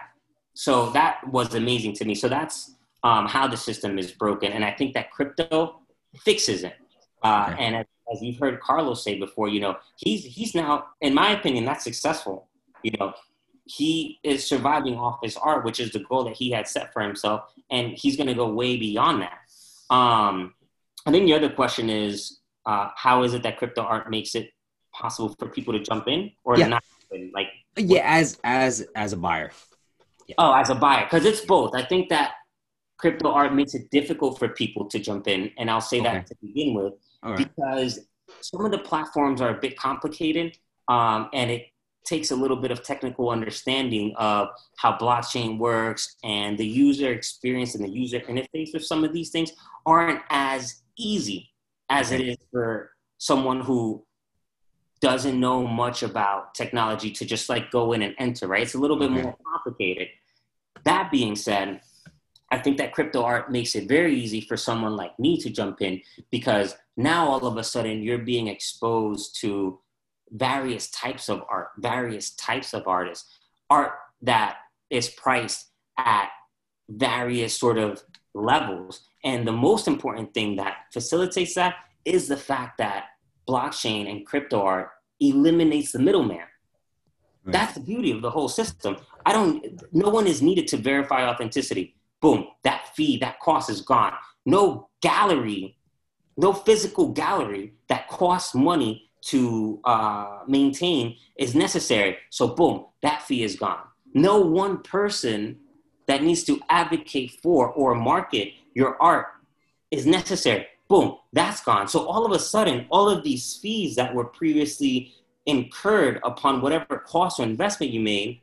So 0.55 0.91
that 0.91 1.27
was 1.29 1.55
amazing 1.55 1.95
to 1.95 2.05
me. 2.05 2.15
So 2.15 2.29
that's 2.29 2.75
um, 3.03 3.27
how 3.27 3.47
the 3.47 3.57
system 3.57 3.99
is 3.99 4.13
broken, 4.13 4.53
and 4.53 4.65
I 4.65 4.73
think 4.73 4.95
that 4.95 5.11
crypto 5.11 5.81
fixes 6.19 6.65
it. 6.65 6.75
Uh, 7.23 7.51
okay. 7.51 7.65
And 7.65 7.77
as, 7.77 7.87
as, 8.13 8.23
you've 8.23 8.39
heard 8.39 8.61
Carlos 8.61 9.05
say 9.05 9.19
before, 9.19 9.49
you 9.49 9.61
know, 9.61 9.77
he's 9.97 10.25
he's 10.25 10.55
now, 10.55 10.87
in 11.01 11.15
my 11.15 11.31
opinion, 11.31 11.65
that's 11.65 11.85
successful. 11.85 12.49
You 12.83 12.93
know, 12.99 13.15
he 13.65 14.19
is 14.23 14.47
surviving 14.47 14.97
off 14.97 15.19
his 15.23 15.37
art, 15.37 15.65
which 15.65 15.81
is 15.81 15.93
the 15.93 16.01
goal 16.01 16.25
that 16.25 16.35
he 16.35 16.51
had 16.51 16.67
set 16.67 16.93
for 16.93 17.03
himself, 17.03 17.45
and 17.71 17.93
he's 17.93 18.17
going 18.17 18.27
to 18.27 18.35
go 18.35 18.49
way 18.49 18.77
beyond 18.77 19.23
that. 19.23 19.39
Um, 19.95 20.55
I 21.07 21.11
think 21.11 21.27
the 21.27 21.35
other 21.35 21.51
question 21.51 21.91
is, 21.91 22.41
uh, 22.67 22.89
how 22.97 23.23
is 23.23 23.35
it 23.35 23.43
that 23.43 23.59
crypto 23.59 23.83
art 23.83 24.11
makes 24.11 24.35
it 24.35 24.51
possible 24.93 25.35
for 25.39 25.49
people 25.49 25.73
to 25.73 25.81
jump 25.81 26.09
in 26.09 26.33
or 26.45 26.59
yeah. 26.59 26.69
not? 26.69 26.85
Like, 27.35 27.49
yeah, 27.77 28.03
as 28.05 28.39
as 28.45 28.87
as 28.95 29.13
a 29.13 29.17
buyer. 29.17 29.51
Yeah. 30.27 30.37
Oh, 30.39 30.53
as 30.53 30.71
a 30.71 30.75
buyer, 30.75 31.05
because 31.05 31.25
it's 31.25 31.41
both. 31.41 31.75
I 31.75 31.85
think 31.85 32.09
that 32.11 32.33
crypto 33.01 33.33
art 33.33 33.55
makes 33.55 33.75
it 33.75 33.91
difficult 33.91 34.39
for 34.39 34.49
people 34.49 34.87
to 34.87 34.99
jump 34.99 35.29
in. 35.29 35.51
And 35.59 35.71
I'll 35.71 35.81
say 35.81 36.01
okay. 36.01 36.11
that 36.11 36.27
to 36.29 36.37
begin 36.43 36.75
with, 36.75 36.95
right. 37.23 37.37
because 37.37 38.01
some 38.41 38.65
of 38.65 38.71
the 38.71 38.79
platforms 38.79 39.41
are 39.41 39.51
a 39.51 39.61
bit 39.61 39.77
complicated 39.77 40.57
um, 40.89 41.29
and 41.33 41.51
it 41.51 41.67
takes 42.05 42.31
a 42.31 42.37
little 42.37 42.57
bit 42.57 42.71
of 42.71 42.83
technical 42.83 43.31
understanding 43.31 44.15
of 44.17 44.49
how 44.77 44.97
blockchain 44.97 45.59
works 45.59 46.17
and 46.25 46.57
the 46.57 46.67
user 46.67 47.13
experience 47.13 47.75
and 47.75 47.85
the 47.85 47.89
user 47.89 48.21
interface 48.21 48.73
with 48.73 48.85
some 48.85 49.05
of 49.05 49.13
these 49.13 49.31
things 49.31 49.53
aren't 49.87 50.21
as 50.31 50.83
easy 50.99 51.51
as 51.89 52.13
it 52.13 52.21
is 52.21 52.37
for 52.51 52.93
someone 53.19 53.61
who 53.61 54.05
doesn't 55.01 55.39
know 55.39 55.67
much 55.67 56.03
about 56.03 56.55
technology 56.55 57.11
to 57.11 57.25
just 57.25 57.49
like 57.49 57.71
go 57.71 57.93
in 57.93 58.03
and 58.03 58.15
enter, 58.19 58.47
right? 58.47 58.63
It's 58.63 58.75
a 58.75 58.79
little 58.79 58.99
bit 58.99 59.11
more 59.11 59.37
complicated. 59.47 60.09
That 60.85 61.11
being 61.11 61.37
said, 61.37 61.81
I 62.51 62.59
think 62.59 62.79
that 62.79 62.93
crypto 62.93 63.23
art 63.23 63.51
makes 63.51 63.75
it 63.75 63.89
very 63.89 64.15
easy 64.15 64.41
for 64.41 64.57
someone 64.57 64.97
like 64.97 65.19
me 65.19 65.41
to 65.41 65.51
jump 65.51 65.81
in 65.83 66.01
because 66.31 66.77
now 66.97 67.29
all 67.29 67.47
of 67.47 67.57
a 67.57 67.65
sudden 67.65 68.03
you're 68.03 68.19
being 68.19 68.49
exposed 68.49 69.41
to 69.41 69.79
various 70.31 70.91
types 70.91 71.29
of 71.29 71.43
art, 71.49 71.69
various 71.79 72.31
types 72.35 72.75
of 72.75 72.87
artists, 72.89 73.39
art 73.69 73.93
that 74.23 74.59
is 74.91 75.09
priced 75.11 75.69
at 75.97 76.29
various 76.89 77.57
sort 77.57 77.79
of 77.79 78.03
levels. 78.35 79.03
And 79.25 79.47
the 79.47 79.53
most 79.53 79.87
important 79.87 80.35
thing 80.35 80.57
that 80.57 80.87
facilitates 80.93 81.55
that 81.55 81.77
is 82.05 82.27
the 82.27 82.37
fact 82.37 82.79
that 82.79 83.07
blockchain 83.49 84.11
and 84.11 84.27
crypto 84.27 84.61
art 84.63 84.91
eliminates 85.21 85.93
the 85.93 85.99
middleman. 85.99 86.39
Right. 86.39 87.53
That's 87.53 87.75
the 87.75 87.81
beauty 87.81 88.11
of 88.11 88.23
the 88.23 88.31
whole 88.31 88.49
system. 88.49 88.97
I 89.25 89.33
don't, 89.33 89.83
no 89.93 90.09
one 90.09 90.27
is 90.27 90.43
needed 90.43 90.67
to 90.69 90.77
verify 90.77 91.27
authenticity 91.27 91.97
boom, 92.21 92.47
that 92.65 92.89
fee, 92.95 93.19
that 93.19 93.41
cost 93.41 93.71
is 93.71 93.81
gone. 93.81 94.15
No 94.47 94.89
gallery, 95.01 95.77
no 96.37 96.53
physical 96.53 97.09
gallery 97.09 97.75
that 97.89 98.09
costs 98.09 98.55
money 98.55 99.11
to 99.23 99.81
uh, 99.85 100.41
maintain 100.47 101.17
is 101.37 101.55
necessary. 101.55 102.17
So, 102.31 102.49
boom, 102.49 102.87
that 103.03 103.23
fee 103.23 103.43
is 103.43 103.57
gone. 103.57 103.83
No 104.15 104.41
one 104.41 104.83
person 104.83 105.59
that 106.07 106.23
needs 106.23 106.43
to 106.45 106.61
advocate 106.69 107.33
for 107.43 107.69
or 107.69 107.95
market 107.95 108.53
your 108.75 109.01
art 109.01 109.27
is 109.91 110.07
necessary. 110.07 110.67
Boom, 110.89 111.17
that's 111.33 111.63
gone. 111.63 111.87
So, 111.87 112.07
all 112.07 112.25
of 112.25 112.33
a 112.33 112.39
sudden, 112.39 112.87
all 112.91 113.09
of 113.09 113.23
these 113.23 113.57
fees 113.57 113.95
that 113.97 114.15
were 114.15 114.25
previously 114.25 115.15
incurred 115.47 116.21
upon 116.25 116.63
whatever 116.63 116.99
cost 117.07 117.41
or 117.41 117.45
investment 117.45 117.93
you 117.93 118.01
made 118.01 118.41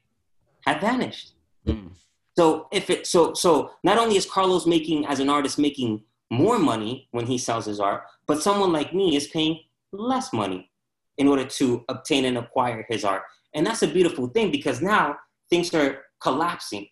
have 0.66 0.82
vanished. 0.82 1.34
Mm. 1.66 1.92
So 2.38 2.68
if 2.72 2.90
it 2.90 3.08
so 3.08 3.34
so 3.34 3.72
not 3.84 3.98
only 3.98 4.16
is 4.16 4.26
Carlos 4.26 4.68
making 4.68 5.06
as 5.08 5.20
an 5.20 5.30
artist 5.30 5.58
making 5.58 6.04
more 6.30 6.60
money 6.60 7.08
when 7.12 7.26
he 7.26 7.38
sells 7.38 7.66
his 7.66 7.80
art, 7.80 8.04
but 8.28 8.44
someone 8.44 8.72
like 8.72 8.94
me 8.94 9.16
is 9.16 9.28
paying 9.28 9.60
less 9.92 10.32
money 10.34 10.70
in 11.18 11.28
order 11.28 11.46
to 11.46 11.84
obtain 11.90 12.26
and 12.26 12.38
acquire 12.38 12.86
his 12.88 13.04
art. 13.04 13.24
And 13.56 13.66
that's 13.66 13.82
a 13.82 13.88
beautiful 13.88 14.28
thing 14.28 14.52
because 14.52 14.82
now 14.82 15.16
things 15.50 15.74
are 15.74 16.04
collapsing. 16.20 16.88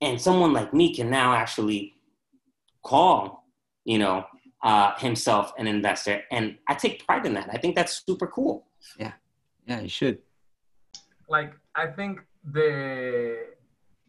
And 0.00 0.20
someone 0.20 0.52
like 0.52 0.74
me 0.74 0.92
can 0.92 1.08
now 1.08 1.34
actually 1.34 1.94
call, 2.82 3.44
you 3.84 3.98
know, 3.98 4.24
uh, 4.64 4.96
himself 4.98 5.52
an 5.56 5.68
investor. 5.68 6.22
And 6.32 6.58
I 6.68 6.74
take 6.74 7.06
pride 7.06 7.26
in 7.26 7.34
that. 7.34 7.48
I 7.52 7.58
think 7.58 7.76
that's 7.76 8.02
super 8.04 8.26
cool. 8.26 8.66
Yeah. 8.98 9.12
Yeah, 9.66 9.80
you 9.80 9.88
should. 9.88 10.18
Like, 11.28 11.54
I 11.74 11.86
think 11.86 12.20
the 12.52 13.53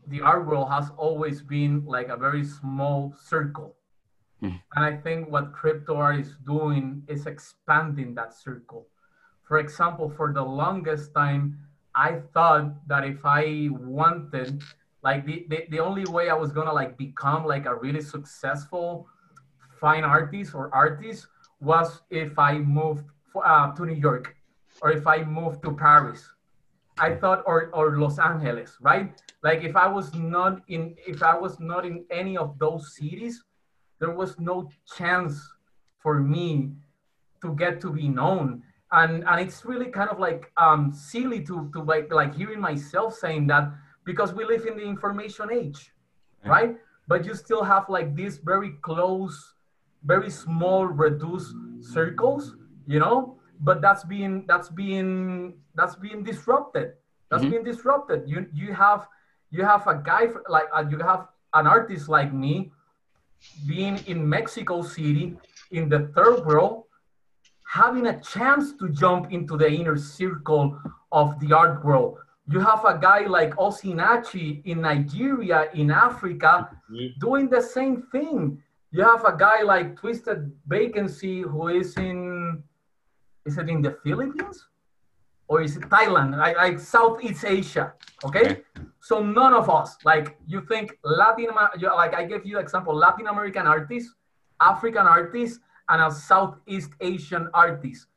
the 0.08 0.22
art 0.22 0.45
world 0.45 0.70
has 0.70 0.89
always 0.97 1.41
been 1.41 1.84
like 1.86 2.10
a 2.10 2.18
very 2.18 2.43
small 2.43 3.14
circle. 3.22 3.76
Mm. 4.41 4.62
And 4.76 4.86
I 4.86 4.95
think 4.95 5.30
what 5.30 5.53
crypto 5.53 5.95
art 5.95 6.20
is 6.20 6.36
doing 6.45 7.03
is 7.08 7.26
expanding 7.26 8.16
that 8.16 8.34
circle. 8.34 8.88
For 9.43 9.60
example, 9.60 10.10
for 10.10 10.34
the 10.34 10.41
longest 10.43 11.14
time, 11.14 11.60
I 11.93 12.22
thought 12.34 12.88
that 12.88 13.06
if 13.06 13.26
I 13.26 13.70
wanted, 13.72 14.62
like 15.01 15.26
the, 15.26 15.45
the, 15.49 15.66
the 15.70 15.80
only 15.80 16.06
way 16.06 16.30
I 16.30 16.34
was 16.34 16.51
gonna 16.51 16.74
like 16.74 16.97
become 16.97 17.45
like 17.45 17.66
a 17.66 17.76
really 17.76 18.01
successful 18.01 19.08
fine 19.80 20.03
artist 20.03 20.56
or 20.56 20.74
artist 20.74 21.28
was 21.60 22.01
if 22.10 22.38
I 22.39 22.58
moved 22.58 23.06
uh, 23.36 23.72
to 23.74 23.86
New 23.86 23.93
York 23.95 24.36
or 24.82 24.91
if 24.91 25.08
I 25.08 25.24
moved 25.24 25.64
to 25.64 25.72
Paris. 25.72 26.24
I 26.98 27.16
thought 27.16 27.43
or, 27.46 27.70
or 27.74 27.98
Los 27.98 28.20
Angeles, 28.20 28.78
right? 28.80 29.14
Like 29.43 29.64
if 29.64 29.76
I 29.76 29.88
was 29.88 30.14
not 30.14 30.62
in 30.68 30.96
if 31.06 31.22
I 31.22 31.38
was 31.38 31.60
not 31.60 31.86
in 31.86 32.06
any 32.10 32.38
of 32.38 32.58
those 32.58 32.96
cities, 32.96 33.43
there 34.00 34.12
was 34.12 34.39
no 34.39 34.70
chance 34.98 35.36
for 36.00 36.20
me 36.20 36.72
to 37.41 37.54
get 37.56 37.82
to 37.82 37.91
be 37.91 38.08
known 38.08 38.64
and 38.91 39.24
and 39.28 39.39
it's 39.41 39.66
really 39.66 39.88
kind 39.88 40.10
of 40.10 40.20
like 40.20 40.52
um, 40.58 40.91
silly 40.91 41.43
to 41.43 41.70
to 41.74 41.82
like 41.82 42.12
like 42.12 42.36
hearing 42.36 42.60
myself 42.60 43.16
saying 43.16 43.48
that 43.48 43.72
because 44.06 44.34
we 44.34 44.46
live 44.46 44.66
in 44.66 44.78
the 44.78 44.84
information 44.84 45.52
age, 45.52 45.91
yeah. 46.43 46.52
right? 46.52 46.78
But 47.08 47.26
you 47.26 47.36
still 47.36 47.64
have 47.64 47.89
like 47.89 48.16
these 48.16 48.38
very 48.38 48.72
close, 48.82 49.54
very 50.04 50.30
small, 50.30 50.86
reduced 50.86 51.54
circles, 51.82 52.56
you 52.88 53.00
know. 53.00 53.38
But 53.60 53.82
that's 53.82 54.03
being 54.03 54.45
that's 54.47 54.70
being 54.70 55.56
that's 55.76 55.95
being 55.95 56.24
disrupted. 56.24 56.93
That's 57.30 57.41
mm-hmm. 57.41 57.51
being 57.51 57.64
disrupted. 57.64 58.24
You 58.28 58.47
you 58.53 58.74
have 58.74 59.08
you 59.51 59.64
have 59.64 59.88
a 59.88 59.95
guy 59.95 60.28
like 60.49 60.68
uh, 60.74 60.86
you 60.89 60.99
have 60.99 61.28
an 61.53 61.68
artist 61.68 62.10
like 62.10 62.34
me 62.34 62.72
being 63.68 63.99
in 64.08 64.28
Mexico 64.28 64.82
City 64.82 65.38
in 65.72 65.89
the 65.89 66.12
third 66.16 66.45
world 66.45 66.86
having 67.66 68.08
a 68.08 68.20
chance 68.22 68.74
to 68.80 68.89
jump 68.89 69.32
into 69.32 69.58
the 69.58 69.70
inner 69.70 69.97
circle 69.97 70.80
of 71.12 71.39
the 71.39 71.51
art 71.53 71.84
world. 71.84 72.18
You 72.47 72.60
have 72.60 72.86
a 72.86 72.97
guy 72.97 73.22
like 73.26 73.56
Osinachi 73.56 74.64
in 74.66 74.82
Nigeria, 74.82 75.70
in 75.74 75.89
Africa, 75.89 76.70
mm-hmm. 76.91 77.20
doing 77.20 77.49
the 77.49 77.62
same 77.62 78.03
thing. 78.12 78.62
You 78.91 79.03
have 79.03 79.26
a 79.26 79.36
guy 79.36 79.64
like 79.64 79.97
Twisted 79.97 80.51
Vacancy 80.68 81.41
who 81.41 81.68
is 81.68 81.97
in, 81.97 82.64
is 83.46 83.58
it 83.58 83.70
in 83.70 83.82
the 83.82 83.98
Philippines? 84.04 84.66
Or 85.48 85.62
is 85.62 85.78
it 85.78 85.84
Thailand? 85.84 86.38
Like, 86.38 86.58
like 86.58 86.80
Southeast 86.80 87.46
Asia, 87.46 87.93
okay? 88.24 88.39
okay? 88.39 88.62
So 89.00 89.22
none 89.22 89.54
of 89.54 89.70
us, 89.70 89.98
like 90.04 90.38
you 90.48 90.62
think 90.62 90.98
Latin, 91.04 91.50
like 91.54 92.16
I 92.16 92.24
gave 92.26 92.46
you 92.46 92.58
example, 92.58 92.96
Latin 92.96 93.28
American 93.28 93.68
artists, 93.68 94.16
African 94.60 95.06
artists, 95.06 95.60
and 95.89 96.02
a 96.02 96.12
Southeast 96.12 96.89
Asian 97.02 97.48
artist. 97.54 98.08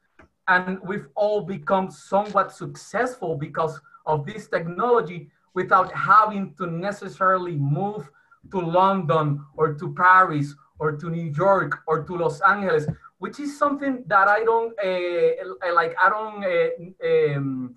And 0.48 0.78
we've 0.82 1.08
all 1.14 1.42
become 1.42 1.90
somewhat 1.90 2.54
successful 2.54 3.34
because 3.36 3.78
of 4.06 4.24
this 4.24 4.48
technology 4.48 5.30
without 5.52 5.92
having 5.92 6.54
to 6.54 6.66
necessarily 6.66 7.56
move 7.56 8.08
to 8.50 8.58
London 8.58 9.44
or 9.58 9.74
to 9.74 9.92
Paris 9.92 10.54
or 10.78 10.92
to 10.92 11.10
New 11.10 11.30
York 11.36 11.80
or 11.86 12.04
to 12.04 12.16
Los 12.16 12.40
Angeles, 12.40 12.86
which 13.18 13.40
is 13.40 13.58
something 13.58 14.04
that 14.06 14.28
I 14.28 14.44
don't 14.44 14.72
uh, 14.78 15.74
like. 15.74 15.96
I 16.00 16.08
don't. 16.08 16.44
Uh, 16.44 17.36
um, 17.36 17.74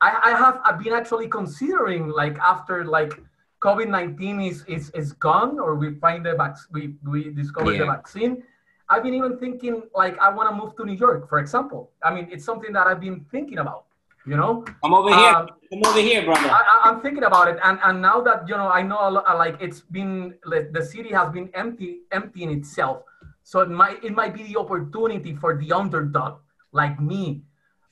I, 0.00 0.18
I 0.24 0.30
have 0.30 0.60
I've 0.64 0.78
been 0.82 0.92
actually 0.92 1.28
considering 1.28 2.08
like 2.08 2.38
after 2.38 2.84
like 2.84 3.20
COVID 3.60 3.88
nineteen 3.88 4.40
is, 4.40 4.64
is 4.66 4.90
is 4.90 5.12
gone 5.12 5.58
or 5.58 5.74
we 5.74 5.94
find 5.94 6.26
the 6.26 6.34
vac- 6.34 6.70
we 6.72 6.94
we 7.06 7.30
discover 7.30 7.72
yeah. 7.72 7.80
the 7.80 7.86
vaccine. 7.86 8.42
I've 8.88 9.04
been 9.04 9.14
even 9.14 9.38
thinking 9.38 9.82
like 9.94 10.18
I 10.18 10.30
want 10.30 10.50
to 10.50 10.54
move 10.54 10.74
to 10.76 10.84
New 10.84 10.98
York, 10.98 11.28
for 11.28 11.38
example. 11.38 11.90
I 12.02 12.12
mean, 12.12 12.28
it's 12.30 12.44
something 12.44 12.72
that 12.72 12.86
I've 12.86 13.00
been 13.00 13.24
thinking 13.30 13.58
about. 13.58 13.84
You 14.26 14.36
know, 14.36 14.64
I'm 14.84 14.92
over 14.92 15.08
here. 15.08 15.34
Um, 15.34 15.48
I'm 15.72 15.86
over 15.86 16.00
here, 16.00 16.22
brother. 16.24 16.50
I, 16.50 16.90
am 16.90 17.00
thinking 17.00 17.24
about 17.24 17.48
it, 17.48 17.58
and 17.64 17.78
and 17.82 18.02
now 18.02 18.20
that 18.20 18.46
you 18.48 18.56
know, 18.56 18.68
I 18.68 18.82
know 18.82 18.96
lot, 19.08 19.24
like 19.38 19.56
it's 19.60 19.80
been 19.80 20.34
like, 20.44 20.72
the 20.72 20.84
city 20.84 21.10
has 21.12 21.32
been 21.32 21.48
empty, 21.54 22.00
empty 22.12 22.42
in 22.42 22.50
itself. 22.50 23.02
So 23.50 23.58
it 23.62 23.68
might 23.68 24.04
it 24.04 24.14
might 24.14 24.32
be 24.32 24.44
the 24.44 24.60
opportunity 24.60 25.34
for 25.34 25.58
the 25.58 25.72
underdog 25.72 26.38
like 26.70 27.00
me, 27.00 27.42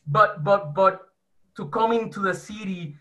but 0.07 0.45
but 0.45 0.73
but 0.73 1.09
to 1.57 1.67
come 1.75 1.91
into 1.91 2.21
the 2.21 2.33
city 2.33 2.95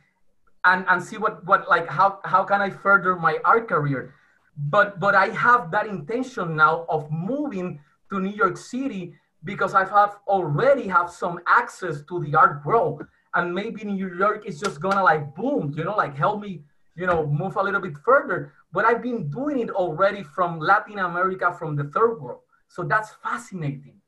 and 0.66 0.84
and 0.90 0.98
see 1.04 1.18
what 1.18 1.46
what 1.46 1.70
like 1.70 1.88
how 1.88 2.20
how 2.26 2.44
can 2.44 2.60
I 2.60 2.72
further 2.72 3.16
my 3.16 3.38
art 3.46 3.68
career? 3.70 4.16
But 4.58 5.00
but 5.00 5.14
I 5.14 5.28
have 5.38 5.70
that 5.70 5.86
intention 5.86 6.56
now 6.56 6.88
of 6.90 7.06
moving 7.12 7.80
to 8.10 8.20
New 8.20 8.34
York 8.34 8.58
City 8.58 9.14
because 9.44 9.76
I 9.76 9.86
have 9.86 10.18
already 10.26 10.88
have 10.88 11.12
some 11.12 11.40
access 11.46 12.02
to 12.10 12.26
the 12.26 12.34
art 12.34 12.66
world, 12.66 13.06
and 13.36 13.54
maybe 13.54 13.84
New 13.84 14.10
York 14.18 14.48
is 14.48 14.60
just 14.60 14.82
gonna 14.82 15.04
like 15.04 15.36
boom, 15.36 15.76
you 15.78 15.84
know, 15.84 15.96
like 15.96 16.18
help 16.18 16.42
me, 16.42 16.64
you 16.96 17.06
know, 17.06 17.28
move 17.28 17.56
a 17.56 17.62
little 17.62 17.82
bit 17.82 17.98
further. 18.04 18.54
But 18.74 18.86
I've 18.86 19.04
been 19.04 19.30
doing 19.30 19.60
it 19.60 19.70
already 19.70 20.24
from 20.24 20.58
Latin 20.58 20.98
America, 20.98 21.54
from 21.54 21.76
the 21.76 21.86
third 21.94 22.20
world, 22.20 22.42
so 22.68 22.84
that's 22.84 23.12
fascinating. 23.24 24.02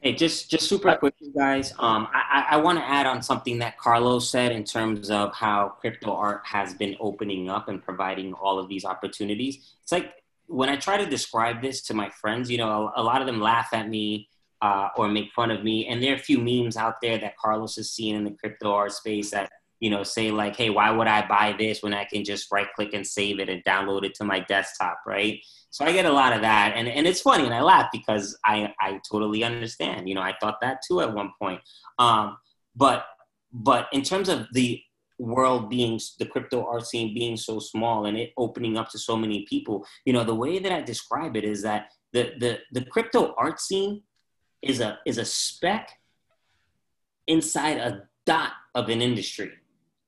Hey, 0.00 0.12
just 0.12 0.50
just 0.50 0.68
super 0.68 0.94
quick, 0.96 1.14
guys. 1.34 1.72
Um, 1.78 2.08
I, 2.12 2.46
I 2.50 2.56
want 2.58 2.78
to 2.78 2.84
add 2.84 3.06
on 3.06 3.22
something 3.22 3.58
that 3.60 3.78
Carlos 3.78 4.28
said 4.28 4.52
in 4.52 4.62
terms 4.62 5.10
of 5.10 5.34
how 5.34 5.76
crypto 5.80 6.12
art 6.12 6.42
has 6.44 6.74
been 6.74 6.94
opening 7.00 7.48
up 7.48 7.68
and 7.68 7.82
providing 7.82 8.34
all 8.34 8.58
of 8.58 8.68
these 8.68 8.84
opportunities. 8.84 9.76
It's 9.82 9.92
like 9.92 10.12
when 10.46 10.68
I 10.68 10.76
try 10.76 10.98
to 10.98 11.06
describe 11.06 11.62
this 11.62 11.80
to 11.82 11.94
my 11.94 12.10
friends, 12.10 12.50
you 12.50 12.58
know, 12.58 12.92
a, 12.94 13.00
a 13.00 13.02
lot 13.02 13.22
of 13.22 13.26
them 13.26 13.40
laugh 13.40 13.68
at 13.72 13.88
me 13.88 14.28
uh, 14.60 14.88
or 14.98 15.08
make 15.08 15.32
fun 15.32 15.50
of 15.50 15.64
me, 15.64 15.86
and 15.86 16.02
there 16.02 16.12
are 16.12 16.16
a 16.16 16.18
few 16.18 16.38
memes 16.38 16.76
out 16.76 17.00
there 17.00 17.16
that 17.16 17.38
Carlos 17.38 17.76
has 17.76 17.90
seen 17.90 18.14
in 18.14 18.24
the 18.24 18.32
crypto 18.32 18.72
art 18.72 18.92
space 18.92 19.30
that 19.30 19.50
you 19.84 19.90
know 19.90 20.02
say 20.02 20.30
like, 20.30 20.56
"Hey, 20.56 20.70
why 20.70 20.90
would 20.90 21.06
I 21.06 21.26
buy 21.26 21.54
this 21.58 21.82
when 21.82 21.92
I 21.92 22.04
can 22.04 22.24
just 22.24 22.50
right 22.50 22.72
click 22.74 22.94
and 22.94 23.06
save 23.06 23.38
it 23.38 23.50
and 23.50 23.62
download 23.64 24.04
it 24.04 24.14
to 24.14 24.24
my 24.24 24.40
desktop?" 24.40 25.00
Right? 25.06 25.40
So 25.68 25.84
I 25.84 25.92
get 25.92 26.06
a 26.06 26.12
lot 26.12 26.32
of 26.32 26.40
that, 26.40 26.72
and 26.74 26.88
and 26.88 27.06
it's 27.06 27.20
funny, 27.20 27.44
and 27.44 27.54
I 27.54 27.60
laugh 27.60 27.88
because 27.92 28.38
I 28.46 28.72
I 28.80 29.00
totally 29.10 29.44
understand. 29.44 30.08
You 30.08 30.14
know, 30.14 30.22
I 30.22 30.34
thought 30.40 30.62
that 30.62 30.78
too 30.88 31.02
at 31.02 31.12
one 31.12 31.32
point. 31.38 31.60
Um, 31.98 32.38
but 32.74 33.04
but 33.52 33.88
in 33.92 34.00
terms 34.02 34.30
of 34.30 34.46
the 34.52 34.80
world 35.18 35.68
being 35.68 36.00
the 36.18 36.26
crypto 36.26 36.66
art 36.66 36.86
scene 36.86 37.12
being 37.12 37.36
so 37.36 37.58
small 37.60 38.06
and 38.06 38.16
it 38.16 38.32
opening 38.36 38.78
up 38.78 38.88
to 38.90 38.98
so 38.98 39.16
many 39.16 39.44
people, 39.44 39.86
you 40.06 40.14
know, 40.14 40.24
the 40.24 40.34
way 40.34 40.58
that 40.58 40.72
I 40.72 40.80
describe 40.80 41.36
it 41.36 41.44
is 41.44 41.62
that 41.62 41.88
the 42.14 42.32
the 42.38 42.58
the 42.72 42.86
crypto 42.86 43.34
art 43.36 43.60
scene 43.60 44.02
is 44.62 44.80
a 44.80 44.98
is 45.04 45.18
a 45.18 45.24
speck 45.26 45.90
inside 47.26 47.76
a 47.76 48.08
dot 48.24 48.52
of 48.74 48.88
an 48.88 49.02
industry. 49.02 49.52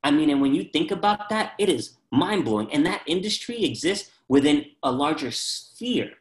I 0.06 0.12
mean, 0.12 0.30
and 0.30 0.40
when 0.40 0.54
you 0.54 0.62
think 0.62 0.92
about 0.92 1.28
that, 1.30 1.54
it 1.58 1.68
is 1.68 1.96
mind 2.12 2.44
blowing. 2.44 2.72
And 2.72 2.86
that 2.86 3.02
industry 3.08 3.64
exists 3.64 4.08
within 4.28 4.66
a 4.84 4.92
larger 4.92 5.32
sphere, 5.32 6.12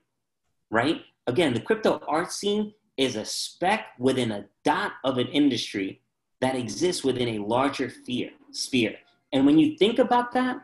right? 0.72 1.04
Again, 1.28 1.54
the 1.54 1.60
crypto 1.60 2.02
art 2.08 2.32
scene 2.32 2.74
is 2.98 3.16
a 3.16 3.24
speck 3.24 3.90
within 4.00 4.32
a 4.32 4.46
dot 4.64 4.94
of 5.04 5.20
an 5.20 5.28
industry 5.28 6.02
that 6.42 6.56
exists 6.56 7.04
within 7.04 7.28
a 7.36 7.46
larger 7.46 7.92
sphere. 7.92 8.32
sphere. 8.50 8.96
And 9.32 9.46
when 9.46 9.60
you 9.60 9.78
think 9.78 10.00
about 10.00 10.32
that, 10.32 10.64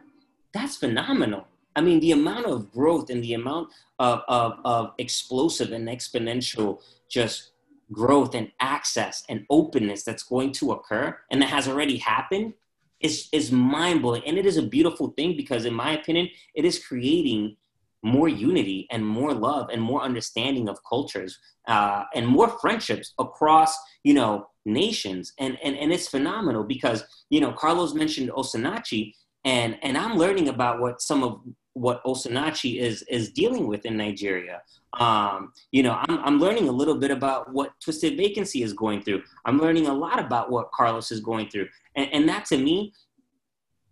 that's 0.52 0.78
phenomenal. 0.78 1.46
I 1.76 1.82
mean, 1.82 2.00
the 2.00 2.14
amount 2.14 2.48
of 2.48 2.72
growth 2.72 3.12
and 3.12 3.24
the 3.24 3.36
amount 3.36 3.70
of, 4.00 4.24
of, 4.28 4.54
of 4.66 4.94
explosive 4.98 5.72
and 5.72 5.88
exponential 5.88 6.82
just 7.08 7.52
growth 7.92 8.34
and 8.34 8.52
access 8.60 9.24
and 9.30 9.46
openness 9.52 10.02
that's 10.02 10.24
going 10.24 10.54
to 10.54 10.72
occur 10.72 11.20
and 11.30 11.40
that 11.40 11.50
has 11.50 11.68
already 11.68 11.98
happened 11.98 12.56
is 13.02 13.30
is 13.32 13.52
mind 13.52 14.02
blowing, 14.02 14.24
and 14.26 14.38
it 14.38 14.46
is 14.46 14.58
a 14.58 14.64
beautiful 14.64 15.14
thing 15.18 15.36
because, 15.36 15.66
in 15.66 15.74
my 15.74 15.92
opinion, 15.94 16.30
it 16.56 16.66
is 16.66 16.84
creating 16.84 17.58
more 18.04 18.28
unity 18.28 18.88
and 18.92 19.06
more 19.06 19.34
love 19.34 19.70
and 19.72 19.82
more 19.82 20.02
understanding 20.02 20.68
of 20.68 20.80
cultures 20.88 21.38
uh, 21.68 22.04
and 22.16 22.26
more 22.26 22.50
friendships 22.60 23.14
across 23.20 23.78
you 24.04 24.14
know 24.14 24.48
nations. 24.66 25.34
And, 25.40 25.58
and 25.64 25.76
and 25.76 25.92
it's 25.92 26.08
phenomenal 26.08 26.64
because 26.64 27.04
you 27.30 27.42
know 27.42 27.52
carlos 27.52 27.94
mentioned 27.94 28.30
osinachi 28.32 29.14
and 29.44 29.78
and 29.82 29.98
i'm 29.98 30.18
learning 30.18 30.50
about 30.50 30.80
what 30.80 31.02
some 31.02 31.24
of 31.24 31.42
what 31.74 32.04
Osinachi 32.04 32.80
is 32.80 33.04
is 33.04 33.32
dealing 33.32 33.68
with 33.68 33.86
in 33.86 33.96
Nigeria. 33.96 34.62
Um, 35.00 35.54
you 35.72 35.84
know, 35.84 35.98
I'm 36.08 36.20
I'm 36.20 36.40
learning 36.40 36.68
a 36.68 36.72
little 36.72 36.96
bit 36.96 37.12
about 37.12 37.52
what 37.54 37.74
Twisted 37.80 38.18
Vacancy 38.18 38.62
is 38.64 38.74
going 38.74 39.02
through. 39.02 39.24
I'm 39.46 39.58
learning 39.58 39.88
a 39.88 39.94
lot 39.94 40.20
about 40.20 40.52
what 40.52 40.72
Carlos 40.72 41.12
is 41.12 41.22
going 41.22 41.50
through, 41.50 41.68
and, 41.96 42.10
and 42.12 42.30
that 42.30 42.46
to 42.46 42.58
me 42.58 42.94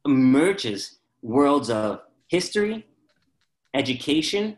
merges 0.06 1.00
worlds 1.22 1.70
of 1.70 2.02
history, 2.28 2.86
education, 3.74 4.58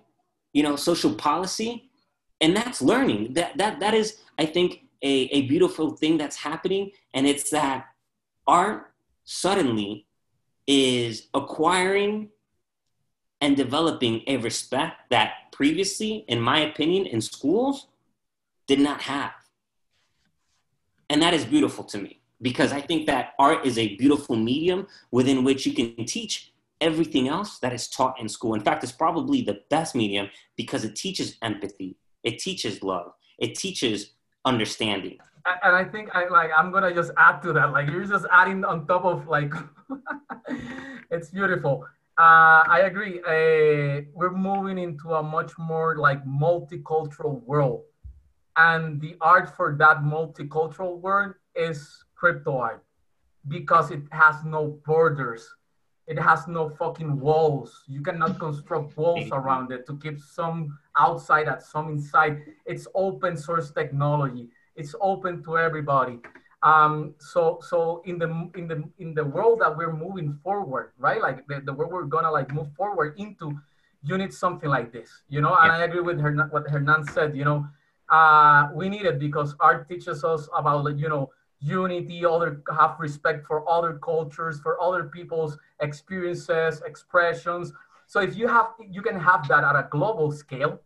you 0.53 0.63
know, 0.63 0.75
social 0.75 1.13
policy, 1.13 1.89
and 2.39 2.55
that's 2.55 2.81
learning. 2.81 3.33
That 3.33 3.57
that 3.57 3.79
that 3.79 3.93
is, 3.93 4.17
I 4.39 4.45
think, 4.45 4.81
a, 5.03 5.25
a 5.31 5.41
beautiful 5.43 5.91
thing 5.91 6.17
that's 6.17 6.37
happening, 6.37 6.91
and 7.13 7.27
it's 7.27 7.51
that 7.51 7.85
art 8.47 8.91
suddenly 9.25 10.07
is 10.67 11.27
acquiring 11.33 12.29
and 13.41 13.57
developing 13.57 14.21
a 14.27 14.37
respect 14.37 15.09
that 15.09 15.33
previously, 15.51 16.25
in 16.27 16.39
my 16.39 16.59
opinion, 16.59 17.05
in 17.07 17.19
schools 17.19 17.87
did 18.67 18.79
not 18.79 19.01
have. 19.01 19.33
And 21.09 21.21
that 21.21 21.33
is 21.33 21.43
beautiful 21.43 21.83
to 21.85 21.97
me 21.97 22.21
because 22.41 22.71
I 22.71 22.79
think 22.81 23.07
that 23.07 23.33
art 23.37 23.65
is 23.65 23.77
a 23.77 23.95
beautiful 23.97 24.35
medium 24.35 24.87
within 25.11 25.43
which 25.43 25.65
you 25.65 25.73
can 25.73 26.05
teach 26.05 26.53
everything 26.79 27.27
else 27.27 27.59
that 27.59 27.73
is 27.73 27.87
taught 27.87 28.19
in 28.19 28.27
school. 28.29 28.53
In 28.53 28.61
fact, 28.61 28.83
it's 28.83 28.91
probably 28.91 29.41
the 29.41 29.61
best 29.69 29.93
medium 29.93 30.29
because 30.55 30.83
it 30.83 30.95
teaches 30.95 31.37
empathy, 31.41 31.97
it 32.23 32.39
teaches 32.39 32.81
love, 32.81 33.13
it 33.39 33.55
teaches 33.55 34.13
understanding. 34.45 35.17
And 35.63 35.75
I 35.75 35.83
think 35.83 36.09
I 36.13 36.27
like 36.27 36.51
I'm 36.55 36.71
gonna 36.71 36.93
just 36.93 37.11
add 37.17 37.41
to 37.43 37.53
that. 37.53 37.71
Like 37.71 37.89
you're 37.89 38.05
just 38.05 38.25
adding 38.31 38.63
on 38.63 38.85
top 38.85 39.05
of 39.05 39.27
like 39.27 39.51
it's 41.11 41.29
beautiful. 41.29 41.85
Uh, 42.17 42.63
I 42.67 42.83
agree. 42.85 43.19
Uh, 43.21 44.03
we're 44.13 44.35
moving 44.35 44.77
into 44.77 45.13
a 45.13 45.23
much 45.23 45.53
more 45.57 45.97
like 45.97 46.23
multicultural 46.25 47.41
world, 47.43 47.83
and 48.57 48.99
the 49.01 49.15
art 49.21 49.55
for 49.55 49.75
that 49.79 49.97
multicultural 50.03 50.99
world 50.99 51.33
is 51.55 52.03
crypto 52.15 52.57
art 52.57 52.83
because 53.47 53.91
it 53.91 54.03
has 54.11 54.43
no 54.43 54.79
borders. 54.85 55.47
It 56.07 56.19
has 56.19 56.47
no 56.47 56.69
fucking 56.69 57.19
walls. 57.19 57.83
You 57.87 58.01
cannot 58.01 58.37
construct 58.39 58.97
walls 58.97 59.29
around 59.31 59.71
it 59.71 59.87
to 59.87 59.97
keep 59.97 60.19
some 60.19 60.77
outside 60.97 61.47
and 61.47 61.61
some 61.61 61.89
inside. 61.89 62.41
It's 62.65 62.87
open 62.93 63.37
source 63.37 63.71
technology. 63.71 64.49
It's 64.75 64.93
open 64.99 65.43
to 65.43 65.57
everybody. 65.57 66.19
Um, 66.63 67.15
so 67.19 67.59
so 67.67 68.01
in 68.05 68.19
the 68.19 68.49
in 68.55 68.67
the 68.67 68.83
in 68.99 69.13
the 69.13 69.25
world 69.25 69.61
that 69.61 69.75
we're 69.75 69.93
moving 69.93 70.37
forward, 70.43 70.91
right? 70.99 71.21
Like 71.21 71.47
the, 71.47 71.61
the 71.65 71.73
world 71.73 71.91
we're 71.91 72.05
gonna 72.05 72.31
like 72.31 72.53
move 72.53 72.67
forward 72.77 73.17
into, 73.17 73.59
you 74.03 74.17
need 74.17 74.33
something 74.33 74.69
like 74.69 74.91
this, 74.91 75.23
you 75.27 75.41
know. 75.41 75.55
And 75.55 75.71
I 75.71 75.83
agree 75.83 76.01
with 76.01 76.19
her 76.19 76.31
what 76.51 76.69
Hernan 76.69 77.05
said. 77.05 77.35
You 77.35 77.45
know, 77.45 77.67
uh, 78.09 78.69
we 78.75 78.89
need 78.89 79.05
it 79.05 79.17
because 79.19 79.55
art 79.59 79.89
teaches 79.89 80.23
us 80.23 80.47
about 80.55 80.97
you 80.99 81.09
know 81.09 81.31
unity, 81.61 82.25
other 82.25 82.61
have 82.77 82.95
respect 82.99 83.45
for 83.47 83.67
other 83.69 83.99
cultures, 84.03 84.59
for 84.59 84.81
other 84.81 85.05
people's 85.05 85.57
experiences, 85.79 86.81
expressions. 86.85 87.73
So 88.05 88.19
if 88.21 88.35
you 88.35 88.47
have 88.47 88.67
you 88.89 89.01
can 89.01 89.19
have 89.19 89.47
that 89.47 89.63
at 89.63 89.75
a 89.75 89.87
global 89.89 90.31
scale, 90.31 90.79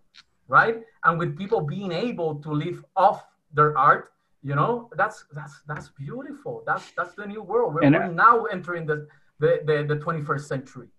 right? 0.48 0.84
And 1.04 1.20
with 1.20 1.38
people 1.38 1.60
being 1.60 1.92
able 1.92 2.36
to 2.36 2.52
live 2.52 2.84
off 2.96 3.26
their 3.54 3.78
art 3.78 4.14
you 4.46 4.54
know 4.54 4.90
that's 4.96 5.26
that's 5.34 5.56
that's 5.68 5.90
beautiful. 5.90 6.64
That's 6.68 6.92
that's 6.92 7.16
the 7.16 7.26
new 7.26 7.42
world. 7.42 7.74
We're, 7.74 7.90
we're 7.90 8.12
now 8.12 8.46
entering 8.46 8.86
the, 8.86 9.08
the 9.40 9.52
the, 9.66 9.96
the 9.96 10.00
21st 10.06 10.42
century. 10.42 10.90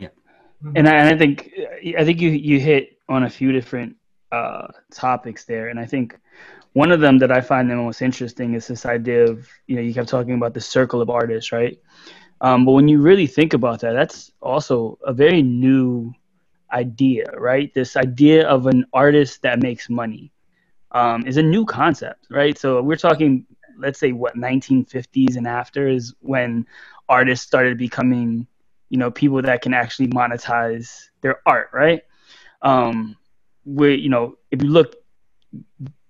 Yeah. 0.00 0.08
Mm-hmm. 0.64 0.76
and 0.76 0.88
I, 0.88 0.94
and 0.96 1.08
I 1.14 1.16
think 1.16 1.52
i 1.96 2.04
think 2.04 2.20
you 2.20 2.30
you 2.30 2.58
hit 2.58 2.98
on 3.08 3.22
a 3.22 3.30
few 3.30 3.52
different 3.52 3.94
uh 4.32 4.66
topics 4.92 5.44
there. 5.44 5.68
And 5.68 5.78
i 5.78 5.86
think 5.86 6.18
one 6.72 6.90
of 6.90 7.00
them 7.00 7.16
that 7.18 7.30
i 7.30 7.40
find 7.40 7.70
the 7.70 7.76
most 7.76 8.02
interesting 8.02 8.54
is 8.54 8.66
this 8.66 8.84
idea 8.84 9.22
of 9.30 9.48
you 9.68 9.76
know 9.76 9.82
you 9.82 9.94
kept 9.94 10.08
talking 10.08 10.34
about 10.34 10.54
the 10.54 10.60
circle 10.60 11.00
of 11.00 11.08
artists 11.08 11.52
right? 11.52 11.78
Um, 12.40 12.64
but 12.64 12.72
when 12.72 12.88
you 12.88 13.00
really 13.00 13.28
think 13.28 13.54
about 13.54 13.80
that 13.82 13.92
that's 13.92 14.32
also 14.42 14.98
a 15.04 15.12
very 15.12 15.42
new 15.42 16.12
idea 16.72 17.26
right? 17.36 17.72
This 17.72 17.96
idea 17.96 18.48
of 18.48 18.66
an 18.66 18.84
artist 18.92 19.42
that 19.42 19.62
makes 19.62 19.88
money 19.88 20.32
um, 20.92 21.26
is 21.26 21.36
a 21.36 21.42
new 21.42 21.64
concept, 21.64 22.26
right? 22.30 22.58
So 22.58 22.82
we're 22.82 22.96
talking, 22.96 23.46
let's 23.78 23.98
say, 23.98 24.12
what 24.12 24.36
1950s 24.36 25.36
and 25.36 25.46
after 25.46 25.88
is 25.88 26.14
when 26.20 26.66
artists 27.08 27.46
started 27.46 27.78
becoming, 27.78 28.46
you 28.90 28.98
know, 28.98 29.10
people 29.10 29.42
that 29.42 29.62
can 29.62 29.74
actually 29.74 30.08
monetize 30.08 31.08
their 31.22 31.40
art, 31.46 31.70
right? 31.72 32.02
Um, 32.62 33.16
where 33.64 33.92
you 33.92 34.10
know, 34.10 34.38
if 34.50 34.62
you 34.62 34.70
look 34.70 34.96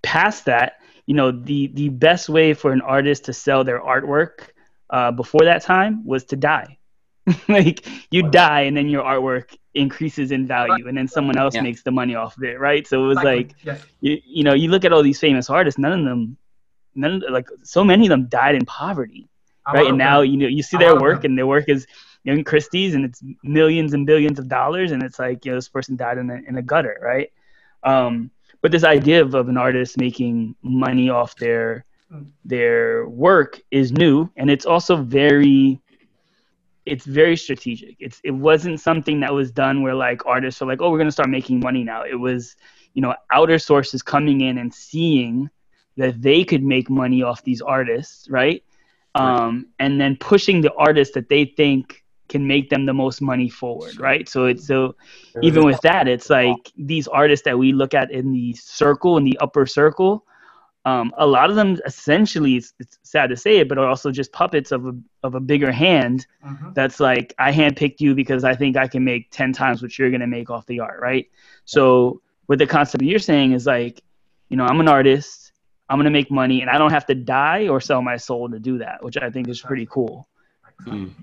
past 0.03 0.45
that, 0.45 0.73
you 1.07 1.15
know, 1.15 1.31
the 1.31 1.67
the 1.73 1.89
best 1.89 2.29
way 2.29 2.53
for 2.53 2.71
an 2.71 2.81
artist 2.81 3.25
to 3.25 3.33
sell 3.33 3.63
their 3.63 3.81
artwork 3.81 4.49
uh, 4.89 5.11
before 5.11 5.41
that 5.45 5.63
time 5.63 6.05
was 6.05 6.25
to 6.25 6.37
die. 6.37 6.78
like 7.47 7.85
you 8.11 8.29
die 8.29 8.61
and 8.61 8.75
then 8.75 8.87
your 8.87 9.03
artwork 9.03 9.55
increases 9.73 10.31
in 10.31 10.47
value 10.47 10.87
and 10.87 10.97
then 10.97 11.07
someone 11.07 11.37
else 11.37 11.55
yeah. 11.55 11.61
makes 11.61 11.83
the 11.83 11.91
money 11.91 12.15
off 12.15 12.37
of 12.37 12.43
it 12.43 12.59
right? 12.59 12.87
So 12.87 13.03
it 13.03 13.07
was 13.07 13.17
like 13.17 13.55
yeah. 13.63 13.77
you, 14.01 14.19
you 14.25 14.43
know 14.43 14.53
you 14.53 14.69
look 14.69 14.85
at 14.85 14.93
all 14.93 15.03
these 15.03 15.19
famous 15.19 15.49
artists 15.49 15.77
none 15.77 15.99
of 15.99 16.05
them 16.05 16.37
none 16.95 17.23
of, 17.23 17.31
like 17.31 17.47
so 17.63 17.83
many 17.83 18.05
of 18.05 18.09
them 18.09 18.27
died 18.27 18.55
in 18.55 18.65
poverty 18.65 19.27
right? 19.71 19.87
and 19.87 19.97
now 19.97 20.21
you 20.21 20.37
know 20.37 20.47
you 20.47 20.63
see 20.63 20.77
their 20.77 20.99
work 20.99 21.23
and 21.23 21.37
their 21.37 21.47
work 21.47 21.65
is 21.67 21.85
you 22.23 22.31
know, 22.31 22.37
in 22.37 22.43
Christie's 22.43 22.95
and 22.95 23.05
it's 23.05 23.23
millions 23.43 23.93
and 23.93 24.05
billions 24.05 24.39
of 24.39 24.47
dollars 24.47 24.91
and 24.91 25.03
it's 25.03 25.19
like 25.19 25.45
you 25.45 25.51
know 25.51 25.57
this 25.57 25.69
person 25.69 25.95
died 25.95 26.17
in 26.17 26.29
a, 26.29 26.35
in 26.47 26.57
a 26.57 26.61
gutter 26.61 26.97
right? 27.01 27.31
Um, 27.83 28.31
but 28.61 28.71
this 28.71 28.83
idea 28.83 29.21
of, 29.21 29.35
of 29.35 29.47
an 29.47 29.55
artist 29.55 29.97
making 29.97 30.55
money 30.61 31.09
off 31.09 31.35
their 31.35 31.85
their 32.43 33.07
work 33.07 33.61
is 33.69 33.91
new 33.91 34.29
and 34.35 34.49
it's 34.49 34.65
also 34.65 34.97
very 34.97 35.79
it's 36.89 37.05
very 37.05 37.37
strategic. 37.37 37.95
It's 37.99 38.19
it 38.23 38.31
wasn't 38.31 38.79
something 38.79 39.19
that 39.21 39.33
was 39.33 39.51
done 39.51 39.81
where 39.83 39.95
like 39.95 40.25
artists 40.25 40.61
are 40.61 40.65
like, 40.65 40.81
oh, 40.81 40.89
we're 40.91 40.97
gonna 40.97 41.11
start 41.11 41.29
making 41.29 41.59
money 41.59 41.83
now. 41.83 42.03
It 42.03 42.15
was, 42.15 42.55
you 42.93 43.01
know, 43.01 43.15
outer 43.31 43.59
sources 43.59 44.01
coming 44.01 44.41
in 44.41 44.57
and 44.57 44.73
seeing 44.73 45.49
that 45.97 46.21
they 46.21 46.43
could 46.43 46.63
make 46.63 46.89
money 46.89 47.21
off 47.23 47.43
these 47.43 47.61
artists, 47.61 48.29
right? 48.29 48.63
Um, 49.15 49.67
and 49.79 49.99
then 49.99 50.17
pushing 50.17 50.61
the 50.61 50.73
artists 50.73 51.13
that 51.15 51.29
they 51.29 51.45
think 51.45 52.03
can 52.29 52.47
make 52.47 52.69
them 52.69 52.85
the 52.85 52.93
most 52.93 53.21
money 53.21 53.49
forward, 53.49 53.99
right? 53.99 54.29
So 54.29 54.45
it's 54.45 54.65
so 54.65 54.95
even 55.41 55.63
with 55.65 55.81
that, 55.81 56.07
it's 56.07 56.29
like 56.29 56.71
these 56.77 57.07
artists 57.07 57.43
that 57.45 57.57
we 57.57 57.73
look 57.73 57.93
at 57.93 58.11
in 58.11 58.31
the 58.31 58.53
circle 58.53 59.17
in 59.17 59.23
the 59.23 59.37
upper 59.39 59.65
circle 59.65 60.25
um, 60.85 61.13
a 61.17 61.27
lot 61.27 61.49
of 61.49 61.55
them 61.55 61.77
essentially 61.85 62.55
it's, 62.55 62.73
it's, 62.79 62.97
sad 63.03 63.29
to 63.29 63.37
say 63.37 63.57
it 63.57 63.67
but 63.67 63.77
are 63.77 63.87
also 63.87 64.11
just 64.11 64.31
puppets 64.31 64.71
of 64.71 64.85
a, 64.85 64.93
of 65.23 65.35
a 65.35 65.39
bigger 65.39 65.71
hand 65.71 66.25
mm-hmm. 66.45 66.71
that's 66.73 66.99
like 66.99 67.33
i 67.39 67.51
handpicked 67.51 67.99
you 67.99 68.15
because 68.15 68.43
i 68.43 68.53
think 68.53 68.77
i 68.77 68.87
can 68.87 69.03
make 69.03 69.29
10 69.31 69.51
times 69.51 69.81
what 69.81 69.97
you're 69.97 70.09
going 70.09 70.21
to 70.21 70.27
make 70.27 70.49
off 70.49 70.65
the 70.67 70.79
art 70.79 70.99
right? 71.01 71.29
So 71.65 72.21
what 72.45 72.59
the 72.59 72.67
concept 72.67 73.03
you're 73.03 73.19
saying 73.19 73.53
is 73.53 73.65
like 73.65 74.01
you 74.49 74.57
know 74.57 74.65
i'm 74.65 74.79
an 74.79 74.87
artist. 74.87 75.47
I'm 75.91 75.97
going 75.97 76.05
to 76.05 76.11
make 76.11 76.29
money 76.29 76.61
and 76.61 76.69
i 76.69 76.77
don't 76.77 76.91
have 76.91 77.07
to 77.07 77.15
die 77.15 77.67
or 77.67 77.81
sell 77.81 78.03
my 78.03 78.15
soul 78.15 78.47
to 78.49 78.59
do 78.59 78.77
that 78.77 79.03
which 79.03 79.17
i 79.17 79.29
think 79.29 79.47
is 79.47 79.59
pretty 79.59 79.87
cool. 79.89 80.27
Mm. 80.85 81.13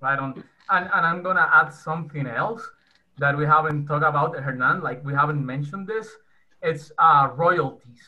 right 0.00 0.18
on 0.18 0.44
and, 0.70 0.88
and 0.94 1.06
i'm 1.06 1.22
going 1.22 1.36
to 1.36 1.48
add 1.52 1.70
something 1.70 2.26
else 2.26 2.62
that 3.18 3.36
we 3.36 3.44
haven't 3.44 3.86
talked 3.86 4.04
about 4.04 4.38
hernan 4.38 4.80
like 4.82 5.04
we 5.04 5.12
haven't 5.12 5.44
mentioned 5.44 5.86
this. 5.86 6.08
It's 6.62 6.90
uh, 6.98 7.28
royalties 7.34 8.02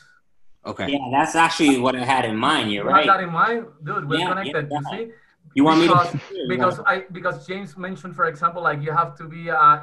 Okay. 0.65 0.91
Yeah, 0.91 1.09
that's 1.11 1.35
actually 1.35 1.79
what 1.79 1.95
I 1.95 2.05
had 2.05 2.25
in 2.25 2.37
mind. 2.37 2.71
You're 2.71 2.85
you 2.85 2.89
right. 2.89 3.07
that 3.07 3.21
in 3.21 3.31
mind, 3.31 3.65
dude. 3.83 4.07
We're 4.07 4.19
yeah, 4.19 4.29
connected. 4.29 4.69
Yeah, 4.71 4.79
you 4.91 4.97
see. 5.07 5.11
You 5.55 5.63
want 5.63 5.81
because, 5.81 6.13
me 6.13 6.19
to? 6.19 6.45
Because 6.47 6.79
I 6.85 7.05
because 7.11 7.47
James 7.47 7.75
mentioned, 7.77 8.15
for 8.15 8.27
example, 8.27 8.61
like 8.61 8.81
you 8.81 8.91
have 8.91 9.17
to 9.17 9.25
be 9.25 9.49
uh 9.49 9.81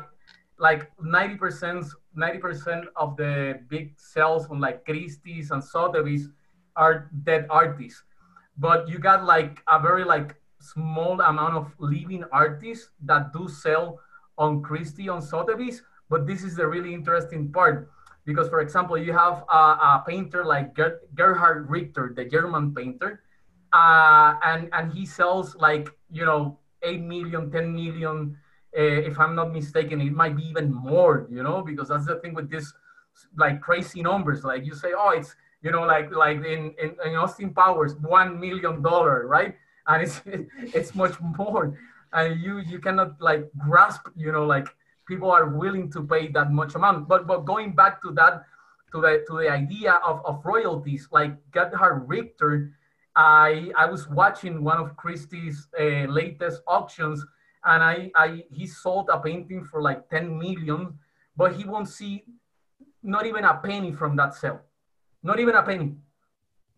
like 0.58 0.90
ninety 1.02 1.36
percent 1.36 1.84
ninety 2.14 2.38
percent 2.38 2.86
of 2.96 3.16
the 3.16 3.60
big 3.68 3.98
sales 3.98 4.46
on 4.46 4.60
like 4.60 4.84
Christie's 4.84 5.50
and 5.50 5.62
Sotheby's 5.62 6.28
are 6.76 7.10
dead 7.24 7.46
artists, 7.50 8.04
but 8.56 8.88
you 8.88 8.98
got 8.98 9.24
like 9.24 9.60
a 9.66 9.80
very 9.80 10.04
like 10.04 10.36
small 10.60 11.20
amount 11.20 11.54
of 11.54 11.74
living 11.78 12.24
artists 12.30 12.90
that 13.04 13.32
do 13.32 13.48
sell 13.48 14.00
on 14.38 14.62
Christie 14.62 15.08
on 15.08 15.20
Sotheby's. 15.20 15.82
But 16.08 16.26
this 16.26 16.42
is 16.42 16.56
the 16.56 16.66
really 16.66 16.94
interesting 16.94 17.52
part 17.52 17.90
because 18.24 18.48
for 18.48 18.60
example 18.60 18.96
you 18.96 19.12
have 19.12 19.44
a, 19.50 19.62
a 19.90 20.04
painter 20.06 20.44
like 20.44 20.74
Ger- 20.76 21.00
gerhard 21.14 21.68
richter 21.70 22.12
the 22.14 22.24
german 22.24 22.74
painter 22.74 23.22
uh, 23.72 24.34
and 24.44 24.68
and 24.72 24.92
he 24.92 25.04
sells 25.06 25.54
like 25.56 25.88
you 26.10 26.24
know 26.24 26.58
8 26.82 27.02
million 27.02 27.50
10 27.50 27.74
million 27.74 28.36
uh, 28.76 28.80
if 28.80 29.18
i'm 29.18 29.34
not 29.34 29.52
mistaken 29.52 30.00
it 30.00 30.12
might 30.12 30.36
be 30.36 30.44
even 30.44 30.72
more 30.72 31.26
you 31.30 31.42
know 31.42 31.62
because 31.62 31.88
that's 31.88 32.06
the 32.06 32.16
thing 32.16 32.34
with 32.34 32.50
this 32.50 32.72
like 33.36 33.60
crazy 33.60 34.02
numbers. 34.02 34.44
Like 34.44 34.64
you 34.64 34.74
say 34.74 34.92
oh 34.96 35.10
it's 35.10 35.34
you 35.62 35.70
know 35.70 35.82
like 35.82 36.14
like 36.14 36.38
in 36.38 36.74
in, 36.82 36.96
in 37.04 37.14
austin 37.16 37.52
powers 37.52 37.94
one 37.96 38.38
million 38.38 38.82
dollar 38.82 39.26
right? 39.26 39.54
And 39.86 40.02
it's 40.02 40.22
it's 40.74 40.94
much 40.94 41.14
more. 41.20 41.78
And 42.12 42.40
you 42.40 42.58
you 42.58 42.78
cannot 42.78 43.20
like 43.20 43.48
grasp 43.58 44.06
you 44.16 44.32
know 44.32 44.46
like 44.46 44.68
people 45.08 45.30
are 45.30 45.48
willing 45.48 45.90
to 45.92 46.02
pay 46.04 46.28
that 46.28 46.52
much 46.52 46.74
amount. 46.74 47.08
But 47.08 47.26
but 47.26 47.44
going 47.44 47.74
back 47.74 48.00
to 48.02 48.12
that, 48.12 48.44
to 48.92 49.00
the 49.00 49.24
to 49.26 49.38
the 49.38 49.50
idea 49.50 49.94
of, 50.06 50.24
of 50.24 50.44
royalties, 50.44 51.08
like 51.10 51.32
Gerhard 51.50 52.06
Richter, 52.06 52.76
I 53.16 53.72
I 53.76 53.86
was 53.86 54.08
watching 54.08 54.62
one 54.62 54.78
of 54.78 54.94
Christie's 54.96 55.66
uh, 55.80 56.06
latest 56.06 56.62
auctions, 56.68 57.24
and 57.64 57.82
I 57.82 58.10
I 58.14 58.44
he 58.52 58.66
sold 58.66 59.08
a 59.10 59.18
painting 59.18 59.64
for 59.64 59.82
like 59.82 60.08
10 60.10 60.38
million, 60.38 60.98
but 61.36 61.56
he 61.56 61.64
won't 61.64 61.88
see 61.88 62.24
not 63.02 63.26
even 63.26 63.44
a 63.44 63.56
penny 63.56 63.92
from 63.92 64.14
that 64.16 64.34
sale, 64.34 64.60
not 65.22 65.40
even 65.40 65.54
a 65.56 65.62
penny. 65.62 65.96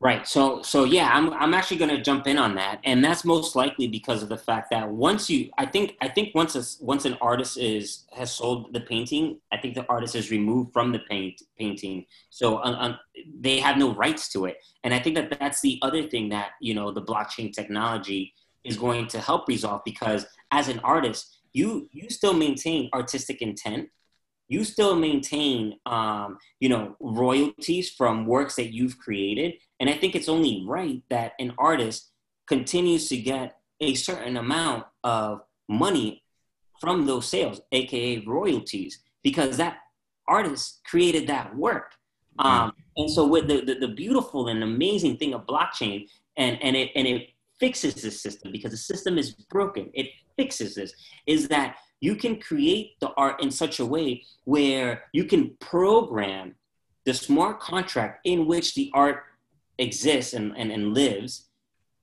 Right. 0.03 0.27
So 0.27 0.63
so 0.63 0.85
yeah, 0.85 1.11
I'm 1.13 1.31
I'm 1.35 1.53
actually 1.53 1.77
going 1.77 1.95
to 1.95 2.01
jump 2.01 2.27
in 2.27 2.39
on 2.39 2.55
that, 2.55 2.81
and 2.85 3.05
that's 3.05 3.23
most 3.23 3.55
likely 3.55 3.87
because 3.87 4.23
of 4.23 4.31
the 4.31 4.39
fact 4.39 4.71
that 4.71 4.89
once 4.89 5.29
you, 5.29 5.51
I 5.59 5.67
think 5.67 5.99
I 6.01 6.09
think 6.09 6.35
once 6.35 6.57
a, 6.57 6.65
once 6.83 7.05
an 7.05 7.19
artist 7.21 7.59
is 7.59 8.07
has 8.13 8.33
sold 8.35 8.73
the 8.73 8.81
painting, 8.81 9.41
I 9.53 9.59
think 9.59 9.75
the 9.75 9.87
artist 9.91 10.15
is 10.15 10.31
removed 10.31 10.73
from 10.73 10.93
the 10.93 11.01
paint 11.01 11.43
painting, 11.59 12.07
so 12.31 12.65
um, 12.65 12.97
they 13.41 13.59
have 13.61 13.77
no 13.77 13.93
rights 13.93 14.33
to 14.33 14.47
it, 14.47 14.57
and 14.85 14.95
I 14.95 15.01
think 15.01 15.17
that 15.17 15.39
that's 15.39 15.61
the 15.61 15.79
other 15.83 16.03
thing 16.05 16.31
that 16.31 16.53
you 16.63 16.73
know 16.73 16.91
the 16.91 17.03
blockchain 17.03 17.53
technology 17.53 18.33
is 18.65 18.79
going 18.79 19.07
to 19.09 19.21
help 19.21 19.49
resolve 19.49 19.83
because 19.85 20.25
as 20.51 20.69
an 20.69 20.79
artist, 20.79 21.41
you 21.53 21.91
you 21.93 22.09
still 22.09 22.33
maintain 22.33 22.89
artistic 22.95 23.43
intent 23.43 23.91
you 24.49 24.65
still 24.65 24.97
maintain 24.97 25.79
um, 25.87 26.37
you 26.59 26.69
know 26.69 26.97
royalties 27.01 27.89
from 27.91 28.27
works 28.27 28.57
that 28.57 28.75
you've 28.75 28.99
created 28.99 29.55
and 29.81 29.91
i 29.91 29.93
think 29.93 30.15
it's 30.15 30.29
only 30.29 30.65
right 30.67 31.03
that 31.09 31.33
an 31.39 31.53
artist 31.59 32.11
continues 32.47 33.09
to 33.09 33.17
get 33.17 33.59
a 33.81 33.95
certain 33.95 34.37
amount 34.37 34.85
of 35.03 35.43
money 35.69 36.23
from 36.81 37.07
those 37.07 37.29
sales 37.29 37.61
aka 37.73 38.23
royalties 38.27 39.01
because 39.23 39.57
that 39.57 39.79
artist 40.31 40.81
created 40.85 41.27
that 41.27 41.55
work. 41.57 41.93
Um, 42.39 42.73
and 42.97 43.11
so 43.11 43.27
with 43.27 43.49
the, 43.49 43.61
the, 43.61 43.75
the 43.75 43.89
beautiful 43.89 44.49
and 44.49 44.63
amazing 44.63 45.19
thing 45.19 45.35
of 45.35 45.47
blockchain 45.47 46.09
and, 46.39 46.63
and 46.63 46.75
it 46.75 46.91
and 46.95 47.07
it 47.07 47.31
fixes 47.59 47.95
this 47.97 48.23
system 48.23 48.51
because 48.51 48.71
the 48.71 48.79
system 48.79 49.19
is 49.19 49.33
broken. 49.33 49.91
It 49.93 50.07
fixes 50.39 50.75
this 50.77 50.95
is 51.27 51.49
that 51.49 51.77
you 52.01 52.15
can 52.15 52.41
create 52.41 52.99
the 53.01 53.11
art 53.19 53.43
in 53.43 53.51
such 53.51 53.79
a 53.81 53.85
way 53.85 54.25
where 54.45 55.05
you 55.13 55.25
can 55.25 55.55
program 55.61 56.55
the 57.05 57.13
smart 57.13 57.61
contract 57.61 58.21
in 58.25 58.47
which 58.47 58.75
the 58.75 58.91
art 58.95 59.25
exists 59.81 60.35
and, 60.35 60.55
and, 60.57 60.71
and 60.71 60.95
lives 60.95 61.47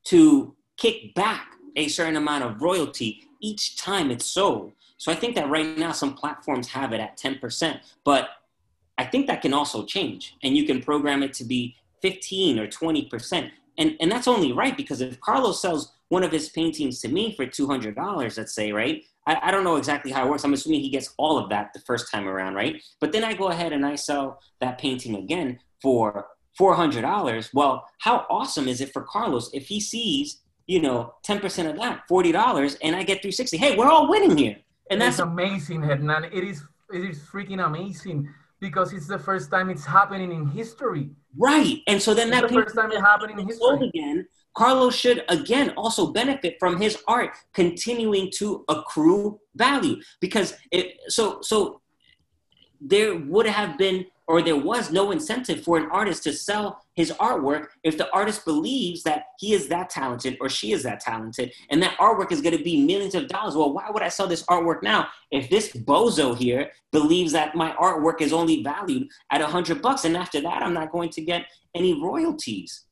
to 0.06 0.56
kick 0.78 1.14
back 1.16 1.54
a 1.76 1.88
certain 1.88 2.16
amount 2.16 2.44
of 2.44 2.62
royalty 2.62 3.24
each 3.42 3.78
time 3.78 4.10
it's 4.12 4.26
sold. 4.26 4.74
So 4.98 5.12
I 5.12 5.16
think 5.16 5.36
that 5.36 5.50
right 5.50 5.78
now 5.78 5.92
some 5.92 6.16
platforms 6.16 6.68
have 6.70 6.92
it 6.92 7.00
at 7.00 7.18
10%, 7.18 7.80
but 8.04 8.30
I 8.98 9.06
think 9.06 9.28
that 9.28 9.42
can 9.42 9.54
also 9.54 9.86
change 9.86 10.36
and 10.44 10.58
you 10.58 10.66
can 10.66 10.82
program 10.82 11.22
it 11.22 11.34
to 11.34 11.44
be 11.44 11.76
15 12.02 12.60
or 12.60 12.68
20%. 12.68 13.52
And, 13.78 13.96
and 14.00 14.12
that's 14.12 14.28
only 14.28 14.54
right 14.54 14.76
because 14.76 15.02
if 15.02 15.20
Carlos 15.20 15.62
sells 15.62 15.94
one 16.10 16.24
of 16.24 16.32
his 16.32 16.50
paintings 16.50 17.00
to 17.02 17.10
me 17.10 17.36
for 17.36 17.46
$200, 17.46 18.38
let's 18.38 18.56
say, 18.56 18.72
right? 18.72 19.04
I, 19.28 19.38
I 19.44 19.52
don't 19.52 19.64
know 19.64 19.76
exactly 19.76 20.12
how 20.12 20.26
it 20.26 20.30
works. 20.30 20.44
I'm 20.44 20.54
assuming 20.54 20.80
he 20.80 20.90
gets 20.90 21.14
all 21.18 21.38
of 21.38 21.50
that 21.50 21.74
the 21.74 21.82
first 21.82 22.12
time 22.12 22.28
around, 22.28 22.56
right? 22.56 22.82
But 23.00 23.12
then 23.12 23.24
I 23.24 23.34
go 23.34 23.50
ahead 23.50 23.74
and 23.74 23.86
I 23.86 23.96
sell 23.96 24.40
that 24.62 24.80
painting 24.80 25.16
again 25.16 25.60
for 25.82 26.26
$400. 26.60 27.50
Well, 27.54 27.86
how 28.00 28.26
awesome 28.30 28.68
is 28.68 28.82
it 28.82 28.94
for 28.94 29.04
Carlos 29.04 29.50
if 29.54 29.68
he 29.68 29.80
sees, 29.80 30.42
you 30.66 30.82
know, 30.82 31.14
10% 31.26 31.70
of 31.70 31.78
that, 31.78 32.04
$40, 32.10 32.78
and 32.82 32.96
I 32.96 33.04
get 33.04 33.22
360? 33.22 33.58
Hey, 33.58 33.78
we're 33.78 33.88
all 33.88 34.10
winning 34.10 34.38
here. 34.38 34.58
And 34.90 35.02
that's 35.02 35.20
amazing, 35.20 35.82
Hernan. 35.82 36.26
It 36.26 36.44
is 36.44 36.64
it 36.94 37.04
is 37.04 37.20
freaking 37.20 37.66
amazing 37.66 38.30
because 38.60 38.94
it's 38.94 39.08
the 39.08 39.20
first 39.20 39.52
time 39.52 39.70
it's 39.70 39.86
happening 39.86 40.32
in 40.32 40.48
history. 40.48 41.10
Right. 41.38 41.82
And 41.88 42.02
so 42.02 42.14
then 42.14 42.30
it's 42.30 42.42
that 42.42 42.48
the 42.50 42.54
first 42.54 42.76
time 42.76 42.92
it 42.92 43.02
happening 43.02 43.40
in 43.40 43.48
history. 43.48 43.90
again 43.90 44.28
Carlos 44.56 44.96
should 44.96 45.24
again 45.30 45.72
also 45.78 46.12
benefit 46.12 46.58
from 46.60 46.82
his 46.82 46.98
art 47.08 47.30
continuing 47.54 48.32
to 48.38 48.66
accrue 48.70 49.40
value 49.56 49.98
because 50.20 50.56
it 50.72 50.98
so 51.10 51.40
so 51.42 51.82
there 52.82 53.16
would 53.16 53.46
have 53.46 53.78
been 53.78 54.06
or 54.28 54.42
there 54.42 54.58
was 54.58 54.92
no 54.92 55.12
incentive 55.12 55.64
for 55.64 55.78
an 55.78 55.88
artist 55.90 56.22
to 56.24 56.34
sell 56.34 56.82
his 56.96 57.12
artwork 57.14 57.68
if 57.84 57.98
the 57.98 58.12
artist 58.14 58.44
believes 58.44 59.02
that 59.04 59.28
he 59.40 59.54
is 59.54 59.70
that 59.70 59.90
talented 59.90 60.38
or 60.42 60.50
she 60.50 60.74
is 60.74 60.84
that 60.84 61.00
talented. 61.00 61.54
And 61.72 61.82
that 61.82 61.98
artwork 61.98 62.34
is 62.34 62.42
going 62.42 62.58
to 62.58 62.64
be 62.64 62.86
millions 62.86 63.16
of 63.16 63.30
dollars. 63.30 63.56
Well 63.56 63.74
why 63.74 63.90
would 63.90 64.04
i 64.04 64.10
sell 64.10 64.28
this 64.28 64.44
artwork 64.44 64.84
now 64.84 65.08
if 65.32 65.50
this 65.50 65.72
bozo 65.72 66.38
here 66.38 66.72
believes 66.92 67.32
that 67.32 67.56
my 67.56 67.72
artwork 67.74 68.22
is 68.22 68.34
only 68.34 68.64
valued 68.64 69.08
at 69.32 69.42
a 69.42 69.48
hundred 69.48 69.82
bucks 69.82 70.04
and 70.04 70.18
after 70.18 70.42
that 70.42 70.62
i'm 70.62 70.74
not 70.74 70.92
going 70.92 71.10
to 71.12 71.22
get 71.22 71.46
any 71.74 71.94
royalties? 72.02 72.84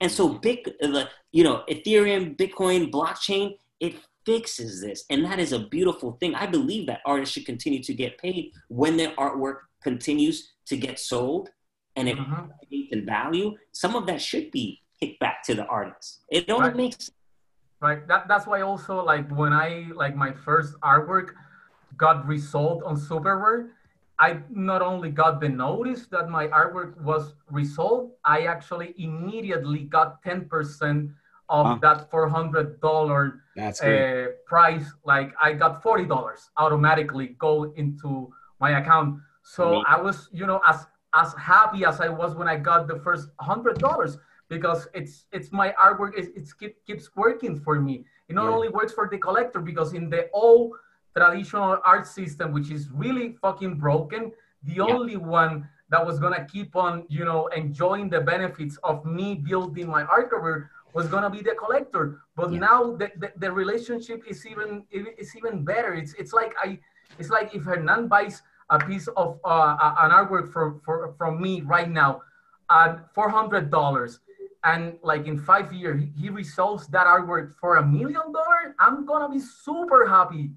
And 0.00 0.10
so 0.10 0.28
big, 0.28 0.64
the 0.80 1.08
you 1.30 1.44
know, 1.44 1.62
Ethereum, 1.68 2.36
Bitcoin, 2.36 2.90
blockchain, 2.90 3.56
it 3.80 3.96
fixes 4.24 4.80
this. 4.80 5.04
And 5.10 5.24
that 5.24 5.38
is 5.38 5.52
a 5.52 5.58
beautiful 5.58 6.12
thing. 6.20 6.34
I 6.34 6.46
believe 6.46 6.86
that 6.86 7.00
artists 7.06 7.34
should 7.34 7.46
continue 7.46 7.82
to 7.82 7.94
get 7.94 8.18
paid 8.18 8.52
when 8.68 8.96
their 8.96 9.10
artwork 9.16 9.58
continues 9.82 10.52
to 10.66 10.76
get 10.76 10.98
sold 10.98 11.50
and 11.96 12.08
it 12.08 12.16
mm-hmm. 12.16 12.46
in 12.70 13.06
value. 13.06 13.56
Some 13.72 13.96
of 13.96 14.06
that 14.06 14.20
should 14.20 14.50
be 14.50 14.80
kicked 15.00 15.20
back 15.20 15.42
to 15.44 15.54
the 15.54 15.66
artists. 15.66 16.20
It 16.30 16.48
only 16.50 16.68
right. 16.68 16.76
makes 16.76 17.10
right. 17.80 18.06
That, 18.08 18.28
that's 18.28 18.46
why 18.46 18.60
also 18.60 19.02
like 19.02 19.30
when 19.30 19.52
I 19.52 19.86
like 19.94 20.14
my 20.14 20.32
first 20.32 20.74
artwork 20.80 21.30
got 21.96 22.26
resold 22.26 22.82
on 22.84 22.96
SuperRare, 22.96 23.70
I 24.18 24.40
not 24.50 24.82
only 24.82 25.10
got 25.10 25.40
the 25.40 25.48
notice 25.48 26.06
that 26.10 26.28
my 26.28 26.46
artwork 26.48 27.00
was 27.00 27.34
resold, 27.50 28.12
I 28.24 28.42
actually 28.42 28.94
immediately 28.98 29.84
got 29.84 30.22
10% 30.22 31.10
of 31.50 31.66
huh. 31.66 31.78
that 31.82 32.10
$400 32.10 33.32
uh, 33.58 34.30
price. 34.46 34.86
Like 35.04 35.34
I 35.42 35.52
got 35.52 35.82
$40 35.82 36.38
automatically 36.56 37.36
go 37.38 37.72
into 37.76 38.32
my 38.60 38.78
account. 38.78 39.20
So 39.42 39.82
I 39.86 40.00
was, 40.00 40.28
you 40.32 40.46
know, 40.46 40.60
as 40.66 40.86
as 41.12 41.34
happy 41.34 41.84
as 41.84 42.00
I 42.00 42.08
was 42.08 42.36
when 42.36 42.46
I 42.46 42.56
got 42.56 42.86
the 42.86 43.00
first 43.00 43.30
hundred 43.40 43.78
dollars 43.78 44.16
because 44.48 44.86
it's 44.94 45.26
it's 45.32 45.50
my 45.50 45.74
artwork. 45.80 46.16
It, 46.16 46.32
it's 46.36 46.52
keep, 46.52 46.84
keeps 46.86 47.10
working 47.16 47.58
for 47.58 47.80
me. 47.80 48.04
It 48.28 48.34
not 48.34 48.44
yeah. 48.44 48.54
only 48.56 48.68
works 48.68 48.92
for 48.92 49.08
the 49.10 49.18
collector 49.18 49.60
because 49.60 49.92
in 49.92 50.08
the 50.08 50.28
old 50.32 50.72
traditional 51.16 51.78
art 51.84 52.06
system, 52.06 52.52
which 52.52 52.70
is 52.70 52.88
really 52.92 53.36
fucking 53.42 53.74
broken. 53.78 54.30
The 54.62 54.74
yeah. 54.74 54.82
only 54.82 55.16
one 55.16 55.68
that 55.88 56.04
was 56.06 56.20
gonna 56.20 56.44
keep 56.44 56.76
on, 56.76 57.04
you 57.08 57.24
know, 57.24 57.48
enjoying 57.48 58.08
the 58.08 58.20
benefits 58.20 58.78
of 58.84 59.04
me 59.04 59.34
building 59.34 59.88
my 59.88 60.02
art 60.04 60.30
career 60.30 60.70
was 60.92 61.06
gonna 61.08 61.30
be 61.30 61.42
the 61.42 61.54
collector. 61.54 62.20
But 62.36 62.52
yeah. 62.52 62.58
now 62.60 62.96
the, 62.96 63.10
the, 63.16 63.32
the, 63.36 63.52
relationship 63.52 64.22
is 64.28 64.46
even 64.46 64.84
it's 64.90 65.36
even 65.36 65.64
better. 65.64 65.94
It's 65.94 66.14
it's 66.14 66.32
like 66.32 66.54
I 66.62 66.78
it's 67.18 67.30
like 67.30 67.54
if 67.54 67.64
Hernan 67.64 68.08
buys 68.08 68.42
a 68.70 68.78
piece 68.78 69.08
of 69.16 69.40
uh, 69.44 69.94
an 70.00 70.10
artwork 70.10 70.52
from 70.52 70.80
for, 70.84 71.14
from 71.18 71.40
me 71.40 71.60
right 71.62 71.90
now 71.90 72.22
at 72.70 73.12
four 73.14 73.28
hundred 73.28 73.70
dollars 73.70 74.20
and 74.64 74.98
like 75.02 75.26
in 75.26 75.38
five 75.38 75.72
years 75.72 76.04
he 76.20 76.28
resells 76.28 76.86
that 76.90 77.06
artwork 77.06 77.54
for 77.58 77.76
a 77.76 77.86
million 77.86 78.30
dollars 78.30 78.74
i'm 78.78 79.06
gonna 79.06 79.26
be 79.26 79.40
super 79.40 80.06
happy 80.06 80.50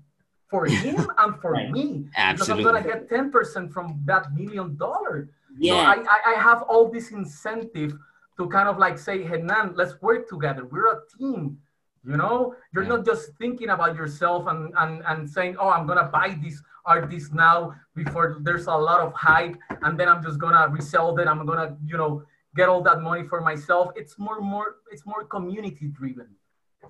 for 0.53 0.65
him 0.85 1.09
and 1.17 1.35
for 1.41 1.51
right. 1.51 1.71
me. 1.71 2.05
Absolutely. 2.15 2.63
Because 2.63 2.75
I'm 2.75 2.83
gonna 2.83 2.93
get 2.93 3.09
10% 3.09 3.73
from 3.73 3.99
that 4.05 4.31
million 4.35 4.77
dollar. 4.77 5.29
Yeah. 5.57 5.73
So 5.73 6.05
I, 6.07 6.19
I 6.31 6.33
have 6.47 6.61
all 6.69 6.85
this 6.91 7.09
incentive 7.09 7.97
to 8.37 8.47
kind 8.47 8.67
of 8.67 8.77
like 8.77 8.97
say, 8.97 9.23
Hernan, 9.23 9.73
let's 9.75 10.01
work 10.01 10.27
together. 10.27 10.65
We're 10.65 10.91
a 10.91 11.01
team. 11.17 11.57
You 12.05 12.17
know, 12.17 12.55
you're 12.73 12.83
yeah. 12.83 12.89
not 12.89 13.05
just 13.05 13.31
thinking 13.39 13.69
about 13.69 13.95
yourself 13.95 14.47
and, 14.47 14.73
and, 14.77 15.01
and 15.07 15.29
saying, 15.29 15.55
oh, 15.57 15.69
I'm 15.69 15.87
gonna 15.87 16.09
buy 16.11 16.37
this 16.43 16.61
artist 16.85 17.33
now 17.33 17.73
before 17.95 18.39
there's 18.41 18.67
a 18.67 18.75
lot 18.75 18.99
of 18.99 19.13
hype, 19.13 19.55
and 19.83 19.97
then 19.97 20.09
I'm 20.09 20.21
just 20.21 20.37
gonna 20.37 20.67
resell 20.67 21.15
them. 21.15 21.29
I'm 21.29 21.45
gonna, 21.45 21.77
you 21.85 21.97
know, 21.97 22.23
get 22.57 22.67
all 22.67 22.81
that 22.83 23.01
money 23.01 23.25
for 23.27 23.39
myself. 23.39 23.91
It's 23.95 24.19
more 24.19 24.41
more 24.41 24.77
it's 24.91 25.05
more 25.05 25.23
community 25.23 25.87
driven. 25.87 26.27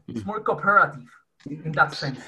It's 0.07 0.21
mm. 0.21 0.25
more 0.25 0.39
cooperative 0.39 1.09
in 1.47 1.71
that 1.73 1.93
sense. 1.93 2.19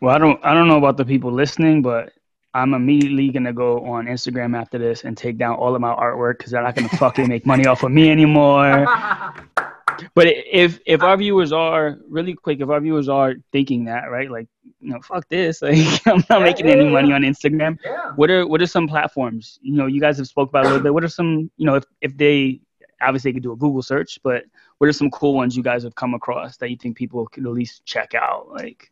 Well, 0.00 0.14
I 0.14 0.18
don't 0.18 0.40
I 0.44 0.54
don't 0.54 0.68
know 0.68 0.78
about 0.78 0.96
the 0.96 1.04
people 1.04 1.30
listening, 1.30 1.82
but 1.82 2.12
I'm 2.56 2.72
immediately 2.72 3.28
gonna 3.28 3.52
go 3.52 3.84
on 3.84 4.06
Instagram 4.06 4.56
after 4.56 4.78
this 4.78 5.04
and 5.04 5.14
take 5.14 5.36
down 5.36 5.56
all 5.56 5.74
of 5.74 5.80
my 5.82 5.94
artwork 5.94 6.38
because 6.38 6.52
they're 6.52 6.62
not 6.62 6.74
gonna 6.74 6.88
fucking 6.88 7.28
make 7.28 7.44
money 7.44 7.66
off 7.66 7.82
of 7.82 7.92
me 7.92 8.10
anymore. 8.10 8.86
but 10.14 10.26
if 10.26 10.80
if 10.86 11.02
our 11.02 11.18
viewers 11.18 11.52
are 11.52 11.98
really 12.08 12.32
quick, 12.32 12.60
if 12.60 12.70
our 12.70 12.80
viewers 12.80 13.10
are 13.10 13.34
thinking 13.52 13.84
that 13.84 14.10
right, 14.10 14.30
like 14.30 14.48
you 14.80 14.90
know, 14.90 15.00
fuck 15.02 15.28
this, 15.28 15.60
like 15.68 15.76
I'm 16.06 16.24
not 16.30 16.38
yeah, 16.38 16.38
making 16.38 16.66
yeah, 16.66 16.72
any 16.72 16.84
yeah. 16.84 16.90
money 16.90 17.12
on 17.12 17.22
Instagram. 17.22 17.76
What 18.16 18.30
are 18.30 18.46
what 18.46 18.62
are 18.62 18.66
some 18.66 18.88
platforms? 18.88 19.58
You 19.60 19.74
know, 19.74 19.86
you 19.86 20.00
guys 20.00 20.16
have 20.16 20.26
spoke 20.26 20.48
about 20.48 20.64
a 20.64 20.68
little 20.68 20.82
bit. 20.82 20.94
What 20.94 21.04
are 21.04 21.08
some 21.08 21.50
you 21.58 21.66
know 21.66 21.74
if 21.74 21.84
if 22.00 22.16
they 22.16 22.60
obviously 23.02 23.32
they 23.32 23.34
could 23.34 23.42
do 23.42 23.52
a 23.52 23.56
Google 23.56 23.82
search, 23.82 24.18
but 24.24 24.44
what 24.78 24.88
are 24.88 24.94
some 24.94 25.10
cool 25.10 25.34
ones 25.34 25.58
you 25.58 25.62
guys 25.62 25.82
have 25.82 25.94
come 25.94 26.14
across 26.14 26.56
that 26.56 26.70
you 26.70 26.78
think 26.78 26.96
people 26.96 27.26
could 27.26 27.44
at 27.44 27.52
least 27.52 27.84
check 27.84 28.14
out? 28.14 28.48
Like 28.48 28.90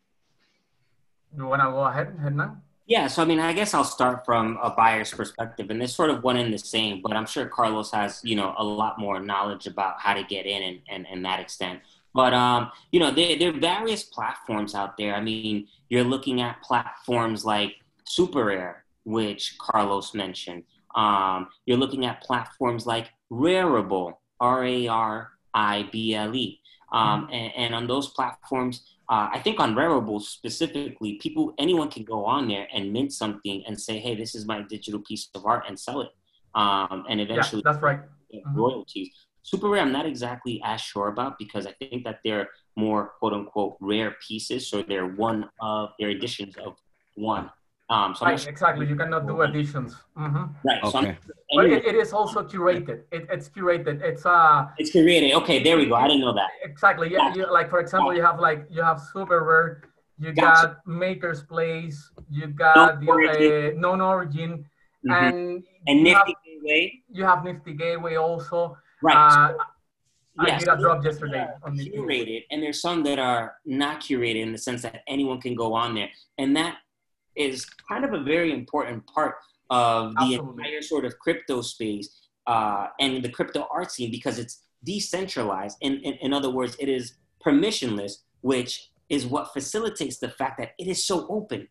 you 1.34 1.46
want 1.46 1.62
to 1.62 1.70
go 1.70 1.84
ahead, 1.84 2.14
Hernan? 2.20 2.60
Yeah, 2.86 3.06
so 3.06 3.22
I 3.22 3.24
mean, 3.24 3.40
I 3.40 3.54
guess 3.54 3.72
I'll 3.72 3.82
start 3.82 4.26
from 4.26 4.58
a 4.62 4.70
buyer's 4.70 5.10
perspective, 5.10 5.70
and 5.70 5.80
there's 5.80 5.94
sort 5.94 6.10
of 6.10 6.22
one 6.22 6.36
in 6.36 6.50
the 6.50 6.58
same, 6.58 7.00
but 7.02 7.14
I'm 7.14 7.24
sure 7.24 7.46
Carlos 7.46 7.90
has, 7.92 8.20
you 8.22 8.36
know, 8.36 8.54
a 8.58 8.64
lot 8.64 8.98
more 8.98 9.20
knowledge 9.20 9.66
about 9.66 10.00
how 10.00 10.12
to 10.12 10.22
get 10.22 10.44
in 10.44 10.62
and, 10.62 10.80
and, 10.90 11.06
and 11.10 11.24
that 11.24 11.40
extent. 11.40 11.80
But, 12.14 12.34
um, 12.34 12.70
you 12.92 13.00
know, 13.00 13.10
there, 13.10 13.38
there 13.38 13.48
are 13.48 13.58
various 13.58 14.02
platforms 14.02 14.74
out 14.74 14.98
there. 14.98 15.14
I 15.14 15.20
mean, 15.22 15.66
you're 15.88 16.04
looking 16.04 16.42
at 16.42 16.62
platforms 16.62 17.44
like 17.44 17.76
SuperRare, 18.06 18.76
which 19.04 19.56
Carlos 19.58 20.12
mentioned. 20.12 20.64
Um, 20.94 21.48
you're 21.64 21.78
looking 21.78 22.04
at 22.04 22.22
platforms 22.22 22.86
like 22.86 23.10
Rarible, 23.32 24.12
R 24.40 24.64
A 24.64 24.86
R 24.88 25.30
I 25.54 25.88
B 25.90 26.14
L 26.14 26.34
E. 26.36 26.60
Um, 26.94 27.28
and, 27.32 27.52
and, 27.56 27.74
on 27.74 27.86
those 27.86 28.10
platforms, 28.10 28.82
uh, 29.08 29.28
I 29.32 29.40
think 29.40 29.58
on 29.60 29.74
Rarible 29.74 30.20
specifically, 30.22 31.14
people, 31.14 31.52
anyone 31.58 31.90
can 31.90 32.04
go 32.04 32.24
on 32.24 32.48
there 32.48 32.68
and 32.72 32.92
mint 32.92 33.12
something 33.12 33.64
and 33.66 33.78
say, 33.80 33.98
"Hey, 33.98 34.14
this 34.14 34.34
is 34.34 34.46
my 34.46 34.62
digital 34.62 35.00
piece 35.00 35.28
of 35.34 35.44
art," 35.44 35.64
and 35.68 35.78
sell 35.78 36.00
it. 36.02 36.10
Um, 36.54 37.04
and 37.08 37.20
eventually, 37.20 37.62
yeah, 37.64 37.72
that's 37.72 37.82
right. 37.82 38.00
Mm-hmm. 38.32 38.56
Royalties. 38.56 39.10
SuperRare, 39.44 39.82
I'm 39.82 39.92
not 39.92 40.06
exactly 40.06 40.60
as 40.64 40.80
sure 40.80 41.08
about 41.08 41.38
because 41.38 41.66
I 41.66 41.72
think 41.72 42.04
that 42.04 42.20
they're 42.24 42.48
more 42.76 43.12
quote 43.18 43.34
unquote 43.34 43.76
rare 43.80 44.16
pieces, 44.26 44.68
so 44.68 44.82
they're 44.82 45.08
one 45.08 45.50
of 45.60 45.90
they're 45.98 46.10
editions 46.10 46.54
of 46.64 46.76
one. 47.16 47.50
Um, 47.90 48.14
so 48.14 48.24
right, 48.24 48.46
exactly. 48.46 48.86
You 48.86 48.96
cannot 48.96 49.26
do 49.26 49.42
additions. 49.42 49.94
Mm-hmm. 50.16 50.44
Right. 50.66 50.82
Okay. 50.82 51.18
So 51.26 51.32
but 51.54 51.66
it, 51.66 51.84
it 51.84 51.94
is 51.94 52.12
also 52.12 52.42
curated. 52.42 53.02
It, 53.12 53.26
it's 53.30 53.48
curated. 53.48 54.00
It's 54.02 54.24
uh. 54.24 54.68
It's 54.78 54.90
curated. 54.90 55.34
Okay, 55.34 55.62
there 55.62 55.76
we 55.76 55.86
go. 55.86 55.94
I 55.94 56.08
didn't 56.08 56.22
know 56.22 56.32
that. 56.32 56.48
Exactly. 56.62 57.12
Yeah. 57.12 57.34
You, 57.34 57.52
like 57.52 57.68
for 57.68 57.80
example, 57.80 58.14
you 58.14 58.22
have 58.22 58.40
like 58.40 58.66
you 58.70 58.82
have 58.82 59.02
SuperRare. 59.14 59.82
You 60.18 60.32
gotcha. 60.32 60.78
got 60.78 60.86
MakersPlace. 60.86 61.96
You 62.30 62.46
got 62.46 63.02
no 63.02 63.04
the 63.04 63.10
origin. 63.10 63.76
Uh, 63.76 63.80
known 63.80 64.00
origin, 64.00 64.64
mm-hmm. 65.06 65.12
and 65.12 65.64
and 65.86 66.02
Nifty 66.02 66.14
have, 66.14 66.26
Gateway. 66.46 67.02
You 67.12 67.24
have 67.24 67.44
Nifty 67.44 67.74
Gateway 67.74 68.16
also. 68.16 68.78
Right. 69.02 69.14
Uh, 69.14 69.54
I 70.38 70.46
yes, 70.48 70.64
did 70.64 70.68
a 70.72 70.76
drop 70.78 71.04
yesterday. 71.04 71.46
On 71.62 71.76
the 71.76 71.90
curated, 71.90 72.44
and 72.50 72.62
there's 72.62 72.80
some 72.80 73.04
that 73.04 73.18
are 73.18 73.54
not 73.66 74.00
curated 74.00 74.42
in 74.42 74.52
the 74.52 74.58
sense 74.58 74.82
that 74.82 75.02
anyone 75.06 75.40
can 75.40 75.54
go 75.54 75.74
on 75.74 75.94
there, 75.94 76.08
and 76.38 76.56
that 76.56 76.78
is 77.36 77.66
kind 77.88 78.04
of 78.04 78.12
a 78.12 78.20
very 78.22 78.52
important 78.52 79.06
part 79.06 79.36
of 79.70 80.14
the 80.14 80.20
Absolutely. 80.20 80.64
entire 80.64 80.82
sort 80.82 81.04
of 81.04 81.18
crypto 81.18 81.62
space 81.62 82.28
uh, 82.46 82.88
and 83.00 83.22
the 83.22 83.28
crypto 83.28 83.66
art 83.72 83.90
scene 83.90 84.10
because 84.10 84.38
it's 84.38 84.62
decentralized. 84.84 85.76
In, 85.80 85.94
in, 86.00 86.14
in 86.14 86.32
other 86.32 86.50
words, 86.50 86.76
it 86.78 86.88
is 86.88 87.14
permissionless, 87.44 88.18
which 88.42 88.90
is 89.08 89.26
what 89.26 89.52
facilitates 89.52 90.18
the 90.18 90.28
fact 90.28 90.58
that 90.58 90.72
it 90.78 90.86
is 90.86 91.04
so 91.06 91.26
open. 91.28 91.68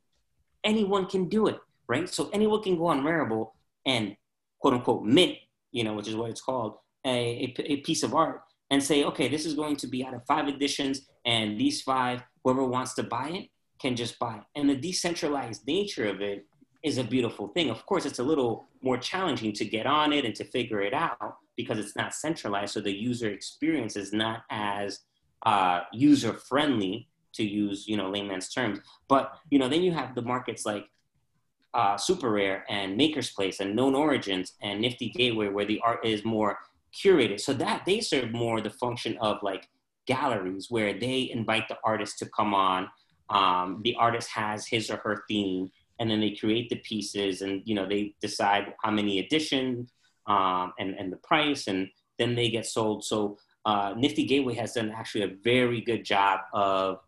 Anyone 0.63 1.05
can 1.05 1.29
do 1.29 1.47
it, 1.47 1.59
right? 1.87 2.09
So 2.09 2.29
anyone 2.33 2.63
can 2.63 2.77
go 2.77 2.87
on 2.87 3.01
Rarible 3.01 3.51
and 3.85 4.15
quote 4.59 4.73
unquote 4.73 5.03
mint, 5.03 5.37
you 5.71 5.83
know, 5.83 5.93
which 5.93 6.07
is 6.07 6.15
what 6.15 6.29
it's 6.29 6.41
called, 6.41 6.77
a, 7.05 7.53
a, 7.57 7.71
a 7.73 7.77
piece 7.77 8.03
of 8.03 8.13
art 8.15 8.41
and 8.71 8.81
say, 8.81 9.03
okay, 9.03 9.27
this 9.27 9.45
is 9.45 9.53
going 9.53 9.75
to 9.75 9.87
be 9.87 10.03
out 10.03 10.13
of 10.13 10.25
five 10.25 10.47
editions, 10.47 11.07
and 11.25 11.59
these 11.59 11.81
five, 11.81 12.23
whoever 12.43 12.65
wants 12.65 12.93
to 12.95 13.03
buy 13.03 13.29
it 13.29 13.49
can 13.83 13.95
just 13.97 14.17
buy. 14.17 14.39
And 14.55 14.69
the 14.69 14.75
decentralized 14.75 15.67
nature 15.67 16.07
of 16.07 16.21
it 16.21 16.45
is 16.83 16.97
a 16.97 17.03
beautiful 17.03 17.49
thing. 17.49 17.69
Of 17.69 17.85
course, 17.85 18.05
it's 18.05 18.19
a 18.19 18.23
little 18.23 18.65
more 18.81 18.97
challenging 18.97 19.51
to 19.53 19.65
get 19.65 19.85
on 19.85 20.13
it 20.13 20.23
and 20.23 20.33
to 20.35 20.45
figure 20.45 20.81
it 20.81 20.93
out 20.93 21.35
because 21.57 21.77
it's 21.77 21.95
not 21.95 22.13
centralized. 22.13 22.73
So 22.73 22.79
the 22.79 22.93
user 22.93 23.29
experience 23.29 23.97
is 23.97 24.13
not 24.13 24.43
as 24.49 24.99
uh, 25.45 25.81
user 25.91 26.33
friendly 26.33 27.09
to 27.33 27.43
use, 27.43 27.85
you 27.85 27.97
know, 27.97 28.09
layman's 28.09 28.47
terms. 28.47 28.79
But, 29.09 29.33
you 29.49 29.59
know, 29.59 29.67
then 29.67 29.81
you 29.81 29.91
have 29.91 30.15
the 30.15 30.21
markets 30.21 30.65
like 30.65 30.85
uh, 31.73 31.95
SuperRare 31.95 32.61
and 32.69 32.97
MakersPlace 32.97 33.59
and 33.59 33.75
Known 33.75 33.95
Origins 33.95 34.53
and 34.61 34.79
Nifty 34.79 35.09
Gateway 35.09 35.49
where 35.49 35.65
the 35.65 35.81
art 35.83 36.05
is 36.05 36.23
more 36.23 36.57
curated. 36.93 37.41
So 37.41 37.51
that 37.53 37.83
they 37.85 37.99
serve 37.99 38.31
more 38.31 38.61
the 38.61 38.69
function 38.69 39.17
of 39.19 39.43
like 39.43 39.67
galleries 40.05 40.67
where 40.69 40.97
they 40.97 41.29
invite 41.33 41.67
the 41.67 41.77
artist 41.83 42.19
to 42.19 42.25
come 42.27 42.53
on 42.53 42.87
um, 43.29 43.81
the 43.83 43.95
artist 43.95 44.29
has 44.29 44.67
his 44.67 44.89
or 44.89 44.97
her 44.97 45.23
theme 45.27 45.71
and 45.99 46.09
then 46.09 46.19
they 46.19 46.31
create 46.31 46.69
the 46.69 46.75
pieces 46.77 47.41
and 47.41 47.61
you 47.65 47.75
know 47.75 47.87
they 47.87 48.13
decide 48.21 48.73
how 48.81 48.91
many 48.91 49.19
editions 49.19 49.91
um, 50.27 50.73
and, 50.79 50.95
and 50.95 51.11
the 51.11 51.17
price 51.17 51.67
and 51.67 51.89
then 52.17 52.35
they 52.35 52.49
get 52.49 52.65
sold. 52.65 53.03
So 53.03 53.37
uh, 53.65 53.93
nifty 53.97 54.25
gateway 54.25 54.55
has 54.55 54.73
done 54.73 54.91
actually 54.91 55.23
a 55.23 55.35
very 55.43 55.81
good 55.81 56.03
job 56.03 56.41
of 56.53 56.99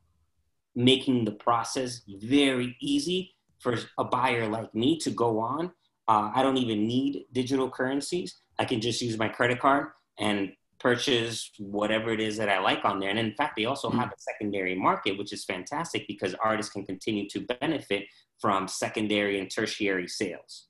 making 0.75 1.25
the 1.25 1.31
process 1.31 2.01
very 2.07 2.75
easy 2.81 3.33
for 3.59 3.77
a 3.97 4.03
buyer 4.03 4.47
like 4.47 4.73
me 4.75 4.97
to 4.99 5.09
go 5.09 5.39
on. 5.39 5.71
Uh, 6.07 6.29
i 6.35 6.43
don't 6.43 6.57
even 6.57 6.87
need 6.87 7.25
digital 7.33 7.69
currencies. 7.69 8.35
I 8.59 8.65
can 8.65 8.79
just 8.79 9.01
use 9.01 9.17
my 9.17 9.27
credit 9.27 9.59
card 9.59 9.87
and 10.19 10.51
purchase 10.79 11.51
whatever 11.57 12.11
it 12.11 12.19
is 12.19 12.37
that 12.37 12.49
I 12.49 12.59
like 12.59 12.83
on 12.83 12.99
there. 12.99 13.09
And 13.09 13.19
in 13.19 13.33
fact, 13.33 13.55
they 13.55 13.65
also 13.65 13.89
have 13.89 14.09
a 14.09 14.19
secondary 14.19 14.75
market, 14.75 15.17
which 15.17 15.33
is 15.33 15.43
fantastic 15.45 16.07
because 16.07 16.35
artists 16.43 16.71
can 16.71 16.85
continue 16.85 17.27
to 17.29 17.39
benefit 17.59 18.05
from 18.39 18.67
secondary 18.67 19.39
and 19.39 19.49
tertiary 19.49 20.07
sales. 20.07 20.67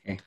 Okay. 0.00 0.18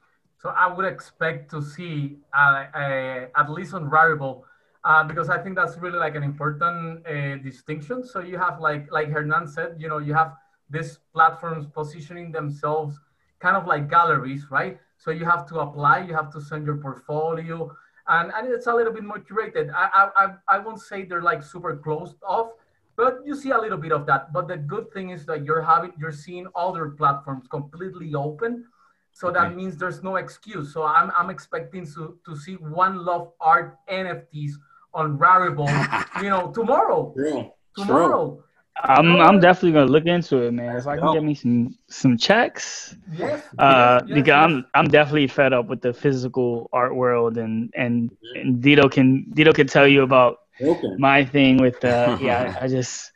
So 0.41 0.49
I 0.49 0.71
would 0.71 0.85
expect 0.85 1.49
to 1.51 1.61
see, 1.61 2.17
uh, 2.33 2.65
uh, 2.73 3.27
at 3.35 3.49
least 3.49 3.73
on 3.73 3.89
Rarible, 3.89 4.43
uh, 4.83 5.03
because 5.03 5.29
I 5.29 5.39
think 5.39 5.55
that's 5.55 5.77
really 5.77 5.97
like 5.97 6.15
an 6.15 6.23
important 6.23 7.05
uh, 7.07 7.37
distinction. 7.37 8.05
So 8.05 8.19
you 8.21 8.37
have 8.37 8.59
like 8.59 8.91
like 8.91 9.09
Hernan 9.09 9.47
said, 9.47 9.75
you 9.79 9.89
know, 9.89 9.97
you 9.97 10.13
have 10.13 10.35
these 10.69 10.99
platforms 11.13 11.65
positioning 11.73 12.31
themselves 12.31 12.99
kind 13.39 13.55
of 13.55 13.65
like 13.67 13.89
galleries, 13.89 14.45
right? 14.49 14.79
So 14.97 15.11
you 15.11 15.25
have 15.25 15.45
to 15.49 15.59
apply, 15.59 16.05
you 16.05 16.13
have 16.13 16.31
to 16.33 16.41
send 16.41 16.65
your 16.65 16.77
portfolio, 16.77 17.75
and, 18.07 18.31
and 18.35 18.47
it's 18.47 18.67
a 18.67 18.73
little 18.73 18.93
bit 18.93 19.03
more 19.03 19.19
curated. 19.19 19.71
I, 19.73 20.09
I, 20.15 20.33
I 20.47 20.59
won't 20.59 20.79
say 20.79 21.03
they're 21.03 21.21
like 21.21 21.43
super 21.43 21.75
closed 21.75 22.15
off, 22.25 22.51
but 22.95 23.19
you 23.25 23.35
see 23.35 23.51
a 23.51 23.57
little 23.57 23.77
bit 23.77 23.91
of 23.91 24.05
that. 24.07 24.33
But 24.33 24.47
the 24.47 24.57
good 24.57 24.91
thing 24.91 25.09
is 25.09 25.25
that 25.25 25.43
you're 25.43 25.61
having 25.61 25.93
you're 25.99 26.11
seeing 26.11 26.47
other 26.55 26.89
platforms 26.89 27.47
completely 27.49 28.15
open, 28.15 28.65
so 29.11 29.31
that 29.31 29.47
mm-hmm. 29.49 29.57
means 29.57 29.77
there's 29.77 30.03
no 30.03 30.15
excuse. 30.15 30.73
So 30.73 30.83
I'm 30.83 31.11
I'm 31.15 31.29
expecting 31.29 31.85
to 31.93 32.17
to 32.25 32.35
see 32.35 32.55
one 32.55 33.05
love 33.05 33.31
art 33.39 33.77
NFTs 33.89 34.53
on 34.93 35.17
Rarible, 35.17 35.69
you 36.23 36.29
know, 36.29 36.51
tomorrow. 36.51 37.13
Yeah, 37.17 37.47
tomorrow. 37.75 38.43
I'm 38.83 39.17
I'm 39.17 39.39
definitely 39.39 39.73
gonna 39.73 39.91
look 39.91 40.05
into 40.05 40.37
it, 40.43 40.51
man. 40.51 40.75
If 40.75 40.87
I 40.87 40.97
can 40.97 41.13
get 41.13 41.23
me 41.23 41.35
some 41.35 41.75
some 41.87 42.17
checks, 42.17 42.95
yes, 43.13 43.43
uh, 43.57 44.01
yes, 44.05 44.15
because 44.15 44.27
yes. 44.27 44.35
I'm 44.35 44.65
I'm 44.73 44.87
definitely 44.87 45.27
fed 45.27 45.53
up 45.53 45.67
with 45.67 45.81
the 45.81 45.93
physical 45.93 46.69
art 46.73 46.95
world, 46.95 47.37
and 47.37 47.71
and, 47.75 48.11
and 48.35 48.63
Dito 48.63 48.91
can 48.91 49.25
Dito 49.35 49.53
can 49.53 49.67
tell 49.67 49.87
you 49.87 50.03
about 50.03 50.37
okay. 50.61 50.95
my 50.97 51.25
thing 51.25 51.57
with 51.57 51.83
uh, 51.83 52.17
yeah. 52.21 52.57
I 52.61 52.67
just 52.67 53.11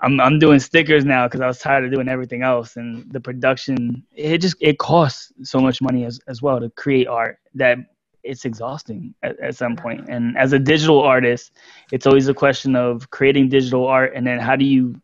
I'm 0.00 0.20
I'm 0.20 0.38
doing 0.38 0.60
stickers 0.60 1.04
now 1.04 1.26
because 1.26 1.40
I 1.40 1.46
was 1.46 1.58
tired 1.58 1.84
of 1.84 1.92
doing 1.92 2.08
everything 2.08 2.42
else, 2.42 2.76
and 2.76 3.10
the 3.12 3.20
production 3.20 4.04
it 4.12 4.38
just 4.38 4.56
it 4.60 4.78
costs 4.78 5.32
so 5.42 5.58
much 5.58 5.82
money 5.82 6.04
as 6.04 6.20
as 6.28 6.42
well 6.42 6.60
to 6.60 6.70
create 6.70 7.08
art 7.08 7.38
that 7.54 7.78
it's 8.22 8.44
exhausting 8.44 9.14
at, 9.22 9.38
at 9.40 9.56
some 9.56 9.76
point. 9.76 10.08
And 10.08 10.36
as 10.36 10.52
a 10.52 10.58
digital 10.58 11.00
artist, 11.00 11.52
it's 11.90 12.06
always 12.06 12.28
a 12.28 12.34
question 12.34 12.76
of 12.76 13.10
creating 13.10 13.48
digital 13.48 13.86
art 13.86 14.12
and 14.14 14.26
then 14.26 14.38
how 14.38 14.56
do 14.56 14.64
you 14.64 15.00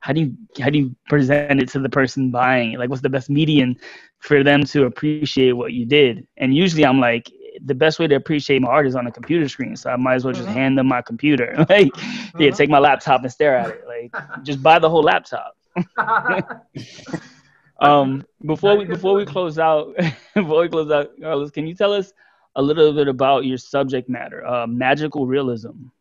how 0.00 0.12
do 0.12 0.20
you 0.20 0.36
how 0.60 0.70
do 0.70 0.78
you 0.78 0.94
present 1.08 1.60
it 1.60 1.68
to 1.70 1.80
the 1.80 1.88
person 1.88 2.30
buying 2.30 2.72
it? 2.72 2.78
Like 2.78 2.88
what's 2.88 3.02
the 3.02 3.08
best 3.08 3.28
medium 3.30 3.76
for 4.20 4.44
them 4.44 4.64
to 4.64 4.84
appreciate 4.84 5.52
what 5.52 5.72
you 5.72 5.84
did? 5.84 6.26
And 6.36 6.54
usually 6.54 6.84
I'm 6.84 7.00
like 7.00 7.30
the 7.64 7.74
best 7.74 7.98
way 7.98 8.06
to 8.06 8.14
appreciate 8.14 8.62
my 8.62 8.68
art 8.68 8.86
is 8.86 8.94
on 8.94 9.06
a 9.06 9.12
computer 9.12 9.48
screen. 9.48 9.76
So 9.76 9.90
I 9.90 9.96
might 9.96 10.14
as 10.14 10.24
well 10.24 10.32
just 10.32 10.46
mm-hmm. 10.46 10.56
hand 10.56 10.78
them 10.78 10.86
my 10.86 11.02
computer. 11.02 11.54
like, 11.68 11.88
mm-hmm. 11.88 12.42
yeah, 12.42 12.50
take 12.50 12.70
my 12.70 12.78
laptop 12.78 13.22
and 13.22 13.32
stare 13.32 13.56
at 13.56 13.70
it. 13.70 13.84
Like, 13.86 14.44
just 14.44 14.62
buy 14.62 14.78
the 14.78 14.88
whole 14.88 15.02
laptop. 15.02 15.56
um, 17.80 18.24
before 18.44 18.76
we 18.76 18.84
before 18.84 19.14
we 19.14 19.24
close 19.26 19.58
out, 19.58 19.94
before 20.34 20.62
we 20.62 20.68
close 20.68 20.90
out, 20.90 21.10
Carlos, 21.20 21.50
can 21.50 21.66
you 21.66 21.74
tell 21.74 21.92
us 21.92 22.12
a 22.58 22.62
little 22.62 22.92
bit 22.92 23.06
about 23.06 23.46
your 23.46 23.56
subject 23.56 24.08
matter, 24.08 24.44
uh, 24.44 24.66
magical 24.66 25.26
realism. 25.26 25.94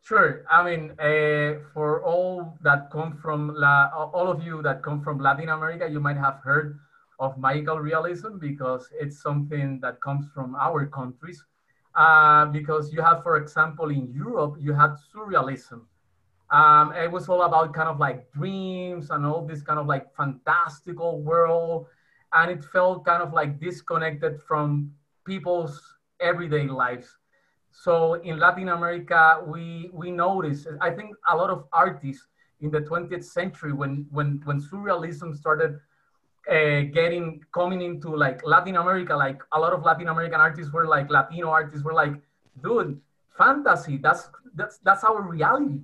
Sure. 0.00 0.46
I 0.48 0.62
mean, 0.62 0.92
uh, 1.00 1.58
for 1.74 2.04
all 2.04 2.56
that 2.62 2.90
come 2.90 3.16
from 3.16 3.52
La, 3.54 3.90
all 3.92 4.30
of 4.30 4.42
you 4.42 4.62
that 4.62 4.82
come 4.82 5.02
from 5.02 5.18
Latin 5.18 5.48
America, 5.48 5.88
you 5.90 5.98
might 5.98 6.16
have 6.16 6.38
heard 6.44 6.78
of 7.18 7.36
magical 7.36 7.78
realism 7.80 8.38
because 8.38 8.88
it's 8.92 9.20
something 9.20 9.80
that 9.80 10.00
comes 10.00 10.26
from 10.32 10.54
our 10.54 10.86
countries. 10.86 11.42
Uh, 11.96 12.46
because 12.46 12.92
you 12.92 13.00
have, 13.00 13.22
for 13.22 13.36
example, 13.36 13.90
in 13.90 14.12
Europe, 14.12 14.56
you 14.60 14.72
had 14.72 14.94
surrealism. 15.10 15.82
Um, 16.50 16.92
it 16.92 17.10
was 17.10 17.28
all 17.28 17.42
about 17.42 17.72
kind 17.72 17.88
of 17.88 17.98
like 17.98 18.30
dreams 18.32 19.10
and 19.10 19.26
all 19.26 19.44
this 19.46 19.62
kind 19.62 19.78
of 19.80 19.86
like 19.86 20.14
fantastical 20.14 21.22
world, 21.22 21.86
and 22.32 22.50
it 22.50 22.62
felt 22.62 23.04
kind 23.04 23.22
of 23.22 23.32
like 23.32 23.58
disconnected 23.58 24.40
from 24.46 24.92
people's 25.24 25.93
everyday 26.20 26.66
lives. 26.66 27.08
So 27.70 28.14
in 28.14 28.38
Latin 28.38 28.68
America, 28.68 29.42
we 29.46 29.90
we 29.92 30.10
notice. 30.10 30.66
I 30.80 30.90
think 30.90 31.16
a 31.28 31.36
lot 31.36 31.50
of 31.50 31.64
artists 31.72 32.26
in 32.60 32.70
the 32.70 32.80
20th 32.80 33.24
century, 33.24 33.72
when 33.72 34.06
when 34.10 34.40
when 34.44 34.60
surrealism 34.60 35.36
started 35.36 35.80
uh, 36.48 36.82
getting 36.92 37.42
coming 37.52 37.82
into 37.82 38.14
like 38.14 38.46
Latin 38.46 38.76
America, 38.76 39.16
like 39.16 39.42
a 39.52 39.58
lot 39.58 39.72
of 39.72 39.82
Latin 39.82 40.08
American 40.08 40.40
artists 40.40 40.72
were 40.72 40.86
like 40.86 41.10
Latino 41.10 41.48
artists 41.48 41.84
were 41.84 41.94
like, 41.94 42.14
dude, 42.62 43.00
fantasy. 43.36 43.96
That's 43.96 44.28
that's 44.54 44.78
that's 44.78 45.04
our 45.04 45.20
reality. 45.22 45.80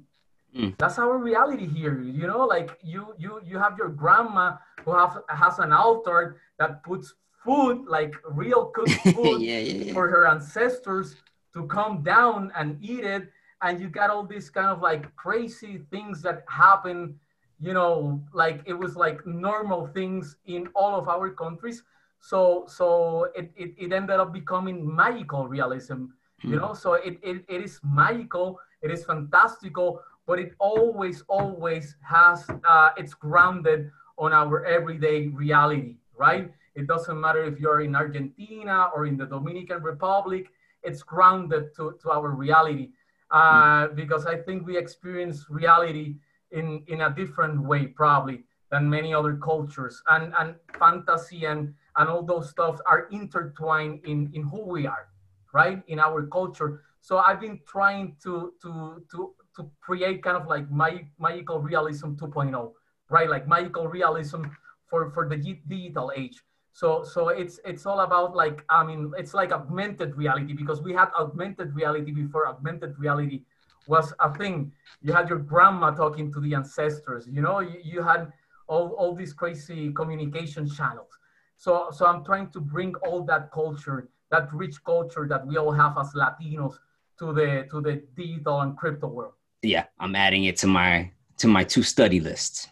Mm. 0.56 0.76
That's 0.78 0.98
our 0.98 1.18
reality 1.18 1.66
here. 1.66 2.00
You 2.00 2.26
know, 2.26 2.44
like 2.44 2.78
you 2.82 3.14
you 3.18 3.40
you 3.44 3.58
have 3.58 3.76
your 3.78 3.88
grandma 3.88 4.56
who 4.84 4.92
have 4.94 5.18
has 5.28 5.58
an 5.58 5.72
altar 5.72 6.40
that 6.58 6.82
puts 6.82 7.14
food, 7.44 7.86
like 7.86 8.14
real 8.24 8.66
cooked 8.66 8.90
food 9.14 9.40
yeah, 9.40 9.58
yeah, 9.58 9.84
yeah. 9.84 9.92
for 9.92 10.08
her 10.08 10.26
ancestors 10.26 11.16
to 11.54 11.66
come 11.66 12.02
down 12.02 12.52
and 12.56 12.78
eat 12.82 13.04
it. 13.04 13.30
And 13.62 13.80
you 13.80 13.88
got 13.88 14.08
all 14.10 14.24
these 14.24 14.48
kind 14.48 14.68
of 14.68 14.80
like 14.80 15.14
crazy 15.16 15.82
things 15.90 16.22
that 16.22 16.44
happen 16.48 17.18
you 17.60 17.74
know 17.74 18.20
like 18.32 18.62
it 18.66 18.72
was 18.72 18.96
like 18.96 19.24
normal 19.26 19.86
things 19.88 20.36
in 20.46 20.66
all 20.74 20.98
of 20.98 21.08
our 21.08 21.30
countries 21.30 21.82
so 22.20 22.64
so 22.66 23.28
it, 23.36 23.50
it, 23.56 23.74
it 23.78 23.92
ended 23.92 24.18
up 24.18 24.32
becoming 24.32 24.94
magical 24.94 25.46
realism 25.46 26.06
you 26.42 26.56
know 26.56 26.72
so 26.72 26.94
it, 26.94 27.18
it, 27.22 27.44
it 27.48 27.62
is 27.62 27.78
magical 27.84 28.58
it 28.80 28.90
is 28.90 29.04
fantastical 29.04 30.00
but 30.26 30.38
it 30.38 30.54
always 30.58 31.22
always 31.28 31.96
has 32.02 32.46
uh, 32.66 32.90
it's 32.96 33.12
grounded 33.12 33.90
on 34.16 34.32
our 34.32 34.64
everyday 34.64 35.26
reality 35.28 35.96
right 36.16 36.50
it 36.74 36.86
doesn't 36.86 37.20
matter 37.20 37.42
if 37.44 37.58
you're 37.58 37.80
in 37.80 37.94
argentina 37.94 38.88
or 38.94 39.06
in 39.06 39.16
the 39.16 39.26
dominican 39.26 39.82
republic 39.82 40.50
it's 40.82 41.02
grounded 41.02 41.74
to, 41.76 41.94
to 42.00 42.10
our 42.10 42.30
reality. 42.30 42.88
Uh, 43.30 43.86
mm. 43.86 43.94
because 43.94 44.26
i 44.26 44.36
think 44.36 44.66
we 44.66 44.76
experience 44.76 45.46
reality 45.50 46.16
in, 46.52 46.82
in 46.88 47.02
a 47.02 47.10
different 47.14 47.62
way 47.62 47.86
probably 47.86 48.42
than 48.70 48.88
many 48.88 49.12
other 49.12 49.36
cultures. 49.36 50.00
And, 50.10 50.32
and 50.38 50.54
fantasy 50.78 51.44
and, 51.44 51.74
and 51.96 52.08
all 52.08 52.22
those 52.22 52.50
stuff 52.50 52.78
are 52.86 53.08
intertwined 53.10 54.00
in, 54.04 54.30
in 54.32 54.44
who 54.44 54.64
we 54.66 54.86
are 54.86 55.10
right? 55.52 55.82
In 55.88 55.98
our 55.98 56.26
culture. 56.26 56.82
So 57.00 57.18
i've 57.18 57.40
been 57.40 57.60
trying 57.66 58.16
to 58.22 58.52
to 58.62 59.02
to 59.10 59.34
to 59.56 59.70
create 59.80 60.22
kind 60.22 60.36
of 60.36 60.46
like 60.46 60.70
my 60.70 61.06
magical 61.18 61.58
realism 61.58 62.14
2.0 62.14 62.72
right? 63.10 63.28
Like 63.28 63.48
magical 63.48 63.88
realism 63.88 64.44
for 64.86 65.10
for 65.10 65.28
the 65.28 65.36
digital 65.36 66.12
age 66.14 66.40
so 66.72 67.02
so 67.02 67.28
it's 67.28 67.58
it's 67.64 67.84
all 67.84 68.00
about 68.00 68.34
like 68.34 68.64
i 68.68 68.84
mean 68.84 69.12
it's 69.18 69.34
like 69.34 69.50
augmented 69.50 70.14
reality 70.16 70.52
because 70.52 70.80
we 70.80 70.92
had 70.92 71.08
augmented 71.18 71.74
reality 71.74 72.12
before 72.12 72.46
augmented 72.46 72.96
reality 72.98 73.42
was 73.86 74.12
a 74.20 74.32
thing. 74.32 74.72
You 75.02 75.12
had 75.12 75.28
your 75.28 75.38
grandma 75.38 75.90
talking 75.90 76.32
to 76.32 76.40
the 76.40 76.54
ancestors, 76.54 77.26
you 77.30 77.42
know, 77.42 77.60
you, 77.60 77.80
you 77.82 78.02
had 78.02 78.32
all, 78.68 78.90
all 78.90 79.14
these 79.14 79.32
crazy 79.32 79.92
communication 79.92 80.68
channels. 80.68 81.10
So, 81.56 81.88
so 81.92 82.06
I'm 82.06 82.24
trying 82.24 82.50
to 82.52 82.60
bring 82.60 82.94
all 83.06 83.22
that 83.24 83.50
culture, 83.52 84.08
that 84.30 84.52
rich 84.54 84.82
culture 84.84 85.26
that 85.28 85.46
we 85.46 85.58
all 85.58 85.72
have 85.72 85.98
as 85.98 86.12
Latinos 86.14 86.74
to 87.18 87.32
the, 87.34 87.66
to 87.70 87.80
the 87.82 88.02
digital 88.16 88.60
and 88.60 88.76
crypto 88.76 89.08
world. 89.08 89.34
Yeah, 89.62 89.84
I'm 89.98 90.16
adding 90.16 90.44
it 90.44 90.56
to 90.58 90.66
my, 90.66 91.10
to 91.38 91.48
my 91.48 91.64
two 91.64 91.82
study 91.82 92.20
lists. 92.20 92.68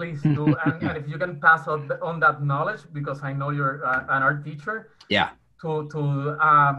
Please 0.00 0.22
do. 0.22 0.44
and, 0.64 0.82
and, 0.82 0.96
if 0.96 1.06
you 1.12 1.18
can 1.18 1.38
pass 1.46 1.68
on, 1.68 1.90
on 2.00 2.20
that 2.24 2.42
knowledge, 2.42 2.80
because 2.98 3.22
I 3.22 3.32
know 3.38 3.50
you're 3.50 3.84
uh, 3.84 4.16
an 4.16 4.22
art 4.28 4.40
teacher. 4.48 4.76
Yeah. 5.10 5.30
To, 5.60 5.88
to 5.92 6.00
um, 6.48 6.74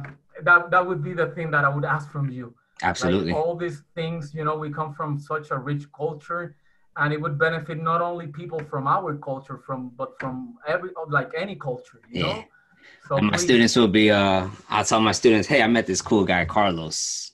that, 0.48 0.72
that 0.72 0.84
would 0.88 1.04
be 1.04 1.14
the 1.14 1.28
thing 1.36 1.52
that 1.52 1.64
I 1.64 1.70
would 1.76 1.86
ask 1.86 2.10
from 2.10 2.30
you 2.32 2.56
Absolutely. 2.84 3.32
Like 3.32 3.42
all 3.42 3.56
these 3.56 3.84
things, 3.96 4.34
you 4.34 4.44
know, 4.44 4.58
we 4.58 4.72
come 4.72 4.94
from 4.94 5.20
such 5.20 5.52
a 5.52 5.58
rich 5.58 5.86
culture 5.96 6.56
and 6.98 7.14
it 7.14 7.22
would 7.22 7.38
benefit 7.38 7.82
not 7.82 8.02
only 8.02 8.28
people 8.28 8.60
from 8.60 8.88
our 8.88 9.16
culture 9.18 9.58
from 9.66 9.92
but 9.98 10.20
from 10.20 10.56
every 10.68 10.90
like 11.10 11.32
any 11.38 11.56
culture, 11.56 12.02
you 12.10 12.26
yeah. 12.26 12.34
know? 12.34 12.44
So 13.08 13.18
and 13.18 13.28
my 13.28 13.34
please. 13.34 13.44
students 13.44 13.76
will 13.76 13.88
be 13.88 14.10
uh 14.12 14.48
I'll 14.70 14.86
tell 14.86 15.02
my 15.02 15.12
students, 15.12 15.48
hey, 15.48 15.62
I 15.62 15.68
met 15.68 15.86
this 15.86 16.02
cool 16.02 16.26
guy, 16.26 16.46
Carlos. 16.46 17.32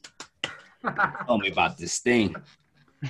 Tell 1.26 1.38
me 1.38 1.50
about 1.50 1.78
this 1.78 2.00
thing. 2.00 2.36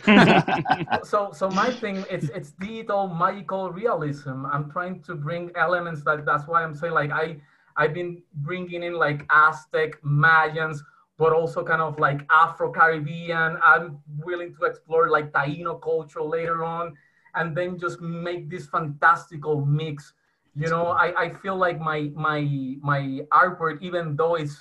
so 1.04 1.32
so 1.32 1.50
my 1.50 1.72
thing 1.72 2.04
it's 2.10 2.28
it's 2.30 2.52
digital 2.52 3.08
magical 3.08 3.72
realism 3.72 4.46
i'm 4.46 4.70
trying 4.70 5.02
to 5.02 5.16
bring 5.16 5.50
elements 5.56 6.04
that 6.04 6.26
that's 6.26 6.46
why 6.46 6.62
i'm 6.62 6.76
saying 6.76 6.94
like 6.94 7.10
i 7.12 7.38
i've 7.78 7.94
been 7.94 8.22
bringing 8.36 8.84
in 8.84 8.94
like 8.94 9.26
aztec 9.30 10.02
mayans 10.04 10.82
but 11.18 11.34
also 11.34 11.64
kind 11.64 11.82
of 11.82 12.00
like 12.00 12.22
Afro-Caribbean. 12.32 13.58
I'm 13.64 14.00
willing 14.24 14.56
to 14.56 14.66
explore 14.66 15.10
like 15.10 15.32
Taino 15.32 15.82
culture 15.82 16.22
later 16.22 16.64
on, 16.64 16.96
and 17.36 17.58
then 17.58 17.80
just 17.80 18.00
make 18.02 18.50
this 18.50 18.68
fantastical 18.68 19.66
mix. 19.66 20.14
You 20.56 20.70
know, 20.70 20.88
I, 20.88 21.26
I 21.26 21.34
feel 21.34 21.56
like 21.56 21.80
my 21.80 22.12
my 22.16 22.42
my 22.82 23.22
artwork, 23.32 23.82
even 23.82 24.16
though 24.16 24.36
it's 24.36 24.58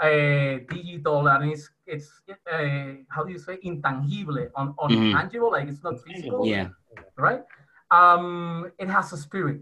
uh, 0.00 0.60
digital 0.68 1.26
and 1.28 1.50
it's 1.50 1.70
it's 1.86 2.08
uh, 2.50 2.94
how 3.08 3.24
do 3.24 3.32
you 3.32 3.38
say 3.38 3.58
intangible, 3.62 4.38
on 4.54 4.74
on 4.78 4.90
mm-hmm. 4.90 5.16
tangible, 5.16 5.52
like 5.52 5.68
it's 5.68 5.82
not 5.82 6.00
physical. 6.04 6.46
Yeah. 6.46 6.68
Right. 7.16 7.42
Um, 7.90 8.70
it 8.78 8.88
has 8.88 9.12
a 9.12 9.16
spirit, 9.16 9.60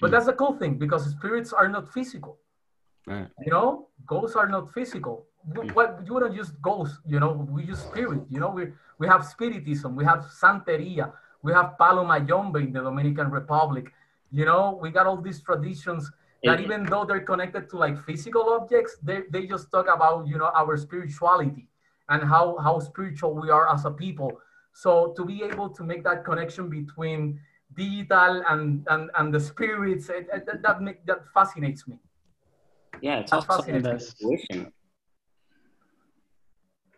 but 0.00 0.06
mm-hmm. 0.06 0.14
that's 0.14 0.28
a 0.28 0.32
cool 0.32 0.54
thing 0.54 0.78
because 0.78 1.10
spirits 1.10 1.52
are 1.52 1.68
not 1.68 1.92
physical. 1.92 2.38
Right. 3.06 3.28
You 3.44 3.52
know, 3.52 3.88
ghosts 4.06 4.36
are 4.36 4.48
not 4.48 4.72
physical 4.72 5.26
what 5.46 6.00
you 6.04 6.14
wouldn't 6.14 6.34
use 6.34 6.50
ghosts, 6.62 6.98
you 7.06 7.20
know, 7.20 7.46
we 7.50 7.64
use 7.64 7.80
spirit, 7.80 8.22
you 8.30 8.40
know, 8.40 8.50
we 8.50 8.68
we 8.98 9.06
have 9.06 9.24
spiritism, 9.24 9.94
we 9.94 10.04
have 10.04 10.20
Santeria, 10.20 11.12
we 11.42 11.52
have 11.52 11.76
Palo 11.78 12.04
Mayombe 12.04 12.62
in 12.62 12.72
the 12.72 12.80
Dominican 12.80 13.30
Republic, 13.30 13.92
you 14.30 14.44
know, 14.44 14.78
we 14.80 14.90
got 14.90 15.06
all 15.06 15.18
these 15.20 15.42
traditions 15.42 16.10
that 16.44 16.60
even 16.60 16.84
though 16.84 17.04
they're 17.04 17.20
connected 17.20 17.68
to 17.70 17.76
like 17.76 18.02
physical 18.04 18.50
objects, 18.50 18.96
they, 19.02 19.22
they 19.30 19.46
just 19.46 19.70
talk 19.70 19.86
about, 19.88 20.26
you 20.26 20.38
know, 20.38 20.50
our 20.54 20.76
spirituality 20.76 21.68
and 22.08 22.22
how, 22.22 22.56
how 22.58 22.78
spiritual 22.80 23.34
we 23.34 23.50
are 23.50 23.72
as 23.72 23.84
a 23.84 23.90
people. 23.90 24.32
So 24.72 25.14
to 25.16 25.24
be 25.24 25.42
able 25.42 25.68
to 25.70 25.82
make 25.84 26.04
that 26.04 26.24
connection 26.24 26.68
between 26.68 27.40
digital 27.74 28.42
and, 28.48 28.86
and, 28.90 29.10
and 29.16 29.32
the 29.32 29.40
spirits, 29.40 30.08
it, 30.08 30.28
it, 30.32 30.46
that, 30.46 30.62
that, 30.62 30.82
make, 30.82 31.04
that 31.06 31.20
fascinates 31.32 31.88
me. 31.88 31.96
Yeah, 33.00 33.18
it's 33.20 33.32
also 33.32 33.62
intuition. 33.62 34.72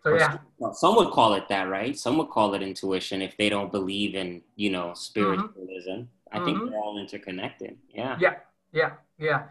So 0.02 0.14
yeah, 0.14 0.38
some 0.72 0.94
would 0.96 1.10
call 1.10 1.34
it 1.34 1.48
that, 1.48 1.64
right? 1.64 1.98
Some 1.98 2.16
would 2.18 2.28
call 2.28 2.54
it 2.54 2.62
intuition 2.62 3.22
if 3.22 3.36
they 3.36 3.48
don't 3.48 3.72
believe 3.72 4.14
in, 4.14 4.42
you 4.54 4.70
know, 4.70 4.92
spiritualism. 4.94 5.90
Mm-hmm. 5.90 6.36
I 6.36 6.44
think 6.44 6.58
mm-hmm. 6.58 6.70
they're 6.70 6.80
all 6.80 6.98
interconnected. 6.98 7.76
Yeah. 7.88 8.16
Yeah, 8.20 8.34
yeah, 8.72 8.92
yeah. 9.18 9.44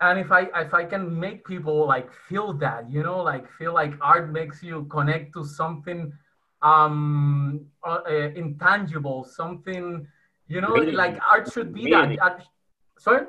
And 0.00 0.18
if 0.18 0.32
I 0.32 0.48
if 0.56 0.72
I 0.72 0.84
can 0.84 1.18
make 1.18 1.44
people 1.44 1.86
like 1.86 2.10
feel 2.28 2.52
that, 2.54 2.90
you 2.90 3.02
know, 3.02 3.22
like 3.22 3.50
feel 3.58 3.74
like 3.74 3.92
art 4.00 4.30
makes 4.30 4.62
you 4.62 4.84
connect 4.84 5.34
to 5.34 5.44
something 5.44 6.12
um 6.62 7.66
uh, 7.86 8.00
uh, 8.08 8.30
intangible, 8.34 9.24
something, 9.24 10.06
you 10.48 10.60
know, 10.60 10.74
really? 10.74 10.92
like 10.92 11.18
art 11.30 11.52
should 11.52 11.74
be 11.74 11.84
really? 11.84 12.16
that. 12.16 12.22
Art, 12.22 12.42
sorry 12.98 13.26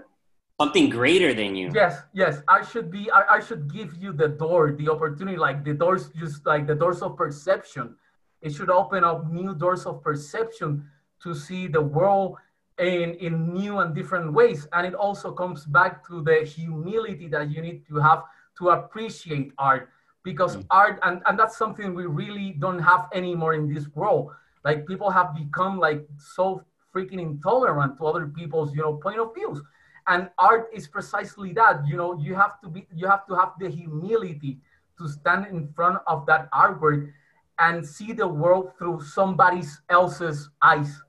something 0.62 0.90
greater 0.90 1.34
than 1.34 1.56
you. 1.56 1.72
Yes, 1.74 2.04
yes. 2.14 2.42
I 2.48 2.64
should 2.64 2.92
be. 2.92 3.10
I, 3.10 3.38
I 3.38 3.40
should 3.40 3.64
give 3.74 3.96
you 4.04 4.14
the 4.14 4.28
door, 4.28 4.72
the 4.72 4.90
opportunity, 4.90 5.38
like 5.38 5.64
the 5.66 5.74
doors, 5.74 6.10
just 6.22 6.46
like 6.46 6.68
the 6.68 6.76
doors 6.76 7.02
of 7.02 7.18
perception. 7.18 7.96
It 8.42 8.54
should 8.54 8.70
open 8.70 9.04
up 9.04 9.32
new 9.32 9.54
doors 9.56 9.86
of 9.86 10.04
perception 10.04 10.86
to 11.24 11.34
see 11.36 11.68
the 11.68 11.82
world 11.82 12.38
in 12.82 13.14
in 13.16 13.54
new 13.54 13.80
and 13.80 13.96
different 13.96 14.34
ways. 14.34 14.68
And 14.74 14.86
it 14.86 14.94
also 14.94 15.32
comes 15.32 15.66
back 15.66 16.06
to 16.08 16.22
the 16.22 16.44
humility 16.44 17.28
that 17.30 17.52
you 17.52 17.62
need 17.62 17.88
to 17.88 17.96
have 17.98 18.24
to 18.58 18.70
appreciate 18.70 19.54
art 19.58 19.90
because 20.24 20.58
mm-hmm. 20.58 20.68
art 20.70 21.00
and, 21.04 21.22
and 21.26 21.38
that's 21.38 21.58
something 21.58 21.94
we 21.94 22.06
really 22.06 22.52
don't 22.60 22.80
have 22.80 23.08
anymore 23.14 23.54
in 23.54 23.74
this 23.74 23.88
world 23.96 24.32
like 24.64 24.86
people 24.86 25.10
have 25.10 25.34
become 25.36 25.80
like 25.80 26.06
so 26.18 26.64
freaking 26.94 27.20
intolerant 27.20 27.98
to 27.98 28.06
other 28.06 28.28
people's 28.28 28.74
you 28.76 28.82
know 28.82 28.94
point 28.94 29.20
of 29.20 29.34
views 29.34 29.62
and 30.08 30.30
art 30.38 30.70
is 30.74 30.88
precisely 30.88 31.54
that 31.54 31.82
you 31.88 31.96
know 31.96 32.20
you 32.20 32.36
have 32.36 32.60
to 32.62 32.70
be 32.70 32.86
you 32.94 33.08
have 33.08 33.26
to 33.28 33.36
have 33.36 33.54
the 33.60 33.70
humility 33.70 34.60
to 34.98 35.08
stand 35.08 35.48
in 35.48 35.68
front 35.74 35.98
of 36.08 36.26
that 36.26 36.52
artwork 36.52 37.12
and 37.60 37.86
see 37.86 38.12
the 38.12 38.28
world 38.28 38.72
through 38.78 39.02
somebody 39.02 39.62
else's 39.90 40.50
eyes 40.62 41.02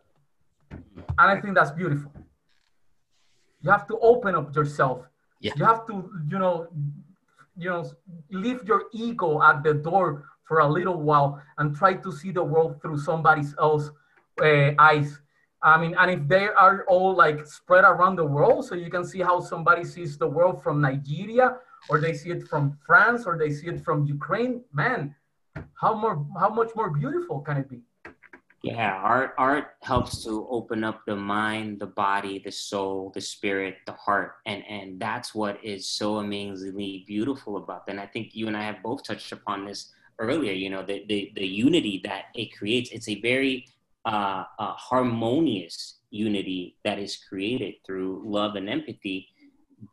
and 1.18 1.30
i 1.30 1.40
think 1.40 1.55
that's 1.55 1.70
beautiful 1.70 2.12
you 3.60 3.70
have 3.70 3.86
to 3.86 3.98
open 3.98 4.34
up 4.34 4.55
yourself 4.55 5.06
yeah. 5.40 5.52
you 5.56 5.64
have 5.64 5.86
to 5.86 6.10
you 6.28 6.39
know 6.39 6.68
you 7.56 7.68
know 7.68 7.84
leave 8.30 8.62
your 8.64 8.84
ego 8.93 9.43
at 9.43 9.62
the 9.62 9.74
door 9.74 10.24
for 10.44 10.60
a 10.60 10.68
little 10.68 11.01
while 11.01 11.40
and 11.59 11.76
try 11.76 11.94
to 11.94 12.12
see 12.12 12.30
the 12.30 12.43
world 12.43 12.80
through 12.82 12.98
somebody 12.98 13.43
else's 13.59 13.90
uh, 14.43 14.72
eyes 14.78 15.22
I 15.62 15.80
mean, 15.80 15.94
and 15.97 16.10
if 16.10 16.26
they 16.26 16.48
are 16.48 16.84
all 16.89 17.14
like 17.14 17.47
spread 17.47 17.84
around 17.84 18.16
the 18.16 18.24
world, 18.24 18.64
so 18.64 18.74
you 18.74 18.90
can 18.90 19.05
see 19.05 19.20
how 19.20 19.39
somebody 19.40 19.84
sees 19.84 20.18
the 20.18 20.26
world 20.26 20.60
from 20.62 20.80
Nigeria, 20.80 21.59
or 21.89 22.01
they 22.01 22.14
see 22.14 22.30
it 22.30 22.48
from 22.48 22.76
France, 22.84 23.24
or 23.26 23.39
they 23.39 23.51
see 23.51 23.68
it 23.68 23.84
from 23.84 24.05
Ukraine, 24.05 24.64
man, 24.72 25.14
how 25.74 25.94
more, 25.94 26.26
how 26.39 26.51
much 26.51 26.70
more 26.74 26.90
beautiful 26.90 27.40
can 27.40 27.59
it 27.59 27.68
be? 27.68 27.80
Yeah, 28.62 28.93
art 28.94 29.34
art 29.39 29.74
helps 29.82 30.22
to 30.22 30.47
open 30.48 30.84
up 30.84 31.01
the 31.05 31.16
mind, 31.16 31.80
the 31.80 31.86
body, 31.86 32.39
the 32.39 32.52
soul, 32.52 33.10
the 33.12 33.20
spirit, 33.20 33.78
the 33.86 33.93
heart, 33.93 34.34
and 34.47 34.62
and 34.68 35.01
that's 35.01 35.34
what 35.34 35.59
is 35.64 35.89
so 35.89 36.18
amazingly 36.18 37.02
beautiful 37.09 37.56
about 37.56 37.86
that. 37.86 37.93
And 37.93 38.01
I 38.01 38.06
think 38.06 38.36
you 38.36 38.47
and 38.47 38.56
I 38.56 38.62
have 38.62 38.80
both 38.80 39.02
touched 39.02 39.32
upon 39.32 39.64
this 39.66 39.93
earlier. 40.20 40.52
You 40.52 40.70
know, 40.70 40.84
the 40.84 41.05
the, 41.09 41.32
the 41.34 41.47
unity 41.47 42.01
that 42.05 42.26
it 42.36 42.56
creates. 42.56 42.90
It's 42.93 43.09
a 43.09 43.20
very 43.20 43.66
uh, 44.05 44.44
uh, 44.59 44.74
harmonious 44.74 45.98
unity 46.10 46.76
that 46.84 47.01
is 47.01 47.16
created 47.16 47.74
through 47.84 48.22
love 48.24 48.55
and 48.55 48.70
empathy 48.70 49.28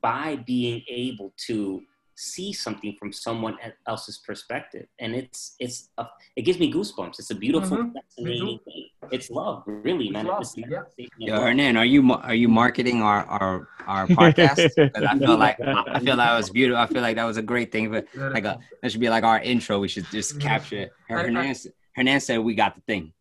by 0.02 0.36
being 0.36 0.84
able 0.88 1.34
to 1.48 1.82
see 2.20 2.52
something 2.52 2.96
from 3.00 3.14
someone 3.14 3.58
else's 3.88 4.18
perspective. 4.18 4.88
And 5.00 5.16
it's 5.16 5.56
it's 5.60 5.90
a, 5.98 6.06
it 6.36 6.42
gives 6.44 6.60
me 6.60 6.72
goosebumps. 6.72 7.18
It's 7.20 7.32
a 7.32 7.36
beautiful 7.36 7.78
mm-hmm. 7.78 7.96
fascinating 7.96 8.60
thing. 8.66 8.90
It's 9.12 9.30
love 9.30 9.64
really 9.66 10.10
man. 10.10 10.26
Love. 10.26 10.46
yeah. 10.56 10.84
Yo, 11.18 11.40
Hernan, 11.40 11.78
are 11.78 11.86
you 11.86 12.12
are 12.14 12.36
you 12.36 12.50
marketing 12.50 13.02
our 13.02 13.26
our 13.26 13.68
our 13.88 14.08
podcast? 14.08 14.70
I 14.96 15.18
feel 15.18 15.38
like 15.38 15.60
i 15.62 16.00
feel 16.00 16.18
that 16.18 16.36
was 16.36 16.50
beautiful. 16.50 16.82
I 16.82 16.88
feel 16.88 17.02
like 17.02 17.16
that 17.16 17.26
was 17.26 17.38
a 17.38 17.42
great 17.42 17.72
thing. 17.72 17.90
But 17.90 18.08
like 18.16 18.46
a 18.46 18.60
that 18.82 18.92
should 18.92 19.02
be 19.02 19.10
like 19.10 19.24
our 19.24 19.40
intro. 19.40 19.80
We 19.80 19.88
should 19.88 20.06
just 20.12 20.40
capture 20.40 20.80
it. 20.84 20.92
Hernan, 21.08 21.56
Hernan 21.96 22.20
said 22.20 22.40
we 22.40 22.54
got 22.54 22.76
the 22.76 22.82
thing 22.82 23.14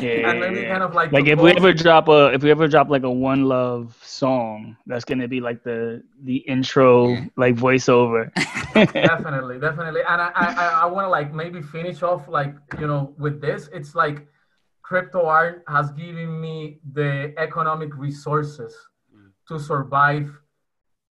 yeah, 0.00 0.30
and 0.30 0.40
maybe 0.40 0.66
kind 0.66 0.82
of 0.82 0.94
like 0.94 1.12
like 1.12 1.26
if 1.26 1.38
we 1.40 1.50
ever 1.52 1.72
drop 1.72 2.08
a 2.08 2.32
if 2.32 2.42
we 2.42 2.50
ever 2.50 2.68
drop 2.68 2.88
like 2.88 3.02
a 3.02 3.10
one 3.10 3.44
love 3.44 3.96
song, 4.02 4.76
that's 4.86 5.04
gonna 5.04 5.28
be 5.28 5.40
like 5.40 5.62
the 5.62 6.02
the 6.22 6.36
intro 6.36 7.08
yeah. 7.08 7.24
like 7.36 7.54
voiceover. 7.54 8.32
definitely, 8.74 9.58
definitely, 9.68 10.00
and 10.08 10.20
I 10.20 10.30
I, 10.34 10.80
I 10.82 10.86
want 10.86 11.06
to 11.06 11.10
like 11.10 11.32
maybe 11.32 11.62
finish 11.62 12.02
off 12.02 12.28
like 12.28 12.54
you 12.80 12.86
know 12.86 13.14
with 13.18 13.40
this. 13.40 13.68
It's 13.72 13.94
like 13.94 14.26
crypto 14.82 15.24
art 15.24 15.64
has 15.68 15.90
given 15.92 16.40
me 16.40 16.80
the 16.92 17.32
economic 17.38 17.96
resources 17.96 18.76
mm. 19.14 19.30
to 19.48 19.58
survive 19.58 20.30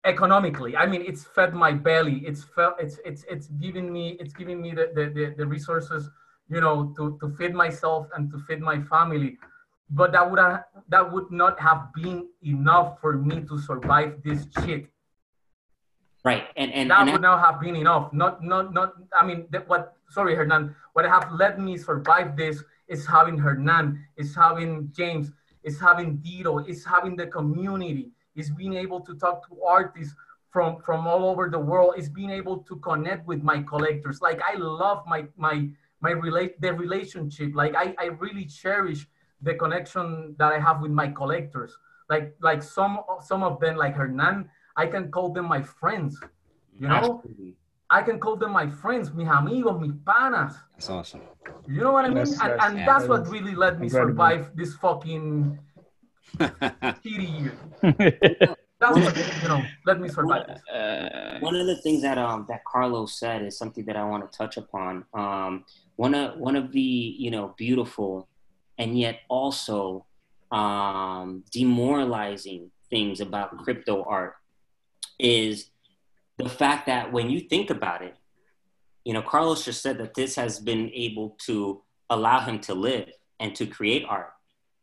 economically 0.05 0.77
i 0.77 0.87
mean 0.87 1.03
it's 1.07 1.25
fed 1.25 1.53
my 1.55 1.73
belly 1.73 2.23
it's 2.27 2.43
felt 2.43 2.75
it's 2.81 2.99
it's 3.05 3.25
it's 3.29 3.49
giving 3.65 3.93
me 3.93 4.17
it's 4.19 4.33
giving 4.33 4.61
me 4.61 4.71
the, 4.73 4.91
the 4.95 5.11
the, 5.15 5.35
the 5.37 5.47
resources 5.47 6.09
you 6.51 6.61
know, 6.61 6.93
to, 6.97 7.17
to 7.21 7.35
feed 7.37 7.55
myself 7.55 8.09
and 8.15 8.31
to 8.33 8.39
feed 8.41 8.61
my 8.61 8.83
family. 8.83 9.39
But 9.89 10.13
that 10.13 10.29
would 10.29 10.39
have, 10.39 10.65
that 10.89 11.13
would 11.13 11.31
not 11.31 11.59
have 11.61 11.93
been 11.95 12.29
enough 12.43 13.01
for 13.01 13.17
me 13.17 13.43
to 13.49 13.59
survive 13.59 14.23
this 14.25 14.47
shit. 14.65 14.87
Right, 16.23 16.45
and 16.57 16.71
and 16.73 16.91
that 16.91 17.01
and 17.01 17.13
would 17.13 17.25
I, 17.25 17.29
not 17.31 17.41
have 17.41 17.61
been 17.61 17.77
enough. 17.77 18.13
Not 18.13 18.45
not 18.45 18.75
not. 18.75 18.93
I 19.19 19.25
mean, 19.25 19.47
that, 19.51 19.67
what? 19.69 19.97
Sorry, 20.11 20.35
Hernan. 20.35 20.77
What 20.93 21.07
have 21.07 21.33
let 21.33 21.59
me 21.59 21.79
survive 21.79 22.37
this 22.37 22.63
is 22.89 23.07
having 23.07 23.39
Hernan, 23.39 24.05
is 24.19 24.35
having 24.35 24.91
James, 24.95 25.33
is 25.63 25.81
having 25.81 26.19
Dito, 26.19 26.69
is 26.69 26.85
having 26.85 27.17
the 27.17 27.27
community, 27.27 28.11
is 28.37 28.51
being 28.51 28.75
able 28.75 29.01
to 29.01 29.15
talk 29.15 29.49
to 29.49 29.63
artists 29.65 30.15
from 30.51 30.83
from 30.83 31.07
all 31.07 31.25
over 31.25 31.49
the 31.49 31.59
world, 31.59 31.95
is 31.97 32.11
being 32.11 32.31
able 32.31 32.59
to 32.59 32.77
connect 32.77 33.27
with 33.27 33.43
my 33.43 33.63
collectors. 33.63 34.21
Like 34.21 34.43
I 34.43 34.57
love 34.57 35.05
my 35.07 35.25
my 35.37 35.71
my 36.01 36.11
relate 36.11 36.61
the 36.61 36.73
relationship 36.73 37.53
like 37.55 37.75
I, 37.77 37.95
I 37.99 38.07
really 38.07 38.47
cherish 38.47 39.07
the 39.43 39.55
connection 39.55 40.35
that 40.39 40.53
i 40.53 40.59
have 40.59 40.81
with 40.81 40.91
my 40.91 41.09
collectors. 41.09 41.73
Like 42.09 42.35
like 42.41 42.63
some 42.63 43.01
some 43.23 43.43
of 43.43 43.61
them 43.61 43.77
like 43.77 43.95
hernan 43.95 44.49
i 44.77 44.87
can 44.87 45.11
call 45.11 45.33
them 45.33 45.47
my 45.47 45.63
friends 45.63 46.19
you 46.79 46.89
know? 46.89 46.95
Absolutely. 46.95 47.55
i 47.91 48.03
can 48.03 48.19
call 48.19 48.37
them 48.37 48.53
my 48.53 48.69
friends 48.69 49.13
mis 49.13 49.29
amigos 49.29 49.81
mis 49.81 49.93
panas. 50.05 50.55
That's 50.75 50.91
awesome. 50.91 51.23
You 51.69 51.83
know 51.83 51.93
what 51.93 52.05
i 52.05 52.09
mean? 52.09 52.17
That's, 52.17 52.41
and, 52.41 52.61
and 52.65 52.89
that's 52.89 53.07
what 53.07 53.29
really 53.29 53.55
let 53.55 53.79
me 53.79 53.87
incredible. 53.87 54.13
survive 54.13 54.57
this 54.57 54.75
fucking 54.75 55.59
shitty 56.39 57.31
year. 57.41 57.55
That's 58.81 58.97
what 58.97 59.15
you 59.43 59.49
know 59.49 59.63
let 59.85 60.01
me 60.01 60.09
survive 60.09 60.59
uh, 60.73 61.39
one 61.41 61.55
of 61.55 61.67
the 61.67 61.77
things 61.83 62.01
that 62.01 62.17
um 62.17 62.47
that 62.49 62.65
carlos 62.65 63.13
said 63.19 63.43
is 63.43 63.59
something 63.59 63.85
that 63.85 63.97
i 63.97 64.05
want 64.05 64.25
to 64.25 64.39
touch 64.39 64.57
upon. 64.57 65.05
Um 65.13 65.65
one 66.01 66.15
of 66.15 66.39
one 66.39 66.57
of 66.57 66.73
the 66.73 67.15
you 67.25 67.31
know 67.31 67.55
beautiful 67.59 68.27
and 68.79 68.99
yet 68.99 69.21
also 69.29 70.07
um, 70.51 71.45
demoralizing 71.53 72.71
things 72.89 73.21
about 73.21 73.59
crypto 73.59 74.03
art 74.05 74.33
is 75.19 75.69
the 76.39 76.49
fact 76.49 76.87
that 76.87 77.13
when 77.13 77.29
you 77.29 77.41
think 77.41 77.69
about 77.69 78.01
it, 78.01 78.17
you 79.05 79.13
know, 79.13 79.21
Carlos 79.21 79.63
just 79.63 79.83
said 79.83 79.99
that 79.99 80.15
this 80.15 80.37
has 80.37 80.59
been 80.59 80.91
able 80.95 81.37
to 81.45 81.83
allow 82.09 82.41
him 82.41 82.61
to 82.61 82.73
live 82.73 83.11
and 83.39 83.55
to 83.57 83.67
create 83.67 84.07
art. 84.09 84.33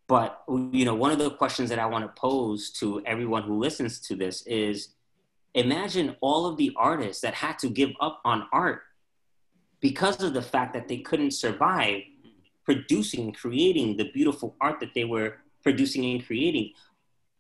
But 0.08 0.44
you 0.48 0.86
know, 0.86 0.94
one 0.94 1.12
of 1.12 1.18
the 1.18 1.32
questions 1.32 1.72
that 1.72 1.80
I 1.80 1.88
want 1.88 2.06
to 2.06 2.22
pose 2.22 2.70
to 2.74 3.02
everyone 3.08 3.42
who 3.42 3.58
listens 3.58 4.00
to 4.02 4.16
this 4.16 4.46
is 4.46 4.90
imagine 5.56 6.16
all 6.22 6.46
of 6.46 6.58
the 6.58 6.74
artists 6.78 7.24
that 7.24 7.34
had 7.34 7.58
to 7.58 7.70
give 7.70 7.90
up 8.00 8.22
on 8.24 8.48
art 8.54 8.84
because 9.80 10.22
of 10.24 10.34
the 10.34 10.42
fact 10.42 10.74
that 10.74 10.88
they 10.88 10.98
couldn't 10.98 11.32
survive 11.32 12.02
producing 12.68 13.22
and 13.26 13.38
creating 13.38 13.96
the 13.96 14.12
beautiful 14.12 14.56
art 14.60 14.80
that 14.82 14.94
they 14.94 15.06
were 15.06 15.38
producing 15.64 16.04
and 16.06 16.26
creating. 16.26 16.72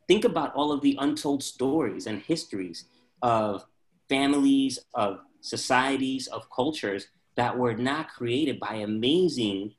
Think 0.07 0.23
about 0.23 0.55
all 0.55 0.71
of 0.71 0.81
the 0.81 0.97
untold 0.99 1.43
stories 1.43 2.07
and 2.07 2.21
histories 2.21 2.85
of 3.21 3.65
families, 4.07 4.79
of 4.93 5.19
societies, 5.41 6.27
of 6.27 6.49
cultures 6.49 7.07
that 7.35 7.57
were 7.57 7.73
not 7.73 8.09
created 8.09 8.57
by 8.59 8.75
amazing, 8.75 9.73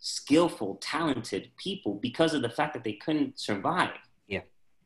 skillful, 0.00 0.78
talented 0.80 1.50
people 1.56 1.94
because 1.94 2.34
of 2.34 2.42
the 2.42 2.50
fact 2.50 2.74
that 2.74 2.82
they 2.82 2.94
couldn't 2.94 3.38
survive. 3.38 3.90
Yeah. 4.26 4.40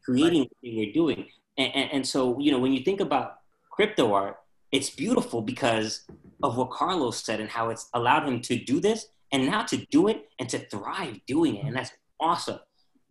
Creating 0.04 0.42
right. 0.42 0.50
what 0.50 0.62
they 0.62 0.86
were 0.86 0.92
doing. 0.92 1.26
And, 1.56 1.74
and, 1.74 1.92
and 1.92 2.06
so, 2.06 2.38
you 2.38 2.52
know, 2.52 2.58
when 2.58 2.74
you 2.74 2.82
think 2.84 3.00
about 3.00 3.38
crypto 3.70 4.12
art, 4.12 4.36
it's 4.72 4.90
beautiful 4.90 5.42
because 5.42 6.02
of 6.42 6.56
what 6.56 6.70
Carlos 6.70 7.22
said 7.22 7.40
and 7.40 7.50
how 7.50 7.70
it's 7.70 7.88
allowed 7.94 8.26
him 8.26 8.40
to 8.42 8.56
do 8.56 8.80
this 8.80 9.06
and 9.32 9.46
now 9.46 9.62
to 9.64 9.76
do 9.90 10.08
it 10.08 10.28
and 10.38 10.48
to 10.48 10.58
thrive 10.58 11.20
doing 11.26 11.56
it. 11.56 11.66
And 11.66 11.76
that's 11.76 11.92
awesome. 12.18 12.58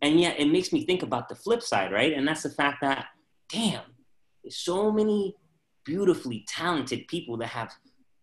And 0.02 0.20
yet 0.20 0.40
it 0.40 0.46
makes 0.50 0.72
me 0.72 0.84
think 0.84 1.02
about 1.02 1.28
the 1.28 1.34
flip 1.34 1.62
side, 1.62 1.92
right? 1.92 2.12
And 2.12 2.26
that's 2.26 2.42
the 2.42 2.50
fact 2.50 2.80
that, 2.80 3.06
damn, 3.48 3.82
there's 4.42 4.56
so 4.56 4.90
many 4.90 5.34
beautifully 5.84 6.44
talented 6.48 7.06
people 7.08 7.36
that 7.38 7.48
have 7.48 7.72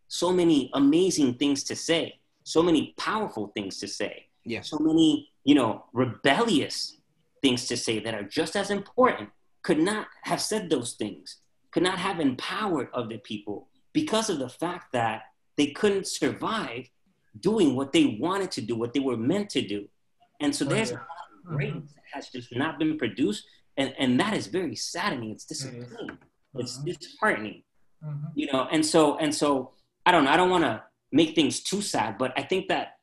so 0.07 0.31
many 0.31 0.69
amazing 0.73 1.35
things 1.35 1.63
to 1.65 1.75
say, 1.75 2.19
so 2.43 2.63
many 2.63 2.93
powerful 2.97 3.51
things 3.55 3.77
to 3.79 3.87
say, 3.87 4.25
yeah. 4.45 4.61
so 4.61 4.79
many, 4.79 5.29
you 5.43 5.53
know, 5.53 5.85
rebellious 5.93 6.97
things 7.41 7.67
to 7.67 7.77
say 7.77 7.99
that 7.99 8.15
are 8.15 8.23
just 8.23 8.55
as 8.55 8.71
important, 8.71 9.29
could 9.63 9.79
not 9.79 10.07
have 10.23 10.41
said 10.41 10.69
those 10.69 10.93
things 10.93 11.37
could 11.71 11.83
not 11.83 11.99
have 11.99 12.19
empowered 12.19 12.89
other 12.93 13.17
people 13.17 13.67
because 13.93 14.29
of 14.29 14.39
the 14.39 14.49
fact 14.49 14.93
that 14.93 15.23
they 15.57 15.67
couldn't 15.67 16.07
survive 16.07 16.89
doing 17.39 17.75
what 17.75 17.91
they 17.91 18.17
wanted 18.19 18.51
to 18.51 18.61
do, 18.61 18.75
what 18.75 18.93
they 18.93 18.99
were 18.99 19.17
meant 19.17 19.49
to 19.51 19.61
do. 19.61 19.87
And 20.39 20.55
so 20.55 20.65
there's 20.65 20.91
a 20.91 20.95
lot 20.95 21.03
of 21.45 21.53
mm-hmm. 21.53 21.79
that 21.79 22.03
has 22.13 22.29
just 22.29 22.55
not 22.55 22.79
been 22.79 22.97
produced. 22.97 23.43
And, 23.75 23.93
and 23.99 24.19
that 24.19 24.33
is 24.33 24.47
very 24.47 24.75
saddening. 24.75 25.31
It's 25.31 25.45
disappointing. 25.45 25.91
It 26.09 26.17
it's 26.55 26.77
mm-hmm. 26.77 26.91
disheartening. 26.91 27.63
Mm-hmm. 28.03 28.27
You 28.35 28.51
know, 28.51 28.67
and 28.71 28.85
so 28.85 29.17
and 29.17 29.33
so 29.33 29.71
I 30.05 30.11
don't 30.11 30.25
know, 30.25 30.31
I 30.31 30.37
don't 30.37 30.49
want 30.49 30.63
to 30.63 30.83
make 31.11 31.35
things 31.35 31.61
too 31.61 31.81
sad, 31.81 32.17
but 32.17 32.33
I 32.37 32.43
think 32.43 32.67
that 32.69 32.97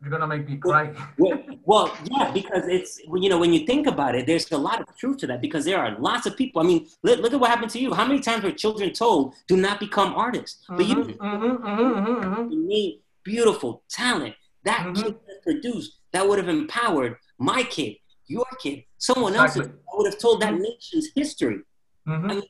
you're 0.00 0.10
gonna 0.10 0.26
make 0.26 0.48
me 0.48 0.56
cry. 0.56 0.92
well, 1.18 1.38
well, 1.68 1.94
yeah, 2.10 2.30
because 2.30 2.66
it's 2.66 2.98
you 3.14 3.28
know 3.28 3.38
when 3.38 3.52
you 3.52 3.66
think 3.66 3.86
about 3.86 4.14
it, 4.14 4.26
there's 4.26 4.50
a 4.52 4.56
lot 4.56 4.80
of 4.80 4.86
truth 4.96 5.18
to 5.18 5.26
that 5.26 5.42
because 5.42 5.66
there 5.66 5.78
are 5.78 5.98
lots 5.98 6.24
of 6.24 6.34
people. 6.34 6.62
I 6.62 6.64
mean, 6.64 6.86
look, 7.02 7.20
look 7.20 7.34
at 7.34 7.38
what 7.38 7.50
happened 7.50 7.70
to 7.72 7.78
you. 7.78 7.92
How 7.92 8.06
many 8.06 8.20
times 8.20 8.42
were 8.42 8.52
children 8.52 8.90
told, 8.94 9.34
"Do 9.48 9.54
not 9.58 9.78
become 9.78 10.14
artists"? 10.14 10.64
Mm-hmm, 10.64 10.76
but 10.78 10.86
you, 10.86 10.94
mm-hmm, 10.94 11.66
mm-hmm, 11.66 12.24
mm-hmm. 12.24 12.50
you 12.52 12.66
need 12.66 13.02
beautiful 13.22 13.82
talent 13.90 14.34
that 14.64 14.78
mm-hmm. 14.78 14.94
kid 14.94 15.16
that 15.26 15.42
produced 15.42 15.98
that 16.14 16.26
would 16.26 16.38
have 16.38 16.48
empowered 16.48 17.16
my 17.38 17.62
kid, 17.64 17.96
your 18.28 18.46
kid, 18.62 18.84
someone 18.96 19.34
exactly. 19.34 19.64
else's. 19.64 19.74
I 19.92 19.96
would 19.98 20.06
have 20.10 20.18
told 20.18 20.40
that 20.40 20.54
mm-hmm. 20.54 20.62
nation's 20.62 21.08
history. 21.14 21.58
I 22.06 22.16
mean, 22.16 22.42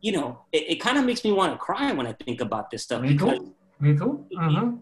you 0.00 0.12
know, 0.12 0.42
it, 0.52 0.74
it 0.74 0.76
kind 0.76 0.96
of 0.96 1.04
makes 1.04 1.24
me 1.24 1.32
want 1.32 1.52
to 1.52 1.58
cry 1.58 1.90
when 1.90 2.06
I 2.06 2.12
think 2.12 2.40
about 2.40 2.70
this 2.70 2.84
stuff. 2.84 3.02
Me 3.02 3.18
too. 3.18 3.52
Me 3.80 3.96
too. 3.96 4.28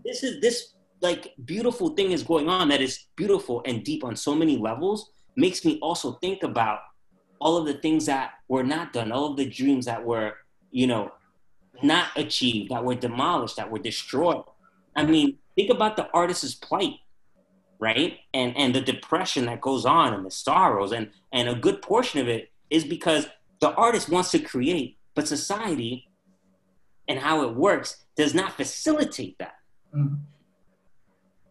This 0.05 0.23
is 0.23 0.43
this 0.43 0.75
like 1.01 1.35
beautiful 1.45 1.91
thing 1.91 2.13
is 2.13 2.23
going 2.23 2.49
on 2.49 2.69
that 2.69 2.81
is 2.81 3.07
beautiful 3.17 3.63
and 3.65 3.85
deep 3.85 4.05
on 4.05 4.17
so 4.17 4.35
many 4.35 4.57
levels 4.57 5.11
makes 5.37 5.65
me 5.65 5.79
also 5.81 6.13
think 6.15 6.43
about 6.43 6.81
all 7.41 7.57
of 7.57 7.67
the 7.67 7.75
things 7.75 8.07
that 8.07 8.33
were 8.49 8.65
not 8.65 8.93
done 8.93 9.13
all 9.13 9.31
of 9.31 9.37
the 9.37 9.47
dreams 9.47 9.87
that 9.87 10.05
were 10.05 10.35
you 10.71 10.87
know 10.87 11.11
not 11.83 12.09
achieved 12.17 12.71
that 12.71 12.85
were 12.85 12.95
demolished 12.95 13.57
that 13.57 13.71
were 13.71 13.79
destroyed. 13.79 14.43
I 14.97 15.05
mean 15.05 15.39
think 15.55 15.71
about 15.71 15.97
the 15.97 16.09
artist's 16.13 16.55
plight 16.55 16.95
right? 17.81 18.19
And 18.35 18.57
and 18.57 18.75
the 18.75 18.81
depression 18.81 19.47
that 19.47 19.61
goes 19.61 19.87
on 19.87 20.13
and 20.13 20.27
the 20.27 20.31
sorrows 20.31 20.93
and 20.93 21.11
and 21.33 21.49
a 21.49 21.55
good 21.55 21.81
portion 21.81 22.21
of 22.21 22.29
it 22.29 22.51
is 22.71 22.85
because 22.85 23.29
the 23.61 23.73
artist 23.75 24.09
wants 24.09 24.33
to 24.33 24.41
create 24.41 24.99
but 25.15 25.29
society 25.29 26.09
and 27.07 27.19
how 27.19 27.43
it 27.43 27.55
works 27.55 28.05
does 28.17 28.35
not 28.35 28.53
facilitate 28.53 29.39
that. 29.39 29.55
Mm-hmm 29.95 30.15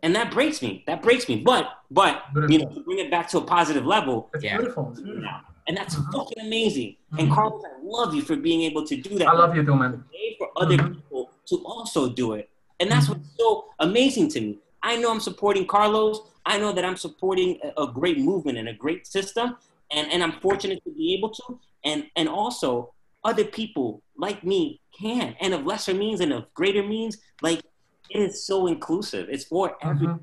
and 0.04 0.16
that 0.16 0.32
breaks 0.32 0.62
me. 0.62 0.84
That 0.88 1.02
breaks 1.02 1.28
me. 1.28 1.38
But 1.38 1.70
but 1.92 2.24
you 2.50 2.60
know, 2.60 2.70
to 2.70 2.82
bring 2.82 3.00
it 3.00 3.10
back 3.10 3.28
to 3.30 3.38
a 3.38 3.42
positive 3.42 3.86
level. 3.86 4.30
It's 4.34 4.44
Yeah. 4.44 4.58
beautiful. 4.58 4.90
It's 4.92 5.02
beautiful. 5.02 5.30
And 5.68 5.76
that's 5.76 5.96
Mhm. 5.96 6.12
fucking 6.14 6.40
amazing. 6.46 6.96
And 7.18 7.30
Mhm. 7.30 7.36
Carlos, 7.36 7.64
I 7.66 7.80
love 7.84 8.14
you 8.14 8.22
for 8.22 8.36
being 8.36 8.62
able 8.62 8.86
to 8.86 8.96
do 8.96 9.18
that. 9.20 9.28
I 9.28 9.34
love 9.34 9.56
you 9.56 9.66
too, 9.66 9.76
man. 9.76 10.04
For 10.38 10.50
other 10.56 10.78
Mhm. 10.78 10.96
people 10.96 11.32
to 11.48 11.56
also 11.66 12.10
do 12.10 12.34
it. 12.34 12.50
And 12.80 12.90
that's 12.92 13.08
Mhm. 13.08 13.18
what's 13.18 13.30
so 13.38 13.66
amazing 13.80 14.30
to 14.30 14.42
me. 14.42 14.60
I 14.84 14.96
know 14.98 15.12
I'm 15.12 15.20
supporting 15.20 15.66
Carlos. 15.66 16.22
I 16.46 16.58
know 16.58 16.72
that 16.72 16.86
I'm 16.86 16.96
supporting 16.96 17.60
a, 17.64 17.84
a 17.84 17.88
great 17.92 18.20
movement 18.20 18.58
and 18.58 18.70
a 18.70 18.74
great 18.74 19.08
system. 19.08 19.58
And, 19.92 20.12
and 20.12 20.22
I'm 20.24 20.34
fortunate 20.42 20.82
to 20.86 20.92
be 20.92 21.14
able 21.16 21.30
to. 21.32 21.60
And, 21.84 22.08
and 22.16 22.30
also, 22.30 22.94
other 23.24 23.44
people 23.46 24.02
like 24.18 24.44
me 24.44 24.80
can, 24.98 25.36
and 25.42 25.54
of 25.54 25.66
lesser 25.66 25.94
means 25.94 26.22
and 26.22 26.32
of 26.32 26.54
greater 26.54 26.84
means, 26.84 27.18
like, 27.42 27.60
it 27.60 27.67
is 28.10 28.46
so 28.46 28.68
inclusive. 28.68 29.28
It's 29.30 29.46
for 29.46 29.76
everyone. 29.82 30.20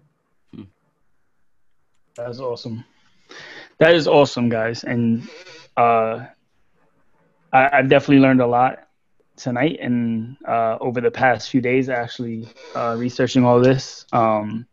Mhm. 0.55 0.67
That's 2.17 2.39
awesome. 2.41 2.85
That 3.79 3.95
is 3.95 4.07
awesome, 4.07 4.49
guys. 4.49 4.85
And 4.85 5.29
uh, 5.77 6.27
I, 7.53 7.79
I've 7.79 7.89
definitely 7.89 8.21
learned 8.21 8.41
a 8.41 8.47
lot 8.47 8.87
tonight 9.37 9.79
and 9.81 10.37
uh, 10.47 10.79
over 10.81 11.01
the 11.01 11.11
past 11.11 11.51
few 11.51 11.61
days, 11.61 11.89
actually 11.89 12.49
uh, 12.77 12.95
researching 12.99 13.45
all 13.45 13.61
this. 13.61 14.07
Um, 14.13 14.67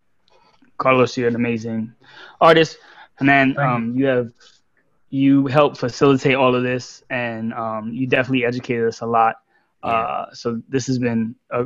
Carlos, 0.77 1.17
you're 1.17 1.27
an 1.29 1.35
amazing 1.35 1.93
artist, 2.39 2.77
and 3.19 3.27
then 3.27 3.49
you. 3.51 3.59
um, 3.59 3.95
you 3.95 4.05
have 4.05 4.31
you 5.09 5.45
help 5.47 5.77
facilitate 5.77 6.35
all 6.35 6.55
of 6.55 6.63
this, 6.63 7.03
and 7.09 7.53
um, 7.53 7.91
you 7.91 8.07
definitely 8.07 8.45
educated 8.45 8.87
us 8.87 9.01
a 9.01 9.05
lot. 9.05 9.35
Uh, 9.83 10.25
so 10.31 10.61
this 10.69 10.85
has 10.87 10.99
been 10.99 11.35
a, 11.49 11.65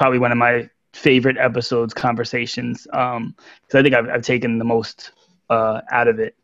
probably 0.00 0.18
one 0.18 0.32
of 0.32 0.38
my 0.38 0.66
favorite 0.94 1.36
episodes, 1.36 1.92
conversations, 1.92 2.84
because 2.84 3.74
I 3.74 3.82
think 3.82 3.94
I've, 3.94 4.08
I've 4.08 4.22
taken 4.22 4.56
the 4.56 4.64
most 4.64 5.12
uh, 5.50 5.82
out 5.92 6.08
of 6.08 6.18
it. 6.18 6.34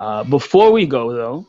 Uh, 0.00 0.24
before 0.24 0.72
we 0.72 0.86
go, 0.86 1.12
though, 1.12 1.46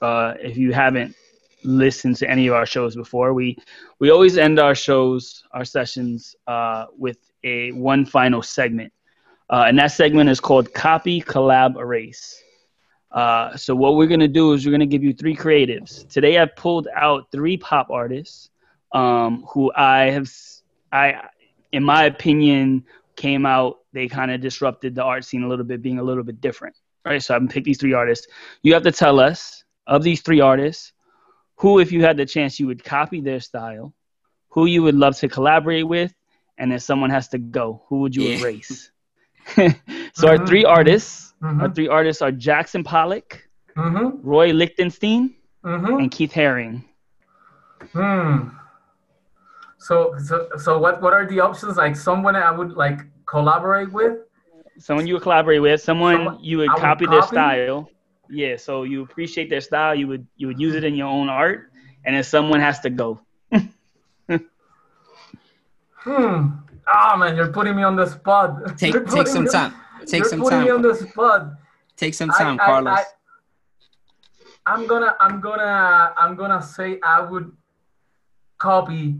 uh, 0.00 0.34
if 0.40 0.56
you 0.56 0.72
haven't 0.72 1.16
listened 1.64 2.14
to 2.18 2.30
any 2.30 2.46
of 2.46 2.54
our 2.54 2.66
shows 2.66 2.94
before, 2.94 3.34
we 3.34 3.58
we 3.98 4.10
always 4.10 4.38
end 4.38 4.60
our 4.60 4.76
shows, 4.76 5.42
our 5.50 5.64
sessions, 5.64 6.36
uh, 6.46 6.86
with 6.96 7.18
a 7.42 7.72
one 7.72 8.06
final 8.06 8.40
segment, 8.40 8.92
uh, 9.50 9.64
and 9.66 9.76
that 9.80 9.90
segment 9.90 10.30
is 10.30 10.38
called 10.38 10.72
Copy, 10.72 11.20
Collab, 11.20 11.76
Erase. 11.76 12.40
Uh, 13.10 13.56
so 13.56 13.74
what 13.74 13.96
we're 13.96 14.06
gonna 14.06 14.28
do 14.28 14.52
is 14.52 14.64
we're 14.64 14.70
gonna 14.70 14.86
give 14.86 15.02
you 15.02 15.12
three 15.12 15.34
creatives. 15.34 16.08
Today 16.08 16.38
I've 16.38 16.54
pulled 16.54 16.86
out 16.94 17.32
three 17.32 17.56
pop 17.56 17.90
artists 17.90 18.50
um, 18.92 19.44
who 19.50 19.72
I 19.74 20.10
have, 20.10 20.30
I, 20.96 21.28
in 21.72 21.82
my 21.84 22.04
opinion, 22.04 22.84
came 23.16 23.44
out. 23.46 23.78
They 23.92 24.08
kind 24.08 24.30
of 24.30 24.40
disrupted 24.40 24.94
the 24.94 25.02
art 25.02 25.24
scene 25.24 25.42
a 25.42 25.48
little 25.48 25.64
bit, 25.64 25.82
being 25.82 25.98
a 25.98 26.02
little 26.02 26.24
bit 26.24 26.40
different. 26.40 26.76
Right. 27.04 27.22
So 27.22 27.34
I'm 27.34 27.46
pick 27.48 27.64
these 27.64 27.78
three 27.78 27.92
artists. 27.92 28.26
You 28.62 28.74
have 28.74 28.82
to 28.82 28.92
tell 28.92 29.20
us 29.20 29.64
of 29.86 30.02
these 30.02 30.20
three 30.22 30.40
artists 30.40 30.92
who, 31.56 31.78
if 31.78 31.92
you 31.92 32.02
had 32.02 32.16
the 32.16 32.26
chance, 32.26 32.58
you 32.60 32.66
would 32.66 32.82
copy 32.82 33.20
their 33.20 33.40
style, 33.40 33.94
who 34.48 34.66
you 34.66 34.82
would 34.82 34.96
love 34.96 35.16
to 35.18 35.28
collaborate 35.28 35.86
with, 35.86 36.12
and 36.58 36.70
then 36.70 36.80
someone 36.80 37.10
has 37.10 37.28
to 37.28 37.38
go. 37.38 37.82
Who 37.88 38.00
would 38.00 38.14
you 38.16 38.24
Yeah. 38.24 38.38
erase? 38.38 38.90
so 40.18 40.28
our 40.28 40.38
Mhm. 40.38 40.46
three 40.48 40.64
artists, 40.64 41.34
our 41.42 41.68
Mhm. 41.68 41.74
three 41.74 41.88
artists 41.88 42.20
are 42.22 42.32
Jackson 42.32 42.82
Pollock, 42.82 43.48
Mhm. 43.76 44.18
Roy 44.22 44.52
Lichtenstein, 44.52 45.34
Mhm. 45.64 46.00
and 46.00 46.10
Keith 46.10 46.32
Haring. 46.32 46.82
Hmm. 47.92 48.48
So, 49.78 50.14
so, 50.18 50.48
so 50.58 50.78
what, 50.78 51.02
what 51.02 51.12
are 51.12 51.26
the 51.26 51.40
options? 51.40 51.76
Like 51.76 51.96
someone 51.96 52.34
I 52.36 52.50
would 52.50 52.72
like 52.72 53.00
collaborate 53.26 53.92
with? 53.92 54.18
Someone 54.78 55.06
you 55.06 55.14
would 55.14 55.22
collaborate 55.22 55.62
with, 55.62 55.80
someone 55.80 56.16
Someone 56.16 56.38
you 56.44 56.58
would 56.58 56.70
I 56.70 56.74
would 56.74 56.80
copy 56.80 57.06
their 57.06 57.22
style. 57.22 57.88
Yeah, 58.28 58.56
so 58.56 58.82
you 58.82 59.02
appreciate 59.02 59.48
their 59.48 59.60
style, 59.60 59.94
you 59.94 60.06
would 60.08 60.26
you 60.36 60.48
would 60.48 60.58
use 60.60 60.74
it 60.74 60.84
in 60.84 60.94
your 60.94 61.06
own 61.06 61.28
art, 61.28 61.70
and 62.04 62.16
then 62.16 62.22
someone 62.24 62.60
has 62.60 62.80
to 62.80 62.90
go. 62.90 63.20
Hmm. 65.98 66.50
Ah 66.86 67.16
man, 67.16 67.36
you're 67.36 67.50
putting 67.52 67.74
me 67.74 67.82
on 67.82 67.96
the 67.96 68.06
spot. 68.06 68.78
Take 68.78 68.94
You're 68.94 69.04
take 69.04 69.26
some 69.26 69.44
me- 69.44 69.50
time. 69.50 69.74
Take 70.06 70.20
you're 70.20 70.28
some 70.28 70.40
putting 70.40 70.62
me 70.62 70.70
on 70.70 70.82
the 70.82 70.94
spot. 70.94 71.52
Take 71.96 72.14
some 72.14 72.30
I- 72.30 72.38
time, 72.38 72.60
I- 72.60 72.64
Carlos. 72.66 72.98
I, 74.66 74.74
am 74.74 74.86
gonna, 74.86 75.16
I'm 75.20 75.40
gonna, 75.40 76.14
I'm 76.18 76.36
gonna 76.36 76.62
say 76.62 76.98
I 77.02 77.20
would 77.22 77.50
copy 78.58 79.16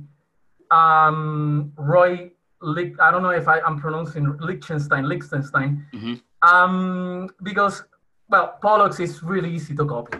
um, 0.70 1.72
Roy. 1.76 2.30
Lick, 2.62 2.98
I 2.98 3.10
don't 3.10 3.22
know 3.22 3.30
if 3.36 3.46
I, 3.48 3.60
I'm 3.60 3.78
pronouncing 3.78 4.34
Lichtenstein, 4.38 5.04
Lichtenstein, 5.06 5.86
Mhm. 5.92 6.22
um, 6.40 7.28
because 7.42 7.84
well, 8.30 8.56
Pollock's 8.62 8.98
is 8.98 9.22
really 9.22 9.50
easy 9.54 9.74
to 9.76 9.84
copy, 9.84 10.18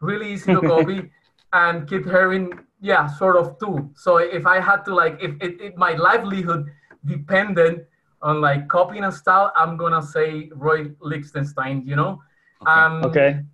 really 0.00 0.32
easy 0.32 0.54
to 0.54 0.60
copy, 0.62 1.10
and 1.52 1.86
Kit 1.88 2.04
Haring, 2.04 2.64
yeah, 2.80 3.06
sort 3.08 3.36
of 3.36 3.58
too. 3.58 3.90
So 3.96 4.18
if 4.18 4.46
I 4.46 4.60
had 4.60 4.84
to 4.84 4.94
like, 4.94 5.18
if, 5.20 5.32
if, 5.40 5.60
if 5.60 5.76
my 5.76 5.92
livelihood 5.94 6.70
depended 7.04 7.86
on 8.22 8.40
like 8.40 8.68
copying 8.68 9.04
a 9.04 9.12
style, 9.12 9.52
I'm 9.56 9.76
gonna 9.76 10.00
say 10.00 10.50
Roy 10.54 10.92
Lichtenstein. 11.00 11.82
You 11.84 11.96
know. 11.96 12.22
Okay. 12.62 12.70
Um, 12.70 13.04
Okay. 13.04 13.44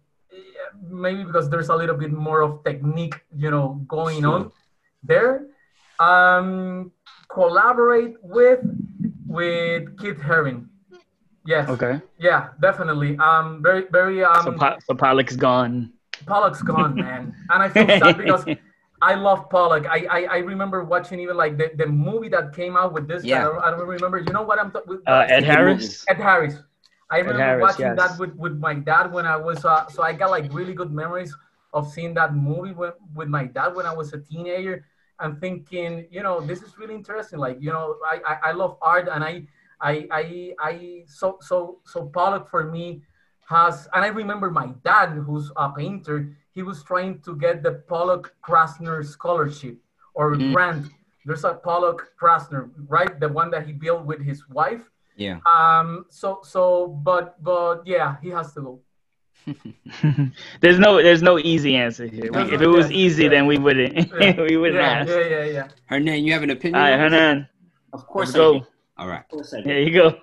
maybe 0.91 1.25
because 1.25 1.49
there's 1.49 1.71
a 1.71 1.75
little 1.77 1.97
bit 1.97 2.13
more 2.13 2.43
of 2.43 2.63
technique, 2.65 3.17
you 3.35 3.51
know, 3.51 3.81
going 3.89 4.21
Sure. 4.23 4.35
on 4.35 4.53
there. 5.03 5.47
Um, 5.99 6.93
collaborate 7.29 8.17
with 8.23 8.61
with 9.27 9.99
Kit 9.99 10.19
Haring. 10.19 10.67
Yes. 11.47 11.69
Okay. 11.69 12.01
Yeah, 12.19 12.49
definitely. 12.61 13.19
Um, 13.19 13.63
very, 13.63 13.85
very. 13.91 14.25
Um, 14.25 14.43
So, 14.45 14.53
po- 14.53 14.79
so 14.87 14.95
Pollock's 14.95 15.37
gone. 15.37 15.93
Pollock's 16.27 16.63
gone, 16.63 16.95
man, 16.95 17.35
and 17.51 17.63
I 17.63 17.69
feel 17.69 17.87
sad 17.87 18.17
because 18.17 18.45
I 19.03 19.15
love 19.15 19.51
Pollock. 19.51 19.85
I, 19.87 20.07
I, 20.11 20.21
I 20.25 20.37
remember 20.39 20.85
watching 20.85 21.21
even 21.21 21.37
like 21.37 21.59
the, 21.59 21.73
the 21.77 21.87
movie 21.87 22.31
that 22.31 22.55
came 22.55 22.77
out 22.77 22.95
with 22.95 23.07
this. 23.07 23.25
Yeah. 23.25 23.41
I, 23.41 23.45
don't, 23.45 23.65
I 23.65 23.71
don't 23.73 23.87
remember. 23.87 24.19
You 24.19 24.33
know 24.33 24.43
what 24.43 24.59
I'm 24.59 24.71
talking? 24.71 25.01
Uh, 25.07 25.27
Ed 25.29 25.41
good 25.41 25.45
Harris. 25.45 26.05
Ed 26.09 26.17
Harris. 26.17 26.55
I 27.11 27.19
remember 27.19 27.43
Harris, 27.43 27.63
watching 27.63 27.87
yes. 27.87 27.97
that 27.99 28.19
with, 28.19 28.35
with 28.37 28.57
my 28.59 28.75
dad 28.75 29.13
when 29.13 29.27
I 29.27 29.37
was 29.37 29.65
uh, 29.65 29.87
so 29.89 30.03
I 30.03 30.15
got 30.15 30.31
like 30.31 30.51
really 30.53 30.73
good 30.73 30.91
memories 30.91 31.37
of 31.75 31.93
seeing 31.93 32.15
that 32.15 32.35
movie 32.35 32.73
with, 32.73 32.95
with 33.15 33.29
my 33.29 33.45
dad 33.45 33.75
when 33.75 33.85
I 33.85 33.93
was 33.93 34.13
a 34.15 34.19
teenager 34.19 34.87
and 35.21 35.41
thinking, 35.41 36.07
you 36.11 36.23
know, 36.23 36.41
this 36.41 36.63
is 36.63 36.77
really 36.79 36.95
interesting. 36.95 37.39
Like, 37.39 37.59
you 37.61 37.71
know, 37.73 37.97
I, 38.05 38.21
I, 38.27 38.35
I 38.51 38.53
love 38.53 38.77
art 38.83 39.09
and 39.13 39.23
I 39.25 39.47
I 39.81 40.07
I 40.11 40.55
I 40.61 41.05
so 41.07 41.39
so 41.41 41.81
so 41.85 42.07
Pollock 42.07 42.49
for 42.51 42.65
me 42.71 43.03
has 43.49 43.89
and 43.93 44.05
I 44.05 44.09
remember 44.09 44.51
my 44.51 44.69
dad 44.85 45.11
who's 45.27 45.51
a 45.57 45.71
painter, 45.71 46.35
he 46.55 46.63
was 46.63 46.83
trying 46.83 47.21
to 47.21 47.37
get 47.37 47.63
the 47.63 47.73
Pollock 47.89 48.35
Krasner 48.43 49.05
scholarship 49.05 49.77
or 50.15 50.37
Mm. 50.37 50.53
grant. 50.53 50.87
There's 51.27 51.45
a 51.45 51.55
Pollock 51.55 52.13
Krasner, 52.21 52.71
right? 52.89 53.19
The 53.19 53.29
one 53.29 53.51
that 53.51 53.67
he 53.67 53.73
built 53.73 54.05
with 54.05 54.21
his 54.21 54.49
wife. 54.49 54.85
Yeah. 55.17 55.39
Um. 55.47 56.07
So 56.11 56.41
so, 56.43 56.89
but 56.89 57.43
but 57.43 57.87
yeah, 57.87 58.17
he 58.23 58.31
has 58.31 58.53
to 58.55 58.61
go. 58.61 58.81
there's 60.61 60.79
no 60.79 60.97
there's 61.03 61.23
no 61.23 61.39
easy 61.39 61.77
answer 61.77 62.07
here. 62.07 62.31
No, 62.31 62.47
if 62.47 62.61
it 62.61 62.67
was 62.67 62.91
yeah, 62.91 62.97
easy, 62.97 63.23
yeah. 63.25 63.29
then 63.31 63.47
we 63.47 63.59
wouldn't 63.59 63.95
Yeah, 64.21 64.41
we 64.41 64.57
wouldn't 64.57 64.81
yeah, 64.81 64.91
ask. 65.01 65.09
yeah, 65.11 65.29
yeah, 65.29 65.45
yeah. 65.45 65.69
Hernan, 65.87 66.25
you 66.25 66.33
have 66.33 66.43
an 66.43 66.51
opinion? 66.51 66.81
All 66.83 66.91
right. 66.91 66.99
Hernan, 66.99 67.49
Of 67.93 68.07
course, 68.07 68.29
let's 68.29 68.37
I 68.37 68.39
go. 68.39 68.59
do. 68.61 68.67
All 68.97 69.09
right. 69.09 69.21
Of 69.21 69.29
course 69.29 69.55
I 69.55 69.59
do. 69.59 69.65
There 69.65 69.81
you 69.81 69.93
go. 69.93 70.19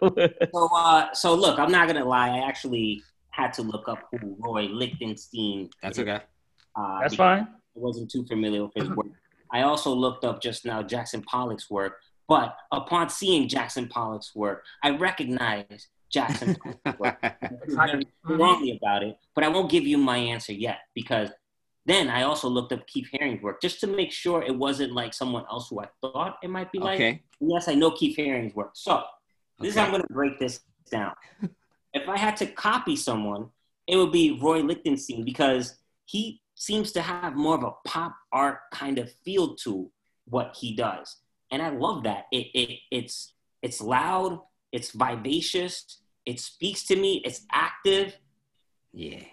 So, 0.54 0.70
uh, 0.76 1.14
so 1.14 1.36
look, 1.36 1.60
I'm 1.60 1.72
not 1.72 1.88
gonna 1.88 2.06
lie. 2.06 2.30
I 2.30 2.48
actually 2.48 3.04
had 3.30 3.54
to 3.54 3.62
look 3.62 3.88
up 3.88 4.00
who 4.12 4.36
Roy 4.40 4.64
Lichtenstein. 4.64 5.70
That's 5.82 5.98
is. 5.98 6.04
okay. 6.08 6.20
Uh, 6.76 7.00
That's 7.02 7.16
fine. 7.16 7.44
I 7.44 7.80
wasn't 7.80 8.10
too 8.12 8.26
familiar 8.26 8.64
with 8.64 8.74
his 8.76 8.90
work. 8.90 9.08
I 9.52 9.62
also 9.64 9.94
looked 9.94 10.24
up 10.24 10.42
just 10.42 10.66
now 10.66 10.82
Jackson 10.82 11.22
Pollock's 11.22 11.70
work, 11.70 12.00
but 12.28 12.56
upon 12.72 13.10
seeing 13.10 13.48
Jackson 13.50 13.88
Pollock's 13.88 14.34
work, 14.36 14.64
I 14.84 14.92
recognized 14.92 15.88
Jackson 16.12 16.56
Pollock's 16.56 17.00
work. 17.00 17.18
I 17.24 17.36
feel 17.66 17.76
very 17.78 18.06
Mhm. 18.26 18.78
about 18.78 19.04
it, 19.04 19.18
but 19.36 19.44
I 19.44 19.48
won't 19.48 19.70
give 19.72 19.86
you 19.88 19.98
my 19.98 20.18
answer 20.18 20.54
yet 20.54 20.80
because 20.94 21.30
then 21.86 22.10
I 22.10 22.24
also 22.24 22.48
looked 22.48 22.72
up 22.74 22.86
Keith 22.88 23.08
Haring's 23.12 23.42
work 23.42 23.62
just 23.62 23.80
to 23.82 23.88
make 23.88 24.12
sure 24.12 24.44
it 24.44 24.56
wasn't 24.56 24.92
like 24.94 25.14
someone 25.14 25.46
else 25.50 25.70
who 25.70 25.80
I 25.82 25.88
thought 26.02 26.38
it 26.44 26.50
might 26.50 26.72
be 26.72 26.80
like. 26.80 26.96
okay. 26.96 27.22
And 27.40 27.50
yes, 27.52 27.68
I 27.68 27.74
know 27.76 27.92
Keith 27.92 28.16
Haring's 28.18 28.54
work. 28.54 28.72
So 28.74 29.04
this 29.60 29.70
is 29.70 29.76
how 29.76 29.86
I'm 29.86 29.92
going 29.92 30.04
to 30.04 30.14
break 30.14 30.38
this 30.40 30.62
down. 30.92 31.14
if 31.94 32.08
I 32.08 32.18
had 32.18 32.38
to 32.38 32.46
copy 32.46 32.96
someone, 32.96 33.50
it 33.88 33.96
would 33.96 34.12
be 34.12 34.38
Roy 34.40 34.62
Lichtenstein 34.62 35.26
because 35.26 35.78
he 36.06 36.42
seems 36.56 36.92
to 36.92 37.02
have 37.02 37.36
more 37.36 37.56
of 37.56 37.64
a 37.64 37.72
pop 37.88 38.16
art 38.32 38.60
kind 38.72 39.00
of 39.00 39.12
feel 39.26 39.56
to 39.56 39.92
what 40.26 40.56
he 40.56 40.76
does, 40.76 41.18
and 41.52 41.62
I 41.62 41.70
love 41.70 42.04
that. 42.04 42.26
It, 42.32 42.48
it 42.54 42.80
it's 42.92 43.34
it's 43.64 43.82
loud, 43.82 44.40
it's 44.72 44.92
vivacious, 44.92 46.00
it 46.26 46.40
speaks 46.40 46.84
to 46.86 46.96
me, 46.96 47.22
it's 47.26 47.46
active. 47.52 48.16
Yeah. 48.94 49.24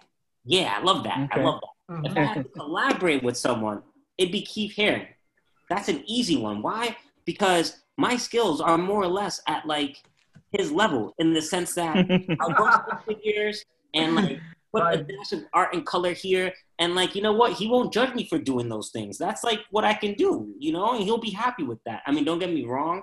Yeah, 0.45 0.77
I 0.79 0.83
love 0.83 1.05
that. 1.05 1.29
I 1.33 1.41
love 1.41 1.61
that. 1.61 1.95
Mm-hmm. 1.95 2.07
If 2.07 2.17
I 2.17 2.21
had 2.23 2.45
to 2.45 2.45
collaborate 2.45 3.23
with 3.23 3.37
someone, 3.37 3.83
it'd 4.17 4.33
be 4.33 4.43
Keith 4.43 4.75
Haring. 4.77 5.07
That's 5.69 5.89
an 5.89 6.03
easy 6.07 6.37
one. 6.37 6.63
Why? 6.63 6.97
Because 7.25 7.83
my 7.97 8.17
skills 8.17 8.61
are 8.61 8.79
more 8.79 9.03
or 9.03 9.09
less 9.09 9.43
at 9.47 9.67
like 9.67 10.03
his 10.53 10.73
level 10.73 11.15
in 11.19 11.35
the 11.35 11.43
sense 11.43 11.75
that 11.75 11.97
I'll 12.41 12.55
go 12.55 12.71
to 12.71 13.01
figures 13.07 13.65
and 13.93 14.15
like 14.15 14.41
put 14.73 14.83
a 14.83 15.03
dash 15.03 15.33
of 15.33 15.45
art 15.53 15.75
and 15.75 15.85
color 15.85 16.13
here. 16.13 16.53
And 16.79 16.95
like, 16.95 17.15
you 17.15 17.21
know 17.21 17.33
what? 17.33 17.53
He 17.53 17.69
won't 17.69 17.93
judge 17.93 18.15
me 18.15 18.27
for 18.27 18.39
doing 18.39 18.69
those 18.69 18.91
things. 18.91 19.19
That's 19.19 19.45
like 19.45 19.61
what 19.71 19.85
I 19.85 19.93
can 19.93 20.15
do, 20.15 20.55
you 20.59 20.73
know, 20.73 20.95
and 20.95 21.05
he'll 21.05 21.19
be 21.19 21.31
happy 21.31 21.65
with 21.65 21.83
that. 21.85 22.03
I 22.07 22.13
mean, 22.13 22.25
don't 22.25 22.39
get 22.39 22.53
me 22.53 22.65
wrong. 22.65 23.03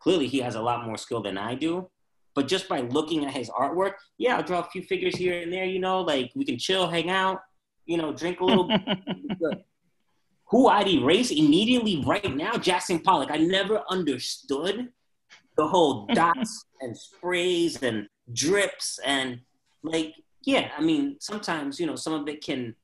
Clearly 0.00 0.26
he 0.26 0.38
has 0.38 0.54
a 0.54 0.62
lot 0.62 0.86
more 0.86 0.96
skill 0.96 1.22
than 1.22 1.38
I 1.38 1.54
do. 1.54 1.88
But 2.34 2.48
just 2.48 2.68
by 2.68 2.80
looking 2.80 3.24
at 3.24 3.32
his 3.32 3.50
artwork, 3.50 3.94
yeah, 4.18 4.36
I'll 4.36 4.42
draw 4.42 4.60
a 4.60 4.70
few 4.70 4.82
figures 4.82 5.16
here 5.16 5.40
and 5.40 5.52
there, 5.52 5.64
you 5.64 5.80
know, 5.80 6.00
like 6.00 6.30
we 6.34 6.44
can 6.44 6.58
chill, 6.58 6.86
hang 6.88 7.10
out, 7.10 7.40
you 7.86 7.96
know, 7.96 8.12
drink 8.12 8.40
a 8.40 8.44
little 8.44 8.68
bit. 8.68 8.80
Who 10.50 10.68
I'd 10.68 10.88
erase 10.88 11.30
immediately 11.30 12.02
right 12.04 12.34
now, 12.34 12.56
Jackson 12.56 13.00
Pollock. 13.00 13.30
I 13.30 13.36
never 13.36 13.82
understood 13.88 14.88
the 15.56 15.66
whole 15.66 16.06
dots 16.14 16.66
and 16.80 16.96
sprays 16.96 17.82
and 17.82 18.08
drips 18.32 18.98
and 19.04 19.40
like 19.82 20.14
yeah, 20.44 20.70
I 20.76 20.80
mean, 20.80 21.16
sometimes 21.20 21.78
you 21.78 21.86
know 21.86 21.96
some 21.96 22.14
of 22.14 22.28
it 22.28 22.42
can 22.42 22.74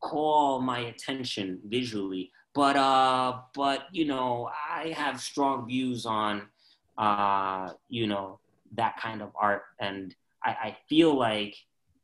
call 0.00 0.60
my 0.60 0.80
attention 0.80 1.60
visually, 1.66 2.30
but 2.54 2.76
uh, 2.76 3.40
but 3.54 3.86
you 3.92 4.04
know, 4.04 4.50
I 4.70 4.88
have 4.96 5.20
strong 5.20 5.66
views 5.66 6.06
on 6.06 6.48
uh, 6.96 7.70
you 7.88 8.06
know, 8.06 8.38
that 8.76 8.96
kind 9.00 9.22
of 9.22 9.30
art, 9.34 9.62
and 9.80 10.14
I, 10.44 10.50
I 10.50 10.76
feel 10.88 11.16
like 11.16 11.56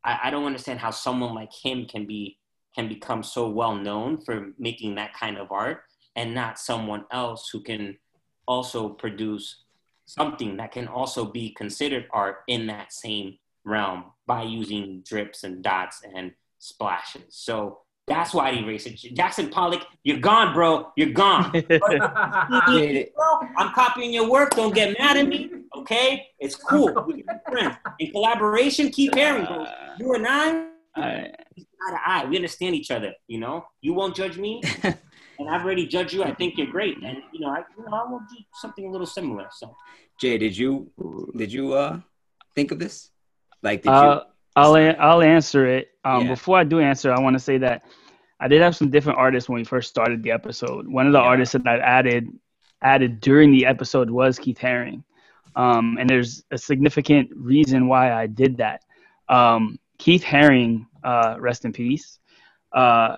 I, 0.03 0.19
I 0.25 0.29
don't 0.29 0.45
understand 0.45 0.79
how 0.79 0.91
someone 0.91 1.33
like 1.33 1.53
him 1.53 1.85
can 1.85 2.05
be 2.05 2.37
can 2.75 2.87
become 2.87 3.23
so 3.23 3.49
well 3.49 3.75
known 3.75 4.21
for 4.21 4.51
making 4.57 4.95
that 4.95 5.13
kind 5.13 5.37
of 5.37 5.51
art, 5.51 5.83
and 6.15 6.33
not 6.33 6.59
someone 6.59 7.05
else 7.11 7.49
who 7.49 7.61
can 7.61 7.97
also 8.47 8.89
produce 8.89 9.63
something 10.05 10.57
that 10.57 10.73
can 10.73 10.87
also 10.87 11.23
be 11.25 11.51
considered 11.51 12.07
art 12.11 12.39
in 12.47 12.67
that 12.67 12.91
same 12.91 13.37
realm 13.63 14.05
by 14.27 14.43
using 14.43 15.01
drips 15.07 15.43
and 15.43 15.63
dots 15.63 16.01
and 16.15 16.33
splashes. 16.59 17.23
So 17.29 17.79
that's 18.11 18.33
why 18.33 18.51
he 18.51 18.59
erased 18.59 18.87
it. 18.87 19.15
Jackson 19.15 19.49
Pollock, 19.49 19.85
you're 20.03 20.19
gone, 20.19 20.53
bro. 20.53 20.91
You're 20.97 21.11
gone. 21.11 21.51
I'm 23.57 23.73
copying 23.73 24.11
your 24.11 24.29
work. 24.29 24.51
Don't 24.51 24.75
get 24.75 24.97
mad 24.99 25.15
at 25.17 25.27
me. 25.27 25.49
Okay? 25.77 26.27
It's 26.39 26.55
cool. 26.55 26.91
We 27.07 27.23
can 27.23 27.37
be 27.37 27.51
friends. 27.51 27.77
In 27.99 28.11
collaboration, 28.11 28.89
Keith 28.89 29.13
Haring. 29.13 29.47
Bro. 29.47 29.65
You 29.97 30.13
and 30.15 30.27
I, 30.27 30.67
I 30.95 31.01
eye 31.01 31.91
to 31.91 31.99
eye. 32.05 32.25
We 32.25 32.35
understand 32.35 32.75
each 32.75 32.91
other. 32.91 33.13
You 33.27 33.39
know, 33.39 33.65
you 33.79 33.93
won't 33.93 34.13
judge 34.13 34.37
me. 34.37 34.61
and 34.83 35.49
I've 35.49 35.63
already 35.63 35.87
judged 35.87 36.13
you. 36.13 36.23
I 36.23 36.33
think 36.33 36.57
you're 36.57 36.67
great, 36.67 36.97
and 37.03 37.17
you 37.31 37.39
know, 37.39 37.49
I, 37.49 37.63
you 37.77 37.85
know, 37.85 37.97
I 37.97 38.09
will 38.09 38.19
do 38.19 38.37
something 38.55 38.85
a 38.85 38.91
little 38.91 39.07
similar. 39.07 39.47
So, 39.51 39.73
Jay, 40.19 40.37
did 40.37 40.57
you 40.57 40.91
did 41.35 41.51
you 41.51 41.73
uh 41.73 41.99
think 42.55 42.71
of 42.71 42.79
this? 42.79 43.09
Like, 43.63 43.83
did 43.83 43.89
uh, 43.89 44.21
you? 44.25 44.31
I'll 44.55 44.75
I'll 44.99 45.21
answer 45.21 45.65
it. 45.65 45.89
Um, 46.03 46.23
yeah. 46.23 46.29
Before 46.29 46.57
I 46.57 46.63
do 46.63 46.79
answer, 46.79 47.11
I 47.13 47.19
want 47.19 47.35
to 47.35 47.39
say 47.39 47.57
that 47.59 47.83
I 48.41 48.47
did 48.47 48.61
have 48.61 48.75
some 48.75 48.89
different 48.89 49.19
artists 49.19 49.47
when 49.47 49.59
we 49.59 49.63
first 49.63 49.89
started 49.89 50.23
the 50.23 50.31
episode. 50.31 50.87
One 50.87 51.05
of 51.05 51.13
the 51.13 51.19
yeah. 51.19 51.25
artists 51.25 51.53
that 51.53 51.67
I 51.67 51.77
added 51.77 52.27
added 52.81 53.21
during 53.21 53.51
the 53.51 53.67
episode 53.67 54.09
was 54.09 54.39
Keith 54.39 54.57
Haring, 54.57 55.03
um, 55.55 55.97
and 55.99 56.09
there's 56.09 56.43
a 56.49 56.57
significant 56.57 57.29
reason 57.35 57.87
why 57.87 58.11
I 58.11 58.25
did 58.25 58.57
that. 58.57 58.83
Um, 59.29 59.79
Keith 59.99 60.23
Haring, 60.23 60.87
uh, 61.03 61.35
rest 61.39 61.63
in 61.63 61.71
peace, 61.71 62.19
uh, 62.73 63.17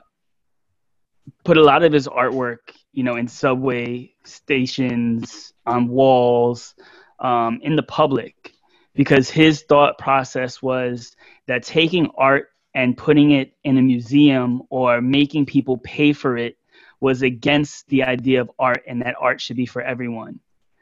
put 1.45 1.57
a 1.57 1.63
lot 1.63 1.83
of 1.83 1.93
his 1.93 2.07
artwork, 2.07 2.57
you 2.91 3.03
know, 3.03 3.15
in 3.15 3.29
subway 3.29 4.13
stations, 4.25 5.53
on 5.65 5.87
walls, 5.87 6.75
um, 7.19 7.61
in 7.63 7.77
the 7.77 7.83
public 7.83 8.53
because 8.95 9.29
his 9.29 9.63
thought 9.63 9.97
process 9.97 10.61
was 10.61 11.15
that 11.47 11.63
taking 11.63 12.09
art 12.17 12.49
and 12.73 12.97
putting 12.97 13.31
it 13.31 13.53
in 13.63 13.77
a 13.77 13.81
museum 13.81 14.63
or 14.69 15.01
making 15.01 15.45
people 15.45 15.77
pay 15.77 16.13
for 16.13 16.37
it 16.37 16.57
was 16.99 17.21
against 17.21 17.87
the 17.89 18.03
idea 18.03 18.41
of 18.41 18.49
art 18.57 18.83
and 18.87 19.01
that 19.01 19.15
art 19.19 19.41
should 19.41 19.57
be 19.57 19.65
for 19.65 19.81
everyone. 19.81 20.39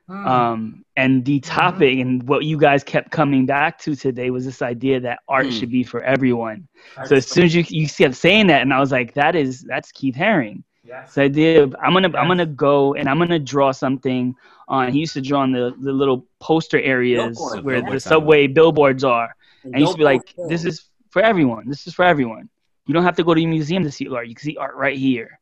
Mm. 0.10 0.28
Um, 0.28 0.86
and 0.98 1.24
the 1.24 1.40
mm-hmm. 1.40 1.52
topic 1.52 1.94
mm-hmm. 1.94 2.02
and 2.02 2.28
what 2.28 2.44
you 2.44 2.58
guys 2.58 2.84
kept 2.84 3.12
coming 3.12 3.46
back 3.46 3.80
to 3.80 3.96
today 3.96 4.30
was 4.30 4.46
this 4.46 4.62
idea 4.62 5.00
that 5.00 5.20
art 5.28 5.48
mm. 5.48 5.58
should 5.58 5.72
be 5.72 5.84
for 5.84 6.02
everyone. 6.04 6.68
so 7.06 7.16
as 7.16 7.28
soon 7.28 7.46
as 7.46 7.56
you 7.56 7.64
you 7.70 7.88
kept 7.88 8.16
saying 8.16 8.48
that, 8.48 8.62
and 8.62 8.74
I 8.74 8.80
was 8.80 8.92
like, 8.92 9.14
that 9.14 9.36
is 9.36 9.62
that's 9.62 9.92
Keith 9.92 10.16
Haring. 10.16 10.64
Yes. 10.84 11.14
The 11.14 11.22
idea 11.22 11.64
of 11.64 11.76
I'm 11.82 11.94
gonna 11.94 12.10
yes. 12.10 12.18
I'm 12.18 12.28
gonna 12.28 12.46
go 12.46 12.94
and 12.96 13.08
I'm 13.08 13.18
gonna 13.20 13.40
draw 13.40 13.72
something 13.72 14.36
on. 14.68 14.92
He 14.92 15.00
used 15.00 15.14
to 15.14 15.22
draw 15.22 15.42
on 15.42 15.52
the, 15.52 15.74
the 15.80 15.94
little 15.94 16.28
poster 16.40 16.82
areas 16.82 17.38
Billboard, 17.38 17.64
where 17.64 17.82
the 17.82 18.00
subway 18.00 18.48
billboards 18.48 19.04
are, 19.04 19.34
and, 19.64 19.74
and 19.74 19.76
he 19.76 19.82
used 19.82 19.94
to 19.94 19.98
be 19.98 20.04
like, 20.04 20.34
"This 20.50 20.66
is 20.66 20.90
for 21.12 21.22
everyone. 21.22 21.70
This 21.70 21.86
is 21.86 21.94
for 21.94 22.04
everyone. 22.04 22.50
You 22.88 22.94
don't 22.94 23.04
have 23.04 23.16
to 23.18 23.24
go 23.24 23.34
to 23.34 23.42
a 23.42 23.46
museum 23.46 23.84
to 23.84 23.92
see 23.92 24.08
art. 24.10 24.28
You 24.28 24.36
can 24.36 24.44
see 24.44 24.58
art 24.58 24.76
right 24.76 24.98
here." 24.98 25.40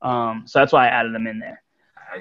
Um, 0.00 0.44
so 0.46 0.58
that's 0.58 0.72
why 0.72 0.86
I 0.86 0.88
added 0.88 1.14
them 1.14 1.26
in 1.26 1.38
there. 1.38 1.62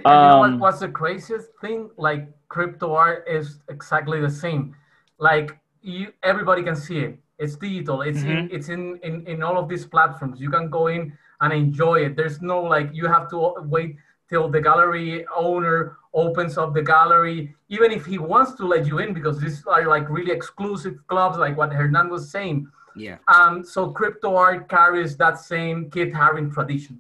Um, 0.06 0.14
you 0.14 0.30
know 0.30 0.38
what, 0.40 0.50
um, 0.50 0.60
what's 0.60 0.80
the 0.80 0.90
craziest 0.90 1.50
thing? 1.62 1.90
Like 1.98 2.28
crypto 2.50 2.94
art 2.94 3.26
is 3.28 3.60
exactly 3.70 4.20
the 4.20 4.30
same. 4.30 4.76
Like 5.20 5.58
you, 5.82 6.12
everybody 6.24 6.64
can 6.64 6.76
see 6.76 7.00
it. 7.00 7.20
It's 7.40 7.56
digital. 7.56 8.02
It's 8.02 8.20
mm-hmm. 8.20 8.30
in, 8.30 8.50
it's 8.52 8.70
in, 8.70 9.00
in 9.04 9.26
in 9.28 9.44
all 9.44 9.58
of 9.58 9.70
these 9.70 9.86
platforms. 9.86 10.42
You 10.42 10.50
can 10.50 10.70
go 10.70 10.88
in 10.88 11.18
and 11.42 11.54
enjoy 11.54 12.06
it. 12.06 12.16
There's 12.16 12.42
no 12.42 12.62
like 12.62 12.90
you 12.94 13.08
have 13.08 13.30
to 13.30 13.54
wait 13.62 13.96
till 14.30 14.50
the 14.50 14.60
gallery 14.60 15.26
owner 15.36 15.98
opens 16.14 16.58
up 16.58 16.74
the 16.74 16.82
gallery, 16.82 17.56
even 17.70 17.92
if 17.92 18.06
he 18.06 18.18
wants 18.18 18.54
to 18.54 18.66
let 18.66 18.86
you 18.86 18.98
in, 19.00 19.14
because 19.14 19.40
these 19.40 19.64
are 19.68 19.88
like 19.88 20.10
really 20.10 20.32
exclusive 20.32 20.96
clubs, 21.08 21.38
like 21.38 21.56
what 21.56 21.72
Hernan 21.72 22.10
was 22.10 22.30
saying. 22.30 22.68
Yeah. 22.98 23.18
Um. 23.28 23.64
So 23.64 23.92
crypto 23.92 24.36
art 24.36 24.70
carries 24.70 25.18
that 25.18 25.40
same 25.40 25.90
Keith 25.90 26.14
Haring 26.14 26.54
tradition. 26.54 27.00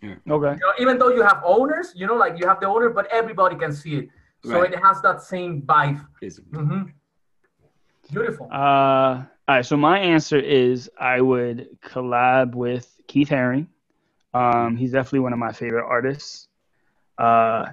Yeah. 0.00 0.14
Okay. 0.28 0.54
You 0.54 0.66
know, 0.66 0.72
even 0.80 0.98
though 0.98 1.10
you 1.10 1.22
have 1.22 1.42
owners, 1.44 1.92
you 1.94 2.06
know, 2.06 2.16
like 2.16 2.38
you 2.38 2.46
have 2.46 2.60
the 2.60 2.66
owner, 2.66 2.90
but 2.90 3.06
everybody 3.12 3.56
can 3.56 3.72
see 3.72 3.96
it. 3.96 4.08
So 4.44 4.60
right. 4.60 4.72
it 4.72 4.78
has 4.82 5.00
that 5.02 5.22
same 5.22 5.62
vibe. 5.62 6.04
Mm-hmm. 6.20 6.82
Beautiful. 8.10 8.48
Uh, 8.50 9.24
all 9.48 9.56
right, 9.56 9.66
so 9.66 9.76
my 9.76 9.98
answer 9.98 10.38
is 10.38 10.90
I 10.98 11.20
would 11.20 11.78
collab 11.80 12.54
with 12.54 12.92
Keith 13.06 13.28
Haring. 13.28 13.66
Um, 14.34 14.76
he's 14.76 14.92
definitely 14.92 15.20
one 15.20 15.32
of 15.32 15.38
my 15.38 15.52
favorite 15.52 15.86
artists. 15.86 16.48
Uh, 17.18 17.66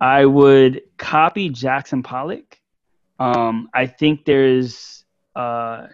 I 0.00 0.24
would 0.24 0.82
copy 0.96 1.48
Jackson 1.48 2.02
Pollock. 2.02 2.58
Um, 3.18 3.68
I 3.72 3.86
think 3.86 4.24
there's 4.24 5.04
uh, 5.36 5.88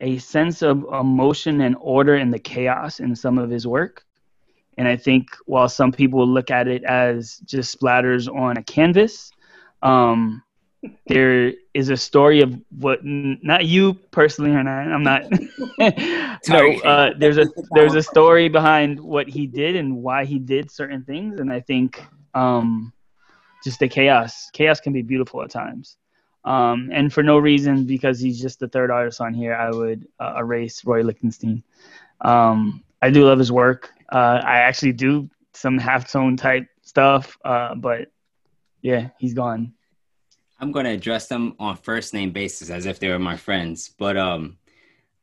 a 0.00 0.18
sense 0.18 0.62
of 0.62 0.84
emotion 0.92 1.60
and 1.60 1.76
order 1.80 2.16
in 2.16 2.30
the 2.30 2.38
chaos 2.38 3.00
in 3.00 3.14
some 3.14 3.38
of 3.38 3.50
his 3.50 3.66
work. 3.66 4.04
And 4.78 4.88
I 4.88 4.96
think 4.96 5.36
while 5.46 5.68
some 5.68 5.92
people 5.92 6.26
look 6.26 6.50
at 6.50 6.66
it 6.68 6.84
as 6.84 7.38
just 7.44 7.78
splatters 7.78 8.34
on 8.34 8.56
a 8.56 8.62
canvas, 8.62 9.30
um, 9.82 10.42
there 11.06 11.52
is 11.74 11.90
a 11.90 11.96
story 11.96 12.40
of 12.40 12.56
what 12.78 13.00
not 13.04 13.66
you 13.66 13.92
personally 14.10 14.50
or 14.50 14.62
not 14.62 14.90
i'm 14.90 15.02
not. 15.02 15.24
No 16.48 16.72
uh, 16.80 17.10
there's 17.18 17.36
a 17.36 17.46
there's 17.72 17.94
a 17.94 18.02
story 18.02 18.48
behind 18.48 18.98
what 18.98 19.28
he 19.28 19.46
did 19.46 19.76
and 19.76 19.96
why 19.96 20.24
he 20.24 20.38
did 20.38 20.70
certain 20.70 21.04
things. 21.04 21.38
And 21.38 21.52
i 21.52 21.60
think 21.60 22.02
um, 22.34 22.92
just 23.62 23.78
the 23.78 23.88
chaos 23.88 24.48
chaos 24.54 24.80
can 24.80 24.92
be 24.92 25.02
beautiful 25.02 25.42
at 25.42 25.50
times 25.50 25.98
um, 26.44 26.90
and 26.92 27.12
for 27.12 27.22
no 27.22 27.38
reason 27.38 27.84
because 27.84 28.18
he's 28.18 28.40
just 28.40 28.60
the 28.60 28.68
third 28.68 28.90
artist 28.90 29.20
on 29.20 29.34
here 29.34 29.54
i 29.54 29.70
would 29.70 30.06
uh, 30.20 30.34
erase 30.38 30.84
roy 30.84 31.02
lichtenstein 31.02 31.62
um, 32.22 32.82
i 33.02 33.10
do 33.10 33.24
love 33.24 33.38
his 33.38 33.52
work 33.52 33.92
uh, 34.12 34.40
i 34.44 34.58
actually 34.58 34.92
do 34.92 35.28
some 35.52 35.78
half 35.78 36.10
tone 36.10 36.36
type 36.36 36.66
stuff 36.82 37.38
uh, 37.44 37.74
but 37.74 38.10
yeah 38.82 39.08
he's 39.18 39.34
gone 39.34 39.72
I'm 40.60 40.72
going 40.72 40.84
to 40.84 40.90
address 40.90 41.26
them 41.26 41.54
on 41.58 41.76
first 41.76 42.12
name 42.12 42.32
basis 42.32 42.68
as 42.68 42.84
if 42.84 43.00
they 43.00 43.08
were 43.08 43.18
my 43.18 43.36
friends. 43.36 43.94
But 43.98 44.18
um, 44.18 44.58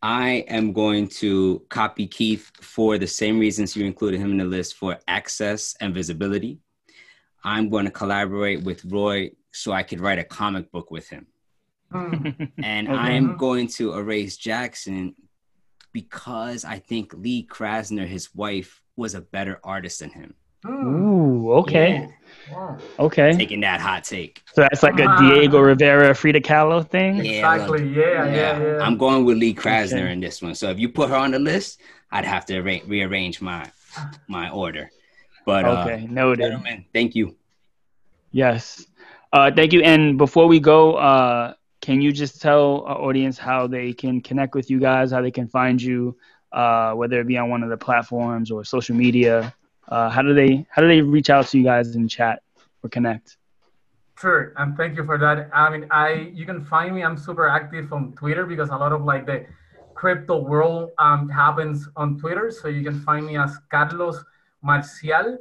I 0.01 0.45
am 0.47 0.73
going 0.73 1.07
to 1.19 1.61
copy 1.69 2.07
Keith 2.07 2.51
for 2.59 2.97
the 2.97 3.05
same 3.05 3.37
reasons 3.37 3.75
you 3.75 3.85
included 3.85 4.19
him 4.19 4.31
in 4.31 4.37
the 4.37 4.45
list 4.45 4.75
for 4.75 4.97
access 5.07 5.75
and 5.79 5.93
visibility. 5.93 6.59
I'm 7.43 7.69
going 7.69 7.85
to 7.85 7.91
collaborate 7.91 8.63
with 8.63 8.83
Roy 8.85 9.29
so 9.57 9.71
I 9.71 9.83
could 9.83 9.99
write 9.99 10.19
a 10.19 10.23
comic 10.23 10.71
book 10.71 10.91
with 10.91 11.09
him. 11.09 11.27
Hmm. 11.91 12.27
and 12.61 12.89
okay. 12.89 12.97
I'm 12.97 13.37
going 13.37 13.67
to 13.69 13.93
erase 13.93 14.35
Jackson 14.35 15.15
because 15.93 16.65
I 16.65 16.79
think 16.79 17.13
Lee 17.13 17.47
Krasner, 17.49 18.05
his 18.05 18.35
wife, 18.35 18.81
was 18.97 19.15
a 19.15 19.21
better 19.21 19.59
artist 19.63 20.01
than 20.01 20.09
him. 20.09 20.33
Ooh, 20.65 21.53
okay. 21.53 22.09
Yeah. 22.51 22.77
Okay. 22.99 23.31
Taking 23.33 23.61
that 23.61 23.79
hot 23.79 24.03
take. 24.03 24.43
So 24.53 24.61
that's 24.61 24.83
like 24.83 24.99
a 24.99 25.15
Diego 25.19 25.59
Rivera, 25.59 26.13
Frida 26.13 26.41
Kahlo 26.41 26.87
thing? 26.87 27.23
Yeah, 27.23 27.53
exactly. 27.53 27.87
Yeah, 27.89 28.01
yeah, 28.01 28.25
yeah, 28.25 28.59
yeah, 28.59 28.79
I'm 28.79 28.97
going 28.97 29.23
with 29.23 29.37
Lee 29.37 29.53
Krasner 29.53 30.03
okay. 30.03 30.11
in 30.11 30.19
this 30.19 30.41
one. 30.41 30.55
So 30.55 30.69
if 30.69 30.79
you 30.79 30.89
put 30.89 31.09
her 31.09 31.15
on 31.15 31.31
the 31.31 31.39
list, 31.39 31.79
I'd 32.11 32.25
have 32.25 32.45
to 32.47 32.61
re- 32.61 32.83
rearrange 32.85 33.39
my 33.41 33.71
my 34.27 34.49
order. 34.49 34.89
But 35.45 35.65
uh, 35.65 35.81
okay, 35.83 36.03
uh, 36.03 36.07
noted. 36.11 36.43
Gentlemen, 36.43 36.85
thank 36.93 37.15
you. 37.15 37.35
Yes. 38.31 38.85
Uh, 39.33 39.51
thank 39.51 39.73
you. 39.73 39.81
And 39.81 40.17
before 40.17 40.47
we 40.47 40.59
go, 40.59 40.95
uh, 40.95 41.53
can 41.81 42.01
you 42.01 42.11
just 42.11 42.41
tell 42.41 42.81
our 42.81 42.97
audience 42.97 43.37
how 43.37 43.67
they 43.67 43.93
can 43.93 44.21
connect 44.21 44.55
with 44.55 44.69
you 44.69 44.79
guys, 44.79 45.11
how 45.11 45.21
they 45.21 45.31
can 45.31 45.47
find 45.47 45.81
you, 45.81 46.17
uh, 46.51 46.93
whether 46.93 47.19
it 47.21 47.27
be 47.27 47.37
on 47.37 47.49
one 47.49 47.63
of 47.63 47.69
the 47.69 47.77
platforms 47.77 48.51
or 48.51 48.63
social 48.63 48.95
media? 48.95 49.53
Uh, 49.87 50.09
how 50.09 50.21
do 50.21 50.33
they 50.33 50.65
how 50.69 50.81
do 50.81 50.87
they 50.87 51.01
reach 51.01 51.29
out 51.29 51.47
to 51.47 51.57
you 51.57 51.63
guys 51.63 51.95
in 51.95 52.07
chat 52.07 52.41
or 52.83 52.89
connect? 52.89 53.37
Sure, 54.19 54.53
and 54.57 54.75
thank 54.75 54.97
you 54.97 55.05
for 55.05 55.17
that. 55.17 55.49
I 55.53 55.69
mean, 55.69 55.87
I 55.91 56.31
you 56.33 56.45
can 56.45 56.63
find 56.63 56.95
me. 56.95 57.03
I'm 57.03 57.17
super 57.17 57.47
active 57.47 57.93
on 57.93 58.13
Twitter 58.13 58.45
because 58.45 58.69
a 58.69 58.75
lot 58.75 58.91
of 58.91 59.03
like 59.03 59.25
the 59.25 59.45
crypto 59.93 60.39
world 60.39 60.91
um, 60.99 61.29
happens 61.29 61.87
on 61.95 62.17
Twitter. 62.19 62.51
So 62.51 62.67
you 62.67 62.83
can 62.83 62.99
find 63.01 63.25
me 63.25 63.37
as 63.37 63.57
Carlos 63.69 64.23
Marcial. 64.61 65.37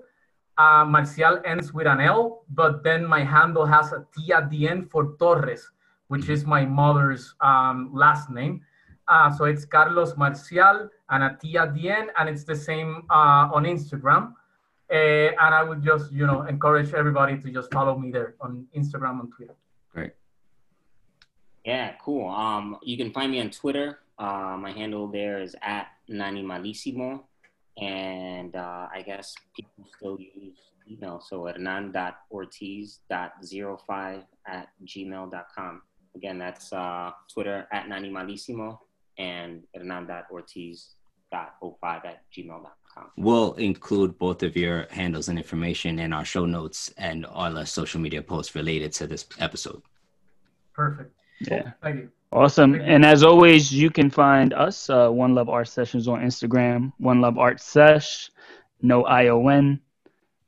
Uh, 0.58 0.84
Marcial 0.86 1.40
ends 1.44 1.72
with 1.74 1.86
an 1.86 2.00
L, 2.00 2.44
but 2.50 2.82
then 2.82 3.04
my 3.04 3.22
handle 3.22 3.66
has 3.66 3.92
a 3.92 4.06
T 4.16 4.32
at 4.32 4.48
the 4.50 4.68
end 4.68 4.90
for 4.90 5.16
Torres, 5.18 5.70
which 6.08 6.28
is 6.28 6.46
my 6.46 6.64
mother's 6.64 7.34
um, 7.40 7.90
last 7.92 8.30
name. 8.30 8.62
Uh, 9.08 9.30
so 9.30 9.44
it's 9.44 9.64
Carlos 9.64 10.16
Marcial 10.16 10.88
and 11.10 11.22
a 11.22 11.36
T 11.40 11.56
at 11.58 11.74
the 11.74 11.90
end, 11.90 12.10
and 12.18 12.28
it's 12.28 12.44
the 12.44 12.56
same 12.56 13.04
uh, 13.10 13.52
on 13.52 13.64
Instagram. 13.64 14.32
Uh, 14.90 15.34
and 15.42 15.54
I 15.54 15.62
would 15.62 15.82
just, 15.82 16.12
you 16.12 16.26
know, 16.26 16.42
encourage 16.42 16.94
everybody 16.94 17.36
to 17.38 17.50
just 17.50 17.72
follow 17.72 17.98
me 17.98 18.10
there 18.10 18.34
on 18.40 18.66
Instagram 18.76 19.20
and 19.20 19.32
Twitter. 19.32 19.54
Great. 19.92 20.12
Yeah, 21.64 21.94
cool. 22.02 22.28
Um, 22.30 22.78
you 22.82 22.96
can 22.96 23.12
find 23.12 23.32
me 23.32 23.40
on 23.40 23.50
Twitter. 23.50 23.98
Uh, 24.18 24.56
my 24.58 24.72
handle 24.72 25.08
there 25.08 25.42
is 25.42 25.54
at 25.60 25.88
Nani 26.08 26.42
Malissimo. 26.42 27.24
And 27.78 28.56
uh, 28.56 28.88
I 28.92 29.02
guess 29.04 29.34
people 29.54 29.84
still 29.96 30.18
use 30.18 30.56
email. 30.90 31.20
So 31.20 31.46
hernan.ortiz.05 31.46 34.22
at 34.46 34.68
gmail.com. 34.84 35.82
Again, 36.14 36.38
that's 36.38 36.70
Twitter 37.32 37.66
at 37.72 37.88
Nani 37.88 38.10
Malissimo 38.10 38.78
and 39.18 39.62
hernan.ortiz.05 39.74 41.74
at 41.82 42.22
gmail.com. 42.34 43.10
We'll 43.16 43.52
include 43.54 44.18
both 44.18 44.42
of 44.42 44.56
your 44.56 44.86
handles 44.90 45.28
and 45.28 45.38
information 45.38 45.98
in 45.98 46.14
our 46.14 46.24
show 46.24 46.46
notes 46.46 46.90
and 46.96 47.26
all 47.26 47.58
our 47.58 47.66
social 47.66 48.00
media 48.00 48.22
posts 48.22 48.54
related 48.54 48.92
to 48.94 49.06
this 49.06 49.26
episode. 49.38 49.82
Perfect. 50.72 51.15
Yeah. 51.40 51.72
Thank 51.82 51.96
you. 51.96 52.10
Awesome. 52.32 52.74
And 52.74 53.04
as 53.04 53.22
always, 53.22 53.72
you 53.72 53.90
can 53.90 54.10
find 54.10 54.52
us, 54.52 54.90
uh, 54.90 55.08
One 55.08 55.34
Love 55.34 55.48
Art 55.48 55.68
Sessions 55.68 56.08
on 56.08 56.20
Instagram, 56.20 56.92
One 56.98 57.20
Love 57.20 57.38
Art 57.38 57.60
Sesh, 57.60 58.30
no 58.82 59.04
ION 59.04 59.80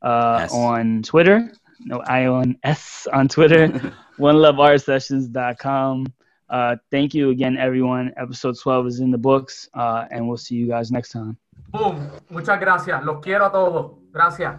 uh, 0.01 0.41
S. 0.43 0.53
on 0.53 1.01
Twitter, 1.01 1.51
no 1.79 2.01
I 2.05 2.25
O 2.25 2.39
N 2.39 2.57
S 2.63 3.07
on 3.13 3.27
Twitter, 3.27 3.67
OneLoveArtSessions.com. 4.19 6.13
Uh, 6.49 6.75
thank 6.91 7.13
you 7.13 7.29
again, 7.29 7.57
everyone. 7.57 8.11
Episode 8.17 8.57
12 8.59 8.87
is 8.87 8.99
in 8.99 9.11
the 9.11 9.17
books, 9.17 9.69
uh, 9.73 10.05
and 10.11 10.27
we'll 10.27 10.37
see 10.37 10.55
you 10.55 10.67
guys 10.67 10.91
next 10.91 11.11
time. 11.11 11.37
Boom. 11.71 12.09
Muchas 12.29 12.59
gracias. 12.59 13.03
Los 13.05 13.21
quiero 13.21 13.45
a 13.45 13.51
todos. 13.51 13.91
Gracias. 14.11 14.55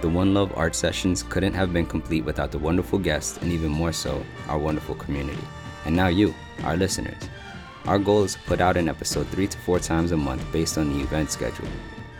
The 0.00 0.08
One 0.08 0.32
Love 0.32 0.52
Art 0.56 0.76
Sessions 0.76 1.24
couldn't 1.24 1.54
have 1.54 1.72
been 1.72 1.84
complete 1.84 2.24
without 2.24 2.52
the 2.52 2.58
wonderful 2.58 3.00
guests 3.00 3.36
and 3.38 3.50
even 3.50 3.72
more 3.72 3.92
so, 3.92 4.24
our 4.46 4.56
wonderful 4.56 4.94
community. 4.94 5.42
And 5.86 5.96
now 5.96 6.06
you, 6.06 6.32
our 6.62 6.76
listeners. 6.76 7.20
Our 7.84 7.98
goal 7.98 8.22
is 8.22 8.34
to 8.34 8.40
put 8.42 8.60
out 8.60 8.76
an 8.76 8.88
episode 8.88 9.26
three 9.26 9.48
to 9.48 9.58
four 9.58 9.80
times 9.80 10.12
a 10.12 10.16
month 10.16 10.44
based 10.52 10.78
on 10.78 10.92
the 10.92 11.02
event 11.02 11.32
schedule. 11.32 11.66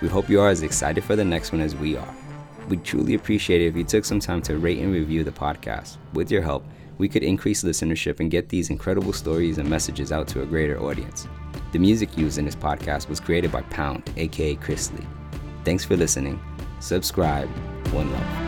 We 0.03 0.09
hope 0.09 0.29
you 0.29 0.41
are 0.41 0.49
as 0.49 0.63
excited 0.63 1.05
for 1.05 1.15
the 1.15 1.25
next 1.25 1.53
one 1.53 1.61
as 1.61 1.77
we 1.77 1.97
are. 1.97 2.15
We'd 2.69 2.83
truly 2.83 3.15
appreciate 3.15 3.63
it 3.63 3.67
if 3.67 3.77
you 3.77 3.85
took 3.85 4.05
some 4.05 4.19
time 4.19 4.43
to 4.43 4.59
rate 4.59 4.81
and 4.81 4.93
review 4.93 5.23
the 5.23 5.31
podcast. 5.31 5.99
With 6.15 6.33
your 6.33 6.43
help, 6.43 6.65
we 6.99 7.09
could 7.09 7.23
increase 7.23 7.63
listenership 7.63 8.19
and 8.19 8.29
get 8.29 8.49
these 8.49 8.71
incredible 8.71 9.13
stories 9.13 9.59
and 9.59 9.71
messages 9.71 10.11
out 10.11 10.27
to 10.29 10.43
a 10.43 10.47
greater 10.47 10.81
audience. 10.81 11.29
The 11.71 11.79
music 11.79 12.19
used 12.19 12.39
in 12.39 12.45
this 12.45 12.57
podcast 12.57 13.09
was 13.09 13.21
created 13.21 13.53
by 13.53 13.63
Pound, 13.63 14.11
aka 14.17 14.57
Chris 14.57 14.91
Lee. 14.93 15.07
Thanks 15.65 15.85
for 15.85 15.97
listening. 15.97 16.41
Subscribe. 16.81 17.49
One 17.93 18.11
love. 18.13 18.48